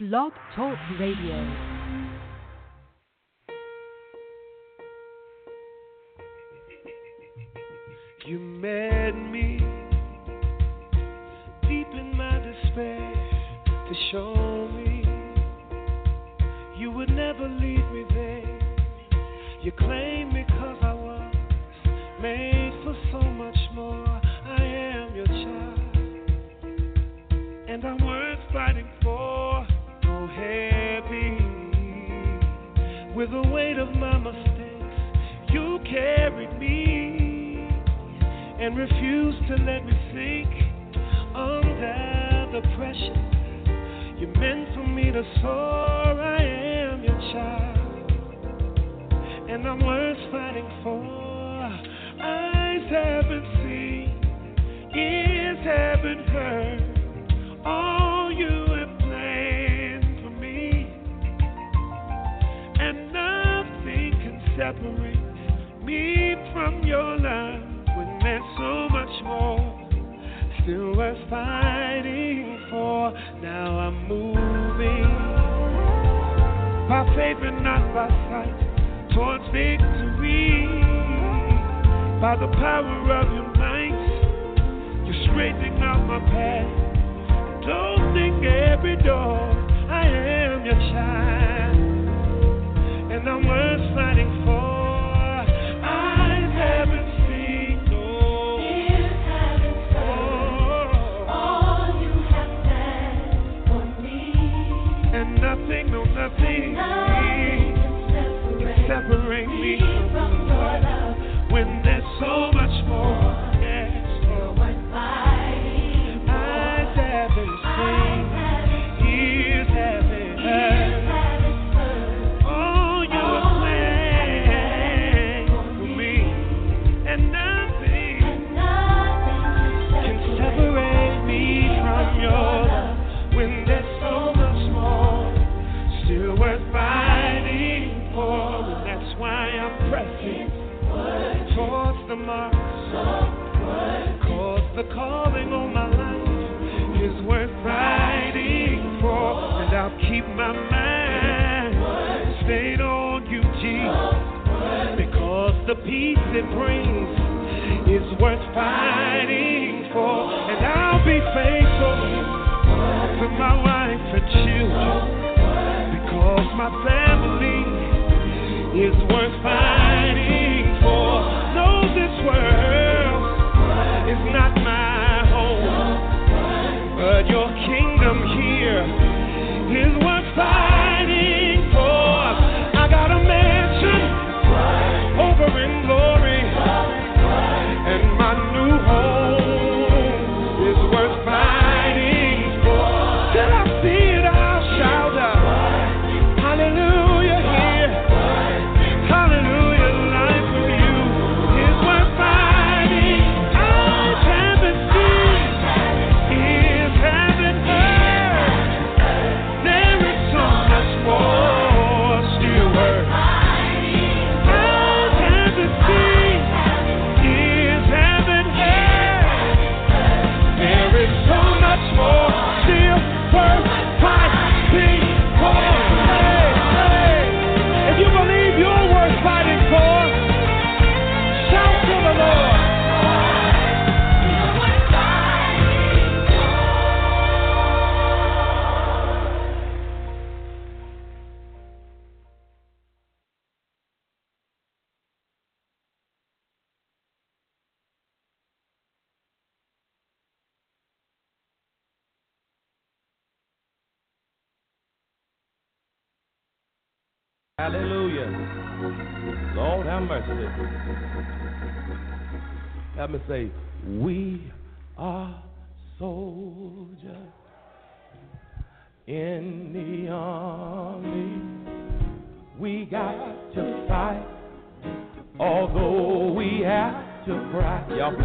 Blog 0.00 0.32
Talk 0.56 0.78
Radio. 0.98 1.69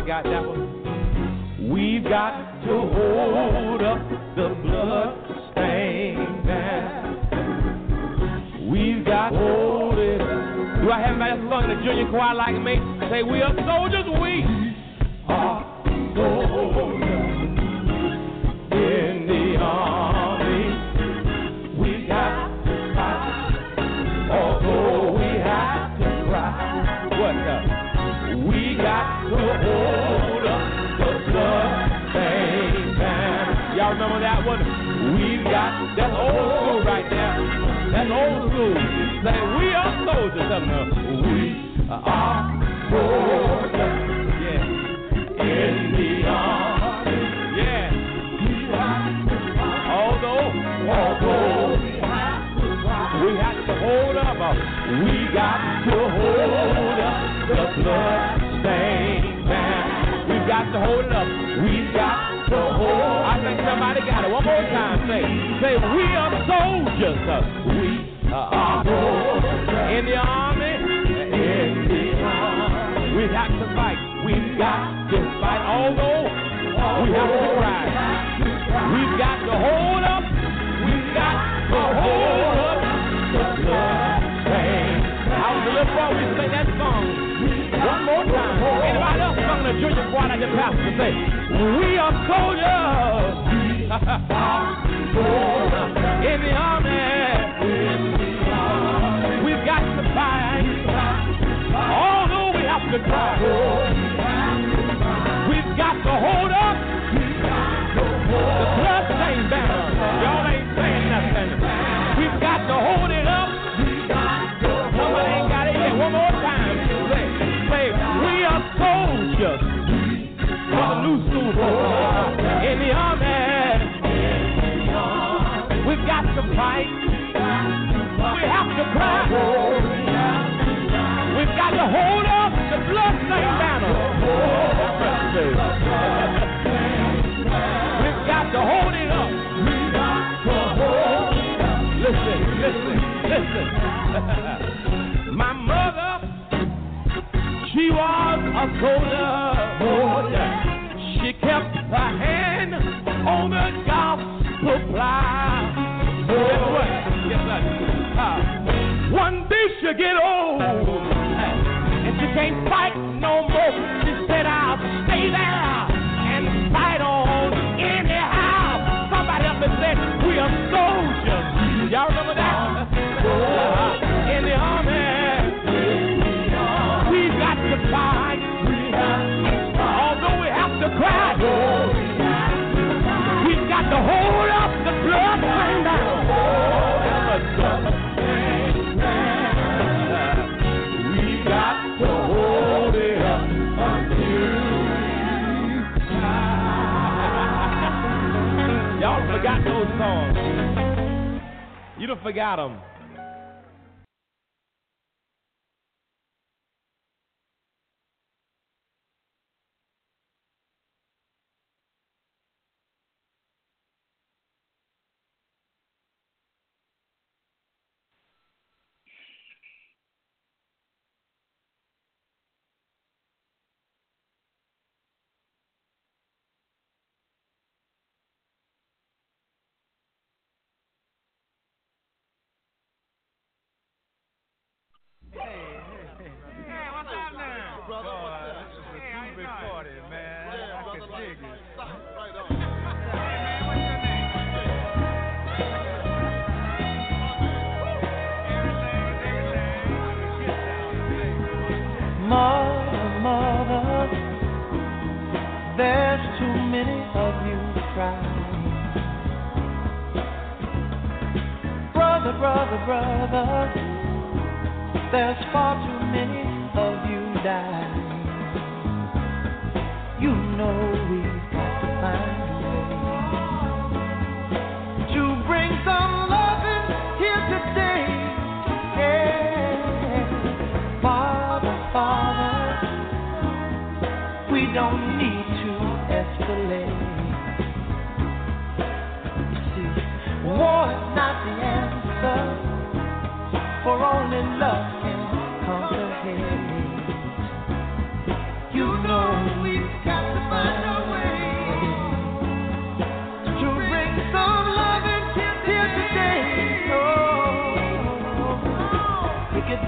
Cry. 0.03 0.34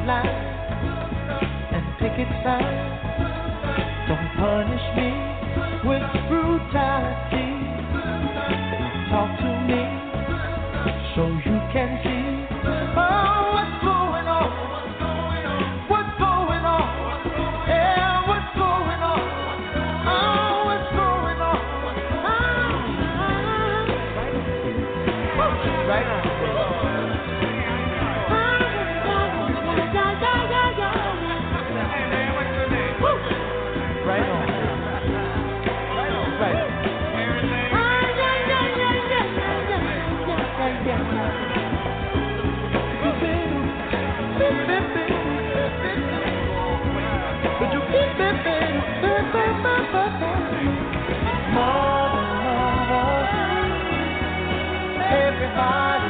Line 0.08 0.26
and 1.76 1.86
picket 2.00 2.32
sign. 2.42 2.76
Don't 4.08 4.30
punish 4.40 4.86
me 4.96 5.10
with 5.84 6.02
brutality. 6.30 7.57
my 55.58 56.07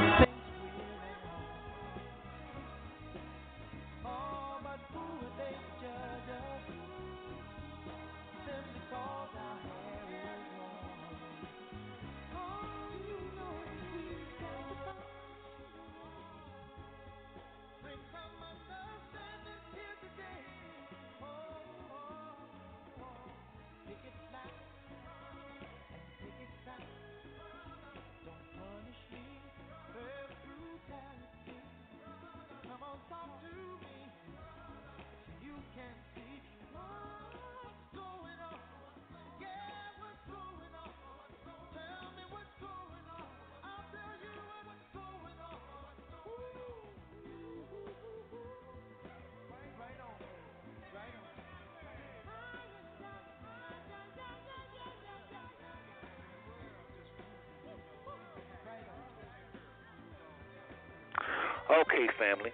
Okay, 61.88 62.08
family. 62.20 62.51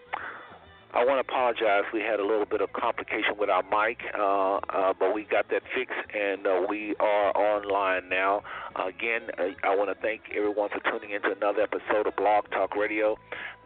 I 0.93 1.03
want 1.03 1.25
to 1.25 1.33
apologize. 1.33 1.85
We 1.91 2.01
had 2.01 2.19
a 2.19 2.25
little 2.25 2.45
bit 2.45 2.61
of 2.61 2.71
complication 2.73 3.33
with 3.39 3.49
our 3.49 3.63
mic, 3.63 3.97
uh, 4.13 4.57
uh, 4.69 4.93
but 4.93 5.15
we 5.15 5.23
got 5.23 5.49
that 5.49 5.63
fixed, 5.73 5.97
and 6.13 6.45
uh, 6.45 6.61
we 6.69 6.95
are 6.99 7.35
online 7.35 8.09
now. 8.09 8.43
again, 8.75 9.23
uh, 9.39 9.57
I 9.63 9.75
want 9.75 9.89
to 9.89 9.99
thank 10.03 10.21
everyone 10.37 10.69
for 10.69 10.79
tuning 10.91 11.15
in 11.15 11.23
to 11.23 11.31
another 11.31 11.61
episode 11.63 12.05
of 12.05 12.15
Blog 12.15 12.45
Talk 12.51 12.75
Radio. 12.75 13.17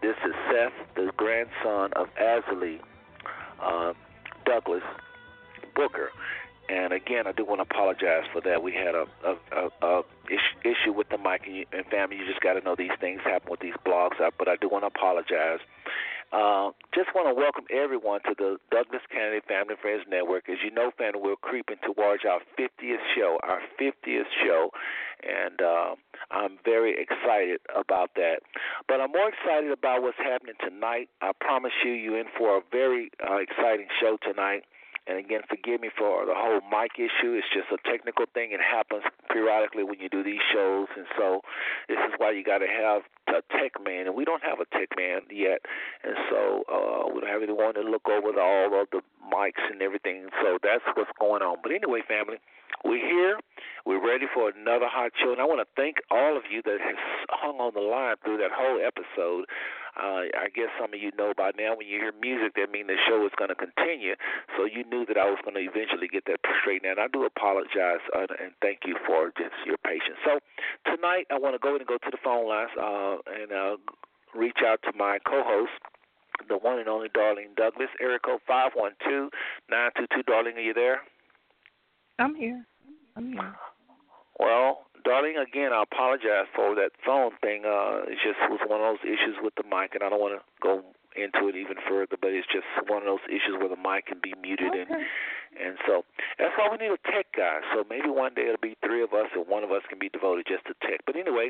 This 0.01 0.15
is 0.25 0.33
Seth, 0.49 0.95
the 0.95 1.11
grandson 1.17 1.91
of 1.97 2.07
Azalee 2.15 2.79
uh, 3.61 3.91
Douglas 4.45 4.83
Booker. 5.75 6.11
And 6.69 6.91
again, 6.91 7.27
I 7.27 7.31
do 7.31 7.45
want 7.45 7.59
to 7.59 7.63
apologize 7.63 8.25
for 8.33 8.41
that. 8.41 8.61
We 8.61 8.73
had 8.73 8.93
a, 8.93 9.05
a, 9.23 9.37
a, 9.55 9.87
a 9.87 10.03
issue 10.65 10.91
with 10.91 11.07
the 11.09 11.17
mic, 11.17 11.43
and, 11.45 11.55
you, 11.55 11.65
and 11.71 11.85
family, 11.85 12.17
you 12.17 12.25
just 12.25 12.41
got 12.41 12.53
to 12.53 12.61
know 12.61 12.75
these 12.75 12.91
things 12.99 13.21
happen 13.23 13.49
with 13.49 13.61
these 13.61 13.75
blogs. 13.85 14.17
But 14.37 14.47
I 14.47 14.57
do 14.57 14.67
want 14.67 14.83
to 14.83 14.87
apologize. 14.87 15.59
Uh, 16.31 16.71
just 16.93 17.07
want 17.15 17.25
to 17.29 17.33
welcome 17.33 17.63
everyone 17.71 18.19
to 18.23 18.35
the 18.37 18.57
Douglas 18.69 19.01
Canady 19.09 19.39
Family 19.47 19.75
Friends 19.81 20.03
Network. 20.09 20.49
As 20.49 20.57
you 20.61 20.71
know, 20.71 20.91
family, 20.97 21.21
we're 21.23 21.37
creeping 21.37 21.77
towards 21.85 22.25
our 22.25 22.41
50th 22.59 22.99
show, 23.15 23.39
our 23.43 23.61
50th 23.79 24.27
show, 24.43 24.69
and 25.23 25.61
uh, 25.61 25.95
I'm 26.29 26.59
very 26.65 26.99
excited 26.99 27.61
about 27.73 28.11
that. 28.15 28.41
But 28.89 28.99
I'm 28.99 29.13
more 29.13 29.29
excited 29.29 29.71
about 29.71 30.01
what's 30.01 30.17
happening 30.17 30.55
tonight. 30.59 31.07
I 31.21 31.31
promise 31.39 31.71
you, 31.85 31.91
you're 31.91 32.19
in 32.19 32.27
for 32.37 32.57
a 32.57 32.61
very 32.73 33.09
uh, 33.23 33.37
exciting 33.37 33.87
show 34.01 34.17
tonight. 34.21 34.65
And 35.07 35.17
again, 35.17 35.41
forgive 35.47 35.79
me 35.79 35.89
for 35.97 36.25
the 36.25 36.35
whole 36.35 36.59
mic 36.67 36.99
issue. 36.99 37.31
It's 37.31 37.47
just 37.55 37.71
a 37.71 37.79
technical 37.89 38.25
thing. 38.33 38.51
It 38.51 38.59
happens 38.59 39.03
periodically 39.31 39.83
when 39.83 39.99
you 39.99 40.09
do 40.09 40.21
these 40.21 40.43
shows, 40.51 40.87
and 40.97 41.05
so 41.17 41.41
this 41.87 41.97
is 41.97 42.13
why 42.17 42.31
you 42.31 42.43
got 42.43 42.59
to 42.59 42.67
have 42.67 43.03
a 43.31 43.41
tech 43.55 43.79
man, 43.83 44.07
and 44.07 44.15
we 44.15 44.25
don't 44.25 44.43
have 44.43 44.59
a 44.59 44.67
tech 44.75 44.89
man 44.97 45.21
yet, 45.31 45.63
and 46.03 46.15
so 46.29 46.63
uh, 46.67 47.07
we 47.07 47.21
don't 47.21 47.31
have 47.31 47.43
anyone 47.43 47.73
to 47.75 47.81
look 47.81 48.09
over 48.09 48.31
the, 48.31 48.41
all 48.41 48.81
of 48.81 48.87
the 48.91 48.99
mics 49.31 49.63
and 49.71 49.81
everything. 49.81 50.27
So 50.43 50.57
that's 50.61 50.83
what's 50.95 51.11
going 51.19 51.41
on. 51.41 51.57
But 51.63 51.71
anyway, 51.71 52.01
family, 52.07 52.39
we're 52.83 53.03
here. 53.03 53.39
We're 53.85 54.03
ready 54.03 54.25
for 54.33 54.51
another 54.51 54.87
hot 54.91 55.11
show, 55.15 55.31
and 55.31 55.39
I 55.39 55.45
want 55.45 55.63
to 55.63 55.69
thank 55.79 56.03
all 56.11 56.35
of 56.35 56.43
you 56.51 56.61
that 56.63 56.79
has 56.83 56.99
hung 57.29 57.63
on 57.63 57.73
the 57.73 57.79
line 57.79 58.15
through 58.23 58.37
that 58.43 58.51
whole 58.51 58.83
episode. 58.83 59.47
Uh, 59.97 60.29
I 60.29 60.51
guess 60.53 60.69
some 60.77 60.93
of 60.93 60.99
you 60.99 61.09
know 61.17 61.33
by 61.33 61.51
now 61.57 61.73
when 61.73 61.87
you 61.87 61.97
hear 61.97 62.13
music, 62.13 62.53
that 62.59 62.69
means 62.69 62.91
the 62.91 62.99
show 63.07 63.25
is 63.25 63.31
going 63.39 63.49
to 63.49 63.57
continue. 63.57 64.13
So 64.53 64.67
you 64.67 64.83
knew 64.85 65.07
that 65.07 65.17
I 65.17 65.25
was 65.25 65.39
going 65.41 65.55
to 65.55 65.63
eventually 65.63 66.05
get 66.11 66.27
that 66.27 66.43
straightened 66.61 66.91
out. 66.91 66.99
I 66.99 67.07
do 67.09 67.25
apologize 67.25 68.03
uh, 68.13 68.29
and 68.37 68.53
thank 68.61 68.85
you 68.85 68.93
for 69.07 69.33
just 69.33 69.57
your 69.65 69.81
patience. 69.81 70.21
So 70.21 70.37
tonight, 70.85 71.25
I 71.31 71.39
want 71.39 71.55
to 71.55 71.59
go 71.59 71.73
ahead 71.73 71.81
and 71.81 71.89
go 71.89 71.97
to 71.97 72.11
the 72.11 72.21
phone 72.21 72.45
lines 72.45 72.69
uh, 72.77 73.17
and 73.25 73.49
uh, 73.49 73.81
reach 74.37 74.61
out 74.61 74.83
to 74.85 74.91
my 74.93 75.17
co-host 75.25 75.73
the 76.45 76.57
one 76.57 76.77
and 76.77 76.87
only 76.87 77.09
Darlene 77.09 77.55
Douglas. 77.57 77.89
Nine 77.97 79.91
two 79.97 80.05
two. 80.13 80.23
Darlene, 80.29 80.55
are 80.55 80.61
you 80.61 80.73
there? 80.73 81.01
I'm 82.19 82.35
here. 82.35 82.65
I'm 83.15 83.31
here. 83.31 83.55
Well, 84.39 84.85
darling, 85.03 85.37
again, 85.37 85.73
I 85.73 85.83
apologize 85.83 86.49
for 86.55 86.75
that 86.75 86.91
phone 87.05 87.31
thing. 87.41 87.65
Uh, 87.65 88.05
it 88.05 88.17
just 88.21 88.37
was 88.49 88.59
one 88.67 88.81
of 88.81 88.97
those 88.97 89.05
issues 89.05 89.37
with 89.41 89.53
the 89.55 89.63
mic, 89.63 89.93
and 89.93 90.03
I 90.03 90.09
don't 90.09 90.21
want 90.21 90.37
to 90.37 90.43
go 90.61 90.83
into 91.17 91.49
it 91.49 91.57
even 91.57 91.81
further, 91.89 92.13
but 92.21 92.29
it's 92.29 92.45
just 92.45 92.69
one 92.85 93.01
of 93.01 93.09
those 93.09 93.25
issues 93.25 93.57
where 93.57 93.69
the 93.69 93.81
mic 93.81 94.05
can 94.05 94.21
be 94.21 94.37
muted, 94.37 94.69
okay. 94.69 94.85
and 94.85 95.01
and 95.57 95.73
so 95.89 96.05
that's 96.37 96.53
why 96.53 96.69
we 96.69 96.77
need 96.77 96.93
a 96.93 97.01
tech 97.09 97.33
guy. 97.33 97.65
So 97.73 97.81
maybe 97.89 98.09
one 98.13 98.37
day 98.37 98.53
it'll 98.53 98.61
be 98.61 98.77
three 98.85 99.01
of 99.01 99.13
us, 99.13 99.33
and 99.33 99.49
one 99.49 99.65
of 99.65 99.73
us 99.73 99.81
can 99.89 99.97
be 99.97 100.09
devoted 100.09 100.45
just 100.45 100.65
to 100.69 100.77
tech. 100.85 101.01
But 101.09 101.17
anyway, 101.17 101.49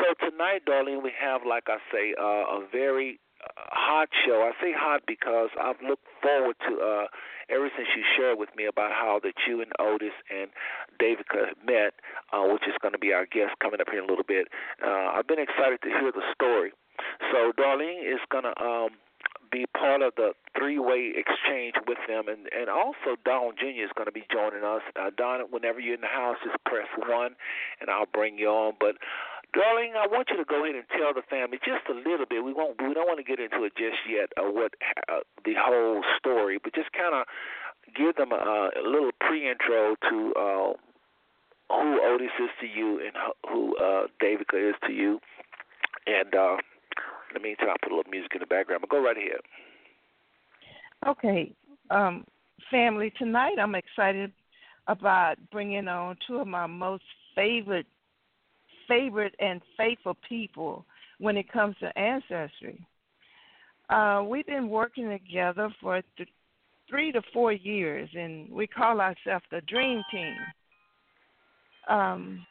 so 0.00 0.16
tonight, 0.16 0.64
darling, 0.64 1.04
we 1.04 1.12
have, 1.20 1.44
like 1.44 1.68
I 1.68 1.76
say, 1.92 2.16
uh, 2.16 2.56
a 2.56 2.64
very 2.72 3.20
hot 3.56 4.08
show. 4.26 4.42
I 4.42 4.52
say 4.62 4.72
hot 4.72 5.02
because 5.06 5.50
I've 5.60 5.80
looked 5.86 6.06
forward 6.22 6.56
to 6.68 6.72
uh 6.80 7.06
ever 7.50 7.70
since 7.76 7.88
you 7.96 8.02
shared 8.16 8.38
with 8.38 8.48
me 8.56 8.66
about 8.66 8.92
how 8.92 9.20
that 9.22 9.34
you 9.46 9.60
and 9.60 9.72
Otis 9.78 10.16
and 10.30 10.48
David 10.98 11.26
met, 11.64 11.92
uh, 12.32 12.44
which 12.48 12.64
is 12.66 12.74
going 12.80 12.92
to 12.92 12.98
be 12.98 13.12
our 13.12 13.26
guest 13.26 13.52
coming 13.60 13.80
up 13.80 13.88
here 13.90 13.98
in 14.00 14.06
a 14.06 14.08
little 14.08 14.24
bit. 14.24 14.48
Uh, 14.82 15.12
I've 15.12 15.26
been 15.26 15.40
excited 15.40 15.80
to 15.82 15.88
hear 15.88 16.12
the 16.12 16.24
story. 16.32 16.72
So 17.32 17.52
Darlene 17.52 18.00
is 18.00 18.20
going 18.30 18.44
to 18.44 18.54
um, 18.62 18.90
be 19.50 19.66
part 19.76 20.02
of 20.02 20.14
the 20.16 20.32
three-way 20.56 21.12
exchange 21.14 21.74
with 21.86 21.98
them, 22.08 22.28
and 22.28 22.48
and 22.50 22.68
also 22.68 23.16
Don 23.24 23.54
Jr. 23.58 23.84
is 23.84 23.94
going 23.94 24.06
to 24.06 24.12
be 24.12 24.24
joining 24.32 24.64
us. 24.64 24.82
Uh, 24.96 25.10
Don, 25.16 25.40
whenever 25.50 25.80
you're 25.80 25.94
in 25.94 26.00
the 26.00 26.06
house, 26.06 26.36
just 26.44 26.62
press 26.64 26.88
one, 26.96 27.36
and 27.80 27.90
I'll 27.90 28.10
bring 28.12 28.38
you 28.38 28.48
on. 28.48 28.74
But 28.80 28.96
Darling, 29.54 29.94
I 29.94 30.10
want 30.10 30.28
you 30.30 30.36
to 30.36 30.44
go 30.44 30.64
ahead 30.64 30.74
and 30.74 30.84
tell 30.90 31.14
the 31.14 31.22
family 31.30 31.58
just 31.62 31.86
a 31.88 31.94
little 31.94 32.26
bit. 32.26 32.42
We 32.42 32.52
won't. 32.52 32.74
We 32.82 32.92
don't 32.92 33.06
want 33.06 33.18
to 33.18 33.24
get 33.24 33.38
into 33.38 33.62
it 33.62 33.78
just 33.78 34.02
yet. 34.10 34.34
Uh, 34.36 34.50
what 34.50 34.74
uh, 35.08 35.22
the 35.44 35.54
whole 35.56 36.02
story, 36.18 36.58
but 36.62 36.74
just 36.74 36.90
kind 36.90 37.14
of 37.14 37.24
give 37.94 38.16
them 38.16 38.32
a, 38.32 38.70
a 38.74 38.82
little 38.82 39.12
pre-intro 39.20 39.94
to 40.10 40.16
uh, 40.34 40.72
who 41.70 42.00
Otis 42.02 42.34
is 42.42 42.50
to 42.60 42.66
you 42.66 42.98
and 42.98 43.14
who 43.48 43.76
uh, 43.76 44.06
is 44.20 44.74
to 44.86 44.92
you. 44.92 45.20
And 46.06 46.34
uh, 46.34 46.56
in 47.30 47.34
the 47.34 47.40
meantime, 47.40 47.70
I'll 47.70 47.78
put 47.80 47.92
a 47.92 47.96
little 47.96 48.10
music 48.10 48.32
in 48.34 48.40
the 48.40 48.46
background. 48.46 48.80
But 48.82 48.90
go 48.90 49.02
right 49.02 49.16
ahead. 49.16 49.40
Okay, 51.06 51.52
um, 51.90 52.24
family. 52.70 53.12
Tonight, 53.16 53.58
I'm 53.60 53.74
excited 53.74 54.32
about 54.88 55.36
bringing 55.52 55.86
on 55.86 56.16
two 56.26 56.38
of 56.38 56.46
my 56.46 56.66
most 56.66 57.04
favorite 57.34 57.86
favorite 58.88 59.34
and 59.38 59.60
faithful 59.76 60.16
people 60.28 60.84
when 61.18 61.36
it 61.36 61.50
comes 61.50 61.76
to 61.80 61.98
ancestry. 61.98 62.86
Uh, 63.90 64.24
we've 64.26 64.46
been 64.46 64.68
working 64.68 65.10
together 65.10 65.68
for 65.80 66.02
th- 66.16 66.28
three 66.88 67.12
to 67.12 67.20
four 67.32 67.52
years, 67.52 68.08
and 68.14 68.50
we 68.50 68.66
call 68.66 69.00
ourselves 69.00 69.44
the 69.50 69.60
Dream 69.62 70.02
Team. 70.10 70.34
Um, 71.88 72.46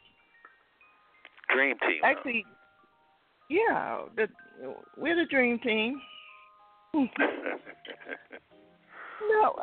Dream 1.52 1.76
Team. 1.80 2.00
Actually, 2.04 2.44
yeah, 3.50 4.02
the, 4.16 4.28
we're 4.96 5.16
the 5.16 5.26
Dream 5.26 5.58
Team. 5.58 6.00
no, 6.94 7.10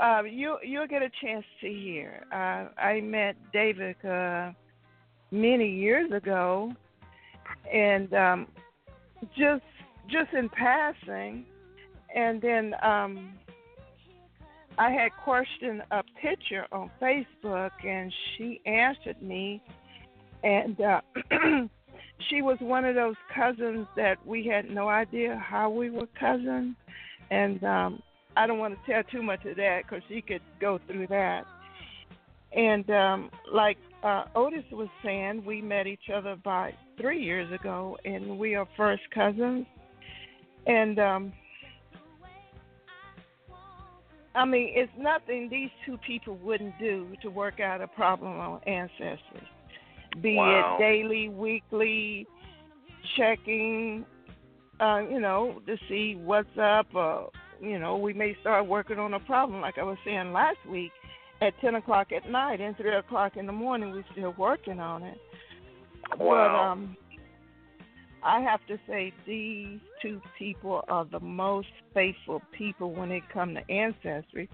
uh, 0.01 0.23
you 0.23 0.57
you'll 0.63 0.87
get 0.87 1.01
a 1.01 1.09
chance 1.23 1.45
to 1.61 1.67
hear. 1.67 2.25
Uh, 2.31 2.67
I 2.79 2.99
met 3.01 3.35
David 3.53 3.95
uh, 4.03 4.51
many 5.31 5.69
years 5.69 6.11
ago, 6.11 6.73
and 7.71 8.13
um, 8.13 8.47
just 9.37 9.63
just 10.09 10.33
in 10.33 10.49
passing, 10.49 11.45
and 12.13 12.41
then 12.41 12.75
um, 12.83 13.33
I 14.77 14.89
had 14.91 15.11
questioned 15.23 15.83
a 15.91 16.03
picture 16.21 16.65
on 16.71 16.91
Facebook, 17.01 17.71
and 17.85 18.13
she 18.35 18.61
answered 18.65 19.21
me, 19.21 19.61
and 20.43 20.79
uh, 20.81 21.01
she 22.29 22.41
was 22.41 22.57
one 22.59 22.85
of 22.85 22.95
those 22.95 23.15
cousins 23.33 23.87
that 23.95 24.25
we 24.25 24.45
had 24.45 24.69
no 24.69 24.89
idea 24.89 25.35
how 25.37 25.69
we 25.69 25.89
were 25.89 26.07
cousins, 26.19 26.75
and 27.29 27.63
um, 27.63 28.03
I 28.35 28.47
don't 28.47 28.59
want 28.59 28.77
to 28.77 28.91
tell 28.91 29.03
too 29.03 29.21
much 29.21 29.45
of 29.45 29.57
that 29.57 29.83
because 29.83 30.03
she 30.09 30.21
could 30.21 30.41
go 30.59 30.79
through 30.87 31.07
that. 31.07 31.45
And 32.53 32.89
um, 32.89 33.29
like 33.51 33.77
uh, 34.03 34.25
Otis 34.35 34.63
was 34.71 34.89
saying, 35.03 35.43
we 35.45 35.61
met 35.61 35.87
each 35.87 36.09
other 36.13 36.31
about 36.31 36.71
three 36.99 37.23
years 37.23 37.51
ago, 37.51 37.97
and 38.05 38.37
we 38.37 38.55
are 38.55 38.67
first 38.75 39.03
cousins. 39.13 39.65
And 40.65 40.99
um, 40.99 41.33
I 44.33 44.45
mean, 44.45 44.71
it's 44.73 44.91
nothing 44.97 45.49
these 45.49 45.69
two 45.85 45.97
people 46.05 46.37
wouldn't 46.37 46.77
do 46.79 47.07
to 47.21 47.29
work 47.29 47.59
out 47.59 47.81
a 47.81 47.87
problem 47.87 48.39
on 48.39 48.61
Ancestry, 48.65 49.47
be 50.21 50.35
Wow. 50.35 50.77
it 50.77 50.81
daily, 50.81 51.29
weekly, 51.29 52.27
checking, 53.17 54.05
uh, 54.79 55.01
you 55.09 55.19
know, 55.19 55.61
to 55.65 55.75
see 55.89 56.15
what's 56.15 56.57
up. 56.57 56.87
Or, 56.93 57.29
you 57.61 57.77
know, 57.77 57.97
we 57.97 58.13
may 58.13 58.35
start 58.41 58.67
working 58.67 58.99
on 58.99 59.13
a 59.13 59.19
problem, 59.19 59.61
like 59.61 59.77
I 59.77 59.83
was 59.83 59.97
saying 60.05 60.31
last 60.31 60.59
week, 60.69 60.91
at 61.41 61.59
10 61.59 61.75
o'clock 61.75 62.11
at 62.11 62.29
night 62.29 62.61
and 62.61 62.77
3 62.77 62.95
o'clock 62.95 63.35
in 63.35 63.45
the 63.45 63.51
morning, 63.51 63.91
we're 63.91 64.03
still 64.11 64.33
working 64.37 64.79
on 64.79 65.03
it. 65.03 65.17
But 66.17 66.49
um, 66.49 66.95
I 68.23 68.41
have 68.41 68.65
to 68.67 68.77
say 68.87 69.13
these 69.25 69.79
two 70.01 70.21
people 70.37 70.83
are 70.87 71.05
the 71.05 71.19
most 71.19 71.69
faithful 71.93 72.41
people 72.57 72.93
when 72.93 73.11
it 73.11 73.23
comes 73.33 73.57
to 73.57 73.73
ancestry, 73.73 74.49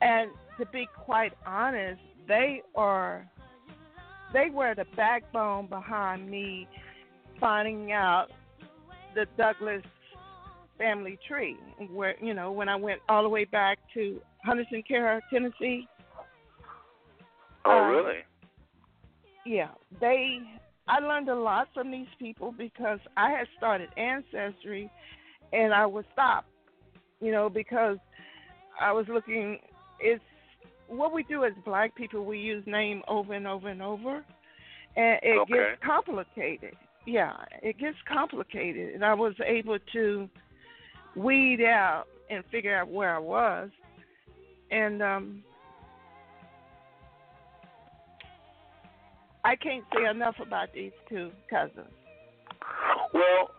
and 0.00 0.30
to 0.58 0.66
be 0.66 0.88
quite 1.04 1.32
honest, 1.46 2.00
they 2.26 2.62
are 2.74 3.28
they 4.32 4.50
were 4.50 4.74
the 4.74 4.86
backbone 4.96 5.68
behind 5.68 6.28
me 6.28 6.66
finding 7.38 7.92
out 7.92 8.28
the 9.14 9.26
Douglas 9.36 9.82
family 10.76 11.18
tree. 11.28 11.56
Where 11.92 12.16
you 12.20 12.34
know 12.34 12.50
when 12.50 12.68
I 12.68 12.76
went 12.76 13.00
all 13.08 13.22
the 13.22 13.28
way 13.28 13.44
back 13.44 13.78
to 13.94 14.20
Henderson, 14.38 14.82
Care, 14.86 15.20
Tennessee. 15.32 15.86
Oh, 17.64 17.78
um, 17.78 17.90
really? 17.90 18.18
yeah, 19.44 19.70
they. 20.00 20.40
I 20.86 20.98
learned 20.98 21.30
a 21.30 21.34
lot 21.34 21.68
from 21.72 21.90
these 21.90 22.08
people 22.18 22.52
because 22.52 22.98
I 23.16 23.30
had 23.30 23.46
started 23.56 23.88
Ancestry, 23.96 24.90
and 25.52 25.72
I 25.72 25.86
would 25.86 26.04
stop, 26.12 26.44
you 27.20 27.32
know, 27.32 27.48
because 27.48 27.98
I 28.80 28.92
was 28.92 29.06
looking. 29.08 29.58
It's 30.00 30.22
what 30.88 31.12
we 31.12 31.22
do 31.22 31.44
as 31.44 31.52
Black 31.64 31.94
people. 31.94 32.24
We 32.24 32.38
use 32.38 32.62
name 32.66 33.02
over 33.08 33.32
and 33.32 33.46
over 33.46 33.68
and 33.68 33.82
over, 33.82 34.24
and 34.96 35.18
it 35.22 35.38
Okay. 35.38 35.52
gets 35.54 35.82
complicated. 35.84 36.76
Yeah, 37.06 37.34
it 37.62 37.78
gets 37.78 37.98
complicated, 38.08 38.94
and 38.94 39.04
I 39.04 39.14
was 39.14 39.34
able 39.44 39.78
to 39.92 40.28
weed 41.14 41.62
out 41.62 42.04
and 42.30 42.44
figure 42.50 42.76
out 42.76 42.88
where 42.88 43.14
I 43.14 43.18
was, 43.18 43.70
and 44.70 45.02
um, 45.02 45.44
I 49.44 49.56
can't 49.56 49.84
say 49.94 50.08
enough 50.08 50.36
about 50.40 50.72
these 50.72 50.92
two 51.08 51.30
cousins. 51.50 51.92
Well, 53.12 53.50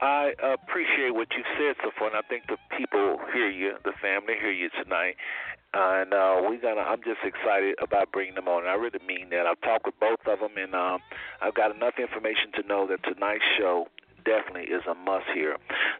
I 0.00 0.32
appreciate 0.42 1.14
what 1.14 1.28
you 1.36 1.44
said 1.58 1.76
so 1.82 1.90
far, 1.98 2.08
and 2.08 2.16
I 2.16 2.22
think 2.28 2.44
the 2.48 2.58
people 2.76 3.18
hear 3.32 3.50
you, 3.50 3.74
the 3.84 3.92
family 4.00 4.34
hear 4.40 4.50
you 4.50 4.68
tonight. 4.82 5.16
And 5.74 6.12
uh, 6.12 6.36
we're 6.42 6.60
gonna. 6.60 6.82
I'm 6.82 7.00
just 7.02 7.24
excited 7.24 7.76
about 7.80 8.12
bringing 8.12 8.34
them 8.34 8.46
on. 8.46 8.66
I 8.66 8.74
really 8.74 9.00
mean 9.06 9.30
that. 9.30 9.46
I've 9.46 9.60
talked 9.62 9.86
with 9.86 9.98
both 9.98 10.20
of 10.26 10.40
them, 10.40 10.58
and 10.58 10.74
um, 10.74 11.00
I've 11.40 11.54
got 11.54 11.74
enough 11.74 11.94
information 11.98 12.52
to 12.56 12.66
know 12.66 12.86
that 12.88 13.02
tonight's 13.04 13.44
show 13.58 13.86
definitely 14.24 14.72
is 14.72 14.82
a 14.88 14.94
must 14.94 15.26
here. 15.34 15.56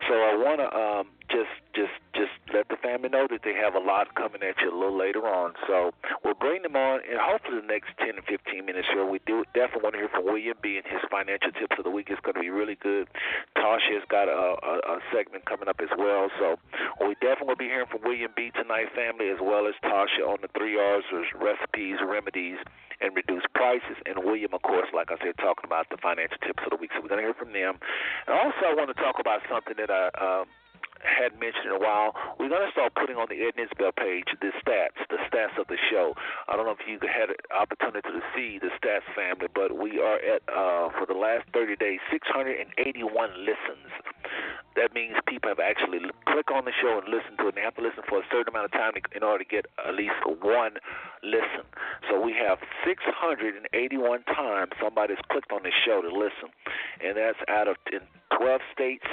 So 0.09 0.15
I 0.15 0.35
want 0.37 0.61
to 0.61 0.69
um, 0.71 1.07
just 1.31 1.53
just 1.73 1.97
just 2.13 2.33
let 2.53 2.69
the 2.69 2.77
family 2.77 3.09
know 3.09 3.27
that 3.31 3.41
they 3.43 3.57
have 3.57 3.75
a 3.75 3.81
lot 3.81 4.15
coming 4.15 4.45
at 4.45 4.61
you 4.61 4.69
a 4.69 4.77
little 4.77 4.97
later 4.97 5.25
on. 5.25 5.55
So 5.67 5.93
we'll 6.25 6.37
bring 6.37 6.63
them 6.63 6.77
on, 6.77 7.01
and 7.09 7.17
hopefully 7.17 7.61
the 7.61 7.67
next 7.67 7.97
10 7.99 8.21
to 8.21 8.23
15 8.23 8.65
minutes 8.65 8.89
here, 8.93 9.07
we 9.09 9.21
do 9.25 9.45
definitely 9.57 9.83
want 9.83 9.95
to 9.97 10.01
hear 10.05 10.13
from 10.13 10.25
William 10.29 10.57
B. 10.61 10.77
and 10.77 10.85
his 10.85 11.01
financial 11.09 11.53
tips 11.57 11.77
of 11.79 11.85
the 11.85 11.91
week. 11.91 12.13
It's 12.13 12.21
going 12.21 12.37
to 12.37 12.45
be 12.45 12.53
really 12.53 12.77
good. 12.77 13.09
Tasha 13.57 13.97
has 13.97 14.05
got 14.13 14.29
a, 14.29 14.61
a, 14.61 14.73
a 14.85 14.97
segment 15.09 15.49
coming 15.49 15.69
up 15.69 15.81
as 15.81 15.89
well. 15.97 16.29
So 16.39 16.61
we 17.01 17.17
definitely 17.25 17.49
will 17.49 17.65
be 17.65 17.73
hearing 17.73 17.89
from 17.89 18.05
William 18.05 18.31
B. 18.37 18.53
tonight, 18.53 18.93
family, 18.93 19.33
as 19.33 19.41
well 19.41 19.67
as 19.67 19.75
Tasha 19.81 20.29
on 20.29 20.45
the 20.45 20.53
three 20.53 20.77
R's, 20.77 21.05
recipes, 21.33 21.97
remedies, 22.05 22.61
and 23.03 23.15
reduce 23.15 23.43
prices. 23.55 23.99
And 24.07 24.25
William, 24.25 24.55
of 24.55 24.63
course, 24.63 24.89
like 24.95 25.11
I 25.11 25.19
said, 25.19 25.35
talking 25.39 25.67
about 25.67 25.91
the 25.91 25.99
financial 25.99 26.39
tips 26.47 26.63
of 26.65 26.71
the 26.71 26.79
week. 26.79 26.91
So 26.95 27.03
we're 27.03 27.11
going 27.11 27.21
to 27.21 27.27
hear 27.27 27.35
from 27.35 27.53
them. 27.53 27.83
And 28.27 28.39
also, 28.39 28.71
I 28.71 28.75
want 28.75 28.95
to 28.95 28.99
talk 29.03 29.19
about 29.19 29.43
something 29.51 29.75
that 29.77 29.91
I. 29.91 30.09
Um, 30.17 30.47
had 31.03 31.39
mentioned 31.39 31.67
in 31.67 31.77
a 31.77 31.83
while, 31.83 32.15
we're 32.39 32.49
going 32.49 32.65
to 32.65 32.73
start 32.73 32.95
putting 32.95 33.17
on 33.17 33.27
the 33.29 33.43
Ed 33.43 33.59
Nisbell 33.59 33.95
page 33.95 34.31
the 34.41 34.55
stats, 34.63 34.99
the 35.11 35.19
stats 35.29 35.59
of 35.59 35.67
the 35.67 35.79
show. 35.91 36.15
I 36.49 36.57
don't 36.57 36.67
know 36.67 36.77
if 36.79 36.87
you 36.87 36.99
had 37.03 37.31
an 37.31 37.43
opportunity 37.51 38.09
to 38.09 38.23
see 38.35 38.59
the 38.59 38.71
stats 38.79 39.07
family, 39.15 39.49
but 39.55 39.77
we 39.77 40.01
are 40.01 40.19
at, 40.23 40.43
uh, 40.49 40.91
for 40.97 41.07
the 41.07 41.19
last 41.19 41.47
30 41.53 41.77
days, 41.77 42.01
681 42.11 43.31
listens. 43.43 43.91
That 44.77 44.95
means 44.95 45.17
people 45.29 45.51
have 45.51 45.61
actually 45.61 46.01
clicked 46.27 46.51
on 46.51 46.65
the 46.65 46.73
show 46.73 46.99
and 46.99 47.09
listened 47.09 47.37
to 47.39 47.51
it, 47.51 47.55
and 47.55 47.57
they 47.61 47.67
have 47.67 47.77
to 47.77 47.85
listen 47.85 48.03
for 48.09 48.21
a 48.21 48.27
certain 48.33 48.55
amount 48.55 48.67
of 48.67 48.73
time 48.73 48.93
in 49.15 49.23
order 49.23 49.45
to 49.45 49.49
get 49.49 49.67
at 49.85 49.95
least 49.95 50.17
one 50.41 50.81
listen. 51.23 51.67
So 52.09 52.21
we 52.21 52.33
have 52.33 52.59
681 52.87 53.69
times 54.25 54.73
somebody's 54.81 55.21
clicked 55.31 55.53
on 55.53 55.63
the 55.63 55.73
show 55.85 56.01
to 56.01 56.09
listen, 56.09 56.49
and 57.05 57.17
that's 57.17 57.39
out 57.49 57.69
of 57.69 57.77
in 57.93 58.01
12 58.39 58.61
states, 58.73 59.07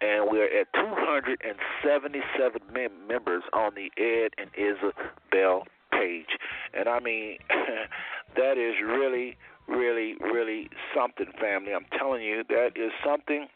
and 0.00 0.26
we're 0.30 0.46
at 0.60 0.66
277 0.74 2.60
mem- 2.72 3.06
members 3.06 3.42
on 3.52 3.72
the 3.74 3.90
Ed 3.96 4.32
and 4.38 4.50
Isabel 4.56 5.64
page. 5.92 6.38
And 6.74 6.88
I 6.88 7.00
mean, 7.00 7.38
that 8.36 8.58
is 8.58 8.74
really, 8.84 9.36
really, 9.68 10.16
really 10.20 10.70
something, 10.94 11.26
family. 11.40 11.72
I'm 11.72 11.86
telling 11.98 12.22
you, 12.22 12.44
that 12.48 12.72
is 12.76 12.92
something. 13.04 13.46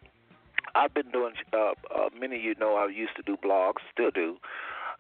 I've 0.75 0.93
been 0.93 1.11
doing. 1.11 1.33
Uh, 1.53 1.73
uh, 1.95 2.09
many 2.19 2.37
of 2.37 2.43
you 2.43 2.55
know 2.61 2.77
I 2.77 2.87
used 2.89 3.17
to 3.17 3.23
do 3.23 3.37
blogs, 3.37 3.81
still 3.93 4.11
do, 4.11 4.37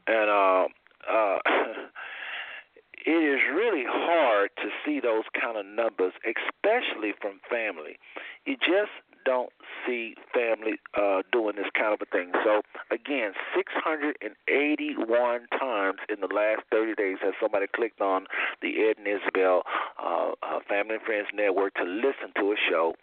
and 0.07 0.31
uh, 0.31 0.67
uh, 1.11 1.39
it 3.07 3.11
is 3.11 3.41
really 3.55 3.85
hard 3.87 4.51
to 4.57 4.69
see 4.85 5.01
those 5.01 5.25
kind 5.39 5.59
of 5.59 5.67
numbers, 5.67 6.13
especially 6.25 7.13
from 7.21 7.41
family. 7.51 7.99
You 8.47 8.57
just 8.57 8.91
don't 9.27 9.51
see 9.87 10.15
family 10.33 10.79
uh, 10.95 11.23
doing 11.33 11.57
this 11.57 11.67
kind 11.77 11.93
of 11.93 12.01
a 12.01 12.07
thing. 12.07 12.33
So 12.45 12.63
again, 12.91 13.33
681 13.55 15.47
times 15.59 15.99
in 16.09 16.21
the 16.21 16.33
last 16.33 16.63
30 16.71 16.95
days 16.95 17.19
has 17.23 17.35
somebody 17.41 17.67
clicked 17.75 18.01
on 18.01 18.27
the 18.63 18.89
Ed 18.89 18.97
and 18.99 19.07
Isabel 19.07 19.63
uh, 20.03 20.31
uh, 20.43 20.61
Family 20.69 20.95
and 20.95 21.05
Friends 21.05 21.29
Network 21.35 21.75
to 21.75 21.85
listen 21.85 22.33
to 22.39 22.53
a 22.53 22.57
show, 22.71 22.95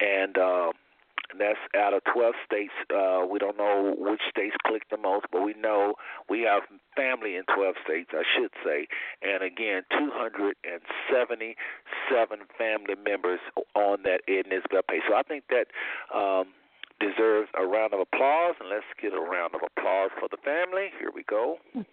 and. 0.00 0.36
Uh, 0.36 0.72
and 1.30 1.40
that's 1.40 1.58
out 1.76 1.94
of 1.94 2.02
12 2.12 2.34
states. 2.44 2.72
Uh, 2.90 3.24
we 3.28 3.38
don't 3.38 3.56
know 3.56 3.94
which 3.98 4.20
states 4.30 4.56
click 4.66 4.82
the 4.90 4.96
most, 4.96 5.26
but 5.32 5.42
we 5.42 5.54
know 5.54 5.94
we 6.28 6.42
have 6.42 6.62
family 6.96 7.36
in 7.36 7.44
12 7.54 7.74
states, 7.84 8.10
I 8.12 8.22
should 8.36 8.50
say. 8.64 8.88
And 9.22 9.42
again, 9.42 9.82
277 9.90 12.38
family 12.58 12.94
members 13.04 13.40
on 13.74 14.02
that 14.04 14.22
Ed 14.28 14.46
and 14.46 14.52
Isabel 14.52 14.82
page. 14.88 15.02
So 15.08 15.14
I 15.14 15.22
think 15.22 15.44
that 15.50 15.66
um, 16.14 16.46
deserves 17.00 17.48
a 17.58 17.66
round 17.66 17.92
of 17.92 17.98
applause, 18.00 18.54
and 18.60 18.70
let's 18.70 18.84
get 19.00 19.12
a 19.12 19.20
round 19.20 19.54
of 19.54 19.60
applause 19.62 20.10
for 20.18 20.28
the 20.30 20.38
family. 20.38 20.90
Here 20.98 21.10
we 21.14 21.22
go. 21.24 21.58
yes, 21.74 21.84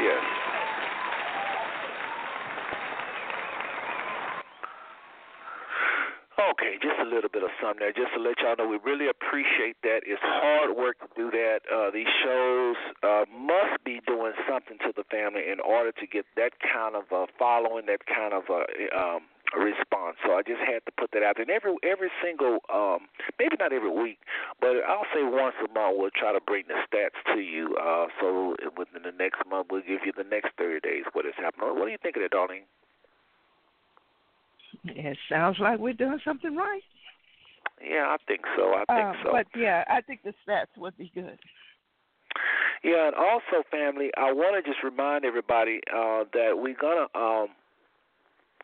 yes. 0.00 0.22
Okay, 6.38 6.76
just 6.82 7.00
a 7.00 7.04
little 7.04 7.30
bit 7.32 7.42
of 7.42 7.45
something 7.60 7.80
there, 7.80 7.92
just 7.92 8.12
to 8.14 8.20
let 8.20 8.38
y'all 8.40 8.56
know 8.56 8.68
we 8.68 8.78
really 8.84 9.08
appreciate 9.08 9.76
that. 9.82 10.02
It's 10.04 10.22
hard 10.22 10.76
work 10.76 10.98
to 11.00 11.08
do 11.16 11.30
that. 11.30 11.64
Uh, 11.68 11.90
these 11.90 12.10
shows 12.22 12.76
uh, 13.02 13.24
must 13.32 13.82
be 13.84 14.00
doing 14.06 14.32
something 14.48 14.78
to 14.86 14.92
the 14.94 15.04
family 15.10 15.48
in 15.50 15.60
order 15.60 15.92
to 15.92 16.06
get 16.06 16.26
that 16.36 16.58
kind 16.60 16.96
of 16.96 17.04
uh, 17.12 17.26
following, 17.38 17.86
that 17.86 18.06
kind 18.06 18.34
of 18.34 18.44
uh, 18.50 18.66
um, 18.96 19.28
response. 19.54 20.18
So 20.24 20.34
I 20.34 20.42
just 20.42 20.60
had 20.60 20.82
to 20.86 20.92
put 20.98 21.12
that 21.12 21.22
out 21.22 21.36
there. 21.38 21.46
And 21.46 21.54
every 21.54 21.76
every 21.86 22.10
single, 22.22 22.58
um, 22.72 23.06
maybe 23.38 23.56
not 23.58 23.72
every 23.72 23.90
week, 23.90 24.18
but 24.60 24.82
I'll 24.86 25.08
say 25.14 25.22
once 25.22 25.54
a 25.62 25.70
month 25.72 25.96
we'll 25.98 26.14
try 26.14 26.32
to 26.32 26.40
bring 26.40 26.64
the 26.68 26.78
stats 26.86 27.18
to 27.34 27.40
you. 27.40 27.76
Uh, 27.78 28.06
so 28.20 28.56
within 28.76 29.02
the 29.02 29.14
next 29.14 29.40
month 29.48 29.68
we'll 29.70 29.86
give 29.86 30.02
you 30.04 30.12
the 30.16 30.26
next 30.26 30.56
30 30.58 30.80
days 30.80 31.04
what 31.12 31.24
has 31.24 31.34
happened. 31.36 31.78
What 31.78 31.86
do 31.86 31.92
you 31.92 32.02
think 32.02 32.16
of 32.16 32.22
that, 32.22 32.32
Darlene? 32.32 32.66
It 34.84 35.18
sounds 35.28 35.58
like 35.58 35.78
we're 35.78 35.94
doing 35.94 36.20
something 36.24 36.54
right. 36.54 36.82
Yeah, 37.82 38.06
I 38.08 38.16
think 38.26 38.40
so. 38.56 38.74
I 38.74 38.84
think 38.88 39.06
um, 39.06 39.16
so. 39.24 39.32
But 39.32 39.46
yeah, 39.54 39.84
I 39.88 40.00
think 40.00 40.22
the 40.22 40.32
stats 40.46 40.76
would 40.76 40.96
be 40.96 41.10
good. 41.14 41.38
Yeah, 42.84 43.08
and 43.08 43.16
also, 43.16 43.64
family, 43.70 44.10
I 44.16 44.32
want 44.32 44.62
to 44.62 44.70
just 44.70 44.82
remind 44.82 45.24
everybody 45.24 45.80
uh, 45.90 46.24
that 46.32 46.52
we're 46.54 46.76
gonna 46.78 47.06
um, 47.14 47.48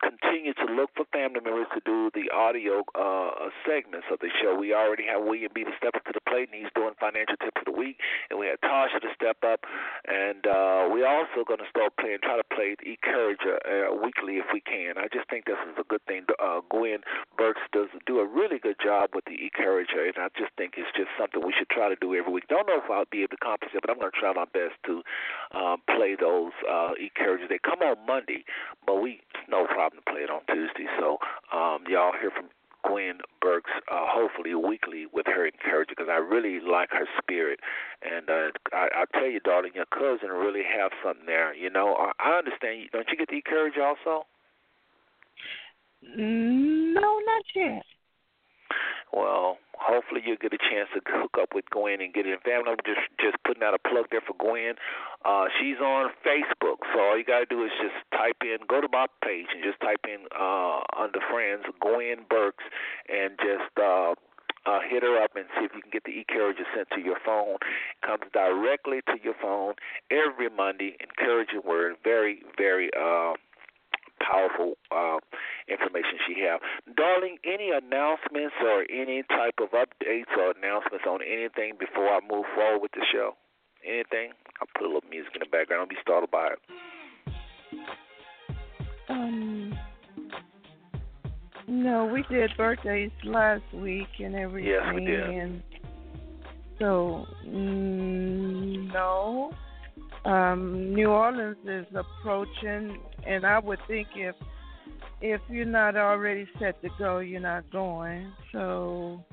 continue 0.03 0.53
to 0.55 0.67
look 0.75 0.91
for 0.97 1.07
family 1.15 1.41
members 1.41 1.71
to 1.75 1.81
do 1.87 2.11
the 2.13 2.27
audio 2.35 2.83
uh, 2.99 3.49
segments 3.63 4.07
of 4.11 4.19
the 4.19 4.29
show. 4.43 4.59
We 4.59 4.75
already 4.75 5.07
have 5.07 5.23
William 5.23 5.51
B. 5.55 5.63
to 5.65 5.71
step 5.79 5.95
up 5.95 6.05
to 6.05 6.13
the 6.13 6.21
plate, 6.27 6.51
and 6.51 6.59
he's 6.59 6.73
doing 6.75 6.93
financial 6.99 7.39
tips 7.39 7.63
of 7.63 7.71
the 7.71 7.79
week. 7.79 7.99
And 8.29 8.39
we 8.39 8.51
had 8.51 8.61
Tasha 8.61 8.99
to 9.01 9.11
step 9.15 9.39
up, 9.47 9.63
and 10.07 10.43
uh, 10.47 10.91
we're 10.91 11.07
also 11.07 11.47
going 11.47 11.63
to 11.63 11.71
start 11.71 11.95
playing, 11.99 12.19
try 12.23 12.37
to 12.37 12.49
play 12.51 12.75
Encourager 12.83 13.63
uh, 13.63 13.95
weekly 13.95 14.43
if 14.43 14.47
we 14.53 14.61
can. 14.61 14.99
I 14.99 15.07
just 15.13 15.31
think 15.31 15.47
this 15.47 15.61
is 15.71 15.79
a 15.79 15.87
good 15.87 16.03
thing. 16.11 16.27
Uh, 16.43 16.61
Gwen 16.71 17.07
Burks 17.39 17.63
does 17.73 17.89
do 18.07 18.19
a 18.19 18.27
really 18.27 18.59
good 18.59 18.77
job 18.83 19.15
with 19.15 19.25
the 19.25 19.39
Encourager, 19.39 20.11
and 20.11 20.19
I 20.19 20.29
just 20.35 20.51
think 20.59 20.75
it's 20.77 20.91
just 20.97 21.15
something 21.15 21.41
we 21.45 21.55
should 21.55 21.71
try 21.71 21.89
to 21.89 21.97
do 22.03 22.15
every 22.19 22.33
week. 22.33 22.49
Don't 22.49 22.67
know 22.67 22.81
if 22.83 22.91
I'll 22.91 23.07
be 23.11 23.23
able 23.23 23.39
to 23.39 23.41
accomplish 23.41 23.71
it, 23.75 23.81
but 23.81 23.91
I'm 23.91 23.99
going 23.99 24.11
to 24.11 24.19
try 24.19 24.33
my 24.35 24.51
best 24.51 24.75
to 24.91 25.03
um, 25.55 25.79
play 25.87 26.17
those 26.19 26.53
uh, 26.67 26.99
Encouragers. 26.99 27.49
They 27.49 27.61
come 27.63 27.81
on 27.81 27.97
Monday, 28.07 28.45
but 28.87 29.01
we 29.01 29.21
no 29.49 29.67
problem 29.67 29.92
to 29.97 30.11
play 30.11 30.23
it 30.23 30.31
on 30.31 30.41
Tuesday. 30.49 30.87
So 30.99 31.19
um, 31.53 31.85
y'all 31.89 32.13
hear 32.19 32.31
from 32.31 32.49
Gwen 32.87 33.19
Burks, 33.41 33.71
uh, 33.91 34.07
hopefully 34.07 34.55
weekly 34.55 35.07
with 35.13 35.27
her 35.27 35.47
encouragement 35.47 35.97
because 35.97 36.11
I 36.11 36.19
really 36.19 36.61
like 36.61 36.91
her 36.91 37.07
spirit. 37.21 37.61
And 38.03 38.29
uh, 38.29 38.51
I, 38.73 38.89
I 39.03 39.05
tell 39.13 39.29
you, 39.29 39.41
darling, 39.41 39.73
your 39.75 39.87
cousin 39.87 40.31
really 40.31 40.63
have 40.67 40.91
something 41.05 41.27
there. 41.27 41.55
You 41.55 41.71
know, 41.71 41.95
I, 41.95 42.13
I 42.19 42.39
understand. 42.39 42.89
Don't 42.93 43.07
you 43.11 43.17
get 43.17 43.29
the 43.29 43.37
encourage 43.37 43.79
also? 43.79 44.27
No, 46.03 47.21
not 47.25 47.45
yet. 47.55 47.83
Well, 49.13 49.59
hopefully 49.77 50.23
you'll 50.25 50.41
get 50.41 50.55
a 50.55 50.63
chance 50.63 50.89
to 50.95 51.01
hook 51.05 51.37
up 51.41 51.51
with 51.55 51.69
Gwen 51.71 52.01
and 52.01 52.15
get 52.15 52.27
in 52.27 52.39
family. 52.45 52.73
I'm 52.73 52.81
just 52.87 53.05
just 53.21 53.37
putting 53.45 53.63
out 53.63 53.75
a 53.75 53.83
plug 53.83 54.07
there 54.11 54.25
for 54.25 54.35
Gwen. 54.39 54.75
Uh, 55.25 55.47
she's 55.61 55.79
on 55.79 56.11
Facebook, 56.25 56.81
so 56.95 57.01
all 57.01 57.19
you 57.19 57.25
gotta 57.25 57.47
do 57.47 57.65
is 57.65 57.71
just 57.83 57.95
type 58.13 58.41
in, 58.43 58.65
go 58.69 58.81
to 58.81 58.89
my 58.91 59.07
page 59.25 59.53
and 59.53 59.63
just 59.63 59.81
type 59.81 60.01
in 60.09 60.27
uh, 60.33 60.81
under 60.97 61.21
friends 61.31 61.65
Gwen 61.81 62.25
Burks 62.31 62.65
and 63.09 63.37
just 63.37 63.73
uh, 63.77 64.15
uh, 64.65 64.81
hit 64.89 65.03
her 65.03 65.23
up 65.23 65.37
and 65.37 65.45
see 65.59 65.65
if 65.67 65.73
you 65.75 65.83
can 65.83 65.91
get 65.91 66.05
the 66.05 66.19
Encourager 66.19 66.65
sent 66.75 66.89
to 66.95 67.01
your 67.01 67.19
phone. 67.25 67.57
It 67.61 68.07
comes 68.07 68.25
directly 68.33 69.01
to 69.13 69.19
your 69.23 69.35
phone 69.41 69.75
every 70.11 70.49
Monday. 70.49 70.97
Encouraging 71.01 71.63
word, 71.67 71.97
very 72.05 72.43
very. 72.57 72.91
Uh, 72.97 73.35
powerful 74.23 74.75
uh, 74.91 75.19
information 75.69 76.19
she 76.27 76.41
have. 76.47 76.61
Darling, 76.97 77.39
any 77.45 77.71
announcements 77.71 78.55
or 78.63 78.87
any 78.91 79.23
type 79.29 79.59
of 79.61 79.71
updates 79.71 80.31
or 80.39 80.55
announcements 80.57 81.05
on 81.09 81.21
anything 81.23 81.75
before 81.79 82.09
I 82.09 82.21
move 82.23 82.47
forward 82.55 82.83
with 82.83 82.93
the 82.93 83.05
show? 83.13 83.35
Anything? 83.85 84.33
I'll 84.61 84.69
put 84.79 84.85
a 84.85 84.87
little 84.87 85.09
music 85.11 85.33
in 85.35 85.41
the 85.41 85.51
background. 85.51 85.81
Don't 85.81 85.91
be 85.91 85.97
startled 86.03 86.31
by 86.31 86.49
it. 86.55 86.61
Um, 89.09 89.79
no, 91.69 92.07
we 92.07 92.25
did 92.31 92.51
birthdays 92.57 93.11
last 93.25 93.63
week 93.75 94.09
and 94.19 94.35
everything. 94.35 94.71
Yes, 94.71 94.95
we 94.95 95.05
did. 95.05 95.29
And 95.29 95.63
so, 96.79 97.27
mm, 97.47 98.93
no. 98.93 99.53
Um, 100.25 100.95
New 100.95 101.09
Orleans 101.09 101.57
is 101.65 101.87
approaching, 101.95 102.99
and 103.27 103.45
I 103.47 103.59
would 103.59 103.79
think 103.89 104.09
if 104.15 104.35
if 105.21 105.41
you're 105.49 105.65
not 105.65 105.97
already 105.97 106.49
set 106.59 106.83
to 106.83 106.89
go, 106.99 107.21
you're 107.21 107.41
not 107.41 107.71
going. 107.71 108.33
So, 108.51 109.25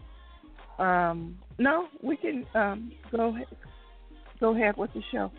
um, 0.77 1.37
no, 1.57 1.87
we 2.01 2.15
can 2.15 2.45
um, 2.53 2.91
go 3.11 3.35
go 4.39 4.55
ahead 4.55 4.77
with 4.77 4.93
the 4.93 5.01
show. 5.11 5.31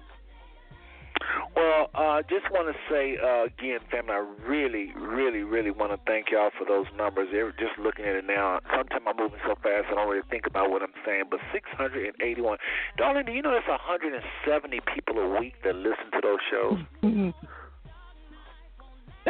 Well, 1.55 1.91
I 1.95 2.21
uh, 2.21 2.23
just 2.23 2.51
want 2.51 2.73
to 2.73 2.77
say 2.89 3.19
uh, 3.19 3.45
again, 3.45 3.81
family, 3.91 4.13
I 4.13 4.25
really, 4.47 4.93
really, 4.97 5.43
really 5.43 5.71
want 5.71 5.93
to 5.93 5.99
thank 6.07 6.31
y'all 6.31 6.51
for 6.57 6.65
those 6.65 6.87
numbers. 6.97 7.29
They're 7.33 7.53
just 7.53 7.79
looking 7.79 8.05
at 8.05 8.15
it 8.17 8.25
now. 8.27 8.61
Sometimes 8.75 9.03
I'm 9.07 9.17
moving 9.17 9.39
so 9.47 9.55
fast 9.63 9.87
I 9.91 9.95
don't 9.95 10.09
really 10.09 10.27
think 10.31 10.47
about 10.47 10.71
what 10.71 10.83
I'm 10.83 10.95
saying. 11.05 11.25
But 11.31 11.41
681, 11.53 12.59
darling, 12.97 13.27
do 13.27 13.33
you 13.33 13.43
know 13.43 13.51
there's 13.51 13.69
170 13.69 14.81
people 14.95 15.19
a 15.19 15.41
week 15.41 15.55
that 15.65 15.75
listen 15.75 16.11
to 16.13 16.21
those 16.23 16.39
shows? 16.51 16.79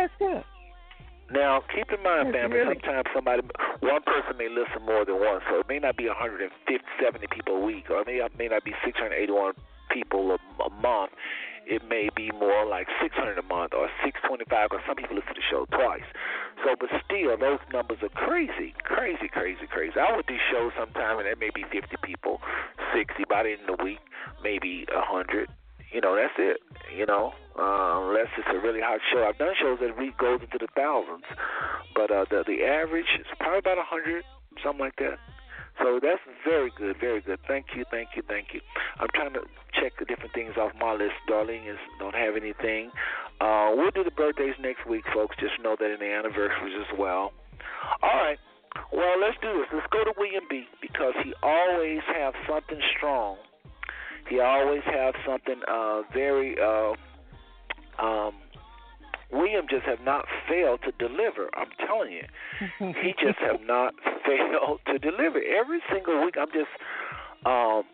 That's 0.01 0.13
good. 0.19 0.45
Now, 1.31 1.61
keep 1.75 1.93
in 1.93 2.03
mind, 2.03 2.33
family, 2.33 2.57
really... 2.57 2.75
sometimes 2.75 3.07
somebody, 3.15 3.43
one 3.81 4.03
person 4.03 4.35
may 4.39 4.49
listen 4.49 4.81
more 4.85 5.05
than 5.05 5.21
one, 5.21 5.41
so 5.49 5.61
it 5.61 5.69
may 5.69 5.79
not 5.79 5.97
be 5.97 6.09
150, 6.09 6.51
70 6.99 7.27
people 7.31 7.57
a 7.57 7.61
week, 7.61 7.91
or 7.91 8.01
it 8.01 8.07
may, 8.07 8.19
may 8.37 8.49
not 8.49 8.65
be 8.65 8.73
681 8.83 9.53
people 9.93 10.33
a, 10.33 10.63
a 10.65 10.71
month 10.81 11.13
it 11.71 11.87
may 11.89 12.09
be 12.17 12.33
more 12.33 12.67
like 12.67 12.89
600 13.01 13.39
a 13.39 13.43
month 13.43 13.73
or 13.75 13.89
625 14.03 14.69
or 14.73 14.83
some 14.87 14.97
people 14.97 15.15
listen 15.15 15.35
to 15.35 15.41
the 15.41 15.47
show 15.49 15.67
twice. 15.71 16.07
So, 16.65 16.75
but 16.75 16.91
still, 17.07 17.39
those 17.39 17.63
numbers 17.73 17.99
are 18.03 18.11
crazy, 18.11 18.75
crazy, 18.83 19.29
crazy, 19.31 19.71
crazy. 19.71 19.95
I 19.95 20.15
would 20.17 20.27
do 20.27 20.37
shows 20.51 20.73
sometime 20.77 21.19
and 21.19 21.27
there 21.27 21.37
may 21.37 21.51
be 21.55 21.63
50 21.71 21.97
people, 22.03 22.41
60 22.93 23.23
by 23.31 23.45
the 23.45 23.51
end 23.55 23.71
of 23.71 23.79
the 23.79 23.85
week, 23.85 24.01
maybe 24.43 24.85
100. 24.91 25.49
You 25.93 26.01
know, 26.01 26.15
that's 26.15 26.35
it. 26.39 26.63
You 26.97 27.07
know, 27.07 27.33
uh, 27.59 28.07
unless 28.07 28.29
it's 28.39 28.49
a 28.51 28.59
really 28.59 28.81
hot 28.81 29.01
show. 29.13 29.27
I've 29.27 29.39
done 29.39 29.55
shows 29.61 29.79
that 29.81 29.99
week 29.99 30.17
goes 30.19 30.41
into 30.41 30.59
the 30.59 30.69
thousands, 30.77 31.25
but 31.95 32.11
uh, 32.11 32.25
the 32.31 32.45
the 32.47 32.63
average 32.65 33.11
is 33.19 33.27
probably 33.39 33.59
about 33.59 33.79
a 33.79 33.87
100, 33.91 34.23
something 34.63 34.81
like 34.81 34.97
that. 34.97 35.19
So 35.83 35.99
that's 36.03 36.21
very 36.45 36.71
good, 36.77 36.97
very 37.01 37.21
good. 37.21 37.41
Thank 37.49 37.75
you, 37.75 37.85
thank 37.91 38.11
you, 38.15 38.23
thank 38.29 38.53
you. 38.53 38.61
I'm 38.99 39.09
trying 39.15 39.33
to 39.33 39.41
check 39.73 39.99
the 39.99 40.05
different 40.05 40.35
things 40.35 40.55
off 40.57 40.73
my 40.79 40.93
list. 40.93 41.17
Darling 41.27 41.67
is 41.67 41.79
don't 41.99 42.15
have 42.15 42.37
anything. 42.37 42.91
Uh, 43.41 43.73
we'll 43.75 43.91
do 43.91 44.05
the 44.05 44.11
birthdays 44.11 44.55
next 44.61 44.87
week, 44.87 45.05
folks. 45.15 45.37
Just 45.41 45.55
know 45.63 45.77
that 45.79 45.91
in 45.91 45.99
the 45.99 46.13
anniversaries 46.13 46.77
as 46.79 46.99
well. 46.99 47.33
All 48.03 48.17
right. 48.21 48.39
Well, 48.93 49.19
let's 49.19 49.37
do 49.43 49.59
this. 49.59 49.67
Let's 49.73 49.87
go 49.91 50.05
to 50.05 50.13
William 50.17 50.45
B. 50.49 50.69
because 50.81 51.15
he 51.25 51.33
always 51.43 52.01
have 52.15 52.35
something 52.47 52.79
strong. 52.97 53.37
He 54.29 54.41
always 54.41 54.83
have 54.85 55.15
something 55.27 55.61
uh, 55.69 56.03
very 56.13 56.57
uh, 56.61 56.95
um, 58.01 58.35
William 59.33 59.67
just 59.71 59.85
have 59.85 60.01
not 60.01 60.25
failed 60.49 60.81
to 60.83 60.93
deliver. 60.99 61.49
I'm 61.55 61.71
telling 61.87 62.13
you, 62.13 62.27
he 62.79 63.15
just 63.25 63.39
have 63.39 63.61
not 63.63 63.95
failed 64.27 64.81
to 64.87 64.99
deliver. 64.99 65.41
Every 65.43 65.81
single 65.93 66.25
week, 66.25 66.35
I'm 66.39 66.51
just, 66.53 66.71
um, 67.47 67.85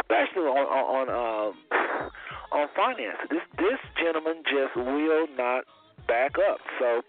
especially 0.00 0.50
on 0.50 0.66
on 0.66 1.08
on, 1.08 1.54
uh, 1.62 2.56
on 2.56 2.68
finance. 2.74 3.18
This 3.30 3.42
this 3.58 3.78
gentleman 4.02 4.42
just 4.44 4.74
will 4.76 5.26
not 5.36 5.64
back 6.08 6.32
up. 6.50 6.58
So 6.78 7.02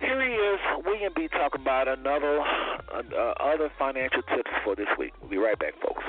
here 0.00 0.20
he 0.20 0.32
is, 0.32 0.60
William 0.84 1.12
B. 1.14 1.28
talking 1.28 1.60
about 1.60 1.88
another 1.88 2.40
uh, 2.40 3.34
other 3.38 3.70
financial 3.78 4.22
tips 4.34 4.50
for 4.64 4.74
this 4.74 4.88
week. 4.98 5.12
We'll 5.20 5.30
be 5.30 5.36
right 5.36 5.58
back, 5.58 5.74
folks. 5.82 6.02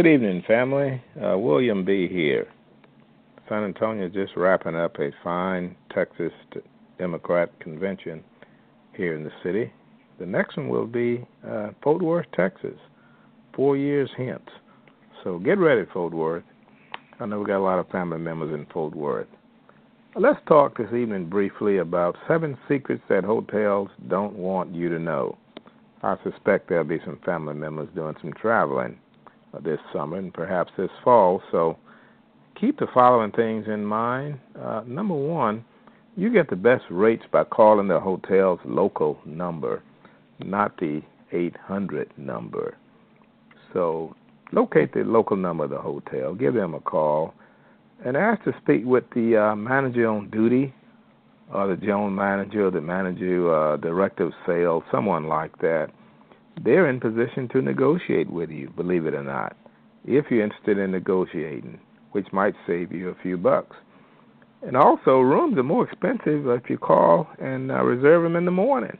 Good 0.00 0.14
evening, 0.14 0.42
family. 0.48 1.02
Uh, 1.22 1.36
William 1.36 1.84
B. 1.84 2.08
here. 2.08 2.48
San 3.50 3.64
Antonio 3.64 4.08
just 4.08 4.34
wrapping 4.34 4.74
up 4.74 4.98
a 4.98 5.10
fine 5.22 5.76
Texas 5.94 6.32
Democrat 6.98 7.50
convention 7.60 8.24
here 8.96 9.14
in 9.14 9.24
the 9.24 9.30
city. 9.42 9.70
The 10.18 10.24
next 10.24 10.56
one 10.56 10.70
will 10.70 10.86
be 10.86 11.26
uh, 11.46 11.72
Fort 11.82 12.00
Worth, 12.00 12.24
Texas, 12.34 12.78
four 13.54 13.76
years 13.76 14.08
hence. 14.16 14.48
So 15.22 15.38
get 15.38 15.58
ready, 15.58 15.82
Fort 15.92 16.14
Worth. 16.14 16.44
I 17.20 17.26
know 17.26 17.38
we 17.40 17.44
got 17.44 17.58
a 17.58 17.62
lot 17.62 17.78
of 17.78 17.86
family 17.90 18.20
members 18.20 18.54
in 18.54 18.64
Fort 18.72 18.96
Worth. 18.96 19.28
Let's 20.16 20.40
talk 20.48 20.78
this 20.78 20.94
evening 20.94 21.28
briefly 21.28 21.76
about 21.76 22.16
seven 22.26 22.56
secrets 22.70 23.02
that 23.10 23.24
hotels 23.24 23.90
don't 24.08 24.32
want 24.36 24.74
you 24.74 24.88
to 24.88 24.98
know. 24.98 25.36
I 26.02 26.16
suspect 26.24 26.70
there'll 26.70 26.84
be 26.84 27.00
some 27.04 27.20
family 27.22 27.52
members 27.52 27.90
doing 27.94 28.14
some 28.22 28.32
traveling 28.32 28.98
this 29.62 29.80
summer 29.92 30.18
and 30.18 30.32
perhaps 30.32 30.70
this 30.76 30.90
fall, 31.02 31.42
so 31.50 31.76
keep 32.60 32.78
the 32.78 32.86
following 32.92 33.32
things 33.32 33.66
in 33.66 33.84
mind. 33.84 34.38
Uh, 34.60 34.82
number 34.86 35.14
one, 35.14 35.64
you 36.16 36.32
get 36.32 36.50
the 36.50 36.56
best 36.56 36.84
rates 36.90 37.24
by 37.32 37.44
calling 37.44 37.88
the 37.88 37.98
hotel's 37.98 38.60
local 38.64 39.18
number, 39.24 39.82
not 40.38 40.76
the 40.78 41.02
800 41.32 42.10
number. 42.16 42.76
So 43.72 44.14
locate 44.52 44.92
the 44.92 45.00
local 45.00 45.36
number 45.36 45.64
of 45.64 45.70
the 45.70 45.78
hotel, 45.78 46.34
give 46.34 46.54
them 46.54 46.74
a 46.74 46.80
call, 46.80 47.34
and 48.04 48.16
ask 48.16 48.42
to 48.44 48.54
speak 48.62 48.84
with 48.84 49.04
the 49.14 49.36
uh, 49.36 49.56
manager 49.56 50.08
on 50.08 50.30
duty, 50.30 50.74
or 51.52 51.68
the 51.68 51.76
general 51.76 52.10
manager, 52.10 52.70
the 52.70 52.80
manager, 52.80 53.52
uh, 53.52 53.76
director 53.76 54.24
of 54.24 54.32
sales, 54.46 54.82
someone 54.90 55.26
like 55.26 55.56
that. 55.58 55.88
They're 56.62 56.88
in 56.90 57.00
position 57.00 57.48
to 57.48 57.62
negotiate 57.62 58.28
with 58.30 58.50
you, 58.50 58.68
believe 58.76 59.06
it 59.06 59.14
or 59.14 59.24
not, 59.24 59.56
if 60.04 60.26
you're 60.30 60.44
interested 60.44 60.76
in 60.76 60.90
negotiating, 60.90 61.80
which 62.12 62.32
might 62.32 62.54
save 62.66 62.92
you 62.92 63.08
a 63.08 63.22
few 63.22 63.38
bucks. 63.38 63.76
And 64.62 64.76
also, 64.76 65.20
rooms 65.20 65.56
are 65.56 65.62
more 65.62 65.88
expensive 65.88 66.46
if 66.48 66.68
you 66.68 66.76
call 66.76 67.28
and 67.40 67.70
uh, 67.70 67.82
reserve 67.82 68.24
them 68.24 68.36
in 68.36 68.44
the 68.44 68.50
morning. 68.50 68.98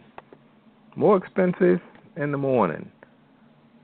More 0.96 1.18
expensive 1.18 1.80
in 2.16 2.32
the 2.32 2.38
morning. 2.38 2.90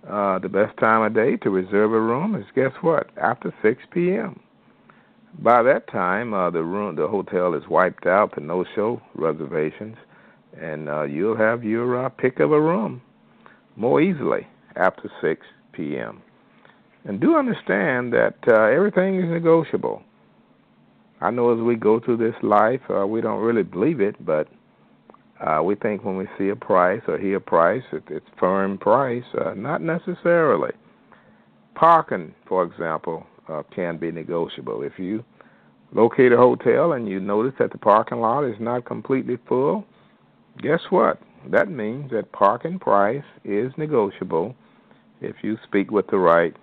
Uh, 0.08 0.38
the 0.38 0.48
best 0.48 0.76
time 0.78 1.02
of 1.02 1.14
day 1.14 1.36
to 1.36 1.50
reserve 1.50 1.92
a 1.92 2.00
room 2.00 2.34
is 2.34 2.46
guess 2.54 2.72
what? 2.80 3.10
After 3.18 3.52
6 3.60 3.82
p.m. 3.90 4.40
By 5.40 5.62
that 5.64 5.86
time, 5.88 6.32
uh, 6.32 6.48
the 6.48 6.62
room, 6.62 6.96
the 6.96 7.08
hotel 7.08 7.52
is 7.52 7.68
wiped 7.68 8.06
out, 8.06 8.34
the 8.34 8.40
no-show 8.40 9.02
reservations, 9.14 9.96
and 10.58 10.88
uh, 10.88 11.02
you'll 11.02 11.36
have 11.36 11.62
your 11.62 12.06
uh, 12.06 12.08
pick 12.08 12.40
of 12.40 12.52
a 12.52 12.60
room 12.60 13.02
more 13.76 14.00
easily 14.00 14.46
after 14.74 15.10
6 15.20 15.46
p.m. 15.72 16.22
And 17.04 17.20
do 17.20 17.36
understand 17.36 18.12
that 18.14 18.36
uh, 18.48 18.64
everything 18.64 19.20
is 19.20 19.30
negotiable. 19.30 20.02
I 21.20 21.30
know 21.30 21.54
as 21.54 21.62
we 21.62 21.76
go 21.76 22.00
through 22.00 22.18
this 22.18 22.34
life, 22.42 22.80
uh, 22.90 23.06
we 23.06 23.20
don't 23.20 23.40
really 23.40 23.62
believe 23.62 24.00
it, 24.00 24.22
but 24.24 24.48
uh, 25.40 25.62
we 25.62 25.74
think 25.74 26.04
when 26.04 26.16
we 26.16 26.26
see 26.38 26.48
a 26.48 26.56
price 26.56 27.02
or 27.06 27.18
hear 27.18 27.36
a 27.36 27.40
price, 27.40 27.82
it, 27.92 28.02
it's 28.08 28.26
firm 28.38 28.78
price. 28.78 29.24
Uh, 29.38 29.54
not 29.54 29.82
necessarily. 29.82 30.72
Parking, 31.74 32.34
for 32.48 32.64
example, 32.64 33.26
uh, 33.48 33.62
can 33.74 33.98
be 33.98 34.10
negotiable. 34.10 34.82
If 34.82 34.98
you 34.98 35.24
locate 35.92 36.32
a 36.32 36.36
hotel 36.36 36.92
and 36.92 37.08
you 37.08 37.20
notice 37.20 37.52
that 37.58 37.70
the 37.70 37.78
parking 37.78 38.20
lot 38.20 38.44
is 38.44 38.56
not 38.58 38.84
completely 38.84 39.38
full, 39.48 39.84
guess 40.60 40.80
what? 40.90 41.20
That 41.50 41.70
means 41.70 42.10
that 42.10 42.32
parking 42.32 42.78
price 42.78 43.24
is 43.44 43.72
negotiable 43.76 44.54
if 45.20 45.36
you 45.42 45.56
speak 45.64 45.90
with 45.90 46.06
the 46.08 46.18
right 46.18 46.54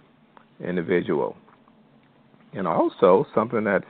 individual. 0.64 1.38
And 2.54 2.68
also, 2.68 3.26
something 3.34 3.64
that 3.64 3.84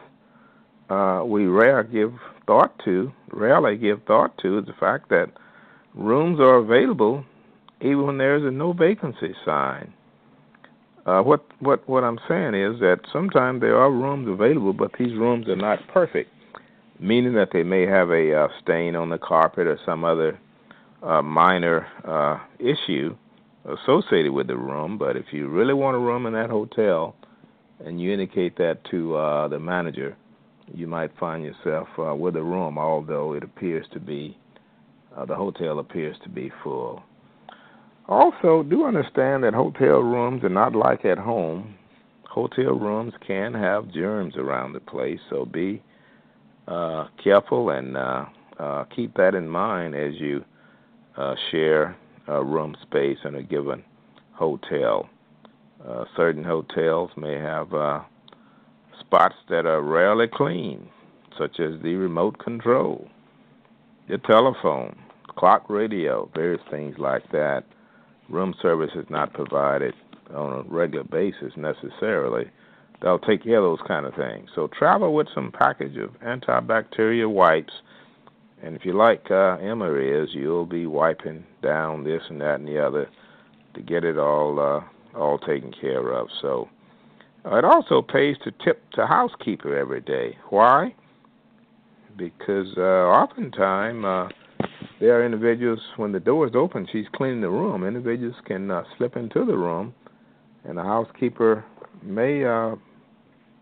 uh, 0.89 1.25
we 1.25 1.45
rare 1.45 1.83
give 1.83 2.13
thought 2.45 2.79
to, 2.85 3.11
rarely 3.31 3.77
give 3.77 4.03
thought 4.03 4.37
to, 4.39 4.59
is 4.59 4.65
the 4.65 4.73
fact 4.79 5.09
that 5.09 5.31
rooms 5.93 6.39
are 6.39 6.57
available 6.57 7.25
even 7.81 8.05
when 8.05 8.17
there's 8.17 8.43
a 8.43 8.51
no 8.51 8.73
vacancy 8.73 9.33
sign. 9.45 9.93
Uh, 11.05 11.21
what 11.21 11.45
what 11.59 11.87
what 11.89 12.03
I'm 12.03 12.19
saying 12.29 12.53
is 12.53 12.79
that 12.79 12.99
sometimes 13.11 13.59
there 13.59 13.77
are 13.77 13.91
rooms 13.91 14.27
available, 14.29 14.71
but 14.71 14.91
these 14.97 15.13
rooms 15.17 15.49
are 15.49 15.57
not 15.57 15.79
perfect, 15.93 16.31
meaning 16.97 17.33
that 17.33 17.49
they 17.51 17.63
may 17.63 17.85
have 17.85 18.09
a 18.09 18.33
uh, 18.33 18.47
stain 18.61 18.95
on 18.95 19.09
the 19.09 19.17
carpet 19.17 19.67
or 19.67 19.77
some 19.85 20.05
other 20.05 20.39
uh, 21.03 21.21
minor 21.21 21.87
uh, 22.05 22.39
issue 22.59 23.15
associated 23.65 24.31
with 24.31 24.47
the 24.47 24.57
room. 24.57 24.97
But 24.97 25.15
if 25.15 25.25
you 25.31 25.47
really 25.47 25.73
want 25.73 25.95
a 25.95 25.99
room 25.99 26.25
in 26.25 26.33
that 26.33 26.49
hotel, 26.49 27.15
and 27.85 27.99
you 27.99 28.11
indicate 28.11 28.57
that 28.57 28.79
to 28.91 29.15
uh, 29.15 29.47
the 29.47 29.59
manager, 29.59 30.15
you 30.73 30.87
might 30.87 31.11
find 31.19 31.43
yourself 31.43 31.87
uh, 31.97 32.15
with 32.15 32.35
a 32.35 32.43
room, 32.43 32.77
although 32.77 33.33
it 33.33 33.43
appears 33.43 33.85
to 33.93 33.99
be 33.99 34.37
uh, 35.15 35.25
the 35.25 35.35
hotel 35.35 35.79
appears 35.79 36.15
to 36.23 36.29
be 36.29 36.51
full. 36.63 37.03
Also, 38.07 38.63
do 38.63 38.85
understand 38.85 39.43
that 39.43 39.53
hotel 39.53 39.99
rooms 39.99 40.43
are 40.43 40.49
not 40.49 40.75
like 40.75 41.05
at 41.05 41.17
home. 41.17 41.75
Hotel 42.27 42.73
rooms 42.73 43.13
can 43.25 43.53
have 43.53 43.91
germs 43.91 44.35
around 44.35 44.73
the 44.73 44.79
place, 44.79 45.19
so 45.29 45.45
be 45.45 45.81
uh, 46.67 47.07
careful 47.23 47.69
and 47.69 47.95
uh, 47.95 48.25
uh, 48.59 48.83
keep 48.85 49.15
that 49.15 49.35
in 49.35 49.47
mind 49.47 49.95
as 49.95 50.15
you 50.15 50.43
uh, 51.17 51.35
share 51.51 51.95
a 52.27 52.43
room 52.43 52.75
space 52.81 53.17
in 53.25 53.35
a 53.35 53.43
given 53.43 53.83
hotel. 54.33 55.09
Uh, 55.85 56.05
certain 56.15 56.43
hotels 56.43 57.11
may 57.17 57.33
have 57.33 57.73
uh, 57.73 57.99
spots 58.99 59.35
that 59.49 59.65
are 59.65 59.81
rarely 59.81 60.27
clean, 60.27 60.87
such 61.37 61.59
as 61.59 61.81
the 61.81 61.95
remote 61.95 62.39
control, 62.39 63.07
the 64.09 64.17
telephone, 64.19 64.95
clock 65.27 65.69
radio, 65.69 66.29
various 66.33 66.61
things 66.71 66.95
like 66.97 67.29
that. 67.31 67.63
Room 68.29 68.53
service 68.61 68.91
is 68.95 69.05
not 69.09 69.33
provided 69.33 69.93
on 70.33 70.59
a 70.59 70.73
regular 70.73 71.03
basis 71.03 71.51
necessarily. 71.57 72.45
They'll 73.01 73.19
take 73.19 73.43
care 73.43 73.57
of 73.57 73.63
those 73.63 73.85
kind 73.87 74.05
of 74.05 74.15
things. 74.15 74.49
So 74.55 74.67
travel 74.67 75.13
with 75.13 75.27
some 75.35 75.51
package 75.51 75.97
of 75.97 76.11
antibacterial 76.21 77.29
wipes, 77.29 77.73
and 78.63 78.75
if 78.75 78.85
you 78.85 78.93
like 78.93 79.29
uh, 79.29 79.57
Emma 79.57 79.93
is, 79.93 80.29
you'll 80.31 80.65
be 80.65 80.85
wiping 80.85 81.43
down 81.61 82.03
this 82.03 82.21
and 82.29 82.39
that 82.41 82.55
and 82.55 82.67
the 82.67 82.83
other 82.83 83.09
to 83.75 83.81
get 83.81 84.03
it 84.03 84.17
all 84.17 84.59
uh, 84.59 85.17
all 85.17 85.37
taken 85.37 85.73
care 85.79 86.11
of. 86.11 86.27
So 86.41 86.69
it 87.45 87.65
also 87.65 88.01
pays 88.01 88.37
to 88.45 88.51
tip 88.63 88.81
the 88.95 89.05
housekeeper 89.05 89.77
every 89.77 90.01
day. 90.01 90.37
Why? 90.49 90.95
Because 92.17 92.67
uh, 92.77 92.81
oftentimes 92.81 94.05
uh, 94.05 94.29
there 94.99 95.19
are 95.19 95.25
individuals 95.25 95.79
when 95.97 96.11
the 96.11 96.19
door 96.19 96.47
is 96.47 96.55
open, 96.55 96.87
she's 96.91 97.05
cleaning 97.13 97.41
the 97.41 97.49
room. 97.49 97.83
Individuals 97.83 98.35
can 98.45 98.71
uh, 98.71 98.83
slip 98.97 99.17
into 99.17 99.45
the 99.45 99.57
room, 99.57 99.93
and 100.63 100.77
the 100.77 100.83
housekeeper 100.83 101.65
may 102.01 102.45
uh, 102.45 102.75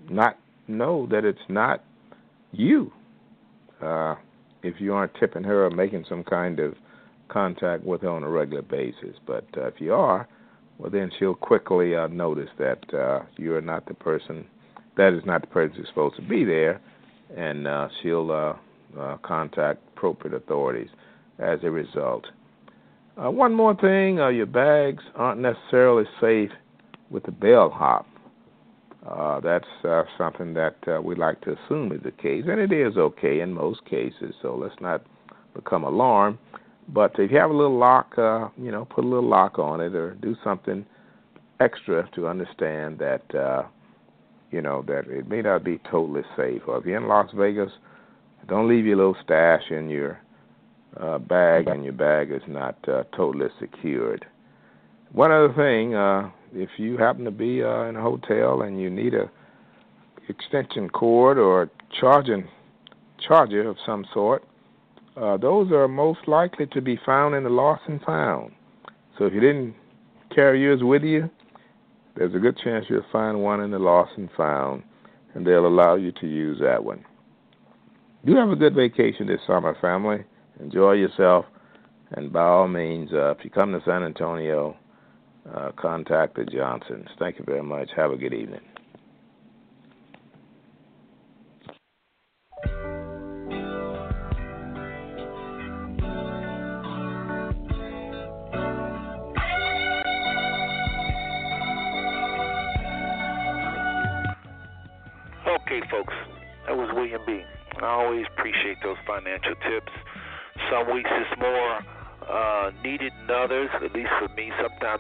not 0.10 0.38
know 0.68 1.08
that 1.10 1.26
it's 1.26 1.40
not 1.50 1.84
you. 2.52 2.92
Uh, 3.82 4.16
if 4.64 4.80
you 4.80 4.94
aren't 4.94 5.14
tipping 5.20 5.44
her 5.44 5.66
or 5.66 5.70
making 5.70 6.06
some 6.08 6.24
kind 6.24 6.60
of 6.60 6.76
contact 7.30 7.84
with 7.84 8.02
her 8.02 8.10
on 8.10 8.24
a 8.24 8.30
regular 8.30 8.62
basis. 8.62 9.16
But 9.26 9.46
uh, 9.58 9.68
if 9.68 9.76
you 9.80 9.94
are, 9.94 10.28
well, 10.78 10.92
then 10.92 11.12
she'll 11.18 11.36
quickly 11.36 11.96
uh, 11.96 12.08
notice 12.08 12.50
that 12.58 12.94
uh, 12.94 13.24
you're 13.38 13.62
not 13.62 13.86
the 13.86 13.94
person, 13.94 14.46
that 14.98 15.14
is 15.14 15.24
not 15.26 15.42
the 15.42 15.48
person 15.48 15.78
who's 15.78 15.88
supposed 15.88 16.16
to 16.16 16.22
be 16.22 16.44
there, 16.44 16.82
and 17.36 17.68
uh, 17.68 17.88
she'll 18.02 18.32
uh, 18.32 18.54
uh, 19.00 19.18
contact 19.18 19.80
appropriate 19.96 20.36
authorities 20.36 20.90
as 21.40 21.60
a 21.64 21.70
result. 21.70 22.26
Uh, 23.22 23.30
one 23.30 23.54
more 23.54 23.76
thing 23.76 24.20
uh, 24.20 24.30
your 24.30 24.46
bags 24.46 25.04
aren't 25.16 25.42
necessarily 25.42 26.06
safe 26.20 26.52
with 27.10 27.24
the 27.24 27.32
bellhop. 27.32 28.06
Uh, 29.08 29.40
that's 29.40 29.68
uh, 29.84 30.04
something 30.18 30.54
that 30.54 30.76
uh, 30.88 31.02
we 31.02 31.16
like 31.16 31.42
to 31.42 31.56
assume 31.58 31.92
is 31.92 32.02
the 32.04 32.12
case, 32.12 32.44
and 32.48 32.60
it 32.60 32.72
is 32.72 32.98
okay 32.98 33.40
in 33.40 33.52
most 33.52 33.84
cases, 33.86 34.36
so 34.42 34.56
let's 34.56 34.80
not 34.80 35.04
become 35.56 35.84
alarmed. 35.84 36.38
But 36.88 37.12
if 37.18 37.32
you 37.32 37.38
have 37.38 37.50
a 37.50 37.54
little 37.54 37.78
lock, 37.78 38.14
uh, 38.18 38.50
you 38.58 38.72
know, 38.72 38.86
put 38.86 39.04
a 39.04 39.08
little 39.08 39.28
lock 39.28 39.58
on 39.58 39.82
it 39.82 39.96
or 39.96 40.16
do 40.16 40.36
something 40.44 40.86
extra 41.60 42.08
to 42.16 42.28
understand 42.28 43.00
that, 43.00 43.36
uh, 43.36 43.64
you 44.52 44.62
know, 44.62 44.84
that 44.88 45.08
it 45.08 45.28
may 45.28 45.42
not 45.42 45.64
be 45.64 45.80
totally 45.90 46.24
safe. 46.36 46.62
Or 46.68 46.80
if 46.80 46.86
you're 46.86 46.98
in 46.98 47.08
Las 47.08 47.30
Vegas, 47.34 47.72
don't 48.48 48.68
leave 48.68 48.86
your 48.86 48.98
little 48.98 49.18
stash 49.24 49.64
in 49.70 49.90
your 49.90 50.20
uh, 51.00 51.18
bag 51.20 51.68
and 51.68 51.84
your 51.84 51.94
bag 51.94 52.32
is 52.32 52.42
not 52.48 52.78
uh, 52.88 53.04
totally 53.16 53.48
secured. 53.60 54.26
One 55.12 55.32
other 55.32 55.54
thing, 55.54 55.96
uh, 55.96 56.30
if 56.54 56.70
you 56.78 56.98
happen 56.98 57.26
to 57.26 57.32
be 57.32 57.64
uh, 57.64 57.84
in 57.84 57.96
a 57.96 58.02
hotel 58.02 58.62
and 58.62 58.80
you 58.80 58.90
need 58.90 59.14
a 59.14 59.30
extension 60.30 60.90
cord 60.90 61.38
or 61.38 61.70
charging 62.00 62.48
charger 63.28 63.68
of 63.68 63.78
some 63.86 64.06
sort, 64.14 64.44
uh, 65.18 65.38
those 65.38 65.72
are 65.72 65.88
most 65.88 66.28
likely 66.28 66.66
to 66.68 66.82
be 66.82 66.98
found 67.06 67.36
in 67.36 67.44
the 67.44 67.50
lost 67.50 67.84
and 67.88 68.02
found. 68.02 68.54
So 69.18 69.26
if 69.26 69.34
you 69.34 69.40
didn't 69.40 69.76
carry 70.34 70.62
yours 70.62 70.82
with 70.84 71.04
you, 71.04 71.30
there's 72.16 72.36
a 72.36 72.40
good 72.40 72.58
chance 72.58 72.86
you'll 72.90 73.06
find 73.12 73.42
one 73.42 73.62
in 73.62 73.72
the 73.72 73.80
lost 73.80 74.12
and 74.18 74.30
found. 74.38 74.84
and 75.34 75.46
they'll 75.46 75.66
allow 75.66 75.96
you 75.96 76.12
to 76.12 76.28
use 76.28 76.60
that 76.62 76.84
one. 76.84 77.04
You 78.24 78.36
have 78.36 78.50
a 78.50 78.56
good 78.56 78.76
vacation 78.76 79.28
this 79.28 79.40
summer, 79.48 79.76
family. 79.82 80.24
Enjoy 80.60 80.94
yourself, 80.94 81.46
and 82.12 82.32
by 82.32 82.44
all 82.44 82.68
means, 82.68 83.12
uh, 83.14 83.32
if 83.32 83.38
you 83.44 83.50
come 83.50 83.72
to 83.72 83.82
San 83.86 84.04
Antonio, 84.04 84.76
uh, 85.50 85.72
contact 85.80 86.36
the 86.36 86.46
Johnsons. 86.46 87.08
Thank 87.20 87.40
you 87.40 87.46
very 87.46 87.64
much. 87.64 87.90
Have 87.96 88.12
a 88.12 88.18
good 88.18 88.34
evening. 88.34 88.62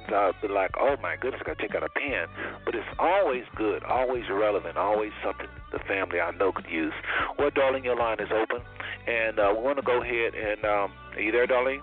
I'll 0.09 0.33
be 0.41 0.47
like, 0.47 0.71
"Oh 0.79 0.95
my 1.01 1.15
goodness, 1.15 1.41
I 1.43 1.47
gotta 1.49 1.61
take 1.61 1.75
out 1.75 1.83
a 1.83 1.89
pen." 1.89 2.27
But 2.65 2.75
it's 2.75 2.87
always 2.99 3.43
good, 3.55 3.83
always 3.83 4.23
relevant, 4.29 4.77
always 4.77 5.11
something 5.23 5.47
the 5.71 5.79
family 5.87 6.19
I 6.19 6.31
know 6.31 6.51
could 6.51 6.69
use. 6.69 6.93
Well, 7.37 7.49
darling, 7.53 7.83
your 7.83 7.95
line 7.95 8.19
is 8.19 8.29
open, 8.31 8.61
and 9.07 9.39
uh, 9.39 9.53
we 9.55 9.63
want 9.63 9.77
to 9.77 9.83
go 9.83 10.01
ahead 10.01 10.33
and. 10.35 10.65
Um, 10.65 10.93
are 11.15 11.21
you 11.21 11.31
there, 11.31 11.47
darling? 11.47 11.81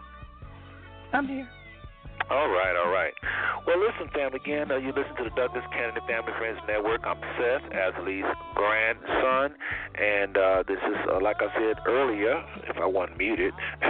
I'm 1.13 1.27
here. 1.27 1.49
All 2.31 2.49
right, 2.49 2.77
all 2.77 2.93
right. 2.93 3.15
Well, 3.67 3.81
listen, 3.81 4.13
family, 4.13 4.37
again, 4.45 4.71
uh, 4.71 4.77
you 4.77 4.89
listen 4.89 5.17
to 5.17 5.25
the 5.25 5.35
Douglas 5.37 5.65
Canady 5.73 6.01
Family 6.07 6.33
Friends 6.37 6.61
Network. 6.69 7.01
I'm 7.05 7.17
Seth, 7.41 7.65
Asley's 7.73 8.29
grandson, 8.55 9.57
and 9.97 10.37
uh, 10.37 10.63
this 10.69 10.77
is, 10.77 10.97
uh, 11.09 11.21
like 11.23 11.37
I 11.41 11.49
said 11.57 11.81
earlier, 11.87 12.37
if 12.69 12.77
I 12.77 12.85
wasn't 12.85 13.17
muted, 13.17 13.55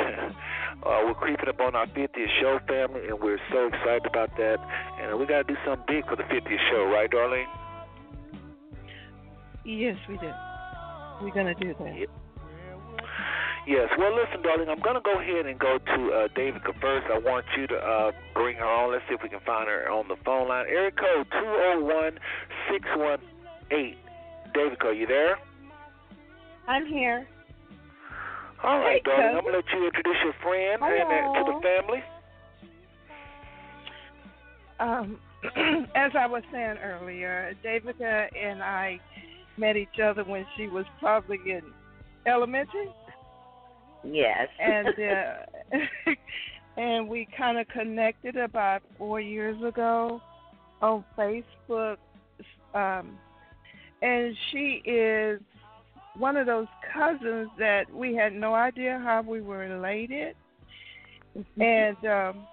uh, 0.84 1.02
we're 1.04 1.14
creeping 1.14 1.48
up 1.48 1.60
on 1.60 1.74
our 1.74 1.86
50th 1.86 2.26
show, 2.40 2.58
family, 2.66 3.08
and 3.08 3.20
we're 3.20 3.40
so 3.50 3.66
excited 3.66 4.06
about 4.06 4.30
that. 4.36 4.58
And 5.00 5.18
we 5.18 5.26
got 5.26 5.46
to 5.46 5.54
do 5.54 5.58
something 5.66 5.84
big 5.86 6.06
for 6.06 6.16
the 6.16 6.22
50th 6.24 6.70
show, 6.70 6.84
right, 6.84 7.10
Darlene? 7.10 7.46
Yes, 9.64 9.96
we 10.08 10.16
do. 10.18 10.30
We're 11.20 11.34
gonna 11.34 11.54
do 11.54 11.74
that. 11.78 11.98
Yep. 11.98 12.08
Yes. 13.68 13.90
Well, 13.98 14.16
listen, 14.16 14.40
darling, 14.40 14.70
I'm 14.70 14.80
going 14.80 14.94
to 14.94 15.02
go 15.02 15.20
ahead 15.20 15.44
and 15.44 15.58
go 15.58 15.76
to 15.76 16.12
uh, 16.12 16.28
Davicia 16.28 16.72
first. 16.80 17.06
I 17.12 17.18
want 17.18 17.44
you 17.54 17.66
to 17.66 17.76
uh, 17.76 18.12
bring 18.32 18.56
her 18.56 18.64
on. 18.64 18.92
Let's 18.92 19.04
see 19.08 19.14
if 19.14 19.22
we 19.22 19.28
can 19.28 19.40
find 19.44 19.68
her 19.68 19.90
on 19.90 20.08
the 20.08 20.16
phone 20.24 20.48
line. 20.48 20.64
Area 20.70 20.90
code 20.90 21.26
201 21.30 22.18
618. 22.72 23.96
Davicia, 24.54 24.84
are 24.84 24.92
you 24.94 25.06
there? 25.06 25.38
I'm 26.66 26.86
here. 26.86 27.26
All 28.64 28.78
right, 28.80 29.00
Hey, 29.04 29.10
darling. 29.10 29.22
Coach. 29.22 29.36
I'm 29.36 29.42
going 29.44 29.52
to 29.52 29.58
let 29.58 29.72
you 29.72 29.86
introduce 29.86 30.16
your 30.24 30.34
friend 30.42 30.82
and 30.82 31.36
uh, 31.36 31.44
to 31.44 31.52
the 31.52 31.60
family. 31.62 32.02
Um, 34.80 35.18
as 35.94 36.12
I 36.18 36.26
was 36.26 36.42
saying 36.52 36.76
earlier, 36.82 37.54
Davicia 37.64 38.28
and 38.36 38.62
I 38.62 39.00
met 39.56 39.76
each 39.76 39.98
other 40.02 40.24
when 40.24 40.46
she 40.56 40.68
was 40.68 40.84
probably 41.00 41.38
in 41.46 41.62
elementary, 42.26 42.88
Yes. 44.04 44.48
and 44.60 44.88
uh, 44.88 46.10
and 46.80 47.08
we 47.08 47.26
kind 47.36 47.58
of 47.58 47.66
connected 47.68 48.36
about 48.36 48.82
four 48.96 49.20
years 49.20 49.60
ago 49.62 50.20
on 50.80 51.04
Facebook. 51.16 51.96
Um, 52.74 53.18
and 54.02 54.36
she 54.52 54.82
is 54.84 55.40
one 56.18 56.37
of 56.37 56.46
those 56.46 56.66
cousins 56.92 57.48
that 57.59 57.85
we 57.92 58.14
had 58.14 58.33
no 58.33 58.54
idea 58.54 59.00
how 59.02 59.22
we 59.22 59.40
were 59.40 59.59
related, 59.59 60.35
and 61.61 61.96
um, 62.04 62.46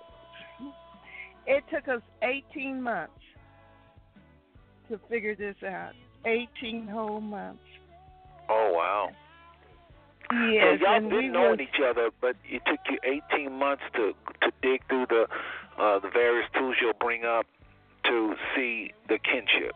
it 1.47 1.63
took 1.73 1.87
us 1.87 2.01
18 2.21 2.81
months 2.81 3.13
to 4.89 4.99
figure 5.09 5.35
this 5.35 5.55
out. 5.65 5.93
18 6.25 6.87
whole 6.87 7.21
months. 7.21 7.59
Oh, 8.49 8.71
wow. 8.73 9.09
Yes, 10.31 10.79
so 10.79 10.85
y'all 10.85 10.97
and 10.97 11.09
been 11.09 11.31
knowing 11.31 11.51
was, 11.51 11.59
each 11.61 11.81
other, 11.87 12.09
but 12.19 12.35
it 12.45 12.61
took 12.65 12.79
you 12.89 12.97
18 13.31 13.51
months 13.51 13.83
to 13.93 14.13
to 14.41 14.51
dig 14.63 14.81
through 14.87 15.05
the 15.07 15.27
uh, 15.77 15.99
the 15.99 16.09
various 16.09 16.49
tools 16.57 16.75
you'll 16.81 16.93
bring 16.93 17.25
up 17.25 17.45
to 18.05 18.33
see 18.55 18.91
the 19.07 19.19
kinship. 19.19 19.75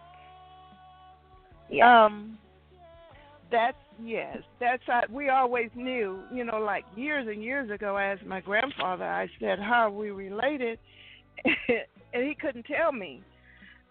yeah. 1.69 2.05
Um, 2.05 2.39
that's 3.51 3.77
yes. 4.03 4.37
That's 4.59 4.83
uh, 4.91 5.01
we 5.09 5.29
always 5.29 5.69
knew. 5.75 6.19
You 6.33 6.43
know, 6.43 6.57
like 6.57 6.85
years 6.95 7.27
and 7.27 7.43
years 7.43 7.69
ago, 7.71 7.95
I 7.95 8.05
asked 8.05 8.25
my 8.25 8.41
grandfather. 8.41 9.05
I 9.05 9.27
said, 9.39 9.59
"How 9.59 9.87
are 9.87 9.91
we 9.91 10.11
related?" 10.11 10.79
and 12.13 12.23
he 12.27 12.35
couldn't 12.35 12.65
tell 12.65 12.91
me. 12.91 13.21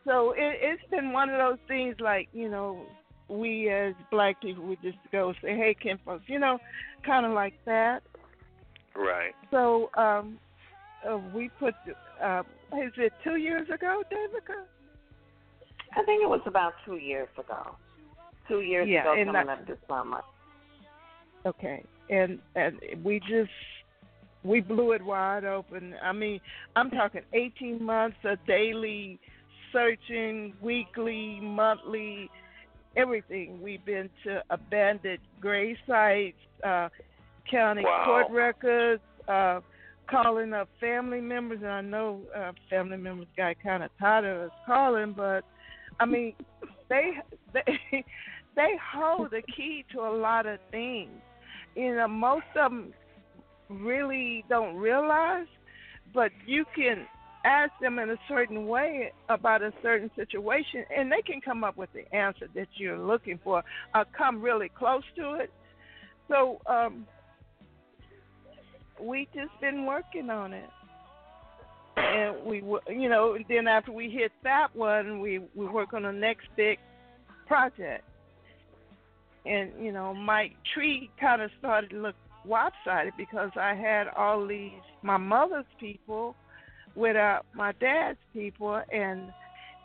So 0.05 0.33
it, 0.33 0.59
it's 0.61 0.90
been 0.90 1.12
one 1.12 1.31
of 1.31 1.38
those 1.38 1.59
things, 1.66 1.97
like 2.01 2.29
you 2.33 2.49
know, 2.49 2.83
we 3.29 3.68
as 3.71 3.94
black 4.11 4.40
people 4.40 4.64
would 4.66 4.83
just 4.83 4.99
go 5.12 5.33
say, 5.42 5.57
"Hey, 5.57 5.77
Ken 5.81 5.99
folks," 6.05 6.25
you 6.27 6.38
know, 6.38 6.59
kind 7.05 7.27
of 7.27 7.33
like 7.33 7.55
that. 7.66 8.03
Right. 8.97 9.33
So 9.51 9.90
um, 9.97 10.38
uh, 11.09 11.18
we 11.35 11.51
put. 11.59 11.75
Uh, 12.23 12.42
is 12.73 12.92
it 12.97 13.12
two 13.25 13.37
years 13.37 13.68
ago, 13.73 14.03
Davicia? 14.12 14.64
I 15.97 16.03
think 16.05 16.23
it 16.23 16.29
was 16.29 16.42
about 16.47 16.75
two 16.85 16.97
years 16.97 17.29
ago. 17.38 17.77
Two 18.49 18.61
years 18.61 18.89
Yeah, 18.89 19.03
ago, 19.03 19.13
and 19.15 19.27
coming 19.33 19.47
that- 19.47 19.59
up 19.61 19.67
this 19.67 19.79
summer. 19.89 20.23
Okay, 21.47 21.85
and 22.11 22.41
and 22.57 22.79
we 23.05 23.21
just 23.21 23.51
we 24.43 24.61
blew 24.61 24.93
it 24.93 25.03
wide 25.05 25.45
open. 25.45 25.95
I 26.03 26.13
mean, 26.13 26.41
I'm 26.77 26.91
talking 26.91 27.23
18 27.33 27.83
months 27.83 28.17
of 28.25 28.39
daily 28.47 29.19
searching, 29.73 30.55
weekly, 30.63 31.41
monthly, 31.41 32.31
everything. 32.97 33.61
We've 33.63 33.85
been 33.85 34.09
to 34.25 34.43
abandoned 34.51 35.19
grave 35.41 35.77
sites, 35.87 36.37
uh, 36.65 36.89
county 37.51 37.83
Wow. 37.85 38.03
court 38.05 38.27
records, 38.31 39.03
uh, 39.29 39.61
calling 40.11 40.53
up 40.55 40.69
family 40.81 41.21
members. 41.21 41.59
And 41.63 41.71
I 41.71 41.81
know 41.83 42.23
uh, 42.35 42.53
family 42.71 42.97
members 42.97 43.29
got 43.37 43.57
kind 43.63 43.83
of 43.83 43.91
tired 43.99 44.25
of 44.25 44.51
us 44.51 44.53
calling, 44.67 45.13
but 45.13 45.45
I 46.01 46.07
mean, 46.07 46.35
they 46.89 47.13
they 47.53 47.63
they 48.59 48.77
hold 48.92 49.31
the 49.31 49.42
key 49.42 49.85
to 49.92 50.01
a 50.01 50.12
lot 50.12 50.44
of 50.47 50.59
things. 50.73 51.11
You 51.77 51.94
know, 51.94 52.09
most 52.09 52.47
of 52.57 52.73
them 52.73 52.92
really 53.68 54.44
don't 54.49 54.75
realize, 54.77 55.47
but 56.12 56.33
you 56.44 56.64
can 56.75 57.07
ask 57.44 57.71
them 57.81 58.01
in 58.01 58.11
a 58.11 58.16
certain 58.27 58.66
way 58.66 59.12
about 59.29 59.62
a 59.62 59.73
certain 59.81 60.11
situation, 60.16 60.85
and 60.94 61.11
they 61.12 61.23
can 61.23 61.40
come 61.40 61.62
up 61.62 61.77
with 61.77 61.90
the 61.92 62.12
answer 62.12 62.49
that 62.57 62.66
you're 62.75 62.99
looking 62.99 63.38
for, 63.44 63.62
or 63.94 64.05
come 64.16 64.42
really 64.42 64.71
close 64.77 65.05
to 65.14 65.35
it. 65.35 65.53
So, 66.27 66.61
um, 66.66 67.07
we 69.01 69.29
just 69.33 69.53
been 69.61 69.87
working 69.87 70.31
on 70.31 70.53
it, 70.53 70.68
and 71.97 72.44
we, 72.44 72.57
you 72.88 73.09
know, 73.09 73.38
then 73.49 73.68
after 73.68 73.92
we 73.92 74.11
hit 74.11 74.33
that 74.42 74.75
one, 74.75 75.21
we 75.21 75.38
we 75.55 75.66
work 75.66 75.94
on 75.94 76.03
the 76.03 76.12
next 76.12 76.49
big 76.57 76.79
project. 77.47 78.05
And 79.46 79.72
you 79.81 79.92
know, 79.92 80.14
my 80.14 80.51
tree 80.74 81.11
kind 81.20 81.42
of 81.42 81.51
started 81.59 81.90
to 81.90 81.96
look 81.96 82.16
lopsided 82.44 83.14
because 83.16 83.51
I 83.57 83.74
had 83.74 84.09
all 84.16 84.46
these 84.46 84.72
my 85.03 85.16
mother's 85.16 85.66
people 85.79 86.35
without 86.94 87.46
my 87.55 87.72
dad's 87.72 88.18
people, 88.33 88.81
and 88.92 89.32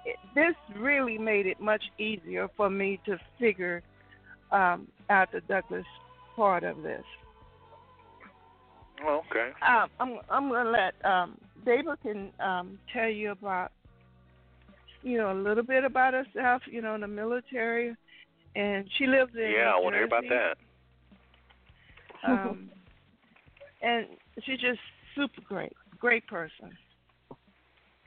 it, 0.05 0.17
this 0.35 0.55
really 0.77 1.17
made 1.17 1.45
it 1.45 1.59
much 1.59 1.83
easier 1.97 2.49
for 2.57 2.69
me 2.69 2.99
to 3.05 3.19
figure 3.39 3.83
um, 4.51 4.87
out 5.09 5.31
the 5.31 5.41
Douglas 5.41 5.85
part 6.35 6.63
of 6.63 6.81
this. 6.81 7.03
Okay. 9.05 9.51
Um, 9.67 9.89
I'm 9.99 10.19
I'm 10.29 10.49
gonna 10.49 10.69
let 10.69 11.05
um, 11.05 11.37
David 11.65 11.97
can 12.01 12.31
um, 12.39 12.79
tell 12.91 13.09
you 13.09 13.31
about 13.31 13.71
you 15.01 15.17
know 15.17 15.31
a 15.31 15.39
little 15.39 15.63
bit 15.63 15.83
about 15.83 16.13
herself. 16.13 16.61
You 16.65 16.81
know, 16.81 16.95
in 16.95 17.01
the 17.01 17.07
military, 17.07 17.95
and 18.55 18.89
she 18.97 19.07
lives 19.07 19.31
in 19.35 19.51
Yeah, 19.51 19.71
I 19.75 19.79
want 19.79 19.93
to 19.93 19.97
hear 19.97 20.05
about 20.05 20.23
that. 20.29 20.57
Um, 22.25 22.69
and 23.81 24.07
she's 24.43 24.57
just 24.61 24.79
super 25.13 25.41
great, 25.41 25.73
great 25.99 26.25
person. 26.27 26.71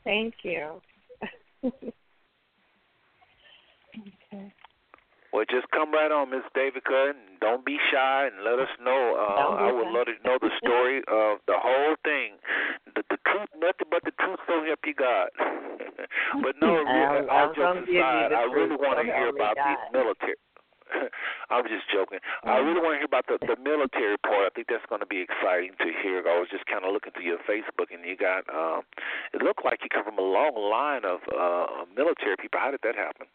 Thank 0.04 0.36
you. 0.42 0.80
Okay. 4.32 4.52
Well, 5.36 5.44
just 5.52 5.68
come 5.68 5.92
right 5.92 6.08
on, 6.08 6.32
Miss 6.32 6.48
Davicia, 6.56 7.12
and 7.12 7.36
don't 7.44 7.60
be 7.60 7.76
shy, 7.92 8.24
and 8.32 8.40
let 8.40 8.56
us 8.56 8.72
know. 8.80 9.20
Uh, 9.20 9.52
I 9.52 9.68
would 9.68 9.92
love 9.92 10.08
to 10.08 10.16
know 10.24 10.40
the 10.40 10.48
story 10.64 11.04
of 11.12 11.44
the 11.44 11.60
whole 11.60 11.92
thing. 12.08 12.40
the, 12.96 13.04
the 13.12 13.20
truth, 13.28 13.52
nothing 13.60 13.92
but 13.92 14.00
the 14.08 14.16
truth. 14.16 14.40
So 14.48 14.64
help 14.64 14.80
you 14.88 14.96
God. 14.96 15.28
but 16.40 16.56
no, 16.56 16.80
I'm, 16.88 17.28
all 17.28 17.52
jokes 17.52 17.84
aside, 17.84 18.32
I 18.32 18.48
really 18.48 18.80
want 18.80 18.96
to 18.96 19.04
hear 19.04 19.28
about 19.28 19.60
the 19.60 19.76
military. 19.92 20.40
I'm 21.52 21.68
just 21.68 21.84
joking. 21.92 22.24
I 22.40 22.56
really 22.56 22.80
want 22.80 22.96
to 22.96 23.04
hear 23.04 23.12
about 23.12 23.28
the 23.28 23.36
the 23.44 23.60
military 23.60 24.16
part. 24.24 24.48
I 24.48 24.50
think 24.56 24.72
that's 24.72 24.88
going 24.88 25.04
to 25.04 25.10
be 25.10 25.20
exciting 25.20 25.76
to 25.84 25.92
hear. 26.00 26.24
I 26.24 26.40
was 26.40 26.48
just 26.48 26.64
kind 26.64 26.80
of 26.80 26.96
looking 26.96 27.12
through 27.12 27.28
your 27.28 27.44
Facebook, 27.44 27.92
and 27.92 28.08
you 28.08 28.16
got. 28.16 28.48
Um, 28.48 28.88
it 29.36 29.44
looked 29.44 29.68
like 29.68 29.84
you 29.84 29.92
come 29.92 30.08
from 30.08 30.16
a 30.16 30.24
long 30.24 30.56
line 30.56 31.04
of 31.04 31.20
uh 31.28 31.84
military 31.92 32.40
people. 32.40 32.56
How 32.56 32.72
did 32.72 32.80
that 32.88 32.96
happen? 32.96 33.28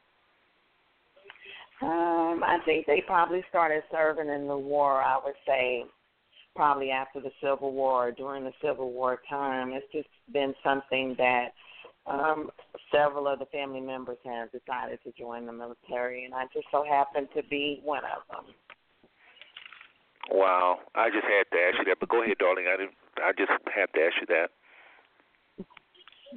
Um, 1.82 2.44
I 2.44 2.60
think 2.66 2.86
they 2.86 3.04
probably 3.06 3.44
started 3.50 3.84
serving 3.92 4.30
in 4.30 4.48
the 4.48 4.58
war. 4.58 5.02
I 5.02 5.20
would 5.24 5.36
say 5.48 5.86
probably 6.56 6.92
after 6.92 7.20
the 7.20 7.32
Civil 7.42 7.72
War, 7.72 8.12
during 8.12 8.44
the 8.44 8.54
Civil 8.62 8.92
War 8.92 9.22
time. 9.30 9.72
It's 9.72 9.86
just 9.92 10.10
been 10.34 10.54
something 10.64 11.16
that 11.18 11.50
um, 12.06 12.50
several 12.92 13.28
of 13.28 13.40
the 13.40 13.46
family 13.46 13.82
members 13.82 14.18
have 14.26 14.50
decided 14.52 15.00
to 15.04 15.12
join 15.18 15.46
the 15.46 15.54
military, 15.54 16.26
and 16.26 16.34
I 16.34 16.46
just 16.54 16.68
so 16.72 16.84
happen 16.84 17.28
to 17.36 17.44
be 17.44 17.80
one 17.84 18.04
of 18.04 18.24
them. 18.30 18.54
Wow, 20.30 20.80
I 20.96 21.10
just 21.10 21.24
had 21.24 21.56
to 21.56 21.64
ask 21.64 21.80
you 21.80 21.86
that. 21.86 22.00
But 22.00 22.10
go 22.10 22.24
ahead, 22.24 22.38
darling. 22.38 22.66
I 22.68 22.78
didn't. 22.78 22.96
I 23.18 23.32
just 23.38 23.52
had 23.74 23.88
to 23.94 24.06
ask 24.06 24.16
you 24.22 24.28
that. 24.28 24.50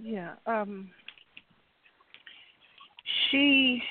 Yeah. 0.01 0.35
Um. 0.47 0.91
She. 3.31 3.83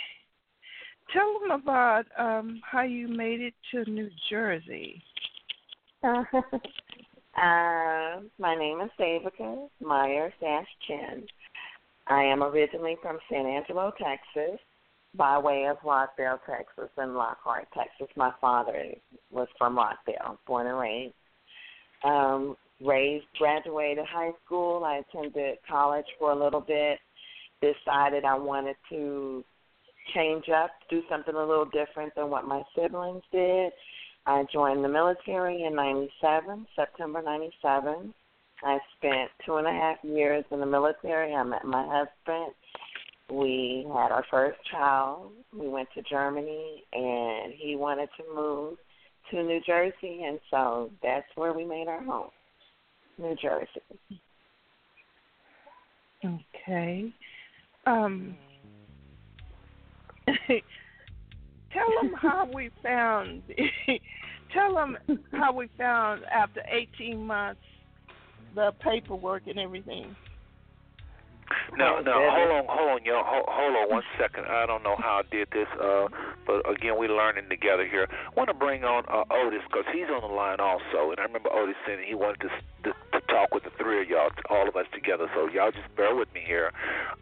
Tell 1.13 1.39
them 1.39 1.51
about 1.61 2.05
um 2.17 2.61
how 2.69 2.81
you 2.81 3.07
made 3.07 3.39
it 3.41 3.53
to 3.71 3.89
New 3.89 4.09
Jersey. 4.29 5.01
uh, 6.03 6.19
my 7.37 8.55
name 8.57 8.81
is 8.81 8.89
Davicia 8.99 9.69
Myers 9.79 10.33
Chin. 10.87 11.25
I 12.07 12.23
am 12.23 12.43
originally 12.43 12.97
from 13.01 13.19
San 13.29 13.45
Angelo, 13.45 13.93
Texas, 13.97 14.59
by 15.15 15.37
way 15.37 15.67
of 15.69 15.77
Rockdale, 15.85 16.41
Texas, 16.45 16.89
and 16.97 17.15
Lockhart, 17.15 17.67
Texas. 17.73 18.13
My 18.17 18.31
father 18.41 18.93
was 19.31 19.47
from 19.57 19.77
Rockdale, 19.77 20.39
born 20.45 20.67
and 20.67 20.77
raised. 20.77 21.13
Um, 22.03 22.57
raised, 22.81 23.25
graduated 23.37 24.05
high 24.05 24.31
school. 24.43 24.83
I 24.83 25.01
attended 25.07 25.59
college 25.69 26.05
for 26.19 26.31
a 26.31 26.43
little 26.43 26.59
bit. 26.59 26.99
Decided 27.61 28.25
I 28.25 28.37
wanted 28.37 28.75
to 28.89 29.45
change 30.13 30.45
up, 30.49 30.71
do 30.89 31.01
something 31.09 31.35
a 31.35 31.45
little 31.45 31.65
different 31.65 32.13
than 32.15 32.29
what 32.29 32.47
my 32.47 32.61
siblings 32.75 33.23
did. 33.31 33.71
I 34.25 34.45
joined 34.51 34.83
the 34.83 34.89
military 34.89 35.63
in 35.63 35.75
97, 35.75 36.65
September 36.75 37.21
97. 37.21 38.13
I 38.63 38.77
spent 38.97 39.29
two 39.45 39.55
and 39.57 39.67
a 39.67 39.71
half 39.71 39.97
years 40.03 40.45
in 40.51 40.59
the 40.59 40.65
military. 40.65 41.33
I 41.33 41.43
met 41.43 41.65
my 41.65 41.85
husband. 41.85 42.53
We 43.29 43.85
had 43.87 44.11
our 44.11 44.25
first 44.31 44.57
child. 44.71 45.31
We 45.57 45.67
went 45.67 45.89
to 45.95 46.01
Germany, 46.03 46.83
and 46.93 47.53
he 47.57 47.75
wanted 47.75 48.09
to 48.17 48.23
move 48.35 48.77
to 49.31 49.43
New 49.43 49.59
Jersey, 49.65 50.23
and 50.25 50.39
so 50.49 50.91
that's 51.01 51.25
where 51.35 51.53
we 51.53 51.65
made 51.65 51.87
our 51.87 52.03
home, 52.03 52.29
New 53.17 53.35
Jersey. 53.41 54.21
Okay. 56.23 57.13
Um. 57.85 58.35
tell 60.47 61.87
them 62.01 62.13
how 62.21 62.49
we 62.53 62.69
found. 62.81 63.43
tell 64.53 64.75
them 64.75 64.97
how 65.31 65.53
we 65.53 65.67
found 65.77 66.23
after 66.25 66.61
18 66.71 67.25
months 67.25 67.61
the 68.55 68.71
paperwork 68.81 69.43
and 69.47 69.59
everything. 69.59 70.15
No, 71.77 71.99
no, 72.05 72.13
hold 72.29 72.51
on, 72.53 72.65
hold 72.69 72.89
on, 72.89 72.99
yo, 73.05 73.23
hold, 73.25 73.45
hold 73.49 73.75
on 73.75 73.89
one 73.89 74.03
second. 74.19 74.45
I 74.45 74.65
don't 74.65 74.83
know 74.83 74.95
how 74.97 75.21
I 75.21 75.25
did 75.33 75.47
this, 75.51 75.67
uh, 75.81 76.05
but 76.45 76.61
again, 76.69 76.97
we're 76.97 77.09
learning 77.09 77.49
together 77.49 77.87
here. 77.87 78.07
I 78.09 78.31
want 78.37 78.49
to 78.49 78.53
bring 78.53 78.83
on 78.83 79.03
uh, 79.09 79.25
Otis 79.33 79.61
because 79.67 79.85
he's 79.91 80.05
on 80.13 80.21
the 80.21 80.29
line 80.33 80.59
also, 80.59 81.09
and 81.09 81.19
I 81.19 81.23
remember 81.23 81.49
Otis 81.51 81.75
saying 81.87 82.05
he 82.07 82.13
wanted 82.15 82.41
to, 82.45 82.49
to 82.85 82.91
to 83.13 83.19
talk 83.27 83.53
with 83.53 83.63
the 83.63 83.71
three 83.77 84.01
of 84.01 84.09
y'all, 84.09 84.29
all 84.49 84.67
of 84.69 84.75
us 84.75 84.85
together. 84.93 85.25
So 85.33 85.49
y'all 85.49 85.71
just 85.71 85.89
bear 85.95 86.13
with 86.15 86.29
me 86.33 86.41
here. 86.45 86.71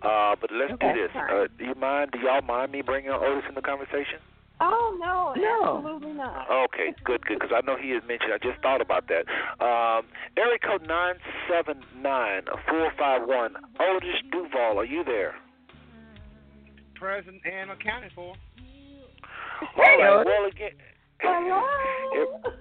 Uh, 0.02 0.36
but 0.40 0.52
let's 0.52 0.74
Okay, 0.74 0.92
do 0.94 1.02
this. 1.02 1.12
fine. 1.14 1.30
Uh, 1.32 1.48
do 1.58 1.66
you 1.66 1.76
mind? 1.76 2.12
Do 2.12 2.20
y'all 2.20 2.42
mind 2.42 2.72
me 2.72 2.82
bringing 2.82 3.12
on 3.12 3.24
Otis 3.24 3.46
in 3.48 3.56
the 3.56 3.62
conversation? 3.62 4.20
Oh 4.64 4.96
no, 5.00 5.34
No. 5.42 5.78
absolutely 5.78 6.14
not. 6.14 6.46
Okay, 6.50 6.94
good, 7.04 7.26
good. 7.26 7.40
Because 7.40 7.52
I 7.56 7.66
know 7.66 7.76
he 7.82 7.90
had 7.90 8.08
mentioned. 8.08 8.32
I 8.32 8.38
just 8.38 8.62
thought 8.62 8.80
about 8.80 9.08
that. 9.10 9.26
Um, 9.64 10.06
area 10.38 10.60
code 10.60 10.88
nine 10.88 11.16
seven 11.50 11.82
nine 11.98 12.44
four 12.70 12.92
five 12.98 13.28
one. 13.28 13.56
Otis 13.80 14.22
DuVall, 14.32 14.76
are 14.78 14.86
you 14.86 15.04
there? 15.04 15.34
Present 16.96 17.42
and 17.44 17.72
accounted 17.72 18.12
for. 18.14 18.36
All 19.78 19.84
right. 19.98 20.26
Well, 20.26 20.46
again. 20.46 20.72
Hello. 21.20 22.42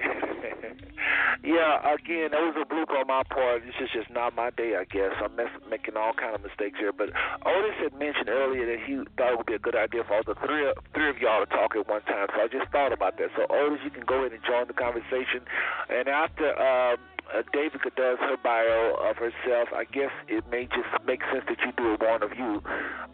yeah, 1.44 1.80
again, 1.94 2.32
that 2.32 2.40
was 2.40 2.56
a 2.60 2.66
bloop 2.66 2.90
on 2.90 3.06
my 3.06 3.22
part. 3.28 3.62
This 3.64 3.74
is 3.80 3.90
just 3.92 4.10
not 4.10 4.34
my 4.34 4.50
day, 4.50 4.76
I 4.76 4.84
guess. 4.84 5.12
I'm 5.22 5.36
mess- 5.36 5.60
making 5.68 5.96
all 5.96 6.12
kind 6.12 6.34
of 6.34 6.42
mistakes 6.42 6.78
here. 6.78 6.92
But 6.92 7.10
Otis 7.46 7.76
had 7.82 7.94
mentioned 7.98 8.28
earlier 8.28 8.66
that 8.66 8.84
he 8.84 9.04
thought 9.16 9.32
it 9.32 9.38
would 9.38 9.46
be 9.46 9.54
a 9.54 9.62
good 9.62 9.76
idea 9.76 10.04
for 10.04 10.16
all 10.16 10.26
the 10.26 10.34
three 10.46 10.68
of, 10.68 10.76
three 10.94 11.08
of 11.08 11.18
y'all 11.18 11.44
to 11.44 11.50
talk 11.50 11.76
at 11.76 11.88
one 11.88 12.02
time. 12.02 12.28
So 12.34 12.40
I 12.42 12.48
just 12.48 12.70
thought 12.72 12.92
about 12.92 13.18
that. 13.18 13.30
So 13.36 13.46
Otis, 13.48 13.80
you 13.84 13.90
can 13.90 14.04
go 14.04 14.20
ahead 14.20 14.32
and 14.32 14.42
join 14.44 14.66
the 14.66 14.76
conversation. 14.76 15.44
And 15.88 16.08
after 16.08 16.52
um, 16.56 16.98
uh, 17.34 17.42
Davicia 17.54 17.94
does 17.96 18.18
her 18.20 18.36
bio 18.42 18.96
of 19.08 19.16
herself, 19.16 19.68
I 19.74 19.84
guess 19.84 20.10
it 20.28 20.44
may 20.50 20.64
just 20.66 20.88
make 21.06 21.20
sense 21.32 21.44
that 21.48 21.58
you 21.64 21.72
do 21.76 21.94
it 21.94 22.00
one 22.00 22.22
of 22.22 22.30
you. 22.36 22.62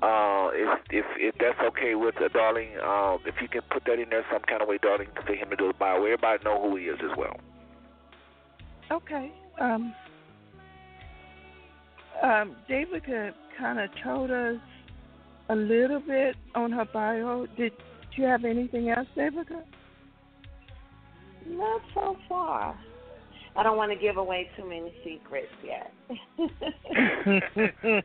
Uh, 0.03 0.51
if 0.53 0.81
if 0.91 1.07
if 1.17 1.35
that's 1.39 1.59
okay 1.69 1.95
with 1.95 2.17
uh, 2.21 2.29
darling, 2.29 2.69
um, 2.83 3.19
if 3.27 3.35
you 3.41 3.49
can 3.49 3.63
put 3.71 3.85
that 3.85 3.99
in 3.99 4.09
there 4.11 4.25
some 4.33 4.43
kind 4.43 4.63
of 4.63 4.69
way, 4.69 4.79
darling, 4.81 5.09
for 5.27 5.35
him 5.35 5.51
to 5.51 5.57
do 5.57 5.69
the 5.69 5.75
bio. 5.75 6.05
Everybody 6.05 6.45
know 6.45 6.61
who 6.61 6.77
he 6.77 6.85
is 6.85 6.99
as 7.03 7.17
well. 7.17 7.37
Okay. 8.91 9.33
Um. 9.61 9.95
Um. 12.23 12.57
Davicia 12.69 13.33
kind 13.59 13.81
of 13.81 13.91
told 14.03 14.31
us 14.31 14.57
a 15.49 15.57
little 15.57 16.01
bit 16.01 16.37
on 16.55 16.73
her 16.73 16.87
bio. 16.87 17.47
Did 17.57 17.73
you 18.17 18.25
have 18.25 18.45
anything 18.45 18.91
else, 18.91 19.09
Davicia? 19.17 19.63
Not 21.47 21.83
so 21.95 22.17
far. 22.29 22.79
I 23.57 23.63
don't 23.63 23.77
want 23.77 23.93
to 23.93 23.99
give 23.99 24.17
away 24.17 24.49
too 24.57 24.69
many 24.69 24.93
secrets 25.03 25.49
yet. 25.65 25.93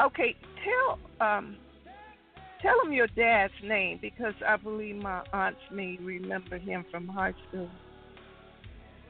Okay, 0.00 0.36
tell 0.64 1.26
um 1.26 1.56
tell 2.60 2.74
him 2.84 2.92
your 2.92 3.06
dad's 3.08 3.52
name 3.62 3.98
because 4.00 4.34
I 4.46 4.56
believe 4.56 4.96
my 4.96 5.22
aunts 5.32 5.60
may 5.72 5.98
remember 6.02 6.58
him 6.58 6.84
from 6.90 7.08
high 7.08 7.34
school. 7.48 7.68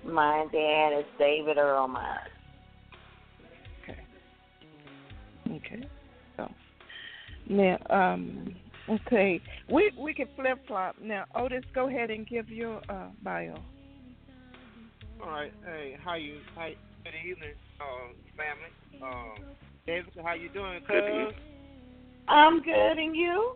My 0.04 0.46
dad 0.52 0.98
is 1.00 1.04
David 1.18 1.58
Earl 1.58 1.88
Myers. 1.88 2.30
Okay. 5.48 5.88
So 6.36 6.52
now 7.48 7.78
um 7.90 8.54
okay. 8.88 9.40
We 9.68 9.92
we 9.98 10.14
can 10.14 10.28
flip 10.36 10.58
flop. 10.66 10.96
Now 11.00 11.24
Otis, 11.34 11.64
go 11.74 11.88
ahead 11.88 12.10
and 12.10 12.26
give 12.26 12.48
your 12.48 12.80
uh 12.88 13.08
bio. 13.22 13.56
All 15.22 15.30
right. 15.30 15.52
Hey, 15.64 15.96
how 16.02 16.14
you? 16.14 16.36
How, 16.54 16.68
good 17.04 17.14
evening, 17.28 17.54
uh, 17.80 18.12
family. 18.36 18.70
Um, 19.02 19.44
David, 19.86 20.12
how 20.22 20.34
you 20.34 20.48
doing, 20.50 20.80
Good 20.86 21.30
cuz? 21.30 21.34
I'm 22.28 22.60
good, 22.62 22.98
and 22.98 23.14
you? 23.14 23.52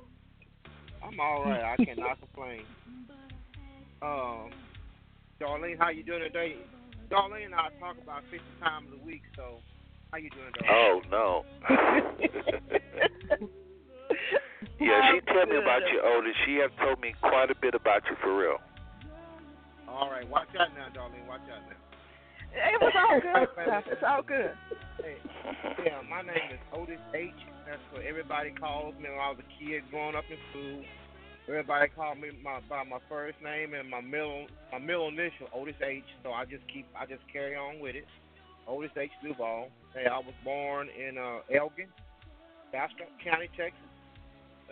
I'm 1.02 1.18
all 1.18 1.44
right. 1.44 1.76
I 1.78 1.84
cannot 1.84 2.18
complain. 2.34 2.62
Um, 4.02 4.50
Darlene, 5.40 5.78
how 5.78 5.90
you 5.90 6.02
doing 6.04 6.22
today? 6.22 6.56
Darlene 7.10 7.46
and 7.46 7.54
I 7.54 7.68
talk 7.80 7.96
about 8.02 8.22
50 8.30 8.44
times 8.62 8.86
a 8.94 9.04
week, 9.04 9.22
so 9.36 9.58
how 10.12 10.18
you 10.18 10.30
doing, 10.30 10.52
Darlene? 10.62 11.00
Oh 11.10 11.44
no. 13.40 13.48
yeah, 14.80 15.12
she 15.12 15.20
told 15.32 15.48
me 15.48 15.56
about 15.56 15.82
you, 15.92 16.00
Otis. 16.00 16.34
She 16.46 16.56
have 16.56 16.72
told 16.80 17.00
me 17.00 17.14
quite 17.20 17.50
a 17.50 17.54
bit 17.60 17.74
about 17.74 18.02
you 18.08 18.16
for 18.22 18.36
real. 18.36 18.58
All 19.88 20.10
right. 20.10 20.28
Watch 20.28 20.48
out 20.58 20.72
now, 20.74 20.88
Darlene. 20.94 21.26
Watch 21.28 21.44
out 21.52 21.62
now. 21.68 21.76
It 22.52 22.80
was 22.80 22.92
all 22.96 23.20
good 23.20 23.48
stuff. 23.62 23.84
It's 23.86 24.02
all 24.06 24.22
good. 24.22 24.50
Hey, 24.98 25.16
yeah, 25.84 26.02
my 26.08 26.22
name 26.22 26.50
is 26.52 26.60
Otis 26.72 26.98
H. 27.14 27.30
That's 27.66 27.80
what 27.92 28.02
everybody 28.02 28.50
calls 28.50 28.94
me 28.96 29.08
when 29.08 29.20
I 29.20 29.30
was 29.30 29.38
a 29.38 29.48
kid 29.54 29.82
growing 29.90 30.16
up 30.16 30.24
in 30.30 30.38
school. 30.50 30.82
Everybody 31.48 31.88
called 31.94 32.18
me 32.18 32.30
my, 32.42 32.60
by 32.68 32.84
my 32.84 32.98
first 33.08 33.38
name 33.42 33.74
and 33.74 33.88
my 33.88 34.00
middle 34.00 34.46
my 34.72 34.78
middle 34.78 35.08
initial, 35.08 35.46
Otis 35.54 35.78
H. 35.82 36.04
So 36.22 36.32
I 36.32 36.44
just 36.44 36.62
keep 36.72 36.86
I 36.98 37.06
just 37.06 37.22
carry 37.32 37.56
on 37.56 37.80
with 37.80 37.94
it. 37.94 38.06
Otis 38.66 38.90
H. 38.96 39.10
DuVall. 39.24 39.66
Hey, 39.94 40.06
I 40.06 40.18
was 40.18 40.34
born 40.44 40.88
in 40.90 41.18
uh, 41.18 41.42
Elgin, 41.50 41.88
Bastrop 42.72 43.10
County, 43.22 43.50
Texas. 43.56 43.89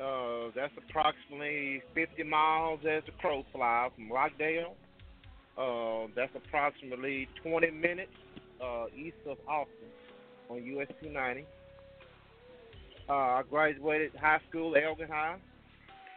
Uh, 0.01 0.51
that's 0.55 0.72
approximately 0.76 1.82
50 1.94 2.22
miles 2.22 2.80
as 2.88 3.03
the 3.05 3.12
crow 3.20 3.44
flies 3.53 3.90
from 3.96 4.12
Rockdale. 4.12 4.76
Uh, 5.57 6.07
that's 6.14 6.30
approximately 6.36 7.28
20 7.42 7.70
minutes 7.72 8.12
uh, 8.62 8.86
east 8.96 9.16
of 9.26 9.38
Austin 9.49 9.88
on 10.49 10.64
US 10.64 10.86
290. 11.03 11.44
Uh, 13.09 13.12
I 13.12 13.42
graduated 13.51 14.12
high 14.20 14.40
school, 14.49 14.76
at 14.76 14.84
Elgin 14.84 15.09
High. 15.09 15.36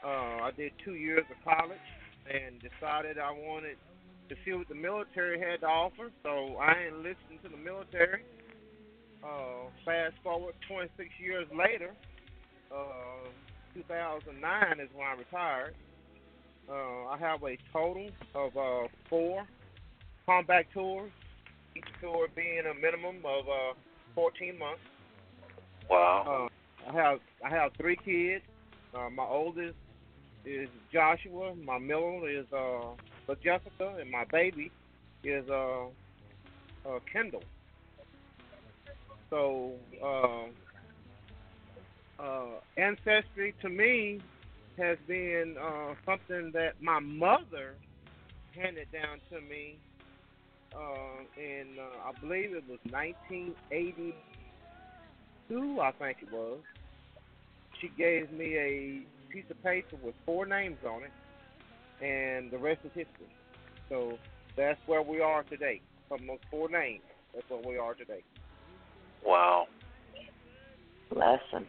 Uh, 0.04 0.08
I 0.44 0.52
did 0.56 0.74
two 0.84 0.96
years 0.96 1.24
of 1.32 1.38
college 1.44 1.80
and 2.32 2.56
decided 2.62 3.18
I 3.18 3.32
wanted 3.32 3.78
to 4.30 4.36
see 4.46 4.54
what 4.54 4.68
the 4.68 4.76
military 4.76 5.40
had 5.40 5.62
to 5.62 5.68
offer, 5.68 6.12
so 6.22 6.58
I 6.58 6.88
enlisted 6.88 7.32
into 7.32 7.50
the 7.50 7.62
military. 7.62 8.24
Uh, 9.24 9.70
fast 9.86 10.16
forward 10.24 10.56
26 10.68 11.10
years 11.20 11.48
later, 11.56 11.92
uh, 12.74 13.30
2009 13.74 14.80
is 14.80 14.90
when 14.94 15.08
I 15.08 15.14
retired. 15.14 15.76
Uh, 16.70 17.08
I 17.08 17.18
have 17.20 17.44
a 17.44 17.58
total 17.74 18.10
of 18.36 18.56
uh, 18.56 18.88
four 19.10 19.46
combat 20.26 20.66
tours, 20.74 21.12
each 21.76 21.84
tour 22.00 22.28
being 22.36 22.64
a 22.70 22.74
minimum 22.74 23.18
of 23.26 23.48
uh, 23.48 23.74
14 24.16 24.58
months. 24.58 24.82
Wow. 25.90 26.48
Uh, 26.48 26.90
I 26.90 26.94
have 26.94 27.20
I 27.46 27.50
have 27.50 27.72
three 27.78 27.98
kids. 27.98 28.44
Uh, 28.96 29.10
my 29.10 29.24
oldest 29.24 29.76
is 30.46 30.70
Joshua. 30.92 31.56
My 31.56 31.78
middle 31.78 32.24
is 32.26 32.46
uh, 32.54 33.34
Jessica, 33.44 33.96
and 34.00 34.12
my 34.12 34.26
baby 34.32 34.72
is 35.24 35.48
uh, 35.50 35.86
uh, 36.86 37.00
Kendall. 37.12 37.44
So 39.30 39.74
uh, 40.04 40.46
uh, 42.22 42.60
ancestry 42.78 43.56
to 43.62 43.70
me 43.70 44.20
has 44.78 44.98
been 45.08 45.56
uh, 45.62 45.94
something 46.06 46.52
that 46.54 46.82
my 46.82 47.00
mother 47.00 47.76
handed 48.56 48.88
down 48.92 49.20
to 49.32 49.42
me 49.42 49.78
uh, 50.76 51.24
in, 51.38 51.78
uh, 51.80 52.08
I 52.08 52.12
believe 52.22 52.54
it 52.54 52.64
was 52.70 52.80
1982, 52.90 55.82
I 55.82 55.92
think 55.92 56.18
it 56.22 56.32
was. 56.32 56.60
She 57.80 57.90
gave 57.98 58.32
me 58.32 58.58
a 58.58 59.02
piece 59.32 59.46
of 59.50 59.62
paper 59.64 59.96
with 60.02 60.16
four 60.26 60.46
names 60.46 60.78
on 60.86 61.04
it, 61.04 61.12
and 62.04 62.52
the 62.52 62.58
rest 62.58 62.82
is 62.84 62.92
history. 62.94 63.30
So 63.90 64.18
that's 64.56 64.80
where 64.86 65.02
we 65.02 65.22
are 65.22 65.44
today. 65.44 65.82
From 66.08 66.28
those 66.28 66.40
four 66.50 66.70
names, 66.70 67.04
that's 67.34 67.50
where 67.50 67.62
we 67.66 67.78
are 67.78 67.94
today. 67.94 68.24
Wow. 69.26 69.68
Lesson. 71.14 71.68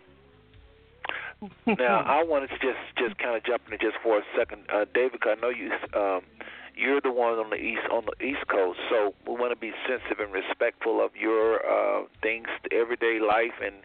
Now 1.66 2.00
I 2.06 2.22
wanted 2.24 2.48
to 2.50 2.58
just 2.58 2.80
just 2.98 3.18
kind 3.18 3.36
of 3.36 3.44
jump 3.44 3.62
in 3.70 3.78
just 3.78 3.96
for 4.02 4.18
a 4.18 4.22
second, 4.36 4.64
uh, 4.72 4.84
David. 4.94 5.20
Cause 5.20 5.36
I 5.38 5.40
know 5.40 5.50
you 5.50 5.70
um, 5.94 6.22
you're 6.74 7.00
the 7.00 7.12
one 7.12 7.38
on 7.38 7.50
the 7.50 7.56
east 7.56 7.82
on 7.90 8.04
the 8.06 8.24
East 8.24 8.46
Coast, 8.48 8.78
so 8.88 9.14
we 9.26 9.34
want 9.34 9.52
to 9.52 9.58
be 9.58 9.72
sensitive 9.86 10.20
and 10.20 10.32
respectful 10.32 11.04
of 11.04 11.14
your 11.16 11.60
uh, 11.64 12.04
things, 12.22 12.48
everyday 12.70 13.18
life, 13.20 13.60
and 13.62 13.76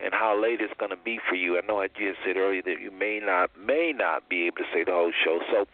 and 0.00 0.14
how 0.14 0.40
late 0.40 0.60
it's 0.60 0.72
going 0.78 0.90
to 0.90 0.96
be 0.96 1.20
for 1.28 1.34
you. 1.34 1.58
I 1.58 1.66
know 1.66 1.80
I 1.80 1.88
just 1.88 2.18
said 2.24 2.36
earlier 2.36 2.62
that 2.62 2.80
you 2.80 2.90
may 2.90 3.20
not 3.22 3.50
may 3.58 3.92
not 3.92 4.28
be 4.28 4.46
able 4.46 4.58
to 4.58 4.68
say 4.72 4.84
the 4.84 4.92
whole 4.92 5.12
show, 5.12 5.40
so 5.50 5.66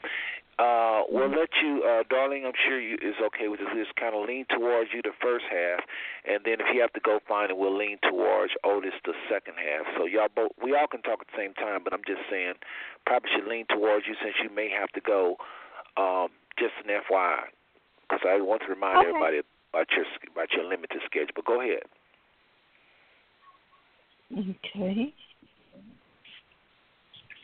uh, 0.58 1.02
we'll 1.10 1.28
let 1.28 1.52
you, 1.62 1.84
uh, 1.84 2.02
darling. 2.08 2.44
I'm 2.46 2.56
sure 2.66 2.80
you 2.80 2.94
is 2.96 3.14
okay 3.20 3.48
with 3.48 3.60
this. 3.60 3.68
Just 3.76 3.94
kind 3.96 4.14
of 4.16 4.26
lean 4.26 4.46
towards 4.48 4.88
you 4.94 5.02
the 5.02 5.12
first 5.20 5.44
half, 5.50 5.84
and 6.24 6.40
then 6.44 6.64
if 6.64 6.72
you 6.72 6.80
have 6.80 6.92
to 6.94 7.00
go 7.00 7.20
find 7.28 7.50
it, 7.50 7.56
we'll 7.58 7.76
lean 7.76 7.98
towards 8.08 8.52
Otis 8.64 8.96
the 9.04 9.12
second 9.28 9.54
half. 9.60 9.84
So 9.98 10.06
y'all 10.06 10.32
both, 10.34 10.52
we 10.62 10.74
all 10.74 10.86
can 10.88 11.02
talk 11.02 11.20
at 11.20 11.28
the 11.28 11.36
same 11.36 11.52
time. 11.54 11.84
But 11.84 11.92
I'm 11.92 12.04
just 12.06 12.24
saying, 12.30 12.54
probably 13.04 13.28
should 13.36 13.48
lean 13.48 13.66
towards 13.68 14.06
you 14.06 14.14
since 14.22 14.34
you 14.42 14.48
may 14.48 14.70
have 14.70 14.88
to 14.92 15.00
go. 15.00 15.36
Um, 15.96 16.28
just 16.58 16.72
an 16.84 16.92
FYI, 17.04 17.52
because 18.08 18.24
I 18.24 18.40
want 18.40 18.62
to 18.62 18.68
remind 18.68 18.98
Okay. 18.98 19.08
everybody 19.08 19.40
about 19.72 19.88
your 19.92 20.04
about 20.32 20.52
your 20.52 20.64
limited 20.64 21.00
schedule. 21.04 21.36
But 21.36 21.44
go 21.44 21.60
ahead. 21.60 21.84
Okay. 24.32 25.12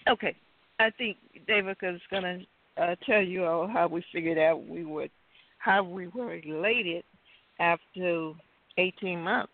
Okay. 0.08 0.34
I 0.80 0.90
think 0.90 1.16
Davicia 1.46 1.94
is 1.94 2.00
going 2.10 2.24
to 2.24 2.40
uh, 2.76 2.94
tell 3.06 3.22
you 3.22 3.44
all 3.44 3.66
how 3.66 3.88
we 3.88 4.04
figured 4.12 4.38
out 4.38 4.66
we 4.66 4.84
would, 4.84 5.10
how 5.58 5.82
we 5.82 6.08
were 6.08 6.26
related 6.26 7.04
after 7.60 8.32
18 8.78 9.20
months. 9.20 9.52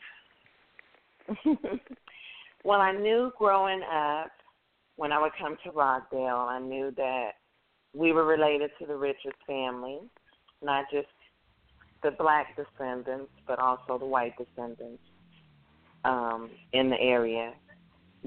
well, 2.65 2.81
I 2.81 2.93
knew 2.93 3.33
growing 3.39 3.83
up 3.83 4.31
when 4.97 5.13
I 5.13 5.21
would 5.21 5.33
come 5.41 5.57
to 5.65 5.71
Rockdale, 5.71 6.47
I 6.49 6.59
knew 6.59 6.93
that 6.97 7.33
we 7.95 8.13
were 8.13 8.25
related 8.25 8.71
to 8.81 8.87
the 8.87 8.97
Richards 8.97 9.37
family, 9.47 10.01
not 10.63 10.87
just 10.93 11.07
the 12.03 12.11
black 12.13 12.57
descendants, 12.57 13.31
but 13.47 13.59
also 13.59 13.99
the 13.99 14.05
white 14.05 14.35
descendants 14.37 15.03
um, 16.05 16.51
in 16.73 16.91
the 16.91 17.01
area. 17.01 17.53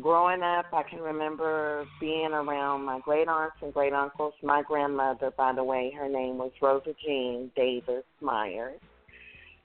Growing 0.01 0.41
up, 0.41 0.65
I 0.73 0.83
can 0.89 0.99
remember 0.99 1.85
being 1.99 2.31
around 2.31 2.85
my 2.85 2.99
great 3.01 3.27
aunts 3.27 3.57
and 3.61 3.73
great 3.73 3.93
uncles. 3.93 4.33
My 4.41 4.63
grandmother, 4.63 5.31
by 5.37 5.53
the 5.53 5.63
way, 5.63 5.93
her 5.95 6.09
name 6.09 6.37
was 6.37 6.51
Rosa 6.61 6.95
Jean 7.05 7.51
Davis 7.55 8.03
Myers. 8.19 8.79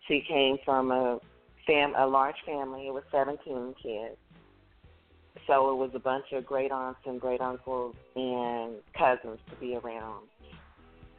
She 0.07 0.23
came 0.29 0.59
from 0.65 0.91
a 0.91 1.19
fam 1.67 1.95
a 1.97 2.07
large 2.07 2.37
family. 2.45 2.87
It 2.89 2.93
was 2.93 3.05
17 3.13 3.75
kids. 3.83 4.17
So 5.47 5.71
it 5.71 5.77
was 5.77 5.91
a 5.95 6.01
bunch 6.01 6.27
of 6.33 6.45
great 6.45 6.73
aunts 6.73 7.01
and 7.07 7.21
great 7.21 7.41
uncles 7.41 7.95
and 8.15 8.75
cousins 8.99 9.39
to 9.49 9.57
be 9.57 9.77
around. 9.77 10.27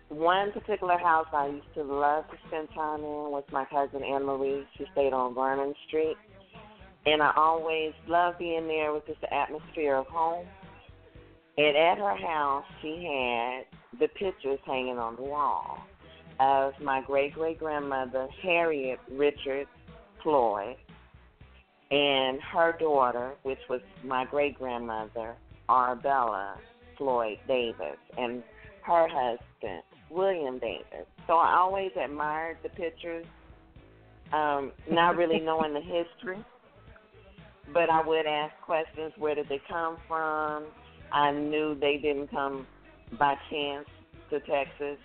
One 0.10 0.52
particular 0.52 0.98
house 0.98 1.28
I 1.34 1.48
used 1.48 1.74
to 1.76 1.84
love 1.84 2.26
to 2.30 2.38
spend 2.48 2.70
time 2.74 3.00
in 3.00 3.32
was 3.32 3.44
my 3.52 3.66
cousin 3.66 4.04
Anne 4.04 4.26
Marie. 4.26 4.66
She 4.78 4.86
stayed 4.94 5.14
on 5.14 5.34
Vernon 5.34 5.74
Street. 5.88 6.18
And 7.08 7.24
I 7.24 7.32
always 7.38 7.94
loved 8.06 8.38
being 8.38 8.68
there 8.68 8.92
with 8.92 9.08
just 9.08 9.22
the 9.22 9.34
atmosphere 9.34 9.96
of 9.96 10.08
home. 10.08 10.46
And 11.58 11.78
at 11.78 11.98
her 11.98 12.18
house, 12.18 12.66
she 12.82 13.02
had 13.02 14.00
the 14.00 14.10
pictures 14.10 14.60
hanging 14.66 14.98
on 14.98 15.16
the 15.16 15.22
wall 15.22 15.80
of 16.42 16.74
my 16.82 17.02
great 17.02 17.34
great 17.34 17.60
grandmother, 17.60 18.28
Harriet 18.44 19.00
Richard 19.10 19.68
Floyd, 20.22 20.76
and 21.92 22.40
her 22.42 22.76
daughter, 22.78 23.36
which 23.44 23.58
was 23.70 23.80
my 24.04 24.26
great 24.26 24.60
grandmother, 24.60 25.36
Arbella 25.70 26.58
Floyd 26.98 27.38
Davis, 27.48 27.98
and 28.18 28.44
her 28.84 29.08
husband, 29.10 29.82
William 30.10 30.60
Davis. 30.60 31.08
So 31.26 31.34
I 31.38 31.56
always 31.56 31.92
admired 32.02 32.58
the 32.64 32.70
pictures, 32.70 33.26
um, 34.34 34.74
not 34.92 35.16
really 35.16 35.40
knowing 35.40 35.74
the 35.74 35.80
history. 35.80 36.44
But 37.74 37.90
I 37.90 38.06
would 38.06 38.26
ask 38.26 38.54
questions 38.62 39.14
where 39.18 39.36
did 39.36 39.50
they 39.50 39.62
come 39.70 39.98
from? 40.08 40.66
I 41.12 41.32
knew 41.32 41.76
they 41.80 41.98
didn't 41.98 42.30
come 42.30 42.68
by 43.18 43.36
chance 43.50 43.88
to 44.30 44.40
Texas. 44.42 44.98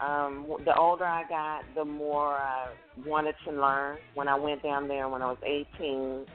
Um, 0.00 0.46
the 0.64 0.76
older 0.76 1.04
I 1.04 1.22
got, 1.28 1.62
the 1.74 1.84
more 1.84 2.34
I 2.34 2.68
wanted 3.06 3.34
to 3.46 3.52
learn. 3.52 3.96
When 4.14 4.28
I 4.28 4.34
went 4.34 4.62
down 4.62 4.88
there 4.88 5.08
when 5.08 5.22
I 5.22 5.26
was 5.26 5.38
18, 5.78 6.26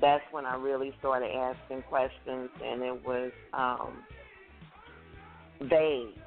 that's 0.00 0.24
when 0.32 0.44
I 0.44 0.56
really 0.56 0.92
started 0.98 1.30
asking 1.30 1.82
questions, 1.82 2.50
and 2.64 2.82
it 2.82 3.06
was 3.06 3.30
um, 3.52 4.02
vague, 5.62 6.18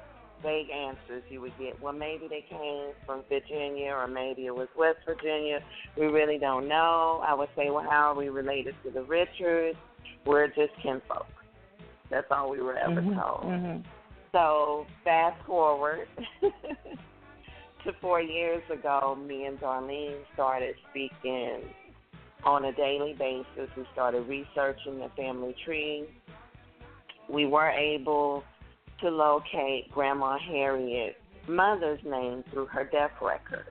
vague 0.42 0.70
answers 0.70 1.22
you 1.28 1.40
would 1.40 1.52
get. 1.58 1.80
Well, 1.82 1.92
maybe 1.92 2.28
they 2.28 2.44
came 2.48 2.92
from 3.06 3.22
Virginia, 3.28 3.92
or 3.92 4.06
maybe 4.06 4.46
it 4.46 4.54
was 4.54 4.68
West 4.76 4.98
Virginia. 5.06 5.60
We 5.96 6.06
really 6.06 6.38
don't 6.38 6.68
know. 6.68 7.22
I 7.26 7.34
would 7.34 7.48
say, 7.56 7.70
well, 7.70 7.84
how 7.88 8.12
are 8.12 8.14
we 8.14 8.28
related 8.28 8.74
to 8.84 8.90
the 8.90 9.02
Richards? 9.02 9.76
We're 10.26 10.48
just 10.48 10.72
kinfolk. 10.82 11.26
That's 12.10 12.26
all 12.30 12.50
we 12.50 12.60
were 12.60 12.76
ever 12.76 13.02
Mhm, 13.02 13.14
told. 13.20 13.44
mhm. 13.44 13.84
So 14.32 14.86
fast 15.04 15.40
forward 15.46 16.06
to 17.84 17.92
four 18.00 18.20
years 18.20 18.62
ago, 18.70 19.14
me 19.16 19.44
and 19.46 19.58
Darlene 19.60 20.18
started 20.34 20.74
speaking 20.90 21.62
on 22.44 22.66
a 22.66 22.72
daily 22.72 23.14
basis. 23.14 23.70
We 23.76 23.84
started 23.92 24.28
researching 24.28 24.98
the 25.00 25.08
family 25.16 25.54
tree. 25.64 26.04
We 27.28 27.46
were 27.46 27.70
able 27.70 28.44
to 29.00 29.10
locate 29.10 29.90
Grandma 29.92 30.38
Harriet's 30.38 31.16
mother's 31.48 32.00
name 32.04 32.44
through 32.50 32.66
her 32.66 32.84
death 32.84 33.12
record. 33.22 33.66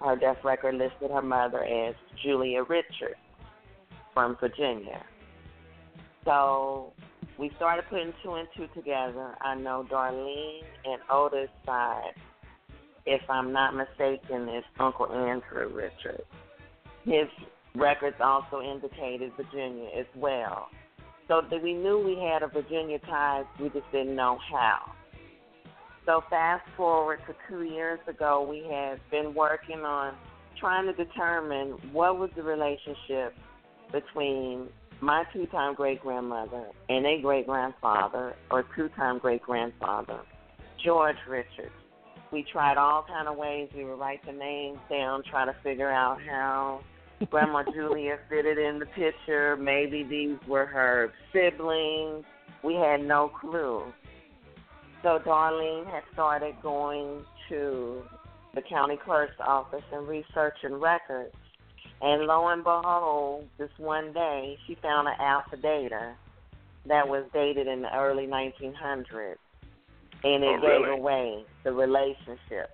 Her 0.00 0.16
death 0.16 0.38
record 0.44 0.74
listed 0.74 1.10
her 1.10 1.22
mother 1.22 1.62
as 1.64 1.94
Julia 2.22 2.62
Richards 2.62 3.16
from 4.14 4.36
Virginia. 4.40 5.04
So 6.24 6.92
we 7.38 7.50
started 7.56 7.84
putting 7.88 8.12
two 8.22 8.34
and 8.34 8.48
two 8.56 8.68
together. 8.74 9.34
I 9.40 9.54
know 9.54 9.86
Darlene 9.90 10.62
and 10.84 11.00
Otis 11.10 11.48
side, 11.66 12.14
if 13.06 13.20
I'm 13.28 13.52
not 13.52 13.74
mistaken, 13.74 14.48
is 14.48 14.64
Uncle 14.78 15.12
Andrew 15.12 15.68
Richards. 15.74 16.24
His 17.04 17.26
records 17.74 18.16
also 18.20 18.60
indicated 18.60 19.32
Virginia 19.36 19.88
as 19.98 20.06
well. 20.14 20.68
So 21.28 21.40
that 21.50 21.62
we 21.62 21.72
knew 21.72 21.98
we 21.98 22.18
had 22.18 22.42
a 22.42 22.48
Virginia 22.48 22.98
tie, 22.98 23.44
we 23.60 23.68
just 23.70 23.90
didn't 23.92 24.16
know 24.16 24.38
how. 24.50 24.92
So 26.04 26.22
fast 26.28 26.64
forward 26.76 27.20
to 27.28 27.34
two 27.48 27.62
years 27.62 28.00
ago, 28.08 28.46
we 28.48 28.68
had 28.68 28.98
been 29.10 29.34
working 29.34 29.80
on 29.80 30.14
trying 30.58 30.86
to 30.86 30.92
determine 30.92 31.78
what 31.92 32.18
was 32.18 32.30
the 32.36 32.42
relationship 32.42 33.34
between 33.92 34.68
my 35.00 35.24
two-time 35.32 35.74
great-grandmother 35.74 36.66
and 36.88 37.06
a 37.06 37.20
great-grandfather 37.20 38.34
or 38.50 38.64
two-time 38.76 39.18
great-grandfather, 39.18 40.20
George 40.84 41.16
Richards. 41.28 41.72
We 42.32 42.44
tried 42.50 42.78
all 42.78 43.04
kind 43.06 43.28
of 43.28 43.36
ways. 43.36 43.68
We 43.76 43.84
would 43.84 43.98
write 43.98 44.24
the 44.24 44.32
names 44.32 44.78
down, 44.88 45.22
try 45.28 45.44
to 45.44 45.54
figure 45.62 45.90
out 45.90 46.18
how 46.22 46.80
Grandma 47.30 47.62
Julia 47.72 48.18
fitted 48.28 48.58
in 48.58 48.78
the 48.78 48.86
picture. 48.86 49.56
Maybe 49.56 50.02
these 50.02 50.38
were 50.48 50.66
her 50.66 51.12
siblings. 51.32 52.24
We 52.62 52.74
had 52.74 53.00
no 53.02 53.28
clue. 53.40 53.84
So 55.02 55.18
Darlene 55.26 55.86
had 55.90 56.02
started 56.12 56.54
going 56.62 57.24
to 57.48 58.02
the 58.54 58.62
county 58.62 58.98
clerk's 59.04 59.34
office 59.40 59.82
and 59.92 60.06
researching 60.06 60.80
records. 60.80 61.34
And 62.00 62.24
lo 62.24 62.48
and 62.48 62.62
behold, 62.64 63.48
this 63.58 63.70
one 63.78 64.12
day 64.12 64.58
she 64.66 64.76
found 64.76 65.08
an 65.08 65.14
affidavit 65.20 66.16
that 66.86 67.06
was 67.06 67.24
dated 67.32 67.68
in 67.68 67.82
the 67.82 67.96
early 67.96 68.26
1900s, 68.26 69.36
and 70.24 70.44
it 70.44 70.48
Oh, 70.48 70.60
gave 70.60 70.98
away 70.98 71.44
the 71.62 71.72
relationship 71.72 72.70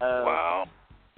of 0.00 0.24
Wow. 0.26 0.66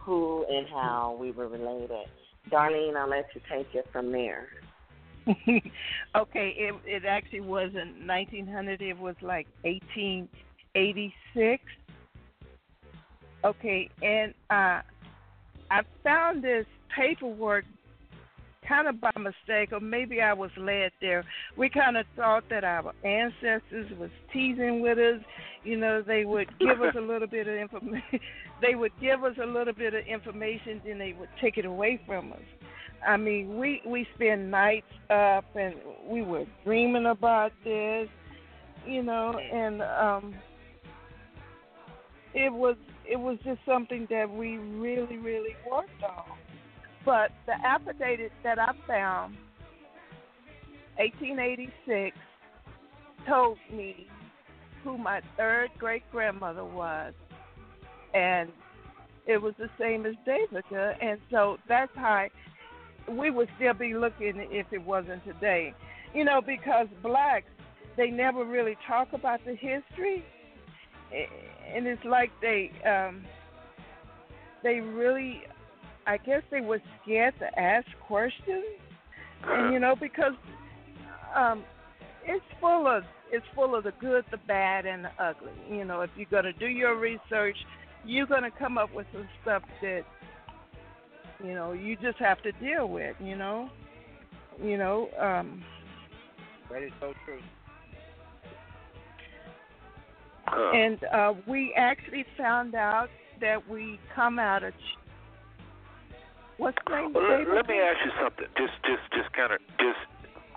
who 0.00 0.46
and 0.48 0.68
how 0.68 1.16
we 1.20 1.32
were 1.32 1.48
related. 1.48 2.06
Darlene, 2.50 2.96
I'll 2.96 3.08
let 3.08 3.26
you 3.34 3.40
take 3.50 3.74
it 3.74 3.88
from 3.92 4.12
there. 4.12 4.48
okay, 6.16 6.54
it 6.56 6.74
it 6.86 7.04
actually 7.04 7.40
wasn't 7.40 8.06
1900. 8.06 8.80
It 8.80 8.98
was 8.98 9.16
like 9.20 9.46
1886. 9.62 11.62
Okay, 13.44 13.90
and 14.02 14.32
uh, 14.50 14.80
I 15.70 15.82
found 16.02 16.42
this 16.42 16.66
paperwork 16.96 17.66
kind 18.68 18.86
of 18.86 19.00
by 19.00 19.10
mistake, 19.16 19.72
or 19.72 19.80
maybe 19.80 20.20
I 20.20 20.32
was 20.34 20.50
led 20.56 20.92
there. 21.00 21.24
We 21.56 21.70
kind 21.70 21.96
of 21.96 22.04
thought 22.14 22.44
that 22.50 22.64
our 22.64 22.92
ancestors 23.04 23.90
was 23.98 24.10
teasing 24.32 24.80
with 24.80 24.98
us. 24.98 25.22
You 25.64 25.78
know, 25.78 26.02
they 26.06 26.24
would 26.24 26.48
give 26.58 26.82
us 26.82 26.94
a 26.96 27.00
little 27.12 27.28
bit 27.28 27.48
of 27.48 27.54
information. 27.54 28.20
they 28.60 28.74
would 28.74 28.92
give 29.00 29.24
us 29.24 29.36
a 29.42 29.46
little 29.46 29.74
bit 29.74 29.94
of 29.94 30.06
information, 30.06 30.80
then 30.84 30.98
they 30.98 31.14
would 31.18 31.30
take 31.40 31.56
it 31.56 31.64
away 31.64 32.00
from 32.06 32.32
us. 32.32 32.42
I 33.06 33.16
mean, 33.16 33.56
we 33.56 33.80
we 33.86 34.06
spend 34.16 34.50
nights 34.50 34.86
up, 35.08 35.44
and 35.54 35.74
we 36.04 36.22
were 36.22 36.44
dreaming 36.64 37.06
about 37.06 37.52
this, 37.64 38.08
you 38.86 39.02
know, 39.02 39.38
and 39.38 39.82
um, 39.82 40.34
it 42.34 42.52
was 42.52 42.76
it 43.08 43.18
was 43.18 43.38
just 43.44 43.60
something 43.64 44.06
that 44.10 44.28
we 44.28 44.58
really 44.58 45.16
really 45.16 45.54
worked 45.70 46.02
on. 46.02 46.24
But 47.04 47.30
the 47.46 47.54
affidavit 47.64 48.32
that 48.42 48.58
I 48.58 48.72
found, 48.86 49.36
1886, 50.96 52.16
told 53.26 53.58
me 53.72 54.06
who 54.82 54.98
my 54.98 55.20
third 55.36 55.70
great 55.78 56.02
grandmother 56.10 56.64
was, 56.64 57.14
and 58.14 58.50
it 59.26 59.40
was 59.40 59.54
the 59.58 59.68
same 59.78 60.06
as 60.06 60.14
Davicia, 60.26 60.96
and 61.02 61.18
so 61.30 61.58
that's 61.68 61.92
how. 61.94 62.26
We 63.08 63.30
would 63.30 63.48
still 63.56 63.72
be 63.72 63.94
looking 63.94 64.34
if 64.50 64.66
it 64.70 64.84
wasn't 64.84 65.24
today. 65.24 65.72
You 66.12 66.24
know, 66.26 66.42
because 66.42 66.88
blacks, 67.02 67.46
they 67.96 68.10
never 68.10 68.44
really 68.44 68.76
talk 68.86 69.14
about 69.14 69.40
the 69.46 69.54
history. 69.54 70.22
And 71.74 71.86
it's 71.86 72.04
like 72.04 72.30
they 72.42 72.70
um 72.86 73.24
they 74.62 74.80
really 74.80 75.42
I 76.08 76.16
guess 76.16 76.42
they 76.50 76.62
were 76.62 76.80
scared 77.02 77.34
to 77.40 77.58
ask 77.60 77.86
questions. 78.06 78.64
And 79.44 79.72
you 79.72 79.78
know, 79.78 79.94
because 79.94 80.32
um 81.36 81.64
it's 82.24 82.44
full 82.60 82.86
of 82.86 83.04
it's 83.30 83.46
full 83.54 83.74
of 83.76 83.84
the 83.84 83.92
good, 84.00 84.24
the 84.30 84.38
bad 84.38 84.86
and 84.86 85.04
the 85.04 85.10
ugly. 85.22 85.52
You 85.70 85.84
know, 85.84 86.00
if 86.00 86.10
you're 86.16 86.26
gonna 86.30 86.54
do 86.54 86.66
your 86.66 86.98
research, 86.98 87.56
you're 88.04 88.26
gonna 88.26 88.50
come 88.50 88.78
up 88.78 88.92
with 88.94 89.06
some 89.12 89.28
stuff 89.42 89.62
that 89.82 90.02
you 91.44 91.54
know 91.54 91.72
you 91.72 91.96
just 91.96 92.18
have 92.18 92.42
to 92.42 92.52
deal 92.52 92.88
with 92.88 93.14
you 93.20 93.36
know 93.36 93.70
you 94.62 94.76
know 94.76 95.08
um 95.20 95.62
That 96.70 96.82
is 96.82 96.92
so 97.00 97.12
true. 97.24 97.40
And 100.74 101.04
uh 101.04 101.34
we 101.46 101.74
actually 101.76 102.24
found 102.36 102.74
out 102.74 103.08
that 103.40 103.68
we 103.68 104.00
come 104.14 104.38
out 104.38 104.64
of 104.64 104.72
what's 106.58 106.78
name 106.90 107.14
Well, 107.14 107.24
let, 107.24 107.48
let 107.48 107.66
me 107.68 107.78
ask 107.80 107.98
you 108.04 108.12
something. 108.20 108.46
Just, 108.58 108.76
just, 108.84 109.02
just 109.14 109.32
kind 109.32 109.52
of, 109.52 109.58
just 109.78 110.02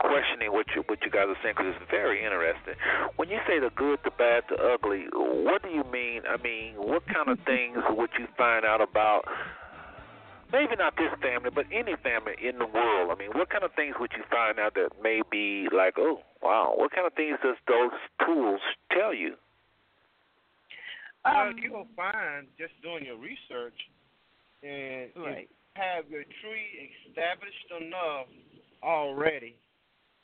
questioning 0.02 0.52
what 0.52 0.66
you 0.74 0.82
what 0.89 0.97
you 1.06 1.12
guys 1.14 1.30
are 1.30 1.38
saying 1.45 1.54
because 1.56 1.78
it's 1.78 1.91
very 1.91 2.26
interesting. 2.26 2.74
When 3.16 3.30
you 3.30 3.38
say 3.45 3.62
the 3.62 3.70
good, 3.78 3.99
the 4.04 4.12
bad, 4.12 4.43
the 4.49 4.58
ugly, 4.58 5.06
what 5.14 5.62
do 5.62 5.70
you 5.70 5.86
mean? 5.93 6.26
I 6.26 6.41
mean, 6.41 6.74
what 6.76 7.06
kind 7.06 7.30
of 7.30 7.38
things 7.45 7.78
would 7.89 8.10
you 8.18 8.26
find 8.38 8.66
out 8.66 8.82
about? 8.82 9.24
Maybe 10.52 10.76
not 10.76 10.97
this 10.97 11.14
family, 11.22 11.49
but 11.54 11.64
any 11.72 11.95
family 12.04 12.36
in 12.43 12.60
the 12.60 12.68
world. 12.68 13.08
I 13.08 13.16
mean, 13.16 13.32
what 13.32 13.49
kind 13.49 13.64
of 13.64 13.72
things 13.72 13.95
would 14.02 14.12
you 14.12 14.24
find 14.30 14.60
out 14.60 14.74
that 14.76 14.89
may 15.02 15.22
be 15.32 15.70
like, 15.72 15.95
oh, 15.97 16.20
wow? 16.43 16.74
What 16.76 16.91
kind 16.91 17.08
of 17.08 17.14
things 17.14 17.38
does 17.41 17.56
those 17.70 17.95
tools 18.26 18.60
tell 18.91 19.14
you? 19.14 19.36
well, 21.24 21.47
um, 21.47 21.56
you 21.58 21.72
will 21.72 21.88
find 21.95 22.47
just 22.60 22.74
doing 22.84 23.06
your 23.06 23.16
research 23.16 23.80
and 24.62 25.10
right 25.16 25.47
you 25.47 25.61
have 25.76 26.09
your 26.09 26.24
tree 26.41 26.91
established 27.07 27.72
enough 27.80 28.28
already, 28.84 29.55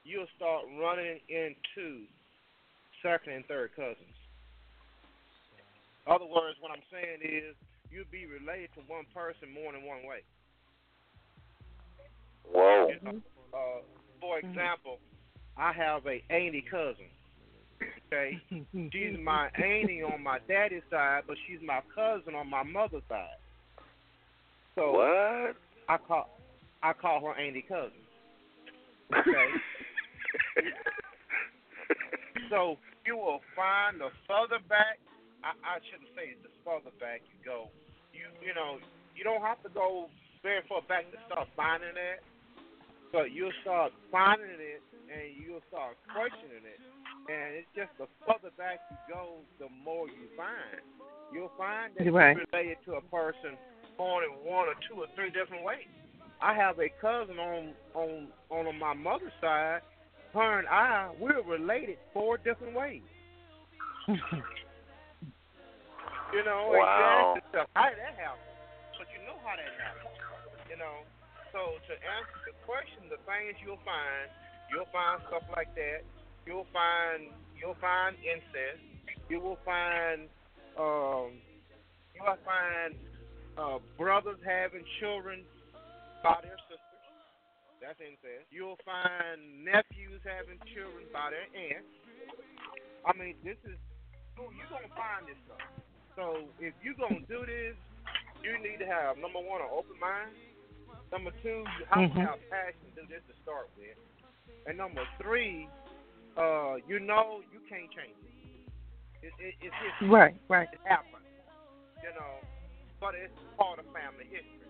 you'll 0.04 0.28
start 0.36 0.66
running 0.80 1.20
into 1.30 2.04
second 3.04 3.34
and 3.34 3.46
third 3.46 3.72
cousins. 3.76 4.16
Other 6.08 6.26
words, 6.26 6.58
what 6.60 6.72
I'm 6.72 6.84
saying 6.92 7.20
is 7.22 7.56
you'll 7.92 8.12
be 8.12 8.26
related 8.26 8.70
to 8.76 8.82
one 8.88 9.06
person 9.14 9.52
more 9.54 9.72
than 9.74 9.84
one 9.84 10.04
way. 10.08 10.24
Whoa. 12.44 12.88
You 12.88 13.00
know, 13.04 13.22
uh, 13.54 13.82
for 14.20 14.40
Mhm. 14.42 14.50
example, 14.50 15.00
I 15.58 15.72
have 15.74 16.06
a 16.08 16.24
auntie 16.30 16.62
cousin. 16.62 17.10
Okay, 18.08 18.40
she's 18.94 19.18
my 19.20 19.50
auntie 19.56 20.02
on 20.02 20.24
my 20.24 20.40
daddy's 20.48 20.84
side, 20.90 21.24
but 21.28 21.38
she's 21.46 21.62
my 21.62 21.82
cousin 21.94 22.36
on 22.36 22.50
my 22.50 22.64
mother's 22.64 23.04
side. 23.10 23.38
So 24.78 24.92
What? 24.94 25.58
I 25.90 25.98
call 25.98 26.30
I 26.84 26.94
call 26.94 27.20
her 27.26 27.34
auntie 27.34 27.66
cousin. 27.68 27.98
Okay. 29.12 29.48
So 32.48 32.78
you 33.04 33.18
will 33.20 33.42
find 33.60 34.00
the 34.00 34.08
further 34.24 34.64
back. 34.72 35.04
I, 35.44 35.52
I 35.68 35.84
shouldn't 35.84 36.08
say 36.16 36.32
the 36.40 36.48
further 36.64 36.96
back 36.96 37.20
you 37.28 37.36
go. 37.44 37.68
You 38.16 38.24
you 38.40 38.56
know 38.56 38.80
you 39.20 39.28
don't 39.28 39.44
have 39.44 39.60
to 39.68 39.70
go 39.76 40.08
very 40.44 40.64
far 40.70 40.80
back 40.88 41.12
to 41.12 41.18
start 41.28 41.50
finding 41.60 41.98
it, 42.00 42.24
but 43.12 43.36
you'll 43.36 43.56
start 43.68 43.92
finding 44.12 44.48
it 44.64 44.80
and 45.12 45.36
you'll 45.36 45.66
start 45.68 46.00
questioning 46.08 46.64
it. 46.64 46.80
And 47.28 47.60
it's 47.60 47.72
just 47.76 47.92
the 48.00 48.08
further 48.24 48.56
back 48.56 48.80
you 48.88 48.98
go, 49.12 49.44
the 49.60 49.68
more 49.84 50.08
you 50.08 50.32
find. 50.40 50.80
You'll 51.36 51.52
find 51.60 51.92
that 52.00 52.08
Right. 52.08 52.38
you're 52.40 52.48
related 52.56 52.80
to 52.88 52.96
a 52.96 53.04
person 53.12 53.60
born 53.98 54.24
in 54.24 54.32
one 54.50 54.68
or 54.68 54.76
two 54.88 55.02
or 55.02 55.08
three 55.16 55.30
different 55.32 55.64
ways. 55.64 55.88
I 56.42 56.54
have 56.54 56.80
a 56.80 56.90
cousin 57.02 57.40
on 57.40 57.74
on 57.94 58.28
on 58.50 58.80
my 58.80 58.94
mother's 58.94 59.34
side. 59.42 59.82
Her 60.34 60.60
and 60.60 60.68
I, 60.68 61.10
we're 61.20 61.42
related 61.42 61.98
four 62.14 62.38
different 62.38 62.76
ways. 62.76 63.02
You 66.34 66.44
know, 66.44 66.76
and 66.76 66.84
Wow. 66.84 67.40
ask 67.40 67.46
yourself, 67.46 67.68
how 67.76 67.88
did 67.88 68.04
that 68.04 68.20
happen? 68.20 68.44
But 69.00 69.08
you 69.16 69.24
know 69.24 69.40
how 69.48 69.56
that 69.56 69.72
happened. 69.80 70.12
You 70.68 70.76
know, 70.76 71.08
so 71.56 71.80
to 71.88 71.94
answer 71.96 72.40
the 72.44 72.56
question, 72.68 73.08
the 73.08 73.22
things 73.24 73.56
you'll 73.64 73.80
find, 73.88 74.28
you'll 74.68 74.92
find 74.92 75.24
stuff 75.32 75.48
like 75.56 75.72
that. 75.80 76.04
You'll 76.44 76.68
find 76.76 77.32
you'll 77.56 77.80
find 77.80 78.20
incest. 78.20 78.84
You 79.32 79.40
will 79.40 79.60
find 79.64 80.28
um, 80.76 81.40
you 82.12 82.20
will 82.20 82.40
find 82.44 83.00
uh, 83.58 83.80
brothers 83.98 84.40
having 84.46 84.86
children 85.02 85.44
by 86.24 86.38
their 86.42 86.58
sisters. 86.70 86.86
That's 87.82 88.00
incest. 88.02 88.50
You'll 88.50 88.80
find 88.86 89.66
nephews 89.66 90.22
having 90.26 90.58
children 90.74 91.06
by 91.14 91.30
their 91.34 91.48
aunts. 91.54 91.90
I 93.06 93.14
mean, 93.18 93.38
this 93.46 93.58
is 93.66 93.78
you're 94.38 94.70
gonna 94.70 94.90
find 94.94 95.26
this 95.26 95.38
stuff. 95.46 95.62
So 96.18 96.50
if 96.62 96.74
you're 96.82 96.98
gonna 96.98 97.26
do 97.30 97.46
this, 97.46 97.78
you 98.42 98.58
need 98.62 98.78
to 98.82 98.88
have 98.90 99.18
number 99.18 99.40
one 99.42 99.62
an 99.62 99.70
open 99.74 99.98
mind. 100.02 100.34
Number 101.12 101.32
two, 101.42 101.64
you 101.80 101.86
have 101.90 102.10
Mhm. 102.10 102.14
to 102.14 102.22
have 102.34 102.40
passion 102.50 102.82
to 102.94 103.02
do 103.02 103.08
this 103.08 103.24
to 103.30 103.34
start 103.42 103.70
with. 103.78 103.98
And 104.66 104.78
number 104.78 105.06
three, 105.22 105.70
uh, 106.36 106.78
you 106.88 107.00
know 107.00 107.42
you 107.54 107.60
can't 107.70 107.90
change 107.94 108.18
it. 108.26 108.34
It, 109.28 109.34
it, 109.40 109.56
it's 109.62 109.76
history. 109.76 110.10
Right, 110.10 110.36
right. 110.50 110.68
It 110.72 110.80
happened. 110.84 111.26
You 112.04 112.14
know, 112.14 112.42
but 113.00 113.14
it's 113.14 113.34
part 113.58 113.80
of 113.80 113.86
family 113.94 114.26
history. 114.30 114.70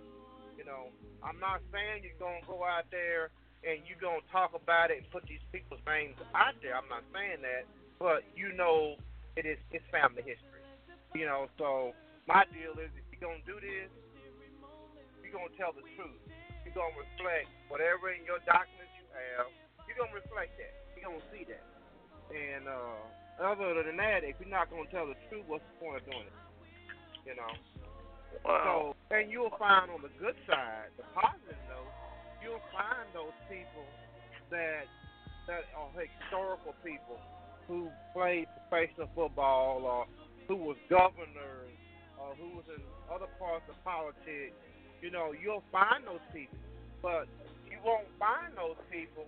You 0.57 0.65
know, 0.65 0.89
I'm 1.23 1.39
not 1.39 1.61
saying 1.71 2.03
you're 2.03 2.19
gonna 2.19 2.43
go 2.49 2.65
out 2.65 2.89
there 2.91 3.29
and 3.63 3.81
you're 3.87 4.01
gonna 4.01 4.25
talk 4.33 4.57
about 4.57 4.91
it 4.91 5.05
and 5.05 5.07
put 5.13 5.23
these 5.29 5.43
people's 5.53 5.83
names 5.85 6.17
out 6.33 6.57
there. 6.61 6.75
I'm 6.75 6.89
not 6.89 7.05
saying 7.13 7.45
that, 7.45 7.69
but 8.01 8.25
you 8.35 8.51
know, 8.53 8.97
it 9.37 9.45
is 9.45 9.57
it's 9.71 9.85
family 9.93 10.25
history. 10.25 10.61
You 11.15 11.29
know, 11.29 11.47
so 11.61 11.93
my 12.27 12.43
deal 12.51 12.75
is 12.81 12.91
if 12.97 13.05
you're 13.13 13.23
gonna 13.23 13.43
do 13.45 13.61
this, 13.61 13.89
you're 15.23 15.33
gonna 15.33 15.53
tell 15.55 15.71
the 15.71 15.85
truth. 15.95 16.19
You're 16.65 16.75
gonna 16.75 16.97
reflect 16.99 17.47
whatever 17.71 18.11
in 18.11 18.25
your 18.27 18.43
documents 18.43 18.91
you 18.99 19.07
have. 19.13 19.47
You're 19.87 19.97
gonna 20.03 20.17
reflect 20.17 20.57
that. 20.59 20.73
You're 20.97 21.07
gonna 21.07 21.23
see 21.31 21.47
that. 21.47 21.65
And 22.33 22.67
uh, 22.67 23.45
other 23.45 23.77
than 23.85 23.95
that, 24.01 24.27
if 24.27 24.35
you're 24.41 24.51
not 24.51 24.67
gonna 24.73 24.89
tell 24.91 25.07
the 25.07 25.15
truth, 25.29 25.45
what's 25.47 25.63
the 25.63 25.75
point 25.79 26.01
of 26.01 26.03
doing 26.09 26.27
it? 26.27 26.37
You 27.23 27.37
know. 27.37 27.53
Wow. 28.45 28.95
So, 29.09 29.15
and 29.15 29.31
you'll 29.31 29.53
find 29.57 29.91
on 29.91 30.01
the 30.01 30.13
good 30.19 30.35
side, 30.47 30.91
the 30.97 31.03
positive 31.13 31.59
note, 31.67 31.91
you'll 32.43 32.63
find 32.71 33.07
those 33.13 33.35
people 33.49 33.85
that 34.49 34.85
that 35.47 35.63
are 35.75 35.89
historical 35.95 36.75
people 36.83 37.19
who 37.67 37.89
played 38.13 38.47
professional 38.69 39.09
football 39.15 39.83
or 39.83 40.05
who 40.47 40.55
was 40.55 40.77
governors 40.89 41.71
or 42.19 42.35
who 42.35 42.57
was 42.57 42.65
in 42.67 42.81
other 43.13 43.27
parts 43.39 43.63
of 43.69 43.81
politics. 43.83 44.55
You 45.01 45.11
know, 45.11 45.31
you'll 45.31 45.63
find 45.71 46.05
those 46.05 46.23
people, 46.33 46.57
but 47.01 47.27
you 47.69 47.77
won't 47.83 48.07
find 48.19 48.55
those 48.55 48.77
people 48.91 49.25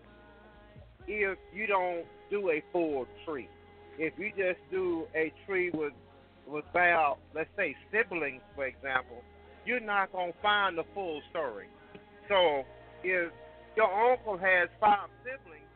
if 1.07 1.37
you 1.53 1.67
don't 1.67 2.05
do 2.29 2.49
a 2.51 2.63
full 2.71 3.07
tree. 3.25 3.47
If 3.97 4.13
you 4.17 4.29
just 4.29 4.59
do 4.71 5.07
a 5.15 5.31
tree 5.45 5.71
with 5.71 5.93
without, 6.49 7.17
let's 7.35 7.49
say, 7.55 7.75
siblings, 7.91 8.41
for 8.55 8.65
example, 8.65 9.23
you're 9.65 9.79
not 9.79 10.11
going 10.11 10.33
to 10.33 10.39
find 10.41 10.77
the 10.77 10.83
full 10.93 11.21
story. 11.29 11.67
So 12.27 12.63
if 13.03 13.31
your 13.77 14.11
uncle 14.11 14.37
has 14.37 14.69
five 14.79 15.09
siblings, 15.23 15.69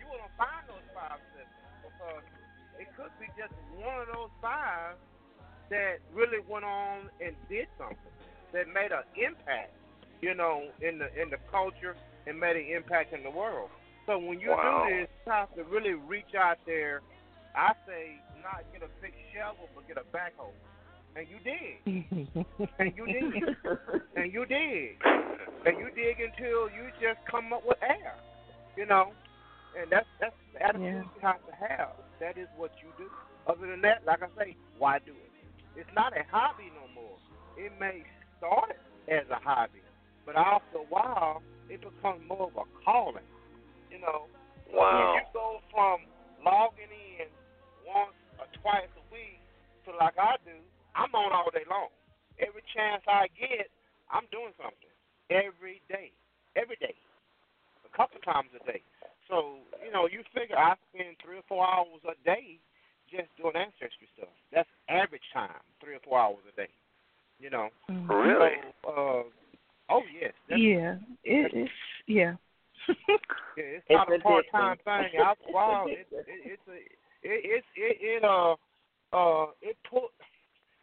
you 0.00 0.06
want 0.08 0.22
to 0.24 0.32
find 0.36 0.64
those 0.68 0.86
five 0.94 1.20
siblings 1.32 1.76
because 1.84 2.24
it 2.80 2.88
could 2.96 3.12
be 3.20 3.26
just 3.36 3.52
one 3.76 4.00
of 4.02 4.08
those 4.14 4.32
five 4.40 4.96
that 5.70 5.96
really 6.12 6.40
went 6.48 6.64
on 6.64 7.08
and 7.20 7.36
did 7.48 7.66
something 7.78 8.14
that 8.52 8.66
made 8.68 8.92
an 8.92 9.04
impact, 9.16 9.72
you 10.22 10.34
know, 10.34 10.68
in 10.80 10.98
the 10.98 11.08
in 11.20 11.30
the 11.30 11.38
culture 11.50 11.96
and 12.26 12.38
made 12.38 12.56
an 12.56 12.66
impact 12.74 13.12
in 13.12 13.22
the 13.22 13.30
world. 13.30 13.68
So 14.06 14.18
when 14.18 14.40
you 14.40 14.50
Wow. 14.50 14.84
do 14.88 15.00
this, 15.00 15.08
you 15.26 15.32
have 15.32 15.54
to 15.54 15.64
really 15.64 15.94
reach 15.94 16.34
out 16.38 16.58
there. 16.66 17.00
I 17.56 17.72
say 17.86 18.20
not 18.44 18.62
get 18.72 18.84
a 18.84 18.90
big 19.00 19.16
shovel, 19.32 19.66
but 19.74 19.88
get 19.88 19.96
a 19.96 20.06
backhoe. 20.14 20.52
And 21.16 21.26
you 21.30 21.38
did. 21.42 21.78
And 22.78 22.92
you 22.96 23.06
did. 23.06 23.56
and 24.16 24.32
you 24.32 24.44
dig. 24.46 24.98
And 25.64 25.78
you 25.78 25.88
dig 25.94 26.20
until 26.20 26.68
you 26.68 26.90
just 27.00 27.18
come 27.30 27.52
up 27.52 27.62
with 27.66 27.78
air. 27.82 28.14
You 28.76 28.86
know? 28.86 29.12
And 29.78 29.90
that's 29.90 30.06
that's 30.20 30.34
the 30.52 30.62
attitude 30.62 30.84
Yeah. 30.84 31.02
you 31.02 31.20
have 31.22 31.42
to 31.46 31.54
have. 31.54 31.96
That 32.20 32.38
is 32.38 32.48
what 32.56 32.70
you 32.82 32.90
do. 32.98 33.10
Other 33.46 33.66
than 33.66 33.80
that, 33.82 34.02
like 34.06 34.22
I 34.22 34.28
say, 34.38 34.56
why 34.78 34.98
do 34.98 35.12
it? 35.12 35.32
It's 35.76 35.90
not 35.94 36.12
a 36.16 36.22
hobby 36.30 36.70
no 36.74 36.86
more. 36.94 37.18
It 37.58 37.72
may 37.80 38.02
start 38.38 38.76
as 39.08 39.26
a 39.30 39.38
hobby, 39.42 39.82
but 40.26 40.36
after 40.36 40.78
a 40.78 40.86
while 40.88 41.42
it 41.68 41.80
becomes 41.80 42.22
more 42.28 42.50
of 42.50 42.56
a 42.56 42.66
calling. 42.84 43.26
You 43.90 44.00
know. 44.00 44.26
Wow. 44.72 45.14
When 45.14 45.14
you 45.14 45.26
go 45.32 45.60
from 45.70 45.98
logging 46.44 46.90
in 46.90 47.26
once 47.86 48.14
or 48.14 48.23
twice 48.62 48.90
a 48.96 49.04
week 49.12 49.40
to 49.86 49.96
like 49.96 50.18
I 50.18 50.36
do, 50.44 50.56
I'm 50.94 51.14
on 51.14 51.32
all 51.32 51.50
day 51.50 51.66
long. 51.68 51.88
Every 52.38 52.62
chance 52.74 53.02
I 53.06 53.26
get, 53.34 53.70
I'm 54.10 54.26
doing 54.30 54.54
something. 54.58 54.92
Every 55.30 55.82
day. 55.88 56.10
Every 56.56 56.76
day. 56.76 56.94
A 57.86 57.90
couple 57.96 58.20
times 58.20 58.50
a 58.54 58.62
day. 58.66 58.82
So, 59.28 59.64
you 59.84 59.90
know, 59.92 60.06
you 60.06 60.22
figure 60.34 60.58
I 60.58 60.74
spend 60.92 61.16
three 61.24 61.38
or 61.38 61.46
four 61.48 61.64
hours 61.66 62.02
a 62.04 62.16
day 62.24 62.58
just 63.10 63.28
doing 63.36 63.56
ancestry 63.56 64.08
stuff. 64.16 64.32
That's 64.52 64.68
average 64.88 65.24
time, 65.32 65.62
three 65.80 65.94
or 65.94 66.02
four 66.04 66.18
hours 66.18 66.44
a 66.50 66.54
day. 66.56 66.72
You 67.38 67.50
know. 67.50 67.68
Really? 67.88 68.56
So, 68.82 68.88
uh, 68.88 69.22
oh 69.90 70.02
yes. 70.12 70.32
Yeah, 70.50 70.96
it, 71.24 71.52
it's 71.54 71.70
yeah. 72.06 72.34
Yeah, 73.56 73.78
it's, 73.78 73.86
It's 73.88 73.94
not 73.94 74.12
a 74.12 74.18
part 74.18 74.44
time 74.50 74.76
thing. 74.82 75.20
After 75.22 75.46
a 75.48 75.52
while, 75.52 75.86
it, 75.86 76.08
it, 76.10 76.26
it's 76.26 76.62
a 76.66 76.74
it, 77.24 77.64
it, 77.76 77.96
it 78.00 78.24
uh 78.24 78.54
uh 79.16 79.46
it 79.62 79.76
put 79.88 80.12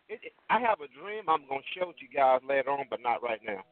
it, 0.10 0.20
it. 0.24 0.34
I 0.50 0.60
have 0.60 0.82
a 0.82 0.90
dream. 0.92 1.30
I'm 1.30 1.48
gonna 1.48 1.62
show 1.78 1.94
you 1.96 2.10
guys 2.14 2.42
later 2.48 2.72
on, 2.72 2.86
but 2.90 3.00
not 3.02 3.24
right 3.24 3.40
now. 3.46 3.64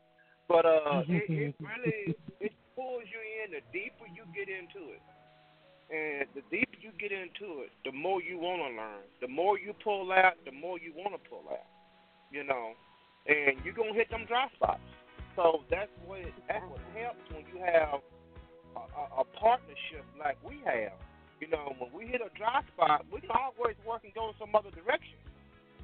But 0.48 0.66
uh, 0.66 1.04
it, 1.08 1.30
it 1.30 1.56
really 1.60 2.16
it 2.40 2.54
pulls 2.76 3.06
you 3.10 3.22
in. 3.44 3.52
The 3.52 3.62
deeper 3.74 4.08
you 4.10 4.26
get 4.34 4.50
into 4.50 4.94
it, 4.94 5.04
and 5.94 6.30
the 6.34 6.42
deeper 6.50 6.78
you 6.82 6.92
get 6.98 7.12
into 7.12 7.62
it, 7.66 7.72
the 7.86 7.92
more 7.92 8.22
you 8.22 8.38
want 8.38 8.62
to 8.66 8.72
learn. 8.78 9.04
The 9.22 9.28
more 9.28 9.60
you 9.60 9.74
pull 9.84 10.12
out, 10.12 10.34
the 10.46 10.52
more 10.52 10.80
you 10.80 10.94
want 10.96 11.14
to 11.14 11.30
pull 11.30 11.46
out. 11.52 11.68
You 12.32 12.44
know, 12.44 12.74
and 13.28 13.58
you're 13.66 13.74
gonna 13.74 13.94
hit 13.94 14.10
them 14.10 14.26
dry 14.28 14.48
spots. 14.56 14.82
So 15.36 15.62
that's 15.70 15.92
what 16.06 16.22
that's 16.48 16.66
what 16.66 16.82
helps 16.98 17.26
when 17.34 17.46
you 17.54 17.62
have 17.62 18.02
a, 18.76 18.80
a, 18.80 19.22
a 19.22 19.24
partnership 19.38 20.06
like 20.18 20.38
we 20.44 20.62
have. 20.66 20.98
You 21.40 21.48
know, 21.48 21.72
when 21.80 21.88
we 21.96 22.12
hit 22.12 22.20
a 22.20 22.28
dry 22.36 22.60
spot, 22.76 23.08
we 23.08 23.24
can 23.24 23.32
always 23.32 23.80
work 23.88 24.04
and 24.04 24.12
go 24.12 24.36
some 24.36 24.52
other 24.52 24.72
direction. 24.76 25.16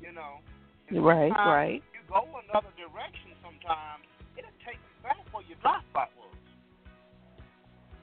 You 0.04 0.12
know, 0.12 0.44
And 0.92 1.00
Right, 1.00 1.32
sometimes 1.32 1.48
right. 1.48 1.82
You 1.96 2.04
go 2.12 2.28
another 2.44 2.72
direction. 2.76 3.32
Sometimes 3.40 4.04
it'll 4.36 4.52
take 4.68 4.76
you 4.76 4.96
back 5.00 5.24
where 5.32 5.48
your 5.48 5.58
dry 5.64 5.80
spot 5.90 6.12
was. 6.20 6.36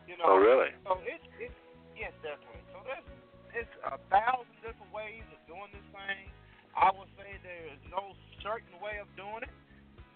You 0.08 0.16
know. 0.16 0.32
Oh, 0.32 0.38
really? 0.40 0.72
So 0.88 0.98
it's 1.04 1.28
it's 1.36 1.60
yes, 1.92 2.16
definitely. 2.24 2.64
So 2.72 2.80
there's 2.88 3.06
it's 3.52 3.74
a 3.84 4.00
thousand 4.08 4.56
different 4.64 4.88
ways 4.96 5.22
of 5.28 5.38
doing 5.44 5.68
this 5.76 5.84
thing. 5.92 6.32
I 6.72 6.88
would 6.88 7.12
say 7.20 7.36
there 7.44 7.68
is 7.68 7.80
no 7.92 8.16
certain 8.40 8.72
way 8.80 8.96
of 8.96 9.06
doing 9.12 9.44
it. 9.44 9.52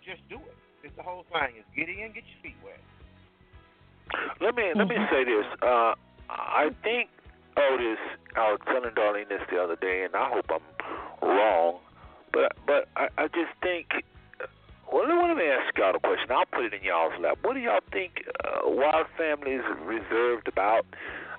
Just 0.00 0.24
do 0.32 0.40
it. 0.40 0.56
It's 0.80 0.96
the 0.96 1.04
whole 1.04 1.28
thing. 1.28 1.60
Is 1.60 1.68
get 1.76 1.92
in, 1.92 2.16
get 2.16 2.24
your 2.24 2.40
feet 2.40 2.58
wet. 2.64 2.80
Let 4.40 4.56
me 4.56 4.72
let 4.72 4.88
me 4.88 4.96
say 5.12 5.28
this. 5.28 5.44
Uh, 5.60 5.92
I 6.30 6.72
think 6.82 7.12
Otis. 7.56 7.98
I 8.36 8.52
was 8.52 8.60
telling 8.66 8.90
Darlene 8.90 9.28
this 9.28 9.40
the 9.50 9.58
other 9.58 9.76
day, 9.76 10.04
and 10.04 10.14
I 10.14 10.28
hope 10.28 10.46
I'm 10.50 11.28
wrong, 11.28 11.80
but 12.32 12.52
but 12.66 12.88
I, 12.96 13.08
I 13.18 13.28
just 13.28 13.52
think. 13.62 14.04
Well, 14.92 15.02
let 15.08 15.36
me 15.36 15.44
ask 15.44 15.76
y'all 15.76 15.96
a 15.96 15.98
question. 15.98 16.30
I'll 16.30 16.46
put 16.46 16.64
it 16.64 16.72
in 16.72 16.84
y'all's 16.84 17.18
lap. 17.20 17.38
What 17.42 17.54
do 17.54 17.60
y'all 17.60 17.80
think 17.90 18.22
uh, 18.44 18.60
Wild 18.70 19.06
Family 19.18 19.52
is 19.52 19.64
reserved 19.84 20.46
about 20.46 20.86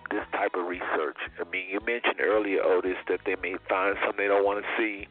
this 0.10 0.26
type 0.32 0.56
of 0.56 0.66
research? 0.66 1.18
I 1.40 1.50
mean, 1.50 1.70
you 1.70 1.80
mentioned 1.86 2.20
earlier, 2.22 2.64
Otis, 2.64 2.98
that 3.08 3.22
they 3.26 3.36
may 3.42 3.56
find 3.70 3.96
something 4.04 4.18
they 4.18 4.28
don't 4.28 4.46
want 4.46 4.64
to 4.64 4.68
see. 4.78 5.08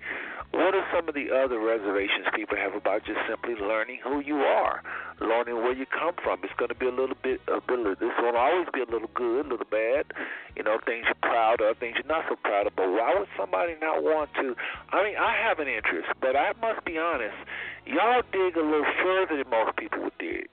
What 0.52 0.74
are 0.74 0.86
some 0.94 1.08
of 1.08 1.14
the 1.14 1.28
other 1.34 1.58
reservations 1.58 2.26
people 2.34 2.56
have 2.56 2.74
about 2.74 3.04
just 3.04 3.18
simply 3.28 3.54
learning 3.54 3.98
who 4.02 4.20
you 4.20 4.36
are, 4.46 4.80
learning 5.20 5.56
where 5.56 5.74
you 5.74 5.86
come 5.86 6.14
from? 6.22 6.40
It's 6.44 6.54
going 6.56 6.70
to 6.70 6.78
be 6.78 6.86
a 6.86 6.94
little 6.94 7.18
bit, 7.20 7.40
a 7.48 7.60
bit. 7.60 7.98
This 8.00 8.14
will 8.22 8.36
always 8.36 8.68
be 8.72 8.80
a 8.80 8.88
little 8.88 9.10
good, 9.12 9.46
a 9.46 9.48
little 9.48 9.68
bad. 9.68 10.12
You 10.56 10.62
know, 10.62 10.78
things 10.86 11.04
you're 11.04 11.20
proud 11.20 11.60
of, 11.60 11.76
things 11.78 11.96
you're 11.98 12.08
not 12.08 12.24
so 12.28 12.36
proud 12.36 12.66
of. 12.66 12.76
But 12.76 12.88
why 12.88 13.14
would 13.18 13.28
somebody 13.36 13.74
not 13.80 14.02
want 14.02 14.30
to? 14.40 14.54
I 14.90 15.02
mean, 15.04 15.16
I 15.18 15.36
have 15.36 15.58
an 15.58 15.68
interest, 15.68 16.08
but 16.20 16.36
I 16.36 16.52
must 16.62 16.84
be 16.86 16.96
honest. 16.96 17.36
Y'all 17.84 18.22
dig 18.32 18.56
a 18.56 18.64
little 18.64 18.86
further 19.02 19.36
than 19.42 19.50
most 19.50 19.76
people 19.76 20.04
would 20.04 20.18
dig. 20.18 20.48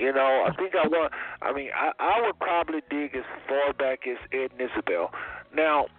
You 0.00 0.14
know, 0.14 0.48
I 0.48 0.56
think 0.56 0.72
I 0.72 0.88
want. 0.88 1.12
I 1.42 1.52
mean, 1.52 1.68
I, 1.76 1.92
I 2.00 2.24
would 2.24 2.38
probably 2.40 2.80
dig 2.88 3.14
as 3.14 3.28
far 3.46 3.74
back 3.74 4.08
as 4.08 4.16
Ed 4.32 4.48
and 4.56 4.70
Isabel. 4.72 5.12
Now, 5.54 5.92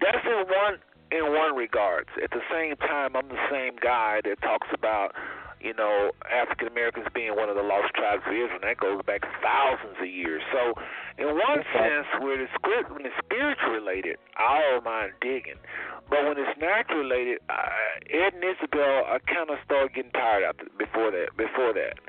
that's 0.00 0.24
in 0.24 0.48
one 0.48 0.80
in 1.12 1.36
one 1.36 1.54
regards. 1.54 2.08
At 2.24 2.30
the 2.30 2.40
same 2.48 2.76
time, 2.76 3.12
I'm 3.14 3.28
the 3.28 3.44
same 3.52 3.76
guy 3.76 4.24
that 4.24 4.40
talks 4.40 4.68
about, 4.72 5.12
you 5.60 5.74
know, 5.76 6.12
African 6.24 6.68
Americans 6.68 7.04
being 7.12 7.36
one 7.36 7.52
of 7.52 7.56
the 7.56 7.62
lost 7.62 7.92
tribes 7.92 8.24
of 8.24 8.32
Israel. 8.32 8.64
And 8.64 8.64
that 8.64 8.80
goes 8.80 9.04
back 9.04 9.20
thousands 9.44 10.00
of 10.00 10.08
years. 10.08 10.40
So, 10.48 10.72
in 11.20 11.28
one 11.36 11.60
sense, 11.76 12.08
where 12.24 12.40
it's 12.40 12.52
spirit, 12.56 12.88
when 12.88 13.04
it's 13.04 13.20
spiritual 13.20 13.76
related, 13.76 14.16
I 14.40 14.72
don't 14.72 14.88
mind 14.88 15.12
digging. 15.20 15.60
But 16.08 16.24
when 16.24 16.40
it's 16.40 16.56
natural 16.56 17.04
related, 17.04 17.44
uh, 17.52 18.08
Ed 18.08 18.40
and 18.40 18.44
Isabel, 18.56 19.04
I 19.04 19.20
kind 19.28 19.52
of 19.52 19.60
start 19.68 19.92
getting 19.92 20.16
tired 20.16 20.48
after 20.48 20.64
before 20.80 21.12
that. 21.12 21.36
Before 21.36 21.76
that. 21.76 22.00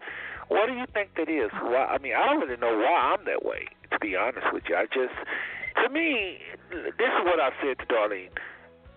What 0.49 0.65
do 0.67 0.73
you 0.73 0.85
think 0.93 1.13
that 1.15 1.29
is? 1.29 1.53
Why? 1.61 1.85
I 1.85 1.97
mean, 1.97 2.13
I 2.13 2.25
don't 2.25 2.41
really 2.41 2.57
know 2.57 2.75
why 2.77 3.13
I'm 3.13 3.23
that 3.25 3.45
way. 3.45 3.69
To 3.93 3.97
be 3.99 4.15
honest 4.15 4.45
with 4.51 4.63
you, 4.67 4.75
I 4.75 4.85
just, 4.85 5.13
to 5.81 5.89
me, 5.89 6.41
this 6.69 7.09
is 7.09 7.21
what 7.25 7.39
I 7.39 7.49
said 7.61 7.77
to 7.79 7.85
Darlene. 7.85 8.33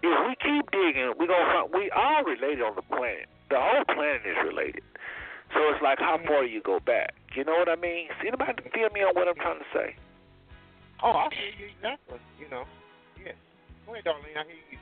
If 0.02 0.16
we 0.26 0.34
keep 0.40 0.66
digging, 0.72 1.14
we 1.20 1.28
gonna 1.28 1.46
find 1.52 1.70
we 1.72 1.92
all 1.94 2.24
related 2.24 2.64
on 2.64 2.74
the 2.74 2.82
planet. 2.82 3.28
The 3.48 3.60
whole 3.60 3.84
planet 3.84 4.22
is 4.26 4.36
related. 4.44 4.82
So 5.52 5.60
it's 5.68 5.82
like, 5.84 6.00
how 6.00 6.18
far 6.26 6.42
do 6.42 6.48
you 6.48 6.62
go 6.64 6.80
back? 6.80 7.14
You 7.36 7.44
know 7.44 7.52
what 7.52 7.68
I 7.68 7.76
mean? 7.76 8.08
See, 8.20 8.28
anybody 8.28 8.64
feel 8.74 8.88
me 8.90 9.04
on 9.04 9.14
what 9.14 9.28
I'm 9.28 9.36
trying 9.36 9.60
to 9.60 9.70
say? 9.72 9.94
Oh, 11.04 11.12
I 11.12 11.28
hear 11.30 11.52
you 11.60 11.66
exactly. 11.76 12.18
You 12.40 12.48
know. 12.48 12.64
Yes. 13.20 13.36
Go 13.86 13.92
ahead, 13.92 14.04
Darlene. 14.04 14.36
I 14.40 14.44
hear 14.48 14.64
you. 14.72 14.78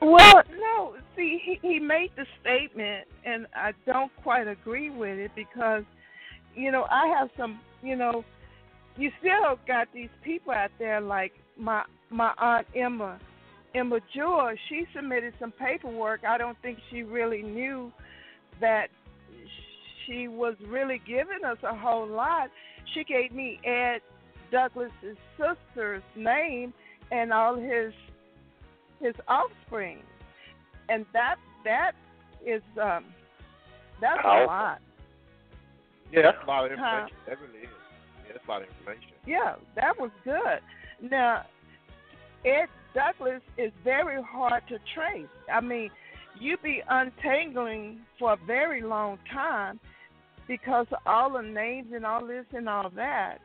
Well, 0.00 0.42
no. 0.58 0.96
See, 1.16 1.40
he 1.44 1.58
he 1.62 1.78
made 1.78 2.10
the 2.16 2.26
statement, 2.40 3.06
and 3.24 3.46
I 3.54 3.72
don't 3.86 4.10
quite 4.22 4.48
agree 4.48 4.90
with 4.90 5.18
it 5.18 5.30
because, 5.34 5.84
you 6.54 6.70
know, 6.72 6.86
I 6.90 7.06
have 7.18 7.30
some, 7.36 7.60
you 7.82 7.96
know, 7.96 8.24
you 8.96 9.10
still 9.20 9.58
got 9.66 9.88
these 9.92 10.08
people 10.22 10.52
out 10.52 10.70
there 10.78 11.00
like 11.00 11.32
my 11.56 11.84
my 12.10 12.32
aunt 12.38 12.66
Emma, 12.74 13.18
Emma 13.74 14.00
George. 14.14 14.58
She 14.68 14.84
submitted 14.94 15.34
some 15.38 15.52
paperwork. 15.52 16.20
I 16.24 16.38
don't 16.38 16.60
think 16.62 16.78
she 16.90 17.02
really 17.02 17.42
knew 17.42 17.92
that 18.60 18.88
she 20.06 20.28
was 20.28 20.54
really 20.68 21.00
giving 21.06 21.44
us 21.46 21.58
a 21.62 21.76
whole 21.76 22.06
lot. 22.06 22.50
She 22.94 23.04
gave 23.04 23.32
me 23.32 23.58
Ed 23.64 24.00
Douglas's 24.52 25.16
sister's 25.36 26.02
name 26.16 26.72
and 27.10 27.32
all 27.32 27.56
his 27.56 27.92
his 29.00 29.14
offspring, 29.28 29.98
and 30.88 31.04
that 31.12 31.36
that 31.64 31.92
is 32.46 32.62
um 32.80 33.04
that's 34.00 34.20
Powerful. 34.22 34.44
a 34.44 34.46
lot. 34.46 34.78
Yeah, 36.12 36.22
that's 36.22 36.38
a 36.42 36.46
lot 36.46 36.70
of 36.70 36.78
Huh? 36.78 37.06
information. 37.06 37.16
That 37.26 37.40
really 37.40 37.64
is. 37.64 37.70
Yeah, 38.26 38.32
that's 38.32 38.44
a 38.46 38.50
lot 38.50 38.62
of 38.62 38.68
information. 38.68 39.10
Yeah, 39.26 39.54
that 39.76 39.98
was 39.98 40.10
good. 40.24 40.60
Now, 41.10 41.44
Ed 42.44 42.66
Douglas 42.94 43.42
is 43.56 43.72
very 43.82 44.22
hard 44.22 44.62
to 44.68 44.78
trace. 44.94 45.28
I 45.52 45.60
mean, 45.60 45.90
you 46.38 46.56
be 46.62 46.82
untangling 46.88 48.00
for 48.18 48.32
a 48.34 48.38
very 48.46 48.82
long 48.82 49.18
time 49.32 49.80
because 50.46 50.86
of 50.92 50.98
all 51.06 51.30
the 51.32 51.42
names 51.42 51.88
and 51.94 52.04
all 52.04 52.26
this 52.26 52.44
and 52.52 52.68
all 52.68 52.90
that. 52.90 53.38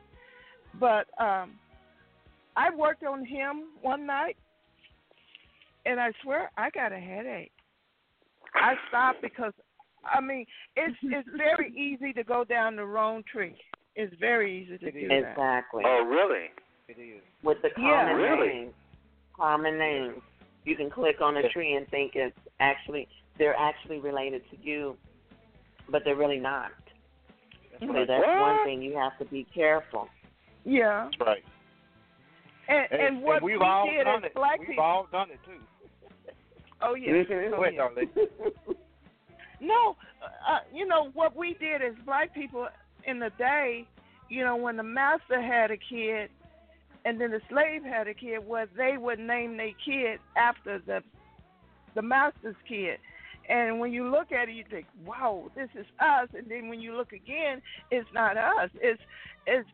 But 0.78 1.06
um 1.18 1.52
I 2.56 2.74
worked 2.74 3.04
on 3.04 3.24
him 3.24 3.64
one 3.80 4.06
night 4.06 4.36
and 5.86 6.00
I 6.00 6.12
swear 6.22 6.50
I 6.56 6.70
got 6.70 6.92
a 6.92 6.98
headache. 6.98 7.52
I 8.54 8.74
stopped 8.88 9.22
because 9.22 9.52
I 10.04 10.20
mean, 10.20 10.46
it's 10.76 10.96
it's 11.02 11.28
very 11.36 11.72
easy 11.76 12.12
to 12.14 12.24
go 12.24 12.44
down 12.44 12.76
the 12.76 12.84
wrong 12.84 13.22
tree. 13.30 13.56
It's 13.96 14.14
very 14.18 14.62
easy 14.62 14.78
to 14.78 14.90
do 14.90 14.98
is. 14.98 15.08
that. 15.08 15.32
Exactly. 15.32 15.82
Oh, 15.86 16.04
really? 16.04 16.46
It 16.88 16.98
is. 17.00 17.22
With 17.42 17.58
the 17.62 17.70
common 17.70 17.90
Yeah. 17.90 18.08
common 18.08 18.22
Really? 18.22 18.48
names, 18.48 18.74
common 19.36 19.78
names, 19.78 20.22
you 20.64 20.76
can 20.76 20.90
click 20.90 21.20
on 21.20 21.36
a 21.36 21.48
tree 21.50 21.74
and 21.74 21.88
think 21.88 22.12
it's 22.14 22.36
actually 22.60 23.08
they're 23.38 23.56
actually 23.56 23.98
related 23.98 24.42
to 24.50 24.56
you, 24.60 24.96
but 25.90 26.02
they're 26.04 26.16
really 26.16 26.38
not. 26.38 26.70
That's 27.72 27.84
So 27.84 27.92
right. 27.92 28.06
that's 28.06 28.40
one 28.40 28.58
thing 28.64 28.82
you 28.82 28.96
have 28.96 29.16
to 29.18 29.24
be 29.26 29.46
careful. 29.54 30.08
Yeah. 30.64 31.04
That's 31.04 31.20
right. 31.26 31.44
And, 32.70 32.86
And, 32.92 33.02
and 33.02 33.22
what 33.22 33.42
we've 33.42 33.58
we 33.58 33.64
all 33.66 33.86
did 33.86 34.04
done 34.04 34.24
as 34.24 34.30
it. 34.30 34.34
black 34.34 34.58
we've 34.60 34.68
people. 34.68 34.84
all 34.84 35.08
done 35.10 35.30
it 35.30 35.40
too. 35.44 35.60
oh 36.82 36.94
yeah. 36.94 37.12
Mhm. 37.12 37.46
Oh, 37.52 37.56
Go 37.56 37.62
ahead, 37.64 37.74
yeah. 37.74 38.74
No, 39.62 39.96
uh, 40.48 40.60
you 40.74 40.86
know 40.86 41.10
what 41.12 41.36
we 41.36 41.54
did 41.60 41.82
as 41.82 41.94
black 42.06 42.32
people 42.34 42.66
in 43.04 43.18
the 43.18 43.30
day. 43.36 43.86
You 44.30 44.44
know 44.44 44.56
when 44.56 44.76
the 44.78 44.82
master 44.82 45.42
had 45.42 45.70
a 45.70 45.76
kid, 45.76 46.30
and 47.04 47.20
then 47.20 47.30
the 47.30 47.42
slave 47.50 47.82
had 47.84 48.08
a 48.08 48.14
kid, 48.14 48.46
where 48.46 48.66
they 48.76 48.96
would 48.96 49.18
name 49.18 49.56
their 49.58 49.72
kid 49.84 50.18
after 50.36 50.78
the 50.78 51.02
the 51.94 52.02
master's 52.02 52.56
kid. 52.66 52.98
And 53.50 53.80
when 53.80 53.92
you 53.92 54.08
look 54.08 54.32
at 54.32 54.48
it, 54.48 54.52
you 54.54 54.64
think, 54.70 54.86
"Wow, 55.04 55.50
this 55.56 55.68
is 55.74 55.86
us." 55.98 56.28
And 56.34 56.48
then 56.48 56.68
when 56.68 56.80
you 56.80 56.94
look 56.96 57.12
again, 57.12 57.60
it's 57.90 58.08
not 58.14 58.36
us. 58.38 58.70
It's 58.80 59.02
it's 59.46 59.68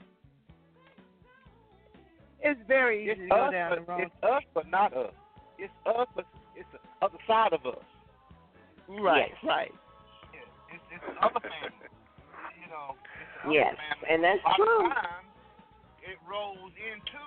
it's 2.41 2.61
very 2.69 3.03
easy 3.05 3.13
It's 3.13 3.21
to 3.23 3.29
go 3.29 3.45
us, 3.49 3.53
down 3.53 3.71
the 3.71 3.77
but 3.81 3.89
wrong. 3.89 4.01
it's 4.03 4.19
us, 4.23 4.43
but 4.55 4.67
not 4.71 4.93
us. 4.97 5.13
It's 5.59 5.73
us, 5.87 6.07
but 6.15 6.27
it's 6.55 6.69
the 6.73 6.81
other 7.05 7.19
side 7.27 7.53
of 7.53 7.65
us. 7.67 7.83
Right, 8.89 9.33
Yes. 9.33 9.43
right. 9.45 9.75
Yeah, 10.33 10.47
it's, 10.75 10.85
it's 10.95 11.05
the 11.07 11.19
other 11.25 11.41
family. 11.43 11.91
You 12.61 12.69
know, 12.71 12.95
it's 13.19 13.33
the 13.45 13.51
Yes, 13.53 13.75
family. 13.75 14.07
and 14.11 14.19
that's 14.23 14.43
a 14.45 14.49
lot 14.49 14.57
true. 14.57 14.87
of 14.87 14.93
times 14.95 15.31
it 16.07 16.19
rolls 16.29 16.71
into 16.79 17.25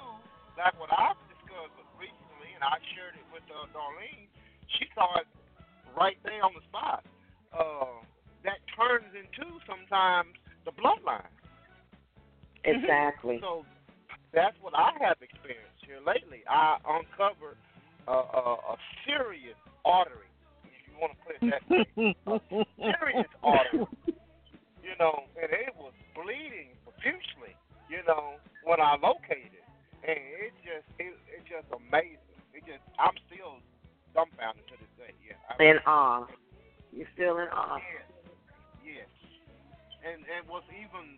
like 0.56 0.76
what 0.80 0.92
I've 0.96 1.20
discovered 1.32 1.88
recently, 2.00 2.52
and 2.56 2.64
I 2.64 2.80
shared 2.96 3.16
it 3.20 3.28
with 3.34 3.44
uh, 3.52 3.68
Darlene. 3.76 4.28
She 4.80 4.86
saw 4.96 5.20
it 5.20 5.28
right 5.98 6.16
there 6.24 6.44
on 6.44 6.54
the 6.56 6.64
spot. 6.72 7.04
Uh, 7.52 8.06
that 8.48 8.62
turns 8.78 9.10
into 9.12 9.60
sometimes 9.68 10.32
the 10.64 10.72
bloodline. 10.72 11.28
Exactly. 12.64 13.40
So 13.42 13.66
that's 14.34 14.56
what 14.62 14.74
I 14.76 14.94
have 15.02 15.18
experienced 15.22 15.82
here 15.86 15.98
lately. 16.06 16.46
I 16.46 16.78
uncovered 16.86 17.58
a, 18.08 18.14
a, 18.14 18.44
a 18.74 18.76
serious 19.06 19.58
artery, 19.86 20.30
if 20.66 20.82
you 20.86 20.94
want 21.02 21.14
to 21.14 21.20
put 21.26 21.34
it 21.38 21.46
that 21.50 21.64
way. 21.66 22.16
serious 22.78 23.30
artery. 23.44 23.86
You 24.86 24.94
know, 24.98 25.26
and 25.38 25.50
it 25.50 25.74
was 25.78 25.94
bleeding 26.14 26.78
profusely. 26.86 27.58
You 27.90 28.06
know, 28.06 28.38
when 28.66 28.78
I 28.78 28.98
located 29.02 29.54
it, 29.54 29.66
and 30.06 30.18
it 30.46 30.54
just 30.62 30.86
it, 31.02 31.18
it's 31.26 31.48
just 31.50 31.66
amazing. 31.74 32.22
It 32.54 32.66
just 32.70 32.86
I'm 33.02 33.18
still 33.26 33.58
dumbfounded 34.14 34.66
to 34.70 34.76
this 34.78 34.94
day. 34.98 35.14
Yeah. 35.26 35.38
I, 35.50 35.54
In 35.58 35.78
awe. 35.90 36.30
You're 36.94 37.10
still 37.18 37.38
in 37.42 37.50
awe. 37.50 37.82
Yes. 37.82 38.06
Yes. 38.86 39.10
And 40.06 40.22
and 40.22 40.46
what's 40.46 40.70
even 40.74 41.18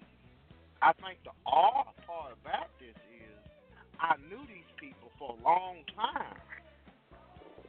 I 0.82 0.93
think 0.93 1.21
the 1.23 1.32
odd 1.45 1.93
part 2.07 2.34
about 2.41 2.69
this 2.79 2.97
is 3.13 3.38
I 3.99 4.17
knew 4.29 4.41
these 4.47 4.71
people 4.79 5.09
for 5.19 5.38
a 5.38 5.43
long 5.43 5.86
time. 5.95 6.38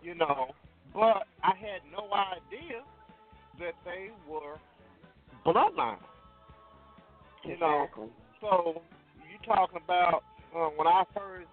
You 0.03 0.15
know, 0.15 0.49
but 0.95 1.29
I 1.45 1.53
had 1.55 1.85
no 1.93 2.09
idea 2.13 2.83
that 3.61 3.75
they 3.85 4.11
were 4.27 4.57
bloodline. 5.45 6.01
You 7.45 7.59
know, 7.59 7.87
so 8.41 8.83
you 9.29 9.37
talking 9.47 9.81
about 9.85 10.23
uh, 10.57 10.71
when 10.77 10.87
I 10.87 11.05
first 11.15 11.49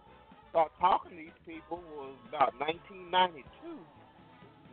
started 0.49 0.72
talking 0.80 1.12
to 1.12 1.18
these 1.18 1.39
people 1.45 1.84
was 1.93 2.16
about 2.30 2.53
1992, 2.60 3.43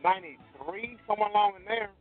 93, 0.03 0.97
somewhere 1.07 1.29
along 1.29 1.53
in 1.59 1.65
there. 1.65 1.91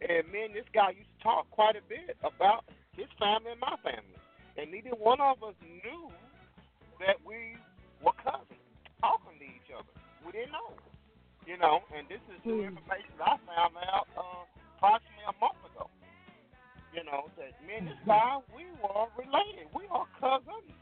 And 0.00 0.30
me 0.32 0.44
and 0.44 0.54
this 0.54 0.68
guy 0.74 0.90
used 0.90 1.08
to 1.18 1.22
talk 1.22 1.50
quite 1.50 1.76
a 1.76 1.84
bit 1.88 2.16
about 2.24 2.64
his 2.92 3.06
family 3.18 3.52
and 3.52 3.60
my 3.60 3.76
family. 3.82 4.23
And 4.56 4.70
neither 4.70 4.94
one 4.94 5.20
of 5.20 5.42
us 5.42 5.54
knew 5.62 6.10
that 7.00 7.18
we 7.26 7.58
were 8.04 8.14
cousins 8.22 8.62
talking 9.02 9.34
to 9.38 9.44
each 9.44 9.70
other. 9.74 9.90
We 10.24 10.32
didn't 10.32 10.52
know. 10.52 10.78
You 11.44 11.60
know, 11.60 11.84
and 11.92 12.08
this 12.08 12.24
is 12.32 12.40
new 12.48 12.64
hmm. 12.64 12.72
information 12.72 13.12
that 13.20 13.36
I 13.36 13.38
found 13.44 13.76
out 13.76 14.08
uh, 14.16 14.48
approximately 14.80 15.28
a 15.28 15.36
month 15.36 15.60
ago. 15.68 15.92
You 16.96 17.04
know, 17.04 17.28
that 17.36 17.52
me 17.68 17.84
and 17.84 17.88
this 17.92 18.00
hmm. 18.00 18.16
guy, 18.16 18.40
we 18.56 18.64
were 18.80 19.12
related. 19.12 19.68
We 19.76 19.84
are 19.92 20.08
cousins. 20.16 20.72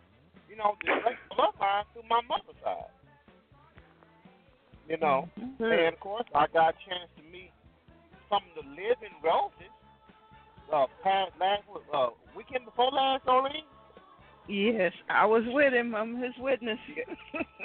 You 0.47 0.55
know, 0.55 0.79
direct 0.87 1.19
bloodline 1.35 1.83
through 1.91 2.07
my 2.07 2.23
mother's 2.31 2.55
side. 2.63 2.95
You 4.87 5.03
know, 5.03 5.27
hmm. 5.35 5.67
and 5.67 5.95
of 5.95 5.99
course, 5.99 6.29
I 6.31 6.47
got 6.55 6.79
a 6.79 6.85
chance 6.87 7.11
to 7.19 7.23
meet 7.27 7.51
some 8.31 8.47
of 8.47 8.63
the 8.63 8.67
living 8.71 9.19
relatives. 9.19 9.75
Uh, 10.73 10.87
past 11.03 11.33
last 11.41 11.63
uh, 11.93 12.09
weekend 12.37 12.65
before 12.65 12.91
last, 12.91 13.25
Doreen. 13.25 13.65
Yes, 14.49 14.93
I 15.09 15.25
was 15.27 15.43
with 15.47 15.73
him. 15.73 15.95
I'm 15.95 16.17
his 16.17 16.35
witness. 16.39 16.79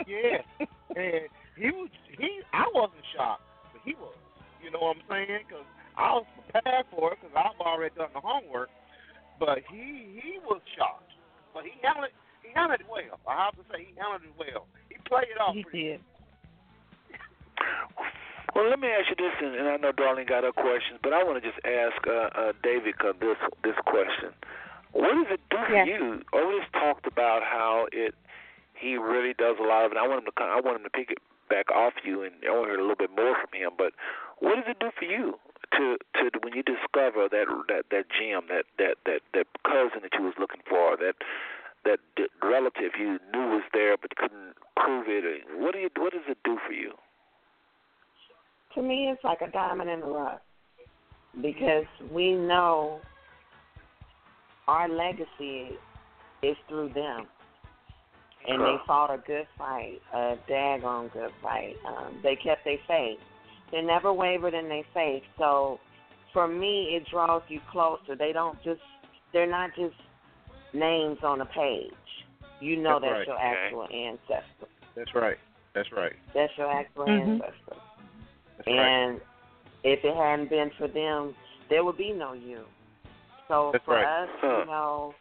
Yeah, 0.08 0.39
and 0.95 1.28
he 1.60 1.68
was 1.68 1.91
he. 2.16 2.39
I 2.54 2.64
wasn't 2.72 3.04
shocked, 3.12 3.43
but 3.74 3.82
he 3.84 3.91
was. 4.00 4.16
You 4.64 4.72
know 4.72 4.80
what 4.80 4.95
I'm 4.95 5.04
saying? 5.12 5.43
Because 5.43 5.68
I 6.00 6.16
was 6.16 6.26
prepared 6.48 6.88
for 6.95 7.12
it 7.12 7.20
because 7.20 7.36
I've 7.36 7.60
already 7.60 7.91
done 8.00 8.16
the 8.16 8.24
homework. 8.24 8.70
But 9.36 9.68
he 9.68 10.16
he 10.16 10.39
was 10.48 10.64
shocked, 10.80 11.12
but 11.54 11.68
he 11.68 11.76
handled 11.84 12.08
it. 12.08 12.16
He 12.39 12.56
handled 12.56 12.80
it 12.80 12.88
well. 12.88 13.20
I 13.28 13.52
have 13.52 13.60
to 13.60 13.68
say 13.68 13.84
he 13.84 13.91
handled 14.00 14.32
it 14.32 14.36
well. 14.39 14.64
He 14.88 14.95
played 15.04 15.28
it 15.28 15.36
off 15.43 15.60
he 15.60 15.68
pretty 15.68 16.00
did. 16.00 16.00
Well, 16.00 16.16
let 18.64 18.80
me 18.80 18.88
ask 18.88 19.10
you 19.10 19.16
this, 19.16 19.34
and, 19.41 19.55
and 19.55 19.68
I 19.68 19.78
know 19.78 19.91
Darlene 19.91 20.28
got 20.28 20.43
her 20.43 20.51
questions, 20.51 20.99
but 21.03 21.14
I 21.14 21.24
want 21.24 21.41
to 21.43 21.47
just 21.47 21.60
ask 21.66 22.08
uh, 22.08 22.30
uh, 22.34 22.53
David 22.64 22.95
this 23.20 23.38
this 23.64 23.76
question: 23.86 24.34
What 24.93 25.14
does 25.14 25.28
it 25.32 25.41
do 25.49 25.58
for 25.68 25.74
Yes. 25.74 25.88
you? 25.88 26.22
Always 26.34 26.64
talked 26.74 27.05
about 27.08 27.43
how 27.43 27.88
it 27.91 28.16
he 28.74 28.97
really 28.97 29.34
does 29.34 29.58
a 29.60 29.64
lot 29.64 29.86
of 29.86 29.91
it. 29.91 29.97
I 29.97 30.08
want 30.08 30.26
him 30.26 30.32
to 30.32 30.43
I 30.43 30.62
want 30.62 30.78
him 30.78 30.84
to 30.84 30.89
pick 30.89 31.12
it 31.12 31.20
back 31.49 31.72
off 31.72 31.93
you, 32.03 32.24
and 32.24 32.34
I 32.45 32.51
want 32.51 32.66
to 32.66 32.70
hear 32.72 32.80
a 32.80 32.82
little 32.82 32.95
bit 32.95 33.12
more 33.16 33.36
from 33.36 33.51
him. 33.53 33.72
But 33.78 33.93
what 34.39 34.55
does 34.55 34.66
it 34.68 34.80
do 34.80 34.91
for 34.97 35.05
you 35.05 35.39
to 35.76 35.97
to 36.16 36.32
when 36.41 36.53
you 36.53 36.64
discover 36.64 37.28
that 37.30 37.45
that 37.68 37.86
that 37.91 38.05
gem, 38.10 38.47
that 38.49 38.66
that 38.78 38.97
that 39.05 39.22
that 39.34 39.47
cousin 39.64 40.01
that 40.03 40.14
you 40.18 40.24
was 40.24 40.36
looking 40.39 40.62
for, 40.70 40.95
that 40.97 41.16
that 41.86 41.99
relative 42.41 42.93
you 42.99 43.20
knew 43.34 43.47
was 43.60 43.64
there 43.74 43.97
but 43.97 44.16
couldn't 44.16 44.55
prove 44.76 45.05
it? 45.08 45.24
What 45.58 45.74
do 45.74 45.80
you 45.80 45.89
what 45.97 46.14
does 46.14 46.28
it 46.28 46.38
do 46.43 46.58
for 46.66 46.74
you? 46.74 46.93
To 48.78 48.84
me, 48.84 49.09
it's 49.11 49.23
like 49.23 49.39
a 49.41 49.51
diamond 49.51 49.89
in 49.89 50.01
the 50.01 50.05
rough 50.07 50.39
because 51.41 51.86
we 52.13 52.34
know 52.36 53.01
our 54.67 54.88
legacy 54.88 55.71
is 56.43 56.55
through 56.69 56.93
them. 56.93 57.25
and 58.47 58.61
they 58.61 58.75
fought 58.88 59.13
a 59.13 59.17
good 59.28 59.47
fight, 59.57 59.99
a 60.13 60.36
daggone 60.49 61.11
good 61.11 61.32
fight. 61.41 61.75
Um, 61.88 62.19
they 62.23 62.36
kept 62.36 62.63
their 62.65 62.78
faith. 62.88 63.19
They 63.71 63.82
never 63.82 64.13
wavered 64.13 64.53
in 64.53 64.69
their 64.69 64.84
faith. 64.93 65.23
So 65.38 65.80
for 66.34 66.47
me, 66.47 66.95
it 66.95 67.03
draws 67.11 67.41
you 67.49 67.59
closer. 67.71 68.15
They 68.17 68.32
don't 68.32 68.57
just, 68.63 68.82
they're 69.34 69.49
not 69.49 69.71
just 69.75 69.95
names 70.73 71.17
on 71.23 71.41
a 71.41 71.45
page. 71.47 71.91
You 72.61 72.78
know 72.78 72.99
That's 73.01 73.28
that's, 73.28 73.28
right. 73.28 73.28
your 73.28 73.36
Okay. 73.36 73.45
actual 73.45 73.84
ancestor. 73.84 74.67
That's 74.95 75.15
right. 75.15 75.38
That's 75.75 75.89
right. 75.91 76.13
That's 76.34 76.53
your 76.57 76.71
actual 76.71 77.05
Mhm. 77.05 77.34
ancestor. 77.34 77.82
That's 78.58 78.68
right. 78.68 78.88
And 78.88 79.22
if 79.84 79.99
it 80.03 80.16
hadn't 80.16 80.49
been 80.49 80.72
for 80.78 80.88
them, 80.88 81.36
there 81.70 81.84
would 81.84 81.97
be 81.97 82.12
no 82.12 82.34
you. 82.34 82.64
So 83.47 83.72
That's 83.74 83.86
for 83.86 83.95
right. 83.95 84.24
us, 84.24 84.30
Huh. 84.41 84.60
you 84.62 84.66
know, 84.68 85.16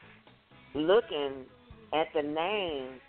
looking 0.75 1.45
at 1.93 2.07
the 2.15 2.23
name, 2.23 3.01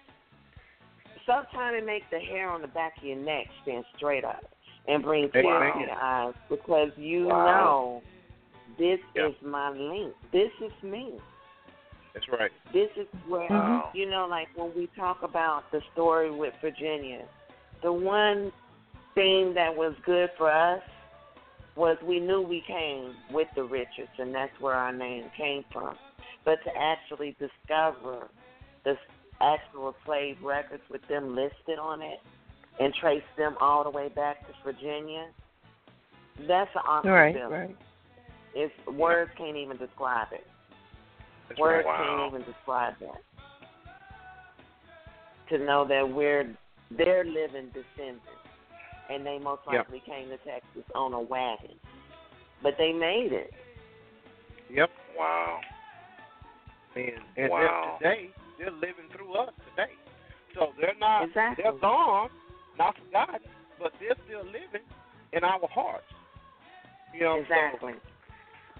sometimes 1.26 1.78
it 1.82 1.86
makes 1.86 2.06
the 2.12 2.20
hair 2.20 2.50
on 2.50 2.62
the 2.62 2.68
back 2.68 2.94
of 2.98 3.04
your 3.04 3.18
neck 3.18 3.46
stand 3.64 3.84
straight 3.96 4.24
up 4.24 4.44
and 4.88 5.04
bring 5.04 5.30
tears 5.32 5.46
Amen. 5.46 5.74
to 5.74 5.80
your 5.80 5.92
eyes 5.92 6.34
because 6.50 6.90
you 6.98 7.28
Wow. 7.28 7.46
know 7.46 8.04
this 8.78 9.00
Yeah. 9.16 9.28
is 9.28 9.42
my 9.42 9.70
link. 9.72 10.14
This 10.32 10.52
is 10.62 10.72
me. 10.84 11.20
That's 12.14 12.28
right. 12.30 12.52
This 12.74 12.90
is 12.96 13.08
where 13.28 13.50
Wow. 13.50 13.92
you 13.94 14.06
know, 14.10 14.28
like 14.28 14.48
when 14.56 14.74
we 14.76 14.88
talk 14.88 15.24
about 15.24 15.70
the 15.72 15.82
story 15.94 16.32
with 16.32 16.54
Virginia, 16.62 17.28
the 17.82 17.92
one 17.92 18.52
thing 19.18 19.54
that 19.56 19.76
was 19.76 19.96
good 20.06 20.30
for 20.38 20.52
us 20.52 20.82
was 21.76 21.98
we 22.06 22.20
knew 22.20 22.42
we 22.42 22.64
came 22.68 23.16
with 23.32 23.48
the 23.56 23.64
Richards, 23.64 24.14
and 24.20 24.34
that's 24.34 24.54
where 24.60 24.74
our 24.74 24.94
name 24.94 25.26
came 25.36 25.64
from. 25.74 25.96
But 26.46 26.60
to 26.64 26.72
actually 26.78 27.36
discover 27.40 28.30
the 28.86 28.96
actual 29.42 29.96
slave 30.06 30.38
records 30.44 30.84
with 30.90 31.02
them 31.08 31.36
listed 31.36 31.80
on 31.80 32.02
it 32.02 32.20
and 32.80 32.94
trace 32.94 33.24
them 33.38 33.56
all 33.60 33.84
the 33.84 33.90
way 33.90 34.10
back 34.10 34.38
to 34.48 34.54
Virginia, 34.64 35.28
that's 36.48 36.70
an 36.76 36.82
awesome 36.88 37.12
Right, 37.12 37.36
feeling. 37.36 37.52
right. 37.52 37.76
It's 38.54 38.74
words 38.88 39.32
can't 39.38 39.58
even 39.58 39.78
describe 39.78 40.28
it. 40.32 40.46
That's 41.50 41.60
Words 41.60 41.86
right. 41.88 42.00
Wow. 42.00 42.30
can't 42.32 42.34
even 42.34 42.54
describe 42.54 42.94
that. 43.02 43.22
To 45.50 45.64
know 45.64 45.88
that 45.88 46.08
we're 46.08 46.56
their 46.92 47.24
living 47.24 47.68
descendants, 47.68 48.22
and 49.10 49.26
they 49.26 49.40
most 49.40 49.62
Yeah. 49.72 49.80
likely 49.80 50.02
came 50.06 50.30
to 50.30 50.38
Texas 50.38 50.84
on 50.96 51.14
a 51.14 51.22
wagon, 51.22 51.80
but 52.64 52.76
they 52.78 52.92
made 52.92 53.32
it. 53.32 53.54
Yep. 54.70 54.90
Wow. 55.18 55.60
And 56.96 57.24
and 57.38 57.50
Wow. 57.52 58.00
they're 58.02 58.10
today 58.10 58.34
they're 58.58 58.72
living 58.72 59.10
through 59.16 59.34
us 59.36 59.54
today. 59.70 59.94
So 60.56 60.74
they're 60.80 60.96
not 61.00 61.30
Exactly. 61.30 61.64
they're 61.64 61.78
gone, 61.80 62.30
not 62.78 62.96
forgotten, 62.98 63.42
but 63.80 63.94
they're 64.00 64.18
still 64.26 64.46
living 64.46 64.86
in 65.34 65.44
our 65.44 65.68
hearts. 65.70 66.06
You 67.14 67.22
know, 67.22 67.36
Exactly. 67.42 67.94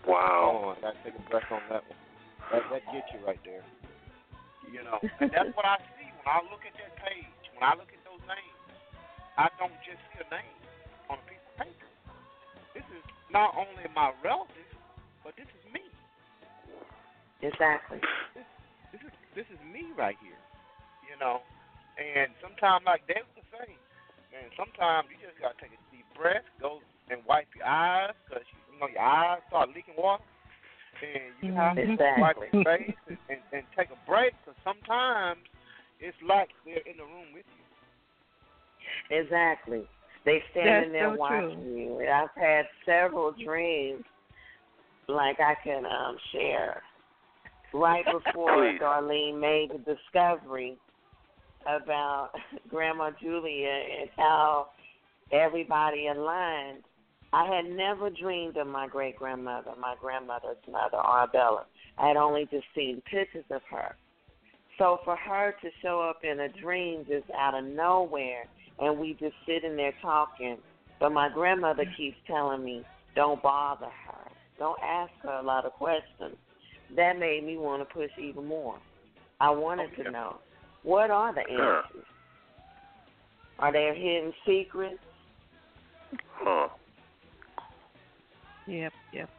So, 0.06 0.12
Wow. 0.12 0.52
hold 0.52 0.64
on, 0.66 0.78
I 0.78 0.82
gotta 0.82 0.98
take 1.04 1.16
a 1.16 1.30
breath 1.30 1.52
on 1.52 1.62
that 1.70 1.84
one. 1.88 2.00
That 2.52 2.62
that 2.72 2.84
gets 2.92 3.08
you 3.14 3.26
right 3.26 3.40
there. 3.44 3.64
You 4.72 4.84
know, 4.84 5.00
and 5.02 5.32
that's 5.32 5.52
what 5.58 5.66
I 5.66 5.78
see 5.96 6.10
when 6.18 6.28
I 6.28 6.42
look 6.44 6.64
at 6.68 6.74
that 6.76 6.94
page. 7.00 7.44
When 7.56 7.64
I 7.64 7.74
look 7.74 7.88
at 7.88 7.88
those 7.88 7.94
names, 7.94 7.97
I 9.38 9.54
don't 9.62 9.78
just 9.86 10.02
see 10.10 10.26
a 10.26 10.28
name 10.34 10.58
on 11.14 11.22
a 11.22 11.26
piece 11.30 11.46
of 11.46 11.54
paper. 11.62 11.90
This 12.74 12.88
is 12.90 13.06
not 13.30 13.54
only 13.54 13.86
my 13.94 14.10
relative, 14.26 14.74
but 15.22 15.38
this 15.38 15.46
is 15.46 15.64
me. 15.70 15.86
Exactly. 17.46 18.02
this 18.90 19.02
is 19.06 19.14
this 19.38 19.46
is 19.54 19.62
me 19.62 19.94
right 19.94 20.18
here, 20.26 20.42
you 21.06 21.14
know. 21.22 21.46
And 22.02 22.34
sometimes, 22.42 22.82
like 22.90 23.06
David 23.06 23.30
was 23.38 23.46
saying, 23.54 23.78
man, 24.34 24.50
sometimes 24.58 25.14
you 25.14 25.22
just 25.22 25.38
gotta 25.38 25.58
take 25.62 25.74
a 25.74 25.82
deep 25.94 26.10
breath, 26.18 26.46
go 26.58 26.82
and 27.14 27.22
wipe 27.30 27.50
your 27.54 27.70
eyes, 27.70 28.18
cause 28.26 28.42
you, 28.42 28.58
you 28.74 28.82
know 28.82 28.90
your 28.90 29.06
eyes 29.06 29.46
start 29.54 29.70
leaking 29.70 29.94
water, 30.02 30.26
and 31.06 31.30
you 31.46 31.54
have 31.54 31.78
to 31.78 31.86
wipe 32.18 32.42
your 32.42 32.66
face 32.66 32.98
and, 33.06 33.22
and, 33.30 33.42
and 33.54 33.64
take 33.78 33.94
a 33.94 34.00
break, 34.10 34.34
cause 34.50 34.58
sometimes 34.66 35.46
it's 36.02 36.18
like 36.26 36.50
they're 36.66 36.82
in 36.90 36.98
the 36.98 37.06
room 37.06 37.38
with 37.38 37.46
you. 37.54 37.67
Exactly. 39.10 39.88
They 40.26 40.44
standing 40.52 40.92
That's 40.92 41.04
there 41.06 41.14
so 41.14 41.20
watching 41.20 41.62
true. 41.64 41.78
you. 41.78 42.00
And 42.00 42.10
I've 42.10 42.30
had 42.36 42.66
several 42.86 43.34
dreams, 43.44 44.04
like 45.08 45.40
I 45.40 45.56
can 45.64 45.86
um 45.86 46.18
share. 46.32 46.82
Right 47.74 48.06
before 48.12 48.78
Darlene 48.82 49.40
made 49.40 49.70
the 49.72 49.96
discovery 49.96 50.78
about 51.66 52.32
Grandma 52.70 53.12
Julia 53.22 53.84
and 54.02 54.10
how 54.18 54.68
everybody 55.32 56.08
aligned, 56.08 56.84
I 57.34 57.46
had 57.54 57.66
never 57.66 58.10
dreamed 58.10 58.58
of 58.58 58.68
my 58.68 58.88
great 58.88 59.18
grandmother, 59.18 59.72
my 59.80 59.96
grandmother's 60.00 60.58
mother, 60.70 60.98
Arbella. 60.98 61.66
I 61.98 62.08
had 62.08 62.18
only 62.18 62.48
just 62.52 62.66
seen 62.76 63.02
pictures 63.10 63.46
of 63.52 63.62
her. 63.70 63.96
So 64.78 65.00
for 65.04 65.16
her 65.16 65.56
to 65.62 65.70
show 65.82 66.02
up 66.02 66.20
in 66.24 66.40
a 66.40 66.50
dream 66.50 67.06
just 67.08 67.26
out 67.38 67.58
of 67.58 67.66
nowhere 67.66 68.46
and 68.80 68.98
we 68.98 69.14
just 69.14 69.36
sitting 69.46 69.76
there 69.76 69.94
talking, 70.02 70.58
but 71.00 71.12
my 71.12 71.30
grandmother 71.30 71.86
keeps 71.98 72.18
telling 72.28 72.64
me, 72.64 72.84
don't 73.16 73.42
bother 73.42 73.86
her. 73.86 74.32
Don't 74.60 74.80
ask 74.84 75.12
her 75.24 75.40
a 75.40 75.44
lot 75.44 75.66
of 75.66 75.74
questions. 75.74 76.36
That 76.96 77.20
made 77.20 77.44
me 77.44 77.58
want 77.58 77.88
to 77.88 77.94
push 77.94 78.12
even 78.20 78.46
more. 78.46 78.80
I 79.40 79.50
wanted 79.50 79.90
yeah. 79.98 80.04
to 80.06 80.12
know, 80.12 80.36
what 80.84 81.12
are 81.12 81.34
the 81.34 81.44
Sure. 81.48 81.84
answers? 81.84 82.06
Are 83.60 83.72
there 83.72 83.94
hidden 83.94 84.34
secrets? 84.46 85.00
Huh. 86.34 86.70
Yep, 88.68 88.94
yep. 89.14 89.30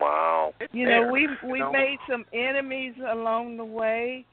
Wow. 0.00 0.52
You 0.72 0.86
there, 0.86 1.06
know, 1.06 1.12
we 1.12 1.22
you 1.22 1.36
we 1.44 1.60
know? 1.60 1.70
made 1.70 1.98
some 2.10 2.24
enemies 2.32 2.94
along 3.10 3.56
the 3.56 3.64
way, 3.64 4.24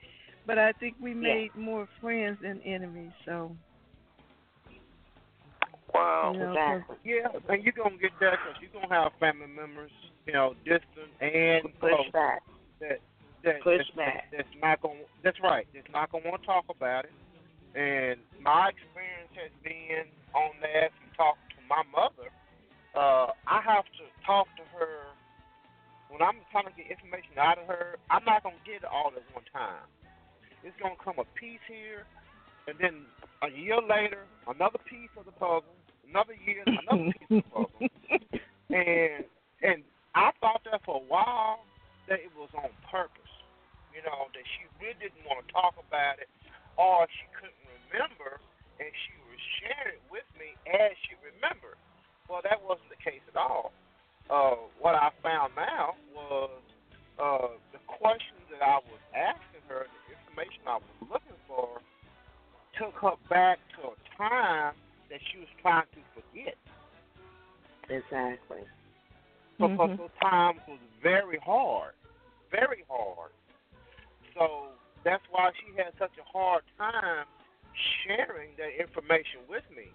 but 0.46 0.58
I 0.58 0.72
think 0.74 0.96
we 1.00 1.12
Yeah. 1.12 1.16
made 1.34 1.56
more 1.56 1.88
friends 2.00 2.40
than 2.42 2.62
enemies. 2.62 3.14
So 3.26 3.56
Wow. 5.94 6.32
you 6.34 6.40
know, 6.40 6.56
'cause- 6.56 6.82
Exactly. 6.82 6.98
Yeah, 7.04 7.28
and 7.50 7.64
you're 7.64 7.74
gonna 7.74 7.98
get 7.98 8.18
that 8.20 8.40
because 8.44 8.62
you're 8.62 8.70
gonna 8.72 8.94
have 8.94 9.14
family 9.16 9.48
members, 9.48 9.92
you 10.26 10.34
know, 10.34 10.54
distant 10.66 11.12
and 11.22 11.64
Push 11.80 11.94
close 11.96 12.12
back. 12.12 12.44
that 12.80 13.02
that 13.42 13.62
Push 13.62 13.78
that's, 13.78 13.90
back. 13.92 14.32
that's 14.32 14.56
not 14.56 14.82
gonna. 14.82 15.00
That's 15.24 15.40
right. 15.40 15.68
That's 15.74 15.90
not 15.90 16.12
gonna 16.12 16.30
want 16.30 16.42
to 16.42 16.46
talk 16.46 16.66
about 16.70 17.06
it. 17.06 17.14
And 17.76 18.20
my 18.40 18.70
experience 18.70 19.32
has 19.36 19.52
been 19.64 20.06
on 20.34 20.60
that 20.62 20.92
from 20.94 21.10
talking 21.16 21.50
to 21.56 21.62
my 21.68 21.84
mother. 21.84 22.30
Uh, 22.96 23.32
I 23.48 23.62
have 23.62 23.86
to 23.86 24.04
talk 24.26 24.48
to 24.58 24.64
her 24.78 25.06
when 26.10 26.22
I'm 26.22 26.44
trying 26.52 26.66
to 26.66 26.72
get 26.72 26.88
information 26.88 27.38
out 27.38 27.58
of 27.58 27.68
her. 27.68 27.98
I'm 28.10 28.26
not 28.26 28.44
gonna 28.44 28.56
get 28.66 28.84
it 28.84 28.86
all 28.86 29.14
at 29.16 29.34
one 29.34 29.46
time. 29.54 29.86
It's 30.64 30.76
gonna 30.82 30.99
come 31.03 31.20
a 31.20 31.28
piece 31.39 31.64
here, 31.68 32.03
and 32.68 32.76
then 32.80 33.05
a 33.41 33.49
year 33.49 33.80
later, 33.80 34.28
another 34.47 34.80
piece 34.89 35.12
of 35.18 35.26
the 35.26 35.32
puzzle. 35.32 35.76
Another 36.10 36.34
year, 36.34 36.64
another 36.66 37.14
piece 37.14 37.30
of 37.30 37.43
the 37.43 37.49
puzzle. 37.49 37.70
And 38.70 39.26
and 39.66 39.82
I 40.14 40.30
thought 40.38 40.62
that 40.70 40.86
for 40.86 41.01
a 41.01 41.05
while 41.10 41.66
that 42.07 42.22
it 42.22 42.30
was 42.38 42.53
on 42.53 42.70
purpose. 42.86 43.34
You 43.89 44.05
know, 44.05 44.30
that 44.30 44.45
she 44.45 44.70
really 44.78 44.93
didn't 45.01 45.26
want 45.26 45.41
to 45.41 45.49
talk 45.49 45.74
about 45.82 46.22
it 46.22 46.30
or 46.80 47.03
she 47.12 47.28
couldn't 47.36 47.60
remember 47.91 48.39
and 48.80 48.88
she 48.88 49.14
was 49.28 49.41
sharing 49.60 49.99
it 49.99 50.05
with 50.07 50.24
me 50.39 50.55
as 50.72 50.95
she 51.03 51.20
remembered. 51.20 51.76
Well 52.32 52.39
that 52.47 52.64
wasn't 52.64 52.88
the 52.88 53.01
case 53.03 53.20
at 53.28 53.36
all. 53.36 53.76
Uh 54.32 54.64
what 54.80 54.95
I 54.95 55.12
found 55.20 55.60
out 55.60 55.99
took 62.80 62.95
her 63.01 63.19
back 63.30 63.59
to 63.75 63.89
a 63.89 64.17
time 64.17 64.73
that 65.11 65.19
she 65.30 65.39
was 65.39 65.47
trying 65.61 65.86
to 65.93 66.01
forget. 66.15 66.55
Exactly. 67.89 68.63
because 69.57 69.89
Mhm. 69.91 69.97
those 69.97 70.11
times 70.21 70.61
was 70.67 70.80
very 71.01 71.38
hard, 71.39 71.93
very 72.49 72.86
hard. 72.88 73.32
So 74.34 74.71
that's 75.03 75.23
why 75.30 75.51
she 75.59 75.73
had 75.75 75.93
such 75.97 76.17
a 76.17 76.23
hard 76.23 76.63
time 76.77 77.25
sharing 78.03 78.55
that 78.55 78.71
information 78.80 79.45
with 79.49 79.69
me. 79.69 79.91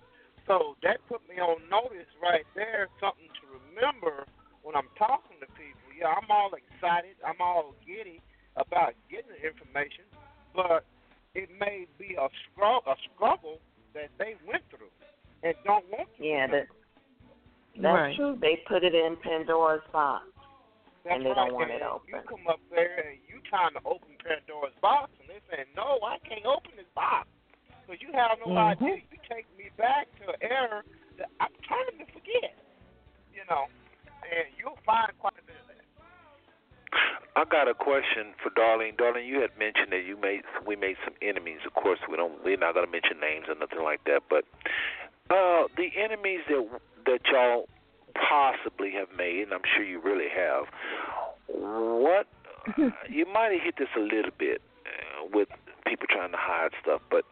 So 0.47 0.76
that 0.82 1.01
put 1.09 1.26
me 1.28 1.41
on 1.41 1.66
notice 1.70 2.09
right 2.20 2.45
there, 2.55 2.89
something 3.01 3.30
to 3.41 3.47
remember 3.47 4.26
when 4.61 4.76
I'm 4.76 4.89
talking 4.99 5.41
to 5.41 5.47
people. 5.57 5.80
Yeah, 5.97 6.12
I'm 6.12 6.30
all 6.30 6.53
excited, 6.53 7.16
I'm 7.24 7.41
all 7.41 7.74
giddy 7.87 8.20
about 8.57 8.93
getting 9.09 9.30
the 9.30 9.41
information, 9.41 10.05
but 10.55 10.85
it 11.35 11.51
may 11.59 11.87
be 11.99 12.14
a 12.14 12.28
struggle, 12.51 12.93
a 12.93 12.97
struggle 13.14 13.59
that 13.93 14.11
they 14.18 14.35
went 14.47 14.62
through 14.70 14.91
and 15.43 15.55
don't 15.64 15.87
want 15.91 16.09
to. 16.16 16.24
Yeah, 16.24 16.47
that 16.49 16.66
that's 17.76 17.95
Right. 17.95 18.16
true. 18.16 18.37
They 18.37 18.57
put 18.68 18.85
it 18.85 18.95
in 18.95 19.16
Pandora's 19.16 19.82
box. 19.91 20.26
That's 21.03 21.16
and 21.16 21.26
they 21.26 21.30
right. 21.30 21.37
don't 21.37 21.55
want 21.55 21.70
and 21.70 21.82
it 21.82 21.85
open. 21.85 22.09
You 22.09 22.20
come 22.22 22.47
up 22.49 22.61
there 22.70 23.11
and 23.11 23.18
you 23.28 23.41
trying 23.51 23.74
to 23.74 23.80
open 23.85 24.16
Pandora's 24.24 24.72
box, 24.80 25.11
and 25.20 25.28
they 25.28 25.41
saying, 25.51 25.66
"No, 25.76 25.99
I 26.03 26.18
can't 26.20 26.47
open 26.47 26.72
this 26.76 26.89
box 26.95 27.28
because 27.82 28.01
you 28.01 28.12
have 28.12 28.39
no 28.39 28.47
Mhm. 28.47 28.57
idea. 28.57 29.03
You 29.11 29.18
take 29.28 29.47
me 29.59 29.68
back 29.76 30.09
to 30.20 30.30
an 30.30 30.37
era 30.41 30.82
that 31.18 31.30
I'm 31.41 31.55
trying 31.62 31.99
to 31.99 32.07
forget." 32.07 32.57
You 33.35 33.45
know, 33.51 33.68
and 34.22 34.49
you'll 34.57 34.78
find 34.87 35.12
quite 35.18 35.34
I 37.37 37.45
got 37.45 37.66
a 37.66 37.74
question 37.74 38.35
for 38.43 38.51
Darlene. 38.51 38.97
Darlene, 38.97 39.26
you 39.26 39.41
had 39.41 39.51
mentioned 39.59 39.91
that 39.91 40.05
you 40.07 40.16
made 40.16 40.43
we 40.66 40.76
made 40.76 40.97
some 41.05 41.14
enemies. 41.20 41.59
Of 41.66 41.74
course, 41.74 41.99
we 42.09 42.16
don't. 42.16 42.45
We're 42.45 42.57
not 42.57 42.74
going 42.74 42.87
to 42.87 42.93
mention 42.93 43.18
names 43.20 43.47
or 43.49 43.57
nothing 43.57 43.82
like 43.82 44.05
that. 44.05 44.22
But 44.30 44.45
uh, 45.30 45.66
the 45.76 45.91
enemies 45.97 46.41
that 46.49 46.68
that 47.07 47.20
y'all 47.30 47.68
possibly 48.14 48.93
have 48.93 49.09
made, 49.16 49.43
and 49.43 49.53
I'm 49.53 49.66
sure 49.74 49.85
you 49.85 50.01
really 50.01 50.28
have. 50.30 50.66
What 51.49 52.26
uh, 52.68 52.91
you 53.09 53.26
might 53.26 53.53
have 53.53 53.62
hit 53.62 53.74
this 53.78 53.89
a 53.97 54.01
little 54.01 54.32
bit 54.39 54.62
uh, 54.87 55.26
with 55.32 55.49
people 55.87 56.07
trying 56.09 56.30
to 56.30 56.39
hide 56.39 56.70
stuff, 56.80 57.01
but 57.11 57.24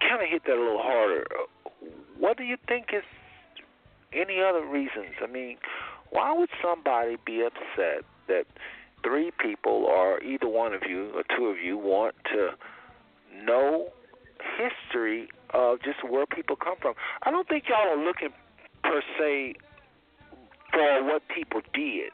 kind 0.00 0.22
of 0.22 0.28
hit 0.28 0.44
that 0.44 0.56
a 0.56 0.60
little 0.60 0.82
harder. 0.82 1.26
What 2.18 2.36
do 2.36 2.44
you 2.44 2.56
think 2.66 2.86
is 2.92 3.04
any 4.12 4.40
other 4.40 4.64
reasons? 4.64 5.14
I 5.22 5.26
mean, 5.26 5.58
why 6.10 6.32
would 6.32 6.50
somebody 6.62 7.16
be 7.24 7.42
upset 7.42 8.04
that 8.28 8.46
three 9.02 9.32
people 9.38 9.84
or 9.84 10.22
either 10.22 10.48
one 10.48 10.74
of 10.74 10.82
you 10.88 11.10
or 11.14 11.22
two 11.36 11.46
of 11.46 11.58
you 11.58 11.76
want 11.78 12.14
to 12.32 12.50
know 13.44 13.88
history 14.58 15.28
of 15.50 15.82
just 15.82 15.98
where 16.08 16.26
people 16.26 16.56
come 16.56 16.76
from? 16.80 16.94
I 17.22 17.30
don't 17.30 17.48
think 17.48 17.64
y'all 17.68 17.88
are 17.88 18.02
looking 18.02 18.30
per 18.82 19.02
se 19.18 19.54
for 20.72 21.04
what 21.04 21.22
people 21.28 21.60
did. 21.74 22.10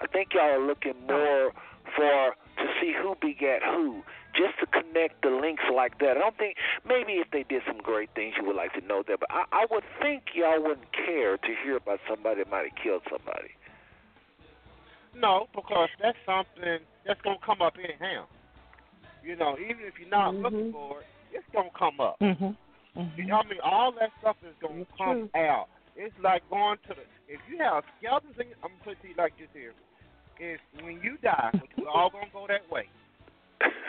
I 0.00 0.06
think 0.06 0.30
y'all 0.34 0.50
are 0.50 0.66
looking 0.66 0.94
more 1.06 1.52
for 1.96 2.34
to 2.58 2.66
see 2.80 2.92
who 2.92 3.16
begat 3.20 3.62
who, 3.62 4.02
just 4.34 4.58
to 4.60 4.66
connect 4.66 5.22
the 5.22 5.30
links 5.30 5.64
like 5.74 5.98
that. 5.98 6.16
I 6.16 6.20
don't 6.20 6.36
think 6.36 6.56
maybe 6.86 7.14
if 7.14 7.30
they 7.30 7.42
did 7.42 7.62
some 7.66 7.78
great 7.78 8.10
things, 8.14 8.34
you 8.38 8.46
would 8.46 8.56
like 8.56 8.72
to 8.74 8.86
know 8.86 9.02
that, 9.08 9.20
but 9.20 9.30
I, 9.30 9.44
I 9.52 9.66
would 9.70 9.84
think 10.00 10.34
y'all 10.34 10.62
wouldn't 10.62 10.92
care 10.92 11.36
to 11.36 11.48
hear 11.64 11.76
about 11.76 12.00
somebody 12.08 12.42
that 12.42 12.50
might 12.50 12.68
have 12.68 12.78
killed 12.82 13.02
somebody. 13.10 13.50
No, 15.14 15.46
because 15.54 15.88
that's 16.00 16.18
something 16.24 16.80
that's 17.06 17.20
gonna 17.22 17.38
come 17.44 17.62
up 17.62 17.74
anyhow. 17.78 18.26
You 19.22 19.36
know, 19.36 19.56
even 19.58 19.84
if 19.84 19.98
you're 19.98 20.08
not 20.08 20.34
Mhm. 20.34 20.42
looking 20.42 20.72
for 20.72 21.00
it, 21.00 21.06
it's 21.32 21.46
gonna 21.52 21.70
come 21.70 22.00
up. 22.00 22.18
Mhm. 22.20 22.56
You 23.16 23.24
know, 23.24 23.38
I 23.38 23.44
mean, 23.44 23.60
all 23.60 23.92
that 23.92 24.12
stuff 24.20 24.36
is 24.42 24.56
gonna 24.60 24.82
It's 24.82 24.90
come 24.96 25.30
true. 25.30 25.40
out. 25.40 25.68
It's 25.96 26.16
like 26.18 26.48
going 26.48 26.78
to 26.88 26.94
the. 26.94 27.06
If 27.28 27.40
you 27.48 27.58
have 27.58 27.84
skeletons, 27.98 28.38
in, 28.38 28.54
I'm 28.62 28.70
gonna 28.70 28.84
put 28.84 28.92
it 28.92 29.02
to 29.02 29.08
you 29.08 29.14
like 29.14 29.36
this 29.36 29.50
here. 29.52 29.74
Is 30.38 30.60
when 30.80 31.02
you 31.02 31.18
die, 31.18 31.50
which 31.60 31.70
we're 31.76 31.88
all 31.88 32.08
gonna 32.10 32.30
go 32.32 32.46
that 32.46 32.68
way. 32.70 32.88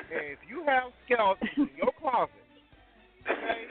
If 0.09 0.39
you 0.49 0.63
have 0.63 0.91
skeletons 1.05 1.57
in 1.57 1.77
your 1.77 1.91
closet, 1.93 2.43
okay, 3.25 3.67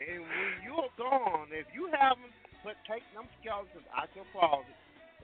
and 0.00 0.22
when 0.22 0.62
you're 0.64 0.88
gone, 0.96 1.48
if 1.52 1.66
you 1.74 1.86
haven't 1.92 2.32
put 2.62 2.76
take 2.88 3.02
them 3.12 3.28
skeletons 3.40 3.84
out 3.94 4.08
your 4.16 4.24
closet 4.32 4.74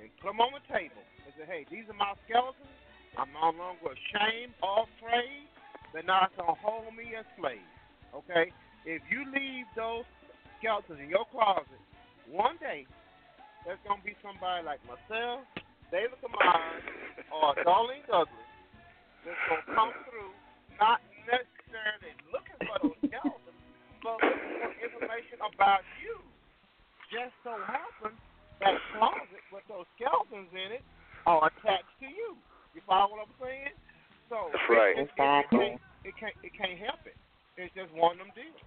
and 0.00 0.10
put 0.22 0.30
them 0.30 0.40
on 0.40 0.54
the 0.54 0.64
table 0.70 1.02
and 1.26 1.30
say, 1.34 1.46
hey, 1.46 1.62
these 1.70 1.86
are 1.90 1.98
my 1.98 2.14
skeletons. 2.26 2.70
I'm 3.18 3.30
no 3.34 3.50
longer 3.50 3.90
ashamed 3.90 4.54
or 4.62 4.86
afraid. 4.86 5.46
They're 5.90 6.06
not 6.06 6.30
gonna 6.38 6.54
hold 6.54 6.94
me 6.94 7.18
as 7.18 7.26
slave. 7.34 7.64
Okay? 8.14 8.54
If 8.86 9.02
you 9.10 9.26
leave 9.34 9.66
those 9.74 10.06
skeletons 10.58 11.02
in 11.02 11.10
your 11.10 11.26
closet, 11.34 11.82
one 12.30 12.60
day 12.62 12.86
there's 13.66 13.80
gonna 13.82 14.04
be 14.04 14.14
somebody 14.22 14.62
like 14.62 14.78
myself, 14.86 15.42
David 15.90 16.20
Kamara, 16.22 16.78
or 17.32 17.56
Darlene 17.64 18.06
Douglas 18.06 18.48
that's 19.24 19.40
gonna 19.50 19.66
come 19.74 19.92
through, 20.06 20.32
not 20.78 21.02
necessarily 21.26 22.14
looking 22.30 22.60
for 22.62 22.76
those 22.86 22.98
skeletons, 23.02 23.58
but 24.04 24.20
looking 24.22 24.62
for 24.62 24.72
information 24.78 25.38
about 25.42 25.82
you. 25.98 26.22
Just 27.08 27.32
so 27.42 27.56
happens 27.64 28.20
that 28.60 28.76
closet 28.94 29.42
with 29.54 29.64
those 29.70 29.86
skeletons 29.94 30.50
in 30.50 30.80
it 30.80 30.84
are 31.26 31.46
attached 31.46 31.94
to 32.02 32.08
you. 32.08 32.38
You 32.74 32.80
follow 32.86 33.14
what 33.14 33.26
I'm 33.26 33.36
saying? 33.38 33.74
So 34.28 34.52
That's 34.52 34.68
right. 34.68 34.94
It, 34.96 35.06
it, 35.06 35.10
Exactly. 35.14 35.78
it, 36.04 36.14
can't, 36.14 36.14
it 36.14 36.14
can't 36.18 36.36
it 36.44 36.52
can't 36.54 36.78
help 36.78 37.02
it. 37.08 37.16
It's 37.56 37.72
just 37.74 37.90
one 37.96 38.20
of 38.20 38.28
them 38.28 38.32
deals. 38.36 38.62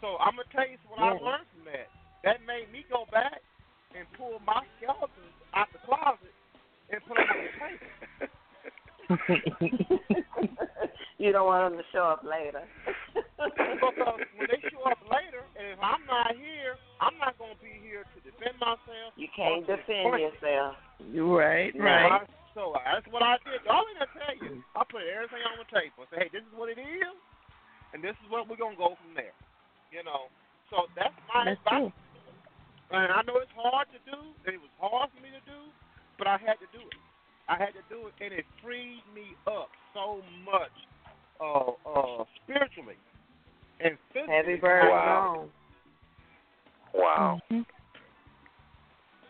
So 0.00 0.16
I'm 0.18 0.36
gonna 0.38 0.50
tell 0.52 0.66
you 0.66 0.80
what 0.88 1.02
I 1.02 1.14
learned 1.16 1.48
from 1.52 1.64
that. 1.68 1.88
That 2.24 2.38
made 2.42 2.72
me 2.72 2.84
go 2.88 3.06
back 3.12 3.38
and 3.94 4.04
pull 4.18 4.40
my 4.44 4.64
skeletons 4.78 5.36
out 5.54 5.68
the 5.72 5.80
closet 5.84 6.34
and 6.90 6.98
put 7.06 7.16
them 7.16 7.28
on 7.28 7.38
the 7.44 7.54
table. 7.60 7.90
you 11.18 11.32
don't 11.32 11.46
want 11.46 11.72
them 11.72 11.78
to 11.80 11.86
show 11.92 12.04
up 12.10 12.22
later. 12.26 12.62
because 13.38 14.20
when 14.36 14.48
they 14.50 14.60
show 14.70 14.82
up 14.90 14.98
later, 15.06 15.46
and 15.58 15.66
if 15.74 15.78
I'm 15.80 16.02
not 16.06 16.34
here, 16.34 16.74
I'm 17.00 17.14
not 17.22 17.38
gonna 17.38 17.58
be 17.62 17.78
here 17.80 18.02
to 18.02 18.18
defend 18.24 18.58
myself. 18.58 19.14
you 19.16 19.28
can't 19.34 19.66
defend 19.66 20.18
yourself. 20.18 20.74
You're 21.12 21.30
right, 21.30 21.74
No. 21.74 21.84
right. 21.84 22.12
I- 22.22 22.26
So 22.56 22.72
that's 22.72 23.04
what 23.12 23.20
I 23.22 23.36
did. 23.44 23.60
All 23.68 23.84
I'm 23.84 24.00
going 24.00 24.00
to 24.00 24.08
tell 24.16 24.32
you, 24.40 24.64
I 24.72 24.80
put 24.88 25.04
everything 25.04 25.44
on 25.44 25.60
the 25.60 25.68
table. 25.68 26.02
I 26.02 26.06
say, 26.08 26.18
hey, 26.24 26.30
this 26.32 26.40
is 26.40 26.54
what 26.56 26.72
it 26.72 26.80
is, 26.80 27.12
and 27.92 28.00
this 28.00 28.16
is 28.24 28.32
what 28.32 28.48
we're 28.48 28.56
gonna 28.56 28.80
go 28.80 28.96
from 28.96 29.12
there. 29.12 29.36
You 29.92 30.00
know. 30.08 30.32
So 30.72 30.88
that's 30.96 31.12
my 31.28 31.44
That's 31.44 31.60
advice. 31.60 31.92
true. 31.92 32.96
And 32.96 33.12
I 33.12 33.20
know 33.28 33.36
it's 33.44 33.52
hard 33.54 33.92
to 33.92 34.00
do. 34.08 34.16
and 34.48 34.56
It 34.56 34.62
was 34.62 34.72
hard 34.80 35.12
for 35.12 35.20
me 35.20 35.28
to 35.36 35.42
do, 35.44 35.68
but 36.18 36.24
I 36.26 36.40
had 36.40 36.56
to 36.64 36.68
do 36.72 36.80
it. 36.80 36.96
I 37.48 37.56
had 37.56 37.74
to 37.74 37.82
do 37.88 38.08
it, 38.08 38.14
and 38.20 38.32
it 38.34 38.44
freed 38.62 39.02
me 39.14 39.36
up 39.46 39.70
so 39.94 40.22
much, 40.44 40.74
uh, 41.40 41.72
uh, 41.88 42.24
spiritually 42.42 42.96
and 43.80 43.96
physically. 44.12 44.34
Heavy 44.34 44.56
burden 44.56 44.90
Wow. 44.90 45.36
on. 45.36 45.52
Wow. 46.92 47.40
Mhm. 47.50 47.66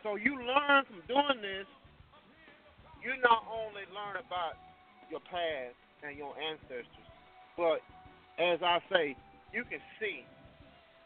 So 0.03 0.15
you 0.15 0.41
learn 0.41 0.85
from 0.87 1.01
doing 1.03 1.41
this. 1.43 1.67
You 3.03 3.17
not 3.19 3.45
only 3.51 3.85
learn 3.87 4.17
about 4.17 4.57
your 5.11 5.21
past 5.21 5.77
and 6.03 6.17
your 6.17 6.39
ancestors, 6.39 7.07
but 7.57 7.83
as 8.39 8.63
I 8.63 8.81
say, 8.89 9.17
you 9.53 9.65
can 9.65 9.81
see 9.99 10.25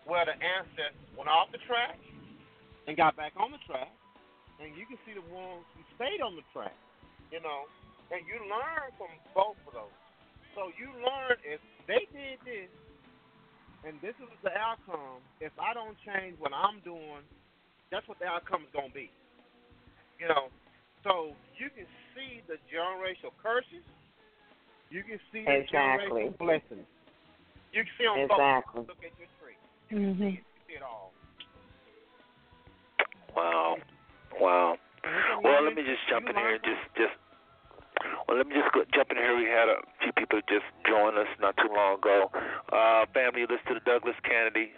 where 0.05 0.25
the 0.25 0.41
ancestors 0.43 0.95
went 1.17 1.29
off 1.29 1.51
the 1.51 1.59
track 1.59 1.99
and 2.87 2.97
got 2.97 3.17
back 3.17 3.33
on 3.37 3.51
the 3.53 3.59
track, 3.59 3.93
and 4.59 4.77
you 4.77 4.87
can 4.87 4.99
see 5.05 5.15
the 5.15 5.23
ones 5.23 5.65
who 5.75 5.83
stayed 5.97 6.21
on 6.21 6.37
the 6.37 6.43
track. 6.53 6.77
You 7.31 7.39
know, 7.39 7.71
and 8.11 8.27
you 8.27 8.43
learn 8.51 8.91
from 8.99 9.11
both 9.35 9.59
of 9.71 9.73
those. 9.75 9.97
So 10.59 10.75
you 10.75 10.91
learn 10.99 11.39
if 11.47 11.63
they 11.87 12.11
did 12.11 12.43
this, 12.43 12.71
and 13.87 13.95
this 14.03 14.19
is 14.19 14.29
the 14.43 14.51
outcome. 14.51 15.23
If 15.39 15.55
I 15.55 15.73
don't 15.73 15.95
change 16.03 16.35
what 16.43 16.51
I'm 16.51 16.83
doing, 16.83 17.23
that's 17.95 18.07
what 18.11 18.19
the 18.19 18.27
outcome 18.27 18.67
is 18.67 18.73
going 18.75 18.91
to 18.91 18.95
be. 18.95 19.11
You 20.19 20.27
know, 20.27 20.51
so 21.07 21.39
you 21.55 21.71
can 21.71 21.87
see 22.13 22.43
the 22.51 22.59
generational 22.67 23.33
curses. 23.39 23.87
You 24.91 25.07
can 25.07 25.23
see 25.31 25.47
the 25.47 25.63
Exactly. 25.65 26.35
generational 26.35 26.39
blessings. 26.39 26.87
You 27.71 27.87
can 27.87 27.93
see 27.95 28.05
them 28.11 28.27
both. 28.27 28.43
Exactly. 28.43 28.83
Look 28.91 29.01
at 29.07 29.15
your 29.17 29.31
tree. 29.39 29.55
You 29.89 29.97
can 29.97 30.19
see 30.19 30.25
Mhm. 30.27 30.35
it. 30.35 30.43
You 30.43 30.63
see 30.67 30.75
it 30.75 30.83
all. 30.83 31.15
Wow. 33.39 33.79
Wow. 34.35 34.79
Well, 35.43 35.63
let 35.63 35.75
me 35.75 35.83
just 35.87 36.03
jump 36.09 36.29
in 36.29 36.37
here 36.37 36.59
just 36.59 36.95
just. 36.99 37.15
Well, 38.27 38.37
let 38.37 38.47
me 38.47 38.55
just 38.55 38.73
go, 38.73 38.85
jump 38.95 39.11
in 39.11 39.17
here. 39.17 39.37
We 39.37 39.45
had 39.45 39.69
a 39.69 39.83
few 40.03 40.13
people 40.13 40.41
just 40.49 40.67
join 40.87 41.19
us 41.19 41.29
not 41.41 41.57
too 41.57 41.73
long 41.75 41.99
ago. 41.99 42.31
Uh, 42.73 43.07
family, 43.13 43.43
listen 43.43 43.67
to 43.69 43.75
the 43.75 43.85
Douglas 43.85 44.17
Canady 44.23 44.73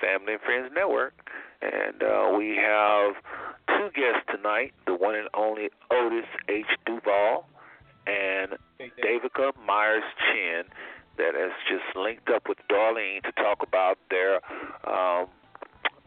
Family 0.00 0.34
and 0.34 0.42
Friends 0.42 0.70
Network, 0.74 1.14
and 1.62 2.02
uh, 2.02 2.32
we 2.36 2.56
have 2.56 3.14
two 3.68 3.90
guests 3.94 4.26
tonight: 4.30 4.72
the 4.86 4.94
one 4.94 5.14
and 5.14 5.28
only 5.34 5.70
Otis 5.90 6.28
H. 6.48 6.66
DuVall 6.86 7.44
and 8.06 8.58
Davicia 8.78 9.52
Myers 9.66 10.04
Chin, 10.18 10.64
that 11.16 11.34
has 11.34 11.52
just 11.68 11.96
linked 11.96 12.28
up 12.28 12.48
with 12.48 12.58
Darlene 12.70 13.22
to 13.22 13.32
talk 13.32 13.62
about 13.62 13.98
their 14.10 14.40
um, 14.86 15.28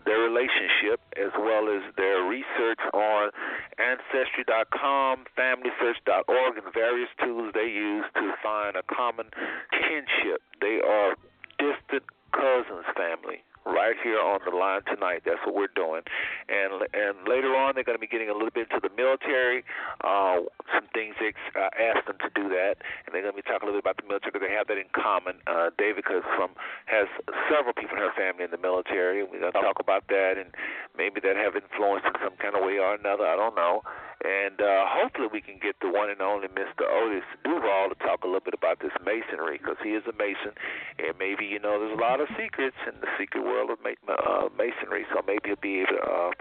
their 0.07 0.23
relationship 0.23 1.03
as 1.19 1.35
well 1.35 1.67
as 1.67 1.83
their 1.99 2.23
research 2.23 2.79
on 2.95 3.29
Ancestry.com, 3.75 5.25
FamilySearch.org, 5.37 6.57
and 6.57 6.73
various 6.73 7.09
tools 7.21 7.51
they 7.53 7.67
use 7.67 8.05
to 8.15 8.33
find 8.41 8.75
a 8.75 8.83
common 8.87 9.27
kinship. 9.69 10.41
They 10.61 10.79
are 10.79 11.15
distant 11.59 12.07
cousins 12.31 12.87
family 12.95 13.43
right 13.67 13.95
here 14.03 14.19
on 14.19 14.39
the 14.47 14.55
line 14.55 14.81
tonight. 14.87 15.23
That's 15.25 15.39
what 15.45 15.55
we're 15.55 15.73
doing. 15.75 16.01
And 16.47 16.87
and 16.93 17.27
later 17.27 17.55
on, 17.55 17.75
they're 17.75 17.83
going 17.83 17.97
to 17.97 18.01
be 18.01 18.07
getting 18.07 18.29
a 18.29 18.33
little 18.33 18.53
bit 18.53 18.67
into 18.71 18.79
the 18.81 18.93
military. 18.95 19.63
Uh, 20.03 20.47
some 20.73 20.87
things 20.93 21.15
they 21.19 21.35
uh, 21.55 21.69
asked 21.75 22.07
them 22.07 22.17
to 22.23 22.31
do 22.33 22.47
that, 22.49 22.79
and 23.05 23.11
they're 23.11 23.23
going 23.23 23.35
to 23.35 23.41
be 23.41 23.45
talking 23.45 23.67
a 23.67 23.71
little 23.71 23.81
bit 23.81 23.87
about 23.91 23.99
the 23.99 24.07
military 24.07 24.31
because 24.31 24.45
they 24.47 24.53
have 24.55 24.67
that 24.71 24.79
in 24.79 24.89
common. 24.95 25.39
Uh, 25.47 25.69
Davicia 25.75 26.23
is 26.23 26.27
from 26.35 26.55
has 26.87 27.07
several 27.51 27.73
people 27.73 27.97
in 27.99 28.03
her 28.03 28.15
family 28.15 28.43
in 28.47 28.51
the 28.51 28.61
military. 28.61 29.23
We're 29.23 29.39
going 29.43 29.53
to 29.53 29.61
talk 29.61 29.79
about 29.83 30.07
that, 30.07 30.39
and 30.39 30.53
maybe 30.97 31.19
that 31.21 31.35
have 31.35 31.55
influenced 31.55 32.07
in 32.07 32.15
some 32.23 32.35
kind 32.39 32.55
of 32.55 32.63
way 32.63 32.79
or 32.79 32.95
another. 32.95 33.27
I 33.27 33.35
don't 33.35 33.55
know. 33.55 33.83
and 34.23 34.61
uh, 34.61 34.85
hopefully 34.87 35.27
we 35.31 35.41
can 35.41 35.57
get 35.61 35.75
the 35.81 35.89
one 35.89 36.09
and 36.09 36.21
only 36.21 36.47
Mr. 36.49 36.85
Otis 36.85 37.25
DuVall 37.45 37.89
to 37.89 37.97
talk 38.01 38.23
a 38.23 38.27
little 38.27 38.43
bit 38.43 38.53
about 38.53 38.79
this 38.79 38.93
masonry 39.05 39.57
because 39.57 39.77
he 39.83 39.93
is 39.97 40.03
a 40.09 40.15
mason, 40.17 40.53
and 40.99 41.17
maybe 41.17 41.45
you 41.45 41.59
know 41.59 41.79
there's 41.79 41.97
a 41.97 42.01
lot 42.01 42.21
of 42.21 42.27
secrets 42.37 42.77
in 42.85 42.99
the 43.01 43.09
secret 43.17 43.43
world 43.43 43.56
of 43.61 43.79
ma- 43.83 44.13
uh, 44.13 44.49
masonry, 44.57 45.05
so 45.13 45.21
maybe 45.25 45.49
he'll 45.49 45.55
be 45.61 45.81
able 45.81 45.97
to 45.97 46.01
uh, 46.01 46.31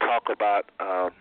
talk 0.00 0.28
about. 0.32 0.70
Um, 0.80 1.12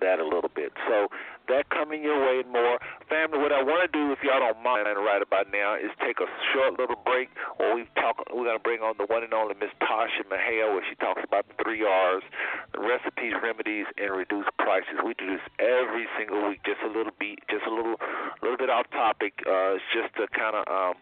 that 0.00 0.18
a 0.18 0.24
little 0.24 0.50
bit. 0.52 0.72
So 0.88 1.08
that 1.48 1.68
coming 1.70 2.02
your 2.02 2.18
way 2.18 2.40
and 2.40 2.50
more. 2.50 2.80
Family, 3.08 3.38
what 3.38 3.52
I 3.52 3.62
want 3.62 3.84
to 3.84 3.90
do, 3.92 4.12
if 4.12 4.22
y'all 4.24 4.40
don't 4.40 4.62
mind 4.64 4.86
right 4.86 5.20
about 5.22 5.52
now, 5.52 5.76
is 5.76 5.92
take 6.00 6.18
a 6.20 6.28
short 6.52 6.78
little 6.78 6.98
break 7.04 7.28
where 7.58 7.74
we 7.74 7.84
talk. 8.00 8.22
We're 8.32 8.48
to 8.52 8.58
bring 8.58 8.80
on 8.80 8.96
the 8.98 9.06
one 9.06 9.22
and 9.22 9.34
only 9.34 9.54
Miss 9.60 9.70
Tasha 9.82 10.24
Mahale, 10.26 10.72
where 10.72 10.84
she 10.88 10.96
talks 10.96 11.22
about 11.22 11.46
the 11.48 11.54
three 11.62 11.84
R's: 11.84 12.24
the 12.72 12.80
recipes, 12.80 13.34
remedies, 13.42 13.86
and 13.98 14.10
reduced 14.16 14.50
prices. 14.58 14.98
We 15.04 15.14
do 15.14 15.26
this 15.36 15.44
every 15.60 16.08
single 16.16 16.48
week, 16.48 16.64
just 16.64 16.80
a 16.82 16.90
little 16.90 17.14
bit, 17.18 17.38
just 17.50 17.66
a 17.66 17.72
little, 17.72 17.96
little 18.42 18.58
bit 18.58 18.70
off 18.70 18.88
topic. 18.90 19.34
Uh, 19.44 19.76
just 19.92 20.14
to 20.16 20.26
kind 20.32 20.56
of 20.56 20.64
um, 20.70 20.94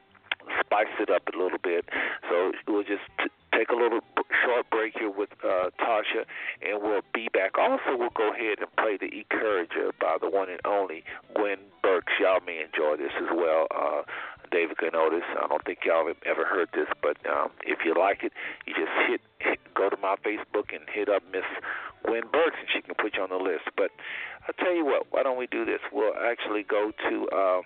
spice 0.60 0.92
it 1.00 1.10
up 1.10 1.22
a 1.32 1.36
little 1.36 1.58
bit. 1.62 1.88
So 2.28 2.52
we'll 2.66 2.84
just 2.84 3.04
t- 3.18 3.30
take 3.54 3.70
a 3.70 3.76
little 3.76 4.00
short 4.44 4.68
break 4.70 4.94
here 4.98 5.10
with 5.10 5.30
uh, 5.44 5.70
Tasha, 5.80 6.24
and 6.62 6.82
we'll 6.82 7.06
be 7.14 7.28
back. 7.32 7.58
Also, 7.58 7.96
we'll 7.96 8.14
go 8.14 8.32
ahead 8.32 8.58
and 8.60 8.68
play 8.76 8.96
the 8.98 9.10
Encourager 9.10 9.92
by 10.00 10.16
the 10.20 10.28
one 10.28 10.48
and 10.50 10.60
only 10.64 11.04
Gwen 11.34 11.58
Burks. 11.82 12.12
Y'all 12.20 12.40
may 12.46 12.62
enjoy 12.62 12.96
this 12.96 13.12
as 13.16 13.30
well. 13.34 13.66
Uh, 13.74 14.02
Davicia 14.50 14.94
Otis. 14.94 15.22
I 15.36 15.46
don't 15.46 15.64
think 15.64 15.80
y'all 15.84 16.06
have 16.06 16.22
ever 16.24 16.44
heard 16.44 16.68
this, 16.72 16.88
but 17.02 17.16
um, 17.28 17.50
if 17.64 17.80
you 17.84 17.94
like 17.98 18.24
it, 18.24 18.32
you 18.66 18.74
just 18.74 18.92
hit, 19.06 19.20
hit 19.38 19.58
go 19.74 19.88
to 19.88 19.96
my 19.98 20.16
Facebook 20.24 20.74
and 20.74 20.88
hit 20.92 21.08
up 21.08 21.22
Miss 21.32 21.44
Gwen 22.04 22.22
Burks, 22.32 22.56
and 22.58 22.68
she 22.72 22.80
can 22.82 22.94
put 22.94 23.16
you 23.16 23.22
on 23.22 23.30
the 23.30 23.36
list. 23.36 23.68
But 23.76 23.90
I'll 24.46 24.54
tell 24.58 24.74
you 24.74 24.84
what, 24.84 25.06
why 25.10 25.22
don't 25.22 25.38
we 25.38 25.46
do 25.46 25.64
this? 25.64 25.80
We'll 25.92 26.14
actually 26.16 26.62
go 26.62 26.92
to. 27.08 27.28
Uh, 27.28 27.60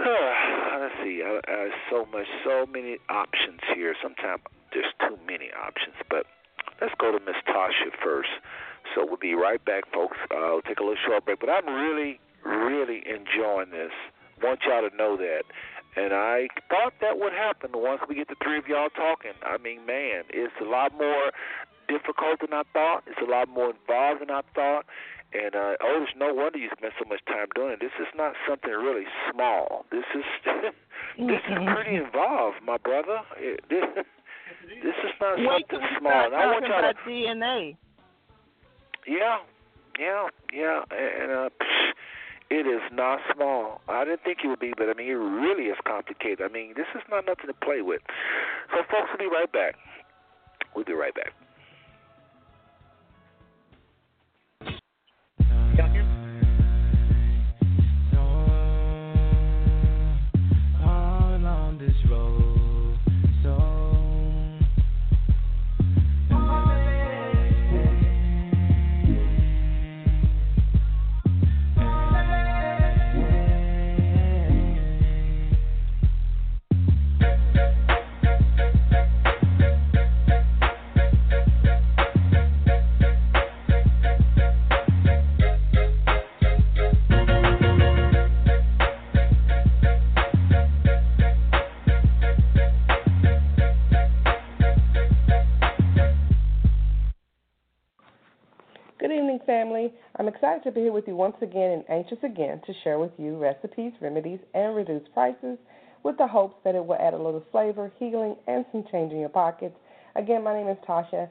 Let's 0.80 0.94
see. 1.04 1.22
Uh, 1.22 1.44
uh, 1.44 1.68
so 1.90 2.06
much, 2.10 2.26
so 2.44 2.64
many 2.64 2.96
options 3.10 3.60
here. 3.74 3.94
Sometimes 4.02 4.40
there's 4.72 4.92
too 5.00 5.18
many 5.26 5.50
options, 5.52 5.94
but 6.08 6.24
let's 6.80 6.94
go 6.98 7.12
to 7.12 7.20
Miss 7.20 7.36
Tasha 7.46 7.92
first. 8.02 8.30
So 8.94 9.04
we'll 9.04 9.18
be 9.18 9.34
right 9.34 9.62
back, 9.62 9.84
folks. 9.92 10.16
Uh, 10.30 10.56
we'll 10.56 10.62
take 10.62 10.80
a 10.80 10.82
little 10.82 10.96
short 11.06 11.26
break, 11.26 11.40
but 11.40 11.50
I'm 11.50 11.66
really, 11.68 12.18
really 12.44 13.04
enjoying 13.04 13.70
this. 13.70 13.92
Want 14.42 14.60
y'all 14.66 14.88
to 14.88 14.96
know 14.96 15.18
that. 15.18 15.42
And 15.96 16.14
I 16.14 16.48
thought 16.70 16.94
that 17.02 17.18
would 17.18 17.32
happen 17.32 17.70
once 17.74 18.00
we 18.08 18.14
get 18.14 18.28
the 18.28 18.36
three 18.42 18.58
of 18.58 18.66
y'all 18.66 18.88
talking. 18.88 19.32
I 19.42 19.58
mean, 19.58 19.84
man, 19.84 20.24
it's 20.30 20.54
a 20.62 20.64
lot 20.64 20.96
more 20.96 21.32
difficult 21.88 22.40
than 22.40 22.54
I 22.54 22.62
thought. 22.72 23.02
It's 23.06 23.20
a 23.20 23.30
lot 23.30 23.48
more 23.48 23.74
involved 23.74 24.22
than 24.22 24.30
I 24.30 24.40
thought. 24.54 24.86
And 25.32 25.54
uh, 25.54 25.78
oh, 25.80 26.02
it's 26.02 26.12
no 26.18 26.34
wonder 26.34 26.58
you 26.58 26.68
spend 26.76 26.92
so 26.98 27.08
much 27.08 27.20
time 27.26 27.46
doing 27.54 27.72
it. 27.72 27.80
This 27.80 27.94
is 28.00 28.08
not 28.16 28.34
something 28.48 28.70
really 28.70 29.06
small. 29.30 29.86
This 29.92 30.04
is 30.14 30.24
this 31.18 31.42
is 31.48 31.58
pretty 31.72 31.96
involved, 31.96 32.58
my 32.64 32.78
brother. 32.78 33.20
It, 33.38 33.62
this, 33.70 33.84
this 34.82 34.98
is 35.06 35.14
not 35.20 35.38
Wait 35.38 35.66
something 35.70 35.86
small. 35.98 36.26
And 36.26 36.34
I 36.34 36.46
want 36.46 36.66
y'all 36.66 36.80
about 36.80 36.96
to, 37.04 37.10
DNA. 37.10 37.76
yeah, 39.06 39.38
yeah, 40.00 40.26
yeah, 40.52 40.82
and 40.90 41.30
uh, 41.30 41.48
psh, 41.62 41.90
it 42.50 42.66
is 42.66 42.82
not 42.92 43.20
small. 43.32 43.80
I 43.88 44.04
didn't 44.04 44.22
think 44.24 44.38
it 44.42 44.48
would 44.48 44.58
be, 44.58 44.72
but 44.76 44.88
I 44.90 44.94
mean, 44.94 45.06
it 45.06 45.14
really 45.14 45.70
is 45.70 45.78
complicated. 45.86 46.42
I 46.42 46.52
mean, 46.52 46.74
this 46.76 46.90
is 46.96 47.02
not 47.08 47.24
nothing 47.26 47.46
to 47.46 47.54
play 47.54 47.82
with. 47.82 48.02
So, 48.72 48.82
folks, 48.90 49.10
we'll 49.14 49.30
be 49.30 49.32
right 49.32 49.50
back. 49.50 49.76
We'll 50.74 50.84
be 50.84 50.92
right 50.92 51.14
back. 51.14 51.32
Family. 99.46 99.92
I'm 100.16 100.28
excited 100.28 100.62
to 100.64 100.72
be 100.72 100.82
here 100.82 100.92
with 100.92 101.06
you 101.06 101.16
once 101.16 101.36
again 101.42 101.70
and 101.70 101.84
anxious 101.88 102.18
again 102.22 102.60
to 102.66 102.72
share 102.84 102.98
with 102.98 103.12
you 103.18 103.36
recipes, 103.36 103.92
remedies, 104.00 104.40
and 104.54 104.74
reduced 104.74 105.12
prices 105.12 105.58
with 106.02 106.16
the 106.18 106.26
hopes 106.26 106.56
that 106.64 106.74
it 106.74 106.84
will 106.84 106.96
add 106.96 107.14
a 107.14 107.16
little 107.16 107.44
flavor, 107.52 107.92
healing, 107.98 108.36
and 108.46 108.64
some 108.72 108.84
change 108.90 109.12
in 109.12 109.20
your 109.20 109.28
pockets. 109.28 109.74
Again, 110.16 110.42
my 110.42 110.54
name 110.54 110.68
is 110.68 110.76
Tasha, 110.88 111.28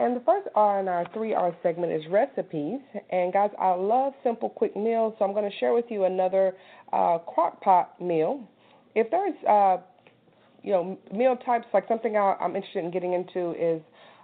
and 0.00 0.16
the 0.16 0.20
first 0.20 0.48
R 0.54 0.80
in 0.80 0.88
our 0.88 1.04
3R 1.10 1.54
segment 1.62 1.92
is 1.92 2.02
recipes. 2.10 2.80
And 3.10 3.32
guys, 3.32 3.50
I 3.58 3.74
love 3.74 4.14
simple, 4.24 4.48
quick 4.48 4.74
meals, 4.74 5.14
so 5.18 5.24
I'm 5.26 5.32
going 5.32 5.48
to 5.48 5.56
share 5.58 5.74
with 5.74 5.84
you 5.90 6.04
another 6.04 6.54
uh, 6.92 7.18
crock 7.18 7.60
pot 7.60 8.00
meal. 8.00 8.48
If 8.94 9.10
there's, 9.10 9.34
uh, 9.46 9.76
you 10.62 10.72
know, 10.72 10.98
meal 11.12 11.36
types, 11.44 11.66
like 11.74 11.86
something 11.86 12.16
I'm 12.16 12.56
interested 12.56 12.82
in 12.82 12.90
getting 12.90 13.12
into 13.12 13.52
is 13.52 13.82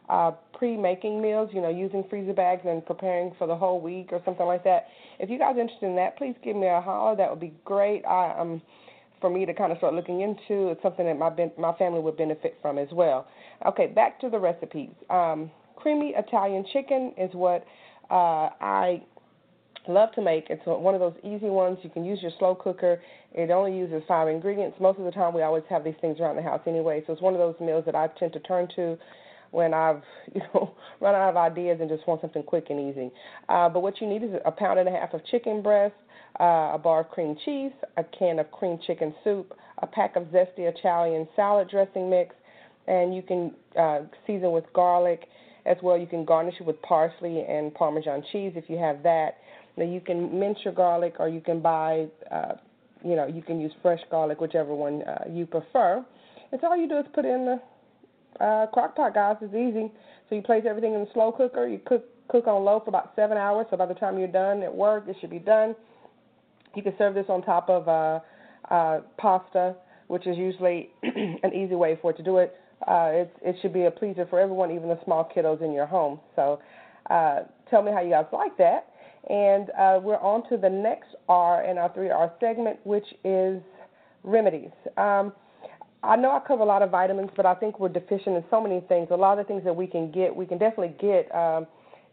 uh, 0.08 0.32
pre-making 0.56 1.20
meals, 1.20 1.50
you 1.52 1.60
know, 1.60 1.68
using 1.68 2.04
freezer 2.08 2.32
bags 2.32 2.62
and 2.64 2.84
preparing 2.86 3.32
for 3.38 3.46
the 3.46 3.56
whole 3.56 3.80
week 3.80 4.08
or 4.12 4.20
something 4.24 4.46
like 4.46 4.64
that. 4.64 4.86
If 5.18 5.30
you 5.30 5.38
guys 5.38 5.56
are 5.56 5.60
interested 5.60 5.86
in 5.86 5.96
that, 5.96 6.16
please 6.16 6.34
give 6.42 6.56
me 6.56 6.66
a 6.66 6.80
holler. 6.80 7.16
That 7.16 7.30
would 7.30 7.40
be 7.40 7.54
great. 7.64 8.04
I, 8.04 8.38
um, 8.38 8.62
for 9.20 9.30
me 9.30 9.46
to 9.46 9.54
kind 9.54 9.72
of 9.72 9.78
start 9.78 9.94
looking 9.94 10.20
into. 10.20 10.68
It's 10.68 10.82
something 10.82 11.06
that 11.06 11.18
my 11.18 11.30
ben- 11.30 11.52
my 11.58 11.72
family 11.74 12.00
would 12.00 12.16
benefit 12.16 12.58
from 12.60 12.78
as 12.78 12.88
well. 12.92 13.26
Okay, 13.66 13.86
back 13.86 14.20
to 14.20 14.28
the 14.28 14.38
recipes. 14.38 14.90
Um, 15.10 15.50
creamy 15.76 16.14
Italian 16.16 16.64
chicken 16.72 17.12
is 17.16 17.32
what 17.34 17.64
uh, 18.10 18.50
I 18.60 19.02
love 19.88 20.12
to 20.12 20.22
make. 20.22 20.46
It's 20.50 20.62
one 20.66 20.94
of 20.94 21.00
those 21.00 21.14
easy 21.24 21.48
ones. 21.48 21.78
You 21.82 21.90
can 21.90 22.04
use 22.04 22.18
your 22.20 22.32
slow 22.38 22.54
cooker. 22.54 23.00
It 23.32 23.50
only 23.50 23.76
uses 23.76 24.02
five 24.08 24.28
ingredients. 24.28 24.76
Most 24.80 24.98
of 24.98 25.04
the 25.04 25.10
time, 25.10 25.34
we 25.34 25.42
always 25.42 25.64
have 25.70 25.84
these 25.84 25.94
things 26.00 26.18
around 26.20 26.36
the 26.36 26.42
house 26.42 26.60
anyway. 26.66 27.02
So 27.06 27.12
it's 27.12 27.22
one 27.22 27.34
of 27.34 27.38
those 27.38 27.54
meals 27.60 27.84
that 27.86 27.94
I 27.94 28.08
tend 28.18 28.32
to 28.34 28.40
turn 28.40 28.68
to 28.76 28.98
when 29.56 29.72
I've 29.72 30.02
you 30.34 30.42
know 30.52 30.74
run 31.00 31.14
out 31.14 31.30
of 31.30 31.36
ideas 31.36 31.78
and 31.80 31.88
just 31.88 32.06
want 32.06 32.20
something 32.20 32.42
quick 32.42 32.66
and 32.68 32.78
easy. 32.78 33.10
Uh, 33.48 33.68
but 33.68 33.80
what 33.80 34.00
you 34.00 34.06
need 34.06 34.22
is 34.22 34.30
a 34.44 34.52
pound 34.52 34.78
and 34.78 34.88
a 34.88 34.92
half 34.92 35.14
of 35.14 35.24
chicken 35.24 35.62
breast, 35.62 35.94
uh, 36.38 36.72
a 36.74 36.80
bar 36.82 37.00
of 37.00 37.08
cream 37.08 37.36
cheese, 37.44 37.72
a 37.96 38.04
can 38.04 38.38
of 38.38 38.50
cream 38.52 38.78
chicken 38.86 39.14
soup, 39.24 39.56
a 39.78 39.86
pack 39.86 40.14
of 40.14 40.24
zesty 40.24 40.60
Italian 40.60 41.26
salad 41.34 41.68
dressing 41.70 42.10
mix, 42.10 42.34
and 42.86 43.16
you 43.16 43.22
can 43.22 43.52
uh, 43.80 44.00
season 44.26 44.52
with 44.52 44.64
garlic 44.74 45.26
as 45.64 45.78
well. 45.82 45.96
You 45.96 46.06
can 46.06 46.24
garnish 46.26 46.56
it 46.60 46.66
with 46.66 46.80
parsley 46.82 47.40
and 47.40 47.74
Parmesan 47.74 48.22
cheese 48.30 48.52
if 48.54 48.68
you 48.68 48.76
have 48.76 49.02
that. 49.02 49.38
Now 49.78 49.84
you 49.84 50.00
can 50.00 50.38
mince 50.38 50.58
your 50.64 50.74
garlic, 50.74 51.16
or 51.18 51.28
you 51.28 51.40
can 51.40 51.60
buy, 51.60 52.06
uh, 52.30 52.54
you 53.02 53.16
know, 53.16 53.26
you 53.26 53.42
can 53.42 53.58
use 53.60 53.72
fresh 53.82 54.00
garlic, 54.10 54.40
whichever 54.40 54.74
one 54.74 55.02
uh, 55.02 55.24
you 55.30 55.46
prefer. 55.46 56.04
And 56.52 56.60
so 56.60 56.68
all 56.68 56.76
you 56.76 56.88
do 56.88 56.98
is 56.98 57.06
put 57.14 57.24
it 57.24 57.34
in 57.34 57.44
the 57.46 57.60
uh, 58.40 58.66
crock 58.72 58.96
pot, 58.96 59.14
guys. 59.14 59.36
It's 59.40 59.54
easy. 59.54 59.92
So 60.28 60.34
you 60.34 60.42
place 60.42 60.64
everything 60.68 60.94
in 60.94 61.00
the 61.00 61.08
slow 61.12 61.32
cooker. 61.32 61.66
You 61.66 61.80
cook 61.84 62.04
cook 62.28 62.46
on 62.48 62.64
low 62.64 62.80
for 62.80 62.88
about 62.88 63.12
seven 63.14 63.36
hours. 63.36 63.66
So 63.70 63.76
by 63.76 63.86
the 63.86 63.94
time 63.94 64.18
you're 64.18 64.26
done 64.28 64.62
at 64.62 64.74
work, 64.74 65.04
it 65.06 65.16
should 65.20 65.30
be 65.30 65.38
done. 65.38 65.76
You 66.74 66.82
can 66.82 66.94
serve 66.98 67.14
this 67.14 67.26
on 67.28 67.42
top 67.42 67.70
of 67.70 67.88
uh, 67.88 68.20
uh, 68.72 69.00
pasta, 69.16 69.76
which 70.08 70.26
is 70.26 70.36
usually 70.36 70.90
an 71.02 71.54
easy 71.54 71.74
way 71.74 71.98
for 72.02 72.10
it 72.10 72.16
to 72.16 72.22
do 72.22 72.38
it. 72.38 72.56
Uh, 72.86 73.10
it. 73.12 73.36
It 73.42 73.56
should 73.62 73.72
be 73.72 73.84
a 73.84 73.90
pleaser 73.90 74.26
for 74.28 74.40
everyone, 74.40 74.70
even 74.70 74.88
the 74.88 74.98
small 75.04 75.30
kiddos 75.34 75.62
in 75.62 75.72
your 75.72 75.86
home. 75.86 76.20
So 76.34 76.60
uh, 77.08 77.40
tell 77.70 77.82
me 77.82 77.92
how 77.92 78.00
you 78.00 78.10
guys 78.10 78.26
like 78.32 78.56
that. 78.58 78.88
And 79.30 79.70
uh, 79.70 79.98
we're 80.02 80.20
on 80.20 80.48
to 80.50 80.56
the 80.56 80.68
next 80.68 81.08
R 81.28 81.64
in 81.64 81.78
our 81.78 81.90
3R 81.90 82.32
segment, 82.38 82.78
which 82.84 83.06
is 83.24 83.60
remedies. 84.22 84.70
Um, 84.96 85.32
I 86.02 86.16
know 86.16 86.30
I 86.30 86.40
cover 86.46 86.62
a 86.62 86.66
lot 86.66 86.82
of 86.82 86.90
vitamins, 86.90 87.30
but 87.36 87.46
I 87.46 87.54
think 87.54 87.80
we're 87.80 87.88
deficient 87.88 88.36
in 88.36 88.44
so 88.50 88.60
many 88.60 88.80
things. 88.88 89.08
A 89.10 89.16
lot 89.16 89.38
of 89.38 89.46
the 89.46 89.48
things 89.48 89.64
that 89.64 89.74
we 89.74 89.86
can 89.86 90.10
get, 90.10 90.34
we 90.34 90.46
can 90.46 90.58
definitely 90.58 90.94
get 91.00 91.34
um, 91.34 91.66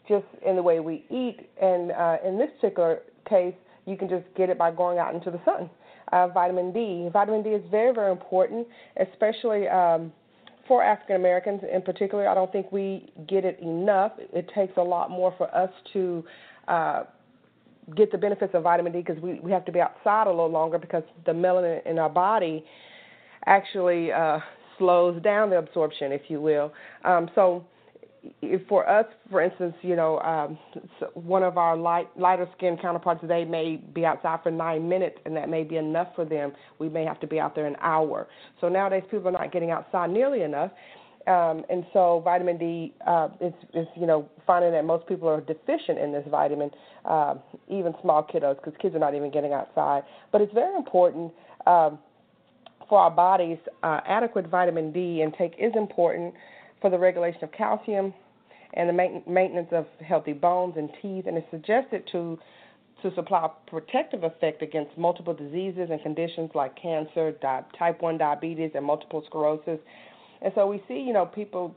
just 0.07 0.26
in 0.45 0.55
the 0.55 0.64
way 0.64 0.80
we 0.80 1.05
eat. 1.10 1.49
And 1.61 1.91
uh, 1.91 2.18
in 2.26 2.38
this 2.38 2.49
particular 2.60 2.99
case, 3.30 3.53
you 3.85 3.97
can 3.97 4.10
just 4.10 4.26
get 4.35 4.49
it 4.49 4.57
by 4.57 4.72
going 4.72 4.97
out 4.97 5.14
into 5.14 5.30
the 5.30 5.39
sun. 5.45 5.69
Uh, 6.11 6.27
vitamin 6.27 6.72
D. 6.73 7.10
Vitamin 7.11 7.43
D 7.43 7.49
is 7.49 7.64
very, 7.69 7.93
very 7.93 8.11
important, 8.11 8.68
especially 8.97 9.68
um, 9.68 10.11
for 10.68 10.84
African 10.84 11.15
Americans 11.18 11.61
in 11.72 11.81
particular, 11.81 12.27
I 12.27 12.34
don't 12.34 12.51
think 12.51 12.72
we 12.72 13.11
get 13.27 13.43
it 13.45 13.60
enough. 13.60 14.14
It 14.18 14.49
takes 14.55 14.73
a 14.77 14.81
lot 14.81 15.11
more 15.11 15.34
for 15.38 15.53
us 15.55 15.69
to 15.93 16.23
uh, 16.68 17.03
get 17.95 18.11
the 18.11 18.18
benefits 18.18 18.53
of 18.53 18.64
vitamin 18.64 18.93
D 18.93 18.99
because 18.99 19.22
we, 19.22 19.39
we 19.41 19.51
have 19.51 19.65
to 19.65 19.72
be 19.72 19.81
outside 19.81 20.27
a 20.27 20.30
little 20.30 20.51
longer 20.51 20.77
because 20.77 21.03
the 21.26 21.34
melanin 21.34 21.85
in 21.85 21.99
our 21.99 22.10
body 22.10 22.64
actually 23.45 24.11
uh, 24.11 24.40
slows 24.78 25.22
down 25.22 25.49
the 25.49 25.57
absorption, 25.57 26.11
if 26.11 26.22
you 26.28 26.41
will. 26.41 26.74
Um, 27.03 27.30
so, 27.36 27.65
for 28.70 28.88
us, 28.88 29.06
for 29.30 29.41
instance, 29.41 29.76
you 29.82 29.98
know, 29.98 30.20
um, 30.20 30.57
one 31.14 31.44
of 31.44 31.57
our 31.57 31.76
light, 31.76 32.07
lighter 32.18 32.48
skinned 32.56 32.82
counterparts, 32.82 33.22
they 33.28 33.44
may 33.44 33.76
be 33.76 34.06
outside 34.06 34.40
for 34.44 34.52
nine 34.52 34.88
minutes, 34.88 35.18
and 35.26 35.36
that 35.36 35.49
may 35.49 35.64
be 35.64 35.76
enough 35.76 36.07
for 36.15 36.24
them. 36.24 36.53
We 36.80 36.88
may 36.88 37.03
have 37.03 37.20
to 37.20 37.28
be 37.28 37.40
out 37.40 37.53
there 37.53 37.65
an 37.65 37.76
hour. 37.82 38.28
So 38.61 38.70
nowadays, 38.70 39.03
people 39.11 39.28
are 39.28 39.32
not 39.32 39.52
getting 39.52 39.72
outside 39.72 40.10
nearly 40.10 40.44
enough. 40.44 40.72
Um, 41.28 41.64
and 41.70 41.86
so 41.94 42.22
vitamin 42.24 42.57
D 42.57 42.94
uh, 43.07 43.30
is, 43.40 43.53
is, 43.74 43.88
you 43.95 44.06
know, 44.06 44.30
finding 44.45 44.72
that 44.72 44.84
most 44.84 45.07
people 45.07 45.28
are 45.30 45.40
deficient 45.41 45.98
in 45.98 46.11
this 46.11 46.26
vitamin, 46.30 46.70
uh, 47.06 47.36
even 47.70 47.94
small 48.02 48.24
kiddos, 48.24 48.56
because 48.56 48.74
kids 48.82 48.95
are 48.95 48.99
not 48.99 49.15
even 49.15 49.32
getting 49.32 49.53
outside. 49.53 50.03
But 50.32 50.41
it's 50.41 50.53
very 50.53 50.76
important 50.76 51.32
um, 51.65 51.99
for 52.94 52.99
our 52.99 53.10
bodies. 53.10 53.57
Uh, 53.82 54.02
adequate 54.06 54.45
vitamin 54.45 54.91
D 54.91 55.24
intake 55.24 55.56
is 55.57 55.72
important 55.76 56.32
for 56.80 56.91
the 56.91 56.99
regulation 56.99 57.44
of 57.44 57.52
calcium 57.52 58.14
and 58.76 58.88
the 58.88 58.94
maintenance 58.94 59.70
of 59.72 59.88
healthy 60.07 60.34
bones 60.34 60.76
and 60.78 60.91
teeth, 61.02 61.26
and 61.26 61.36
it's 61.36 61.49
suggested 61.49 62.07
to 62.11 62.38
to 63.02 63.14
supply 63.15 63.49
protective 63.65 64.24
effect 64.24 64.61
against 64.61 64.95
multiple 64.95 65.34
diseases 65.34 65.90
and 65.90 66.03
conditions 66.03 66.52
like 66.53 66.80
cancer, 66.80 67.32
di- 67.41 67.64
type 67.78 68.02
1 68.02 68.18
diabetes, 68.20 68.70
and 68.76 68.86
multiple 68.86 69.24
sclerosis 69.26 69.80
and 70.44 70.52
so 70.56 70.68
we 70.68 70.84
see, 70.88 70.99
you 70.99 71.14
know, 71.14 71.26
people, 71.26 71.74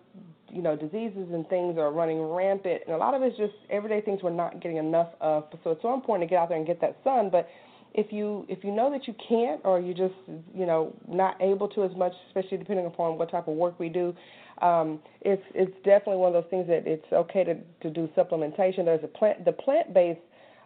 you 0.50 0.60
know, 0.60 0.76
diseases 0.76 1.28
and 1.32 1.48
things 1.48 1.78
are 1.78 1.92
running 1.92 2.20
rampant, 2.20 2.82
and 2.86 2.94
a 2.94 2.98
lot 2.98 3.14
of 3.14 3.22
it's 3.22 3.36
just 3.38 3.54
everyday 3.70 4.00
things 4.00 4.20
we're 4.22 4.30
not 4.30 4.60
getting 4.60 4.76
enough 4.76 5.10
of. 5.20 5.44
So 5.62 5.70
it's 5.70 5.82
so 5.82 5.94
important 5.94 6.28
to 6.28 6.32
get 6.32 6.40
out 6.40 6.48
there 6.48 6.58
and 6.58 6.66
get 6.66 6.80
that 6.80 6.96
sun. 7.04 7.30
But 7.30 7.48
if 7.96 8.12
you 8.12 8.44
if 8.48 8.62
you 8.62 8.70
know 8.70 8.90
that 8.90 9.08
you 9.08 9.14
can't, 9.28 9.60
or 9.64 9.80
you're 9.80 9.96
just 9.96 10.14
you 10.54 10.66
know 10.66 10.94
not 11.08 11.40
able 11.40 11.66
to 11.68 11.84
as 11.84 11.90
much, 11.96 12.12
especially 12.28 12.58
depending 12.58 12.86
upon 12.86 13.18
what 13.18 13.30
type 13.30 13.48
of 13.48 13.54
work 13.54 13.80
we 13.80 13.88
do, 13.88 14.14
um, 14.60 15.00
it's 15.22 15.42
it's 15.54 15.74
definitely 15.78 16.18
one 16.18 16.34
of 16.34 16.42
those 16.42 16.50
things 16.50 16.68
that 16.68 16.86
it's 16.86 17.06
okay 17.12 17.42
to 17.42 17.54
to 17.54 17.90
do 17.90 18.08
supplementation. 18.16 18.84
There's 18.84 19.02
a 19.02 19.08
plant 19.08 19.44
the 19.46 19.52
plant 19.52 19.94
based 19.94 20.20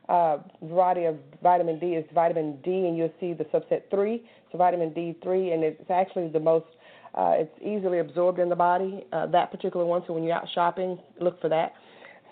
uh, 0.09 0.39
variety 0.65 1.05
of 1.05 1.17
vitamin 1.41 1.79
D 1.79 1.93
is 1.95 2.05
vitamin 2.13 2.59
D, 2.65 2.71
and 2.71 2.99
you'll 2.99 3.15
see 3.21 3.33
the 3.33 3.45
subset 3.45 3.83
three, 3.91 4.25
so 4.51 4.59
vitamin 4.59 4.91
D3, 4.91 5.55
and 5.55 5.63
it's 5.63 5.89
actually 5.89 6.29
the 6.29 6.41
most 6.41 6.67
uh, 7.15 7.35
it's 7.37 7.55
easily 7.63 8.01
absorbed 8.01 8.41
in 8.41 8.49
the 8.49 8.57
body, 8.57 9.05
uh, 9.13 9.27
that 9.27 9.53
particular 9.53 9.87
one. 9.87 10.03
So 10.07 10.13
when 10.13 10.25
you're 10.25 10.35
out 10.35 10.49
shopping, 10.53 10.99
look 11.21 11.41
for 11.41 11.49
that. 11.49 11.75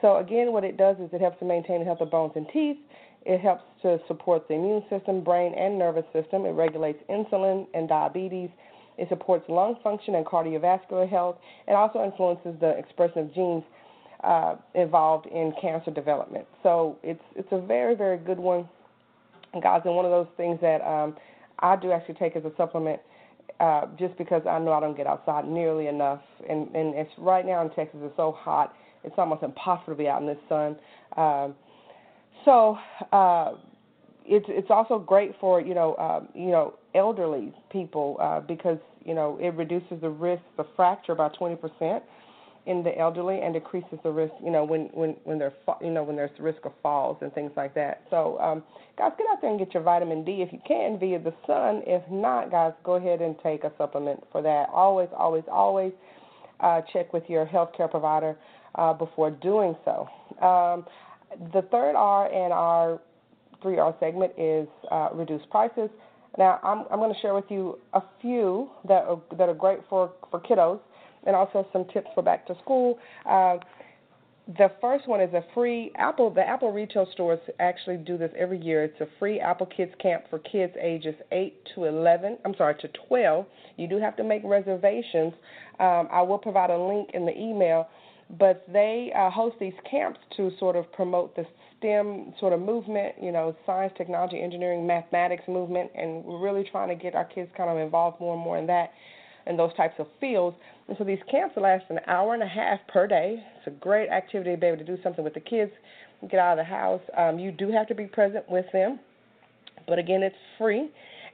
So 0.00 0.18
again, 0.18 0.52
what 0.52 0.64
it 0.64 0.76
does 0.76 0.96
is 0.98 1.08
it 1.12 1.20
helps 1.20 1.38
to 1.40 1.44
maintain 1.44 1.80
the 1.80 1.84
health 1.84 2.00
of 2.00 2.10
bones 2.10 2.32
and 2.36 2.46
teeth. 2.52 2.76
It 3.28 3.40
helps 3.40 3.62
to 3.82 4.00
support 4.08 4.48
the 4.48 4.54
immune 4.54 4.82
system, 4.88 5.22
brain, 5.22 5.52
and 5.52 5.78
nervous 5.78 6.06
system. 6.14 6.46
It 6.46 6.52
regulates 6.52 6.98
insulin 7.10 7.66
and 7.74 7.86
diabetes. 7.86 8.48
It 8.96 9.06
supports 9.10 9.44
lung 9.50 9.76
function 9.84 10.14
and 10.14 10.24
cardiovascular 10.24 11.06
health. 11.06 11.36
It 11.68 11.74
also 11.74 12.02
influences 12.02 12.58
the 12.58 12.70
expression 12.70 13.18
of 13.18 13.34
genes 13.34 13.62
uh, 14.24 14.56
involved 14.74 15.26
in 15.26 15.52
cancer 15.60 15.90
development. 15.90 16.46
So 16.62 16.96
it's 17.02 17.22
it's 17.36 17.48
a 17.52 17.60
very 17.60 17.94
very 17.94 18.16
good 18.16 18.38
one, 18.38 18.66
guys, 19.62 19.82
and 19.84 19.94
one 19.94 20.06
of 20.06 20.10
those 20.10 20.26
things 20.38 20.58
that 20.62 20.80
um, 20.80 21.14
I 21.58 21.76
do 21.76 21.92
actually 21.92 22.14
take 22.14 22.34
as 22.34 22.44
a 22.46 22.52
supplement 22.56 22.98
uh, 23.60 23.86
just 23.98 24.16
because 24.16 24.42
I 24.48 24.58
know 24.58 24.72
I 24.72 24.80
don't 24.80 24.96
get 24.96 25.06
outside 25.06 25.46
nearly 25.46 25.88
enough. 25.88 26.22
And, 26.48 26.74
and 26.74 26.94
it's 26.94 27.10
right 27.18 27.44
now 27.44 27.60
in 27.62 27.70
Texas, 27.70 28.00
it's 28.02 28.16
so 28.16 28.32
hot, 28.32 28.74
it's 29.04 29.14
almost 29.18 29.42
impossible 29.42 29.92
to 29.92 29.98
be 29.98 30.08
out 30.08 30.22
in 30.22 30.26
this 30.26 30.38
sun. 30.48 30.76
Um, 31.16 31.54
so 32.44 32.78
uh, 33.12 33.52
it's 34.24 34.46
it's 34.48 34.70
also 34.70 34.98
great 34.98 35.32
for 35.40 35.60
you 35.60 35.74
know 35.74 35.94
uh, 35.94 36.20
you 36.34 36.50
know 36.50 36.74
elderly 36.94 37.52
people 37.70 38.16
uh, 38.20 38.40
because 38.40 38.78
you 39.04 39.14
know 39.14 39.38
it 39.40 39.54
reduces 39.54 40.00
the 40.00 40.10
risk 40.10 40.42
of 40.58 40.66
fracture 40.76 41.14
by 41.14 41.28
20 41.28 41.56
percent 41.56 42.02
in 42.68 42.82
the 42.82 42.96
elderly 42.98 43.40
and 43.40 43.54
decreases 43.54 43.98
the 44.02 44.10
risk, 44.10 44.34
you 44.44 44.50
know, 44.50 44.62
when 44.62 44.90
when 44.92 45.16
when 45.24 45.38
they're 45.38 45.54
you 45.80 45.90
know 45.90 46.04
when 46.04 46.16
there's 46.16 46.30
risk 46.38 46.58
of 46.66 46.72
falls 46.82 47.16
and 47.22 47.32
things 47.32 47.50
like 47.56 47.74
that. 47.74 48.02
So, 48.10 48.38
um, 48.40 48.62
guys, 48.98 49.12
get 49.16 49.26
out 49.30 49.40
there 49.40 49.50
and 49.50 49.58
get 49.58 49.72
your 49.72 49.82
vitamin 49.82 50.22
D 50.22 50.42
if 50.42 50.52
you 50.52 50.60
can 50.68 50.98
via 50.98 51.18
the 51.18 51.32
sun. 51.46 51.82
If 51.86 52.02
not, 52.10 52.50
guys, 52.50 52.74
go 52.84 52.96
ahead 52.96 53.22
and 53.22 53.34
take 53.42 53.64
a 53.64 53.72
supplement 53.78 54.22
for 54.30 54.42
that. 54.42 54.68
Always, 54.70 55.08
always, 55.16 55.44
always 55.50 55.92
uh, 56.60 56.82
check 56.92 57.14
with 57.14 57.24
your 57.28 57.46
healthcare 57.46 57.90
provider 57.90 58.36
uh, 58.74 58.92
before 58.92 59.30
doing 59.30 59.74
so. 59.86 60.06
Um, 60.44 60.84
the 61.52 61.62
third 61.70 61.94
R 61.94 62.28
in 62.28 62.52
our 62.52 63.00
3R 63.62 63.98
segment 64.00 64.32
is 64.38 64.68
uh, 64.90 65.08
reduced 65.14 65.48
prices. 65.50 65.90
Now, 66.36 66.60
I'm, 66.62 66.84
I'm 66.90 66.98
going 66.98 67.12
to 67.12 67.20
share 67.20 67.34
with 67.34 67.46
you 67.48 67.78
a 67.94 68.02
few 68.20 68.70
that 68.86 69.04
are, 69.04 69.20
that 69.36 69.48
are 69.48 69.54
great 69.54 69.80
for, 69.88 70.12
for 70.30 70.40
kiddos 70.40 70.80
and 71.26 71.34
also 71.34 71.66
some 71.72 71.84
tips 71.92 72.08
for 72.14 72.22
back 72.22 72.46
to 72.46 72.54
school. 72.62 72.98
Uh, 73.28 73.56
the 74.56 74.70
first 74.80 75.06
one 75.06 75.20
is 75.20 75.32
a 75.34 75.44
free 75.52 75.92
Apple. 75.96 76.32
The 76.32 76.40
Apple 76.40 76.72
retail 76.72 77.06
stores 77.12 77.38
actually 77.60 77.98
do 77.98 78.16
this 78.16 78.30
every 78.38 78.58
year. 78.58 78.82
It's 78.82 78.98
a 79.00 79.08
free 79.18 79.38
Apple 79.40 79.66
Kids 79.66 79.92
Camp 80.00 80.24
for 80.30 80.38
kids 80.38 80.72
ages 80.80 81.14
8 81.32 81.54
to 81.74 81.84
11. 81.84 82.38
I'm 82.46 82.54
sorry, 82.56 82.74
to 82.80 82.88
12. 83.08 83.44
You 83.76 83.88
do 83.88 83.98
have 83.98 84.16
to 84.16 84.24
make 84.24 84.40
reservations. 84.44 85.34
Um, 85.78 86.08
I 86.10 86.22
will 86.22 86.38
provide 86.38 86.70
a 86.70 86.78
link 86.78 87.10
in 87.12 87.26
the 87.26 87.36
email, 87.36 87.88
but 88.38 88.64
they 88.70 89.12
uh, 89.16 89.30
host 89.30 89.56
these 89.58 89.74
camps 89.90 90.20
to 90.36 90.50
sort 90.58 90.76
of 90.76 90.90
promote 90.92 91.34
the 91.34 91.46
STEM 91.78 92.34
sort 92.38 92.52
of 92.52 92.60
movement, 92.60 93.14
you 93.22 93.32
know, 93.32 93.56
science, 93.64 93.92
technology, 93.96 94.40
engineering, 94.40 94.86
mathematics 94.86 95.44
movement, 95.48 95.90
and 95.94 96.24
we're 96.24 96.40
really 96.40 96.68
trying 96.70 96.88
to 96.88 96.94
get 96.94 97.14
our 97.14 97.24
kids 97.24 97.50
kind 97.56 97.70
of 97.70 97.78
involved 97.78 98.20
more 98.20 98.34
and 98.34 98.42
more 98.42 98.58
in 98.58 98.66
that 98.66 98.90
in 99.46 99.56
those 99.56 99.74
types 99.76 99.94
of 99.98 100.06
fields. 100.20 100.56
And 100.88 100.96
so 100.98 101.04
these 101.04 101.18
camps 101.30 101.56
last 101.56 101.84
an 101.88 102.00
hour 102.06 102.34
and 102.34 102.42
a 102.42 102.48
half 102.48 102.80
per 102.88 103.06
day. 103.06 103.42
It's 103.56 103.66
a 103.66 103.70
great 103.70 104.10
activity 104.10 104.50
to 104.50 104.56
be 104.56 104.66
able 104.66 104.78
to 104.78 104.84
do 104.84 104.98
something 105.02 105.24
with 105.24 105.34
the 105.34 105.40
kids, 105.40 105.72
get 106.30 106.38
out 106.38 106.58
of 106.58 106.58
the 106.58 106.70
house. 106.70 107.00
Um, 107.16 107.38
you 107.38 107.50
do 107.50 107.70
have 107.70 107.86
to 107.88 107.94
be 107.94 108.04
present 108.04 108.44
with 108.48 108.66
them, 108.72 109.00
but 109.86 109.98
again, 109.98 110.22
it's 110.22 110.36
free. 110.58 110.90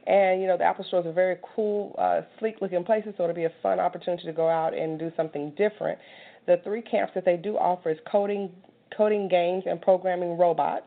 And 0.07 0.43
you 0.43 0.47
know 0.47 0.59
the 0.59 0.65
Apple 0.65 0.85
stores 0.85 1.07
are 1.07 1.13
very 1.13 1.39
cool, 1.57 1.95
uh, 1.99 2.21
sleek-looking 2.39 2.85
places, 2.85 3.15
so 3.17 3.25
it'll 3.25 3.35
be 3.35 3.45
a 3.45 3.53
fun 3.63 3.81
opportunity 3.81 4.25
to 4.25 4.35
go 4.35 4.49
out 4.49 4.75
and 4.75 4.99
do 4.99 5.11
something 5.17 5.51
different. 5.57 5.99
The 6.47 6.61
three 6.65 6.83
camps 6.83 7.13
that 7.15 7.25
they 7.25 7.37
do 7.37 7.57
offer 7.57 7.91
is 7.91 7.99
coding, 8.11 8.51
coding 8.97 9.29
games, 9.29 9.65
and 9.67 9.81
programming 9.81 10.37
robots. 10.37 10.87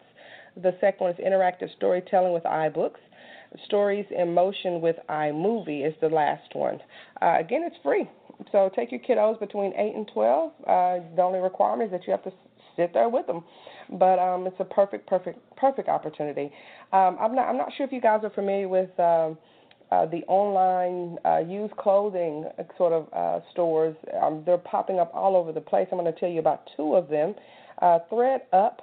The 0.56 0.76
second 0.82 1.00
one 1.00 1.12
is 1.12 1.18
interactive 1.18 1.76
storytelling 1.76 2.34
with 2.34 2.44
iBooks. 2.44 3.00
Stories 3.66 4.06
in 4.12 4.34
Motion 4.34 4.82
with 4.82 4.98
iMovie 5.10 5.88
is 5.88 5.94
the 6.02 6.10
last 6.10 6.54
one. 6.54 6.80
Uh, 7.22 7.38
again, 7.40 7.64
it's 7.64 7.78
free. 7.84 8.10
So 8.52 8.70
take 8.76 8.92
your 8.92 9.00
kiddos 9.00 9.40
between 9.40 9.74
8 9.76 9.96
and 9.96 10.08
12. 10.14 10.52
Uh, 10.60 10.98
the 11.16 11.22
only 11.22 11.40
requirement 11.40 11.92
is 11.92 11.92
that 11.92 12.06
you 12.08 12.12
have 12.12 12.24
to 12.24 12.32
sit 12.76 12.94
there 12.94 13.10
with 13.10 13.26
them. 13.26 13.44
But 13.92 14.20
um, 14.20 14.46
it's 14.48 14.60
a 14.60 14.66
perfect, 14.66 15.08
perfect, 15.08 15.40
perfect 15.56 15.90
opportunity. 15.90 16.52
Um, 16.94 17.18
I'm 17.20 17.34
not, 17.34 17.48
I'm 17.48 17.58
not 17.58 17.72
sure 17.76 17.86
if 17.86 17.92
you 17.92 18.02
guys 18.02 18.22
are 18.24 18.30
familiar 18.30 18.68
with 18.68 18.98
uh, 19.00 19.32
the 19.90 20.22
online 20.28 21.18
uh, 21.26 21.40
used 21.40 21.76
clothing 21.78 22.46
sort 22.78 22.94
of 22.94 23.08
uh, 23.14 23.44
stores. 23.52 23.96
Um, 24.22 24.44
they're 24.46 24.58
popping 24.58 25.00
up 25.00 25.12
all 25.14 25.36
over 25.36 25.52
the 25.52 25.62
place. 25.62 25.88
I'm 25.92 25.98
going 25.98 26.12
to 26.12 26.20
tell 26.20 26.30
you 26.30 26.40
about 26.40 26.70
two 26.76 26.96
of 26.96 27.10
them. 27.10 27.36
Uh, 27.82 28.00
Thread 28.10 28.42
Up 28.54 28.82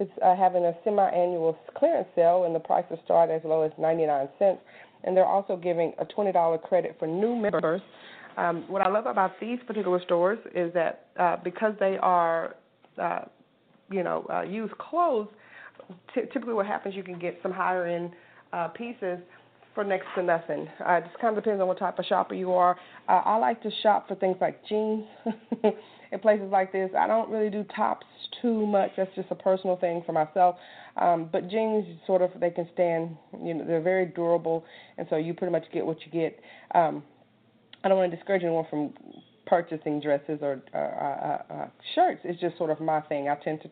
is 0.00 0.08
uh, 0.24 0.36
having 0.36 0.64
a 0.64 0.72
semi-annual 0.84 1.56
clearance 1.76 2.08
sale, 2.14 2.44
and 2.44 2.54
the 2.54 2.60
prices 2.60 2.98
start 3.04 3.30
as 3.30 3.40
low 3.44 3.62
as 3.62 3.72
99 3.78 4.28
cents. 4.38 4.60
And 5.04 5.16
they're 5.16 5.26
also 5.26 5.56
giving 5.56 5.92
a 5.98 6.04
$20 6.04 6.62
credit 6.62 6.96
for 6.98 7.06
new 7.06 7.36
members. 7.36 7.82
Um, 8.36 8.64
what 8.68 8.82
I 8.82 8.88
love 8.88 9.06
about 9.06 9.32
these 9.40 9.58
particular 9.66 10.00
stores 10.02 10.38
is 10.54 10.72
that 10.74 11.06
uh, 11.18 11.36
because 11.44 11.74
they 11.78 11.96
are, 12.00 12.56
uh, 13.00 13.20
you 13.90 14.02
know, 14.02 14.26
uh, 14.32 14.42
used 14.42 14.76
clothes, 14.78 15.28
t- 16.14 16.22
typically 16.32 16.54
what 16.54 16.66
happens, 16.66 16.94
you 16.94 17.04
can 17.04 17.18
get 17.18 17.38
some 17.42 17.52
higher 17.52 17.86
end 17.86 18.10
uh, 18.52 18.68
pieces 18.68 19.18
for 19.74 19.84
next 19.84 20.06
to 20.16 20.22
nothing. 20.22 20.68
Uh, 20.86 20.94
it 20.94 21.04
just 21.04 21.18
kind 21.18 21.36
of 21.36 21.42
depends 21.42 21.60
on 21.60 21.68
what 21.68 21.78
type 21.78 21.98
of 21.98 22.04
shopper 22.04 22.34
you 22.34 22.52
are. 22.52 22.76
Uh, 23.08 23.22
I 23.24 23.36
like 23.36 23.62
to 23.62 23.70
shop 23.82 24.08
for 24.08 24.14
things 24.14 24.36
like 24.40 24.64
jeans 24.66 25.04
in 26.12 26.20
places 26.20 26.48
like 26.50 26.72
this. 26.72 26.90
I 26.96 27.06
don't 27.06 27.28
really 27.28 27.50
do 27.50 27.64
tops 27.74 28.06
too 28.40 28.66
much. 28.66 28.90
That's 28.96 29.14
just 29.14 29.28
a 29.30 29.34
personal 29.34 29.76
thing 29.76 30.02
for 30.06 30.12
myself. 30.12 30.56
Um, 30.96 31.28
but 31.32 31.48
jeans, 31.50 31.84
sort 32.06 32.22
of, 32.22 32.30
they 32.38 32.50
can 32.50 32.68
stand. 32.72 33.16
You 33.42 33.54
know, 33.54 33.64
they're 33.66 33.80
very 33.80 34.06
durable, 34.06 34.64
and 34.96 35.06
so 35.10 35.16
you 35.16 35.34
pretty 35.34 35.52
much 35.52 35.64
get 35.72 35.84
what 35.84 35.98
you 36.06 36.12
get. 36.12 36.38
Um, 36.74 37.02
I 37.82 37.88
don't 37.88 37.98
want 37.98 38.10
to 38.10 38.16
discourage 38.16 38.42
anyone 38.42 38.66
from 38.70 38.94
purchasing 39.46 40.00
dresses 40.00 40.38
or 40.40 40.62
uh, 40.72 40.78
uh, 40.78 41.62
uh, 41.62 41.68
shirts. 41.94 42.20
It's 42.24 42.40
just 42.40 42.56
sort 42.56 42.70
of 42.70 42.80
my 42.80 43.00
thing. 43.02 43.28
I 43.28 43.34
tend 43.34 43.60
to 43.62 43.70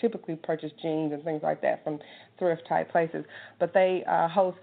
typically 0.00 0.36
purchase 0.36 0.72
jeans 0.82 1.12
and 1.12 1.22
things 1.22 1.42
like 1.42 1.62
that 1.62 1.82
from 1.84 1.98
thrift 2.38 2.62
type 2.68 2.90
places. 2.90 3.24
But 3.58 3.72
they 3.72 4.04
uh, 4.08 4.28
host, 4.28 4.58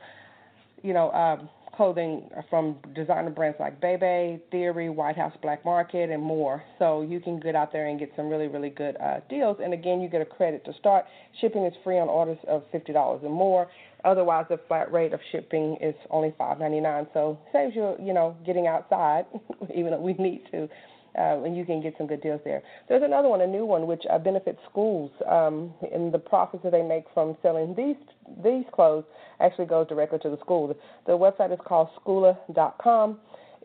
you 0.84 0.94
know, 0.94 1.12
um, 1.12 1.50
clothing 1.76 2.30
from 2.50 2.76
designer 2.94 3.30
brands 3.30 3.58
like 3.60 3.80
Bebe, 3.82 4.40
Theory, 4.52 4.90
White 4.90 5.16
House 5.16 5.34
Black 5.42 5.64
Market, 5.66 6.10
and 6.10 6.22
more. 6.22 6.64
So 6.78 7.02
you 7.02 7.20
can 7.20 7.40
get 7.40 7.56
out 7.56 7.72
there 7.72 7.88
and 7.88 7.98
get 7.98 8.12
some 8.16 8.30
really, 8.30 8.48
really 8.48 8.70
good 8.70 8.98
uh, 8.98 9.22
deals. 9.30 9.58
And 9.64 9.74
again, 9.74 10.02
you 10.02 10.10
get 10.10 10.22
a 10.22 10.26
credit 10.26 10.64
to 10.66 10.74
start. 10.74 11.06
Shipping 11.40 11.66
is 11.66 11.74
free 11.84 11.98
on 11.98 12.10
orders 12.10 12.38
of 12.48 12.64
$50 12.74 13.24
or 13.24 13.30
more. 13.30 13.68
Otherwise, 14.04 14.46
the 14.50 14.60
flat 14.68 14.92
rate 14.92 15.14
of 15.14 15.20
shipping 15.32 15.78
is 15.82 15.96
only 16.10 16.34
$5.99. 16.40 17.08
So 17.14 17.40
saves 17.54 17.76
you, 17.76 17.96
you 18.00 18.14
know, 18.14 18.36
getting 18.46 18.68
outside, 18.68 19.26
even 19.74 19.92
though 19.92 20.02
we 20.02 20.14
need 20.14 20.44
to 20.52 20.68
uh, 21.18 21.44
and 21.44 21.56
you 21.56 21.66
can 21.66 21.82
get 21.82 21.94
some 21.98 22.08
good 22.08 22.22
deals 22.22 22.42
there. 22.44 22.62
There's 22.88 23.04
another 23.04 23.28
one, 23.30 23.42
a 23.42 23.48
new 23.48 23.66
one, 23.66 23.88
which 23.88 24.04
uh, 24.10 24.18
benefits 24.18 24.60
schools, 24.70 25.12
um, 25.30 25.74
and 25.94 26.14
the 26.14 26.20
profits 26.20 26.64
that 26.64 26.72
they 26.72 26.82
make 26.82 27.06
from 27.14 27.38
selling 27.42 27.76
these 27.76 27.96
these 28.44 28.66
clothes 28.74 29.04
actually 29.40 29.66
goes 29.66 29.88
directly 29.88 30.20
to 30.20 30.30
the 30.30 30.38
school. 30.40 30.68
The, 30.68 30.76
the 31.08 31.18
website 31.18 31.52
is 31.52 31.60
called 31.66 31.90
Schoola.com. 32.00 33.20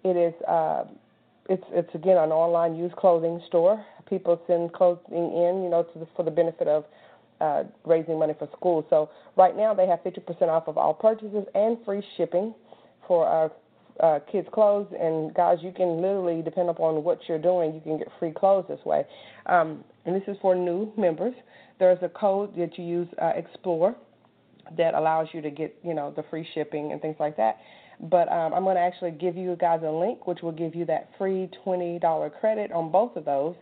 It 0.05 0.16
is 0.16 0.35
uh, 0.43 0.85
it's 1.48 1.64
it's 1.70 1.94
again 1.94 2.16
an 2.16 2.31
online 2.31 2.74
used 2.74 2.97
clothing 2.97 3.40
store. 3.47 3.85
People 4.09 4.40
send 4.47 4.73
clothing 4.73 5.32
in, 5.32 5.62
you 5.64 5.68
know, 5.70 5.86
the, 5.94 6.06
for 6.14 6.23
the 6.23 6.31
benefit 6.31 6.68
of 6.68 6.85
uh, 7.40 7.64
raising 7.85 8.18
money 8.18 8.35
for 8.39 8.48
schools. 8.56 8.85
So 8.89 9.10
right 9.36 9.56
now 9.56 9.74
they 9.74 9.86
have 9.86 10.01
50% 10.01 10.43
off 10.43 10.68
of 10.68 10.78
all 10.78 10.94
purchases 10.94 11.44
and 11.55 11.77
free 11.85 12.02
shipping 12.16 12.55
for 13.06 13.27
our 13.27 13.51
uh, 14.01 14.20
kids' 14.31 14.48
clothes. 14.52 14.89
And 14.98 15.35
guys, 15.35 15.59
you 15.62 15.73
can 15.73 16.01
literally, 16.01 16.43
depend 16.43 16.68
upon 16.70 17.02
what 17.05 17.20
you're 17.28 17.39
doing, 17.39 17.74
you 17.74 17.81
can 17.81 17.98
get 17.98 18.09
free 18.18 18.32
clothes 18.32 18.66
this 18.68 18.81
way. 18.85 19.05
Um, 19.47 19.85
and 20.05 20.14
this 20.14 20.23
is 20.28 20.36
for 20.40 20.55
new 20.55 20.93
members. 20.97 21.35
There's 21.78 21.98
a 22.02 22.09
code 22.09 22.56
that 22.56 22.78
you 22.78 22.85
use, 22.85 23.09
uh, 23.20 23.32
Explore, 23.36 23.94
that 24.77 24.94
allows 24.94 25.28
you 25.32 25.40
to 25.43 25.51
get, 25.51 25.77
you 25.85 25.94
know, 25.94 26.12
the 26.16 26.24
free 26.31 26.47
shipping 26.55 26.93
and 26.93 27.01
things 27.01 27.16
like 27.20 27.36
that. 27.36 27.59
But 28.01 28.31
um, 28.31 28.52
I'm 28.52 28.64
going 28.64 28.77
to 28.77 28.82
actually 28.82 29.12
give 29.12 29.36
you 29.36 29.56
guys 29.56 29.81
a 29.85 29.90
link, 29.90 30.27
which 30.27 30.43
will 30.43 30.52
give 30.52 30.74
you 30.74 30.85
that 30.86 31.10
free 31.16 31.48
$20 31.64 32.40
credit 32.40 32.73
on 32.73 32.90
both 32.90 33.16
of 33.16 33.24
those 33.24 33.55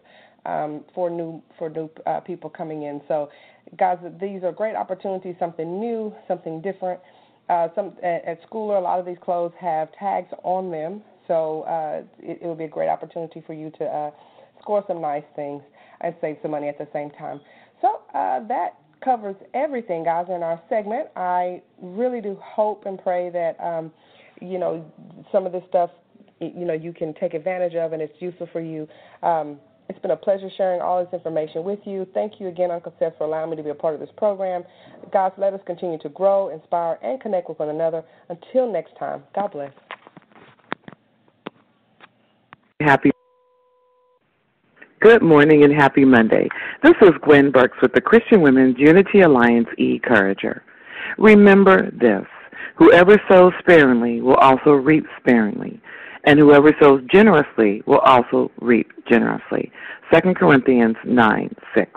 um, 0.47 0.85
for 0.95 1.09
new 1.11 1.43
for 1.59 1.71
new 1.71 1.89
uh, 2.07 2.21
people 2.21 2.51
coming 2.51 2.83
in. 2.83 3.01
So, 3.09 3.31
guys, 3.79 3.99
these 4.21 4.43
are 4.43 4.53
great 4.53 4.75
opportunities, 4.75 5.37
something 5.39 5.81
new, 5.81 6.15
something 6.29 6.61
different. 6.61 7.01
Uh, 7.49 7.69
some 7.75 7.93
at, 8.03 8.25
at 8.25 8.43
school, 8.47 8.79
a 8.79 8.81
lot 8.81 8.99
of 8.99 9.07
these 9.07 9.19
clothes 9.23 9.53
have 9.61 9.89
tags 9.99 10.29
on 10.43 10.71
them, 10.71 11.03
so 11.29 11.63
uh, 11.63 12.03
it, 12.19 12.39
it 12.43 12.47
will 12.47 12.55
be 12.55 12.65
a 12.65 12.69
great 12.69 12.89
opportunity 12.89 13.43
for 13.47 13.53
you 13.53 13.71
to 13.79 13.85
uh, 13.85 14.11
score 14.61 14.83
some 14.89 15.01
nice 15.01 15.25
things 15.37 15.63
and 16.01 16.15
save 16.21 16.37
some 16.43 16.51
money 16.51 16.69
at 16.69 16.79
the 16.79 16.89
same 16.93 17.11
time. 17.11 17.41
So 17.83 18.01
uh, 18.15 18.47
that 18.49 18.79
covers 19.05 19.37
everything, 19.53 20.05
guys, 20.05 20.27
in 20.29 20.43
our 20.43 20.61
segment. 20.69 21.09
I 21.17 21.61
really 21.83 22.21
do 22.21 22.39
hope 22.43 22.87
and 22.87 23.03
pray 23.03 23.31
that 23.31 23.63
um, 23.63 23.93
you 24.41 24.59
know 24.59 24.85
some 25.31 25.47
of 25.47 25.53
this 25.53 25.63
stuff 25.69 25.91
you 26.41 26.65
know 26.65 26.75
you 26.75 26.93
can 26.93 27.15
take 27.15 27.35
advantage 27.35 27.75
of 27.75 27.93
and 27.93 28.03
it's 28.03 28.21
useful 28.21 28.49
for 28.53 28.61
you. 28.61 28.89
Um, 29.23 29.59
it's 29.89 29.99
been 29.99 30.13
a 30.13 30.17
pleasure 30.17 30.49
sharing 30.57 30.81
all 30.81 31.05
this 31.05 31.13
information 31.13 31.65
with 31.65 31.81
you. 31.85 32.07
Thank 32.15 32.41
you 32.41 32.49
again, 32.49 32.71
Uncle 32.71 32.95
Seth, 32.99 33.17
for 33.19 33.25
allowing 33.25 33.51
me 33.51 33.57
to 33.57 33.63
be 33.63 33.71
a 33.71 33.75
part 33.75 33.95
of 33.95 34.01
this 34.01 34.09
program. 34.17 34.65
Guys, 35.13 35.33
let 35.37 35.53
us 35.53 35.61
continue 35.67 35.99
to 35.99 36.09
grow, 36.09 36.49
inspire, 36.49 36.99
and 37.03 37.21
connect 37.21 37.49
with 37.49 37.59
one 37.59 37.69
another. 37.69 38.03
Until 38.29 38.73
next 38.73 38.97
time, 38.99 39.23
God 39.35 39.53
bless. 39.53 39.73
Happy. 42.81 43.11
Good 45.01 45.23
morning 45.23 45.65
and 45.65 45.73
happy 45.73 46.05
Monday. 46.05 46.49
This 46.83 46.95
is 47.03 47.11
Gwen 47.23 47.51
Burks 47.51 47.77
with 47.83 47.93
the 47.93 48.01
Christian 48.01 48.41
Women's 48.41 48.79
Unity 48.79 49.21
Alliance 49.21 49.69
Encourager. 49.77 50.63
Remember 51.19 51.91
this 51.91 52.25
whoever 52.77 53.21
sows 53.29 53.53
sparingly 53.59 54.23
will 54.23 54.37
also 54.37 54.71
reap 54.71 55.05
sparingly 55.21 55.81
and 56.25 56.39
whoever 56.39 56.75
sows 56.81 57.03
generously 57.13 57.83
will 57.87 58.01
also 58.01 58.51
reap 58.61 58.91
generously. 59.09 59.71
2 60.13 60.35
Corinthians 60.35 60.97
9 61.05 61.55
6. 61.75 61.91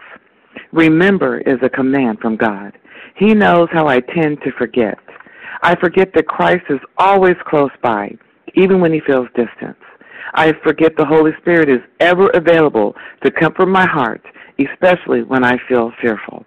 Remember 0.71 1.39
is 1.39 1.57
a 1.61 1.69
command 1.69 2.19
from 2.19 2.35
God. 2.35 2.77
He 3.15 3.33
knows 3.33 3.67
how 3.71 3.87
I 3.87 3.99
tend 3.99 4.41
to 4.43 4.51
forget. 4.57 4.97
I 5.63 5.75
forget 5.75 6.13
that 6.13 6.27
Christ 6.27 6.65
is 6.69 6.79
always 6.97 7.35
close 7.47 7.71
by, 7.81 8.15
even 8.55 8.79
when 8.79 8.93
he 8.93 9.01
feels 9.01 9.27
distant. 9.35 9.77
I 10.33 10.53
forget 10.63 10.93
the 10.97 11.05
Holy 11.05 11.31
Spirit 11.41 11.69
is 11.69 11.81
ever 11.99 12.29
available 12.29 12.95
to 13.23 13.31
comfort 13.31 13.67
my 13.67 13.85
heart, 13.85 14.21
especially 14.59 15.23
when 15.23 15.43
I 15.43 15.57
feel 15.67 15.91
fearful. 16.01 16.45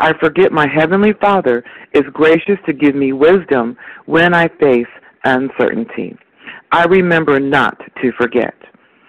I 0.00 0.12
forget 0.18 0.52
my 0.52 0.66
Heavenly 0.66 1.12
Father 1.20 1.64
is 1.92 2.04
gracious 2.12 2.58
to 2.66 2.72
give 2.72 2.94
me 2.94 3.12
wisdom 3.12 3.76
when 4.06 4.34
I 4.34 4.48
face 4.60 4.86
uncertainty. 5.24 6.16
I 6.72 6.84
remember 6.84 7.40
not 7.40 7.78
to 8.02 8.12
forget. 8.12 8.54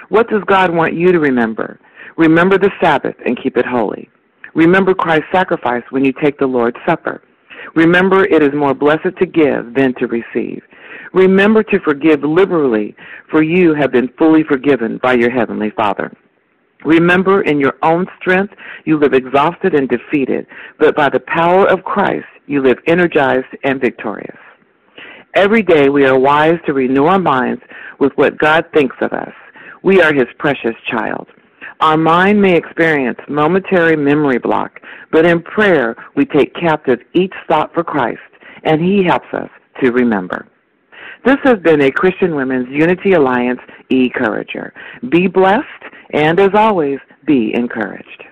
What 0.10 0.30
does 0.30 0.44
God 0.45 0.73
want 0.73 0.94
you 0.94 1.11
to 1.11 1.19
remember? 1.19 1.80
Remember 2.18 2.57
the 2.57 2.72
Sabbath 2.81 3.15
and 3.26 3.41
keep 3.41 3.57
it 3.57 3.65
holy. 3.65 4.10
Remember 4.56 4.94
Christ's 4.94 5.27
sacrifice 5.31 5.84
when 5.90 6.03
you 6.03 6.14
take 6.23 6.38
the 6.40 6.48
Lord's 6.48 6.77
Supper. 6.88 7.22
Remember 7.76 8.26
it 8.26 8.41
is 8.41 8.53
more 8.53 8.73
blessed 8.73 9.18
to 9.19 9.26
give 9.26 9.73
than 9.76 9.94
to 9.95 10.07
receive. 10.07 10.64
Remember 11.14 11.64
to 11.64 11.80
forgive 11.80 12.23
liberally, 12.23 12.95
for 13.30 13.44
you 13.44 13.73
have 13.73 13.91
been 13.91 14.10
fully 14.18 14.44
forgiven 14.44 14.99
by 15.02 15.14
your 15.14 15.30
Heavenly 15.30 15.72
Father. 15.72 16.11
Remember, 16.86 17.41
in 17.41 17.60
your 17.60 17.73
own 17.84 18.07
strength, 18.19 18.53
you 18.86 18.98
live 18.98 19.14
exhausted 19.14 19.76
and 19.76 19.90
defeated, 19.90 20.48
but 20.80 20.95
by 20.95 21.10
the 21.10 21.19
power 21.19 21.68
of 21.68 21.84
Christ, 21.84 22.27
you 22.48 22.61
live 22.64 22.77
energized 22.88 23.48
and 23.64 23.81
victorious. 23.81 24.38
Every 25.35 25.61
day 25.61 25.89
we 25.89 26.06
are 26.06 26.18
wise 26.18 26.57
to 26.65 26.73
renew 26.73 27.06
our 27.06 27.19
minds 27.19 27.61
with 27.99 28.11
what 28.15 28.38
God 28.38 28.65
thinks 28.73 28.95
of 29.01 29.14
us. 29.14 29.34
We 29.84 30.01
are 30.01 30.14
His 30.14 30.27
precious 30.39 30.76
child. 30.89 31.27
Our 31.81 31.97
mind 31.97 32.41
may 32.41 32.57
experience 32.57 33.19
momentary 33.30 33.95
memory 33.95 34.39
block, 34.39 34.81
but 35.11 35.26
in 35.26 35.41
prayer 35.41 35.95
we 36.15 36.26
take 36.26 36.53
captive 36.56 36.99
each 37.14 37.34
thought 37.47 37.73
for 37.73 37.84
Christ, 37.84 38.19
and 38.64 38.81
He 38.81 39.03
helps 39.03 39.31
us 39.34 39.49
to 39.81 39.91
remember. 39.91 40.47
This 41.26 41.38
has 41.43 41.60
been 41.60 41.81
a 41.81 41.91
Christian 41.91 42.35
Women's 42.35 42.69
Unity 42.69 43.14
Alliance 43.14 43.61
Encourager. 43.89 44.73
Be 45.10 45.27
blessed, 45.27 45.64
and 46.11 46.39
as 46.39 46.51
always, 46.53 46.99
be 47.26 47.51
encouraged. 47.53 48.23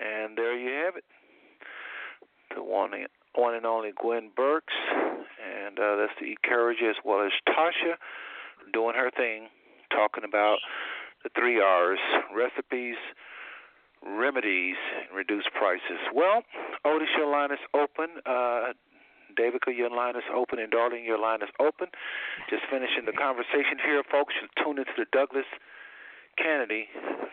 And 0.00 0.36
there 0.36 0.56
you 0.56 0.84
have 0.86 0.96
it. 0.96 1.04
The 2.54 2.62
one 2.62 2.92
one 3.38 3.54
and 3.54 3.64
only 3.64 3.92
Gwen 3.94 4.30
Burks, 4.34 4.74
and 4.90 5.78
uh, 5.78 5.94
that's 5.96 6.12
the 6.20 6.34
Encourager 6.34 6.90
as 6.90 6.96
well 7.04 7.24
as 7.24 7.30
Tasha 7.46 7.94
doing 8.72 8.94
her 8.96 9.10
thing, 9.14 9.46
talking 9.94 10.24
about 10.24 10.58
the 11.22 11.30
three 11.38 11.60
R's 11.60 12.00
recipes, 12.34 12.96
remedies, 14.04 14.76
and 14.98 15.16
reduced 15.16 15.48
prices. 15.54 16.02
Well, 16.12 16.42
Otis, 16.84 17.08
your 17.16 17.30
line 17.30 17.52
is 17.52 17.62
open. 17.74 18.18
Uh, 18.26 18.74
Davicia, 19.38 19.76
your 19.76 19.90
line 19.90 20.16
is 20.16 20.26
open, 20.34 20.58
and 20.58 20.72
Darlene, 20.72 21.06
your 21.06 21.18
line 21.18 21.42
is 21.42 21.48
open. 21.60 21.88
Just 22.50 22.62
finishing 22.70 23.06
the 23.06 23.12
conversation 23.12 23.78
here, 23.84 24.02
folks. 24.10 24.34
You 24.42 24.48
tune 24.62 24.78
into 24.78 24.92
the 24.98 25.06
Douglas 25.12 25.46
Canady 26.36 26.88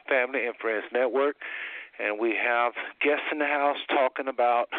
Family 0.08 0.46
and 0.46 0.56
Friends 0.62 0.86
Network, 0.94 1.38
and 1.98 2.20
we 2.20 2.36
have 2.38 2.74
guests 3.02 3.26
in 3.32 3.40
the 3.40 3.50
house 3.50 3.78
talking 3.90 4.28
about 4.28 4.70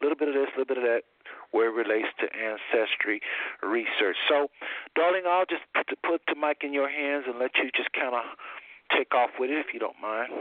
a 0.00 0.04
little 0.04 0.16
bit 0.16 0.28
of 0.28 0.34
this, 0.34 0.48
a 0.54 0.58
little 0.58 0.74
bit 0.74 0.78
of 0.78 0.84
that, 0.84 1.02
where 1.50 1.68
it 1.68 1.74
relates 1.74 2.08
to 2.20 2.26
ancestry 2.32 3.20
research. 3.62 4.16
So, 4.28 4.48
Darlene, 4.96 5.26
I'll 5.26 5.46
just 5.46 5.62
put 5.74 5.86
put 6.02 6.20
the 6.26 6.34
mic 6.34 6.58
in 6.62 6.72
your 6.72 6.88
hands 6.88 7.24
and 7.26 7.38
let 7.38 7.52
you 7.56 7.70
just 7.74 7.92
kind 7.92 8.14
of 8.14 8.22
take 8.96 9.14
off 9.14 9.30
with 9.38 9.50
it, 9.50 9.58
if 9.58 9.72
you 9.72 9.80
don't 9.80 9.96
mind. 10.00 10.32